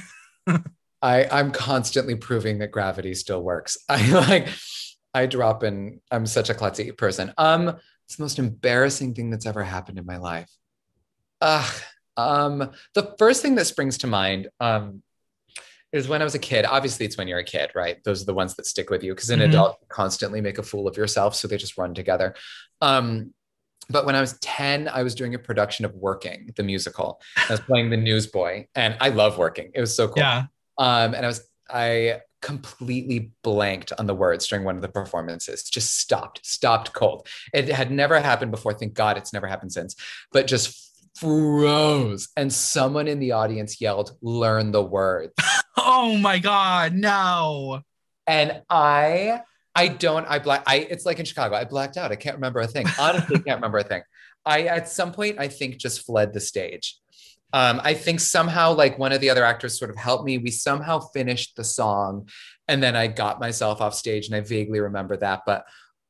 I 1.03 1.29
I'm 1.31 1.53
constantly 1.53 2.17
proving 2.17 2.59
that 2.59 2.71
gravity 2.71 3.15
still 3.15 3.43
works. 3.43 3.77
I 3.89 4.11
like 4.11 4.49
I 5.13 5.27
drop 5.27 5.63
in. 5.63 6.01
I'm 6.11 6.25
such 6.25 6.49
a 6.49 6.55
klutzy 6.55 6.97
person. 6.97 7.35
Um, 7.37 7.77
it's 8.07 8.17
the 8.17 8.23
most 8.23 8.39
embarrassing 8.39 9.15
thing 9.15 9.31
that's 9.31 9.47
ever 9.47 9.63
happened 9.63 9.99
in 9.99 10.07
my 10.07 10.17
life. 10.17 10.51
Ugh. 11.43 11.83
Um, 12.17 12.71
the 12.95 13.15
first 13.19 13.43
thing 13.43 13.55
that 13.57 13.67
springs 13.67 13.99
to 13.99 14.07
mind, 14.07 14.49
um, 14.59 15.03
is 15.93 16.09
when 16.09 16.21
I 16.21 16.25
was 16.25 16.35
a 16.35 16.39
kid. 16.39 16.65
Obviously, 16.65 17.07
it's 17.07 17.17
when 17.17 17.29
you're 17.29 17.39
a 17.39 17.45
kid, 17.45 17.71
right? 17.75 18.03
Those 18.05 18.23
are 18.23 18.27
the 18.27 18.35
ones 18.35 18.55
that 18.57 18.67
stick 18.67 18.91
with 18.91 19.03
you 19.03 19.15
because 19.15 19.31
an 19.31 19.41
Mhm. 19.41 19.49
adult 19.49 19.79
constantly 19.89 20.41
make 20.41 20.59
a 20.59 20.63
fool 20.63 20.87
of 20.87 20.97
yourself, 20.97 21.35
so 21.35 21.49
they 21.49 21.57
just 21.57 21.79
run 21.79 21.95
together. 21.95 22.35
Um, 22.81 23.33
but 23.91 24.05
when 24.05 24.15
I 24.15 24.21
was 24.21 24.39
10, 24.41 24.87
I 24.89 25.03
was 25.03 25.15
doing 25.15 25.35
a 25.35 25.39
production 25.39 25.87
of 25.87 25.95
Working, 25.95 26.53
the 26.57 26.63
musical. 26.63 27.21
I 27.37 27.53
was 27.53 27.61
playing 27.61 27.89
the 27.89 27.97
newsboy, 27.97 28.67
and 28.75 28.97
I 29.01 29.09
love 29.09 29.39
Working. 29.39 29.71
It 29.75 29.81
was 29.81 29.97
so 29.97 30.09
cool. 30.09 30.19
Yeah. 30.19 30.45
Um, 30.77 31.15
and 31.15 31.25
I 31.25 31.29
was 31.29 31.49
I 31.71 32.21
completely 32.41 33.33
blanked 33.43 33.93
on 33.99 34.07
the 34.07 34.15
words 34.15 34.47
during 34.47 34.65
one 34.65 34.77
of 34.77 34.81
the 34.83 34.89
performances. 34.89 35.65
Just 35.65 35.99
stopped, 35.99 36.41
stopped 36.47 36.95
cold. 36.95 37.27
It 37.53 37.69
had 37.69 37.91
never 37.91 38.19
happened 38.21 38.53
before. 38.53 38.73
Thank 38.73 38.95
God 38.95 39.19
it's 39.19 39.35
never 39.35 39.47
happened 39.47 39.73
since. 39.73 39.95
But 40.33 40.47
just 40.47 40.93
froze. 41.19 42.29
And 42.37 42.51
someone 42.53 43.07
in 43.07 43.19
the 43.19 43.33
audience 43.33 43.81
yelled, 43.83 44.17
"Learn 44.23 44.71
the 44.73 44.83
words." 44.83 45.35
Oh 45.81 46.17
my 46.19 46.39
God, 46.39 46.95
no. 46.95 47.83
and 48.27 48.63
I 48.69 49.41
I 49.75 49.89
don't 49.89 50.27
I 50.29 50.39
black 50.39 50.63
I 50.67 50.77
it's 50.77 51.07
like 51.07 51.19
in 51.19 51.25
Chicago. 51.25 51.55
I 51.57 51.65
blacked 51.65 51.97
out. 51.97 52.11
I 52.13 52.17
can't 52.17 52.37
remember 52.37 52.61
a 52.61 52.67
thing. 52.67 52.87
Honestly, 52.99 53.37
can't 53.41 53.59
remember 53.59 53.79
a 53.79 53.85
thing. 53.85 54.03
I 54.45 54.63
at 54.63 54.89
some 54.89 55.13
point 55.13 55.39
I 55.39 55.49
think 55.49 55.77
just 55.79 56.05
fled 56.07 56.33
the 56.33 56.41
stage. 56.41 56.97
Um, 57.53 57.81
I 57.83 57.95
think 57.95 58.21
somehow 58.21 58.75
like 58.75 58.99
one 58.99 59.13
of 59.13 59.21
the 59.23 59.31
other 59.31 59.45
actors 59.45 59.79
sort 59.79 59.91
of 59.91 59.97
helped 59.97 60.25
me. 60.25 60.37
We 60.37 60.51
somehow 60.51 60.99
finished 61.01 61.57
the 61.57 61.65
song, 61.65 62.29
and 62.67 62.83
then 62.83 62.95
I 62.97 63.07
got 63.07 63.41
myself 63.41 63.81
off 63.81 63.95
stage, 63.95 64.27
and 64.27 64.37
I 64.37 64.41
vaguely 64.41 64.81
remember 64.81 65.17
that. 65.19 65.43
But 65.47 65.65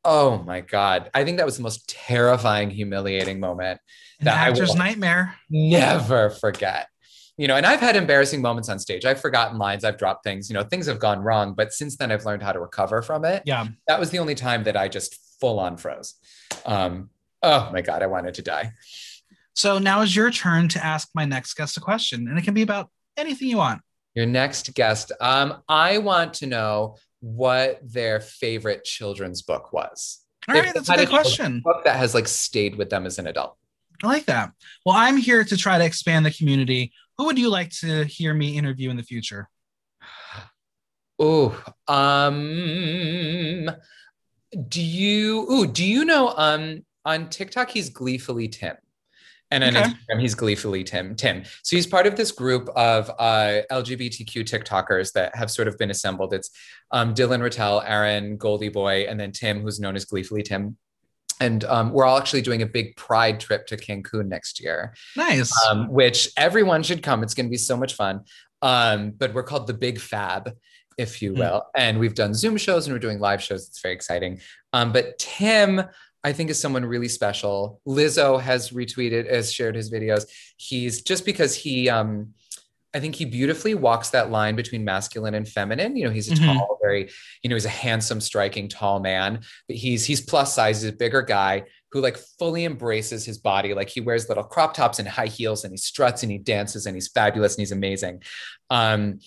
oh 0.05 0.39
my 0.39 0.61
god, 0.63 1.11
I 1.15 1.25
think 1.25 1.37
that 1.39 1.47
was 1.47 1.57
the 1.57 1.63
most 1.63 1.89
terrifying, 1.89 2.71
humiliating 2.71 3.39
moment 3.39 3.81
An 4.19 4.25
That 4.25 4.37
I 4.37 4.49
actor's 4.51 4.71
will- 4.71 4.77
nightmare. 4.79 5.37
never 5.49 6.31
forget. 6.31 6.89
You 7.39 7.47
know, 7.47 7.57
and 7.57 7.65
I've 7.65 7.81
had 7.81 7.97
embarrassing 7.97 8.43
moments 8.43 8.69
on 8.69 8.79
stage. 8.79 9.05
I've 9.05 9.21
forgotten 9.21 9.59
lines, 9.59 9.85
I've 9.85 9.97
dropped 9.97 10.25
things, 10.25 10.51
you 10.51 10.55
know, 10.55 10.65
things 10.65 10.87
have 10.87 10.99
gone 10.99 11.21
wrong, 11.21 11.55
but 11.55 11.73
since 11.73 11.97
then 11.97 12.11
I've 12.11 12.27
learned 12.27 12.43
how 12.43 12.53
to 12.53 12.59
recover 12.59 13.01
from 13.01 13.25
it. 13.25 13.45
Yeah. 13.47 13.69
That 13.87 14.01
was 14.01 14.11
the 14.11 14.19
only 14.19 14.35
time 14.35 14.65
that 14.65 14.77
I 14.77 14.89
just 14.89 15.17
full 15.41 15.61
on 15.61 15.77
froze. 15.77 16.15
Um, 16.67 17.11
oh 17.43 17.71
my 17.73 17.81
God, 17.81 18.03
I 18.03 18.07
wanted 18.07 18.35
to 18.35 18.43
die. 18.43 18.73
So 19.55 19.79
now 19.79 20.03
is 20.03 20.15
your 20.15 20.31
turn 20.31 20.69
to 20.69 20.85
ask 20.85 21.09
my 21.15 21.25
next 21.25 21.55
guest 21.55 21.77
a 21.77 21.81
question, 21.81 22.29
and 22.29 22.39
it 22.39 22.43
can 22.43 22.55
be 22.55 22.63
about 22.63 22.91
anything 23.17 23.49
you 23.49 23.57
want. 23.59 23.83
Your 24.15 24.27
next 24.27 24.75
guest, 24.75 25.13
um, 25.21 25.63
I 25.69 25.99
want 25.99 26.35
to 26.35 26.47
know 26.47 26.97
what 27.21 27.81
their 27.83 28.21
favorite 28.21 28.85
children's 28.85 29.43
book 29.43 29.73
was. 29.73 30.21
All 30.49 30.55
right, 30.55 30.73
that's 30.73 30.89
a 30.89 30.93
good 30.93 31.09
children's 31.09 31.11
question. 31.11 31.61
Book 31.65 31.85
that 31.85 31.97
has 31.97 32.15
like 32.15 32.29
stayed 32.29 32.77
with 32.77 32.91
them 32.91 33.07
as 33.07 33.19
an 33.19 33.27
adult. 33.27 33.57
I 34.03 34.07
like 34.07 34.27
that. 34.27 34.53
Well, 34.87 34.95
I'm 34.97 35.17
here 35.17 35.45
to 35.45 35.57
try 35.57 35.79
to 35.79 35.85
expand 35.85 36.25
the 36.25 36.31
community. 36.31 36.93
Who 37.19 37.25
would 37.27 37.39
you 37.39 37.51
like 37.51 37.71
to 37.81 38.05
hear 38.05 38.33
me 38.33 38.57
interview 38.57 38.91
in 38.91 38.97
the 38.97 39.03
future? 39.03 39.49
Oh, 41.19 41.61
um, 41.89 43.69
do 44.69 44.81
you? 44.81 45.47
Oh, 45.49 45.67
do 45.67 45.85
you 45.85 46.05
know? 46.05 46.33
Um, 46.37 46.85
on 47.05 47.29
TikTok, 47.29 47.71
he's 47.71 47.91
gleefully 47.91 48.47
Tim, 48.47 48.77
and 49.51 49.65
on 49.65 49.77
Okay. 49.77 49.83
Instagram, 49.83 50.21
he's 50.21 50.37
gleefully 50.37 50.85
Tim. 50.85 51.17
Tim. 51.17 51.43
So 51.65 51.75
he's 51.75 51.89
part 51.89 52.07
of 52.07 52.15
this 52.15 52.31
group 52.31 52.69
of 52.77 53.11
uh, 53.19 53.63
LGBTQ 53.69 54.45
TikTokers 54.45 55.13
that 55.15 55.35
have 55.35 55.51
sort 55.51 55.67
of 55.67 55.77
been 55.77 55.91
assembled. 55.91 56.33
It's 56.35 56.51
um, 56.93 57.15
Dylan 57.15 57.41
Rattel, 57.41 57.83
Aaron 57.85 58.37
Goldie 58.37 58.69
Boy, 58.69 59.07
and 59.09 59.19
then 59.19 59.33
Tim, 59.33 59.61
who's 59.61 59.81
known 59.81 59.97
as 59.97 60.05
gleefully 60.05 60.45
Tim. 60.45 60.77
And 61.41 61.65
um, 61.65 61.93
we're 61.93 62.05
all 62.05 62.19
actually 62.19 62.43
doing 62.43 62.63
a 62.63 62.67
big 62.67 62.97
pride 62.97 63.39
trip 63.41 63.67
to 63.69 63.77
Cancun 63.77 64.27
next 64.27 64.61
year 64.61 64.95
Nice. 65.17 65.53
um, 65.69 65.89
which 65.89 66.31
everyone 66.37 66.83
should 66.83 67.03
come. 67.03 67.23
It's 67.23 67.35
going 67.35 67.47
to 67.47 67.51
be 67.51 67.57
so 67.57 67.77
much 67.77 67.95
fun. 67.95 68.23
Um, 68.63 69.13
but 69.17 69.35
we're 69.35 69.45
called 69.45 69.67
the 69.69 69.75
Big 69.75 70.01
Fab, 70.01 70.53
if 70.97 71.23
you 71.23 71.33
Hmm. 71.33 71.39
will. 71.39 71.63
And 71.77 71.99
we've 72.01 72.15
done 72.15 72.35
Zoom 72.35 72.57
shows 72.57 72.87
and 72.87 72.95
we're 72.95 72.99
doing 72.99 73.21
live 73.21 73.43
shows. 73.43 73.69
It's 73.69 73.81
very 73.81 73.95
exciting. 73.95 74.41
Um, 74.73 74.93
but 74.93 75.17
Tim, 75.19 75.83
I 76.25 76.33
think, 76.33 76.51
is 76.51 76.61
someone 76.61 76.85
really 76.85 77.07
special. 77.09 77.81
Lizzo 77.87 78.41
has 78.41 78.71
retweeted, 78.71 79.31
has 79.33 79.53
shared 79.53 79.77
his 79.77 79.93
videos. 79.93 80.27
He's 80.57 81.03
just 81.03 81.25
because 81.25 81.55
he, 81.55 81.89
um, 81.89 82.35
I 82.95 83.01
think 83.01 83.15
he 83.17 83.25
beautifully 83.27 83.75
walks 83.75 84.11
that 84.11 84.31
line 84.31 84.57
between 84.57 84.85
masculine 84.85 85.35
and 85.35 85.47
feminine. 85.47 85.95
You 85.97 86.07
know, 86.07 86.11
he's 86.11 86.31
a 86.31 86.35
Mhm. 86.35 86.47
tall, 86.57 86.79
very, 86.83 87.11
you 87.43 87.51
know, 87.51 87.57
he's 87.57 87.67
a 87.67 87.69
handsome, 87.71 88.21
striking, 88.21 88.69
tall 88.69 89.01
man, 89.01 89.41
but 89.67 89.77
he's 89.77 90.05
he's 90.07 90.21
plus 90.23 90.55
size, 90.55 90.81
he's 90.83 90.91
a 90.91 90.97
bigger 90.97 91.21
guy 91.23 91.65
who 91.93 92.01
like 92.01 92.17
fully 92.39 92.65
embraces 92.65 93.25
his 93.27 93.39
body. 93.39 93.75
Like 93.75 93.91
he 93.91 94.01
wears 94.01 94.29
little 94.29 94.45
crop 94.45 94.75
tops 94.75 94.99
and 94.99 95.07
high 95.09 95.27
heels 95.27 95.65
and 95.65 95.73
he 95.73 95.77
struts 95.79 96.23
and 96.23 96.33
he 96.33 96.39
dances 96.39 96.87
and 96.87 96.95
he's 96.97 97.09
fabulous 97.09 97.55
and 97.57 97.61
he's 97.61 97.73
amazing. 97.73 98.23
Um, 98.71 99.21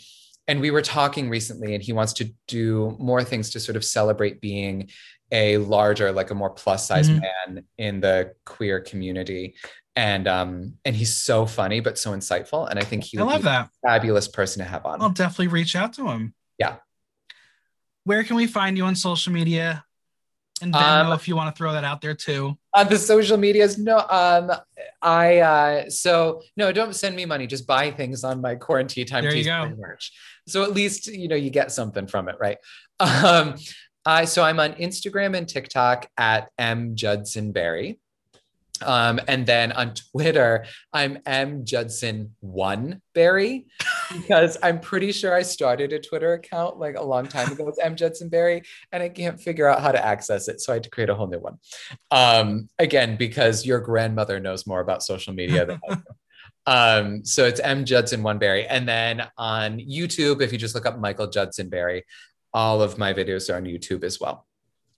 and 0.48 0.60
we 0.60 0.72
were 0.72 0.82
talking 0.82 1.30
recently 1.30 1.74
and 1.76 1.84
he 1.84 1.94
wants 1.94 2.14
to 2.14 2.34
do 2.48 2.96
more 3.00 3.24
things 3.24 3.52
to 3.52 3.60
sort 3.60 3.76
of 3.76 3.86
celebrate 3.86 4.42
being 4.42 4.90
a 5.32 5.58
larger, 5.58 6.12
like 6.12 6.30
a 6.30 6.36
more 6.36 6.50
plus 6.50 6.88
size 6.88 7.10
Mhm. 7.10 7.22
man 7.22 7.64
in 7.78 8.02
the 8.02 8.34
queer 8.46 8.80
community. 8.82 9.56
And 9.95 10.27
um, 10.27 10.77
and 10.85 10.95
he's 10.95 11.18
so 11.18 11.45
funny 11.45 11.81
but 11.81 11.97
so 11.97 12.11
insightful. 12.11 12.69
And 12.69 12.80
I 12.80 12.84
think 12.84 13.03
he 13.03 13.18
I 13.18 13.23
love 13.23 13.43
that. 13.43 13.69
a 13.84 13.88
fabulous 13.88 14.27
person 14.27 14.63
to 14.63 14.69
have 14.69 14.85
on. 14.85 15.01
I'll 15.01 15.09
definitely 15.09 15.49
reach 15.49 15.76
out 15.76 15.93
to 15.93 16.07
him. 16.07 16.34
Yeah. 16.57 16.77
Where 18.05 18.23
can 18.23 18.35
we 18.35 18.47
find 18.47 18.77
you 18.77 18.85
on 18.85 18.95
social 18.95 19.34
media? 19.34 19.84
And 20.61 20.73
Venmo, 20.73 21.05
um, 21.05 21.13
if 21.13 21.27
you 21.27 21.35
want 21.35 21.53
to 21.53 21.57
throw 21.57 21.73
that 21.73 21.84
out 21.84 22.01
there 22.01 22.13
too. 22.13 22.55
On 22.76 22.88
the 22.88 22.97
social 22.97 23.35
medias, 23.35 23.77
no. 23.77 23.97
Um, 23.97 24.51
I 25.01 25.39
uh, 25.39 25.89
so 25.89 26.41
no, 26.55 26.72
don't 26.72 26.93
send 26.93 27.15
me 27.15 27.26
money. 27.26 27.47
Just 27.47 27.65
buy 27.65 27.91
things 27.91 28.23
on 28.23 28.41
my 28.41 28.55
quarantine 28.55 29.07
time 29.07 29.23
there 29.23 29.35
you 29.35 29.43
go. 29.43 29.73
merch. 29.77 30.11
So 30.47 30.63
at 30.63 30.72
least 30.72 31.07
you 31.07 31.27
know 31.27 31.35
you 31.35 31.49
get 31.49 31.72
something 31.72 32.07
from 32.07 32.30
it, 32.30 32.35
right? 32.39 32.57
Um, 33.01 33.55
I 34.05 34.26
so 34.26 34.43
I'm 34.43 34.59
on 34.59 34.73
Instagram 34.73 35.35
and 35.35 35.47
TikTok 35.47 36.07
at 36.18 36.49
m 36.57 36.95
Judson 36.95 37.51
Berry. 37.51 37.99
Um, 38.82 39.20
and 39.28 39.45
then 39.45 39.72
on 39.72 39.94
Twitter, 39.94 40.66
I'm 40.94 41.20
M 41.26 41.66
Judson 41.66 42.36
One 42.40 43.02
Berry 43.14 43.66
because 44.12 44.58
I'm 44.64 44.80
pretty 44.80 45.12
sure 45.12 45.34
I 45.34 45.41
started 45.41 45.94
a 45.94 45.99
Twitter 45.99 46.34
account 46.34 46.78
like 46.78 46.95
a 46.95 47.03
long 47.03 47.28
time 47.28 47.52
ago 47.52 47.64
with 47.64 47.80
M 47.82 47.95
Judson 47.95 48.30
Berry, 48.30 48.64
and 48.91 49.02
I 49.03 49.10
can't 49.10 49.40
figure 49.40 49.68
out 49.68 49.82
how 49.82 49.91
to 49.91 50.03
access 50.03 50.48
it, 50.48 50.62
so 50.62 50.74
I 50.74 50.76
had 50.76 50.84
to 50.84 50.90
create 50.90 51.10
a 51.10 51.16
whole 51.16 51.28
new 51.28 51.40
one. 51.40 51.58
Um, 52.12 52.70
again, 52.80 53.18
because 53.18 53.66
your 53.66 53.80
grandmother 53.80 54.40
knows 54.40 54.68
more 54.68 54.80
about 54.80 55.03
social 55.03 55.34
media 55.34 55.66
than 55.66 55.80
I 55.90 55.95
do. 55.95 56.02
Um, 56.68 57.26
so 57.26 57.45
it's 57.45 57.60
M 57.60 57.86
Judson 57.86 58.24
One 58.24 58.38
Berry, 58.38 58.68
and 58.68 58.88
then 58.88 59.28
on 59.38 59.80
YouTube, 59.80 60.41
if 60.41 60.52
you 60.52 60.58
just 60.58 60.76
look 60.76 60.86
up 60.86 60.99
Michael 60.99 61.28
Judson 61.28 61.70
Berry, 61.70 62.03
all 62.53 62.82
of 62.82 62.98
my 62.98 63.14
videos 63.14 63.52
are 63.52 63.58
on 63.58 63.64
YouTube 63.64 64.03
as 64.03 64.20
well. 64.20 64.45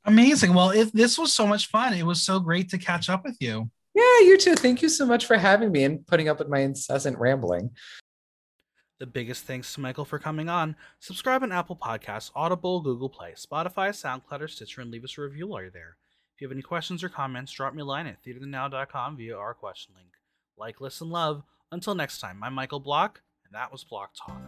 Amazing. 0.06 0.54
Well, 0.54 0.72
if 0.72 0.92
this 0.92 1.18
was 1.18 1.34
so 1.34 1.48
much 1.48 1.68
fun, 1.68 1.94
it 1.94 2.06
was 2.06 2.22
so 2.22 2.40
great 2.40 2.70
to 2.70 2.78
catch 2.78 3.10
up 3.10 3.24
with 3.24 3.38
you. 3.40 3.70
Yeah, 3.96 4.20
you 4.22 4.38
too. 4.38 4.56
Thank 4.56 4.82
you 4.82 4.90
so 4.90 5.06
much 5.06 5.26
for 5.26 5.38
having 5.38 5.72
me 5.72 5.84
and 5.84 6.06
putting 6.06 6.28
up 6.28 6.40
with 6.40 6.50
my 6.50 6.60
incessant 6.60 7.18
rambling. 7.20 7.72
The 9.00 9.06
biggest 9.08 9.46
thanks 9.46 9.74
to 9.74 9.82
Michael 9.82 10.06
for 10.06 10.20
coming 10.20 10.50
on. 10.50 10.76
Subscribe 11.00 11.44
on 11.44 11.52
Apple 11.52 11.76
Podcasts, 11.76 12.32
Audible, 12.36 12.82
Google 12.82 13.10
Play, 13.10 13.34
Spotify, 13.34 13.90
SoundCloud, 13.90 14.42
or 14.42 14.48
Stitcher, 14.48 14.82
and 14.82 14.92
leave 14.92 15.04
us 15.04 15.18
a 15.18 15.22
review 15.22 15.48
while 15.48 15.62
you're 15.62 15.72
there. 15.72 15.98
If 16.36 16.42
you 16.42 16.48
have 16.48 16.54
any 16.54 16.62
questions 16.62 17.04
or 17.04 17.10
comments, 17.10 17.52
drop 17.52 17.74
me 17.74 17.82
a 17.82 17.86
line 17.86 18.08
at 18.08 18.24
theaterthenow.com 18.24 19.18
via 19.18 19.38
our 19.38 19.54
question 19.54 19.94
link. 19.96 20.10
Like, 20.58 20.82
listen, 20.82 21.10
love. 21.10 21.44
Until 21.72 21.96
next 21.96 22.20
time, 22.20 22.44
I'm 22.44 22.54
Michael 22.54 22.80
Block, 22.80 23.22
and 23.46 23.54
that 23.56 23.72
was 23.72 23.84
Block 23.84 24.12
Talk. 24.16 24.42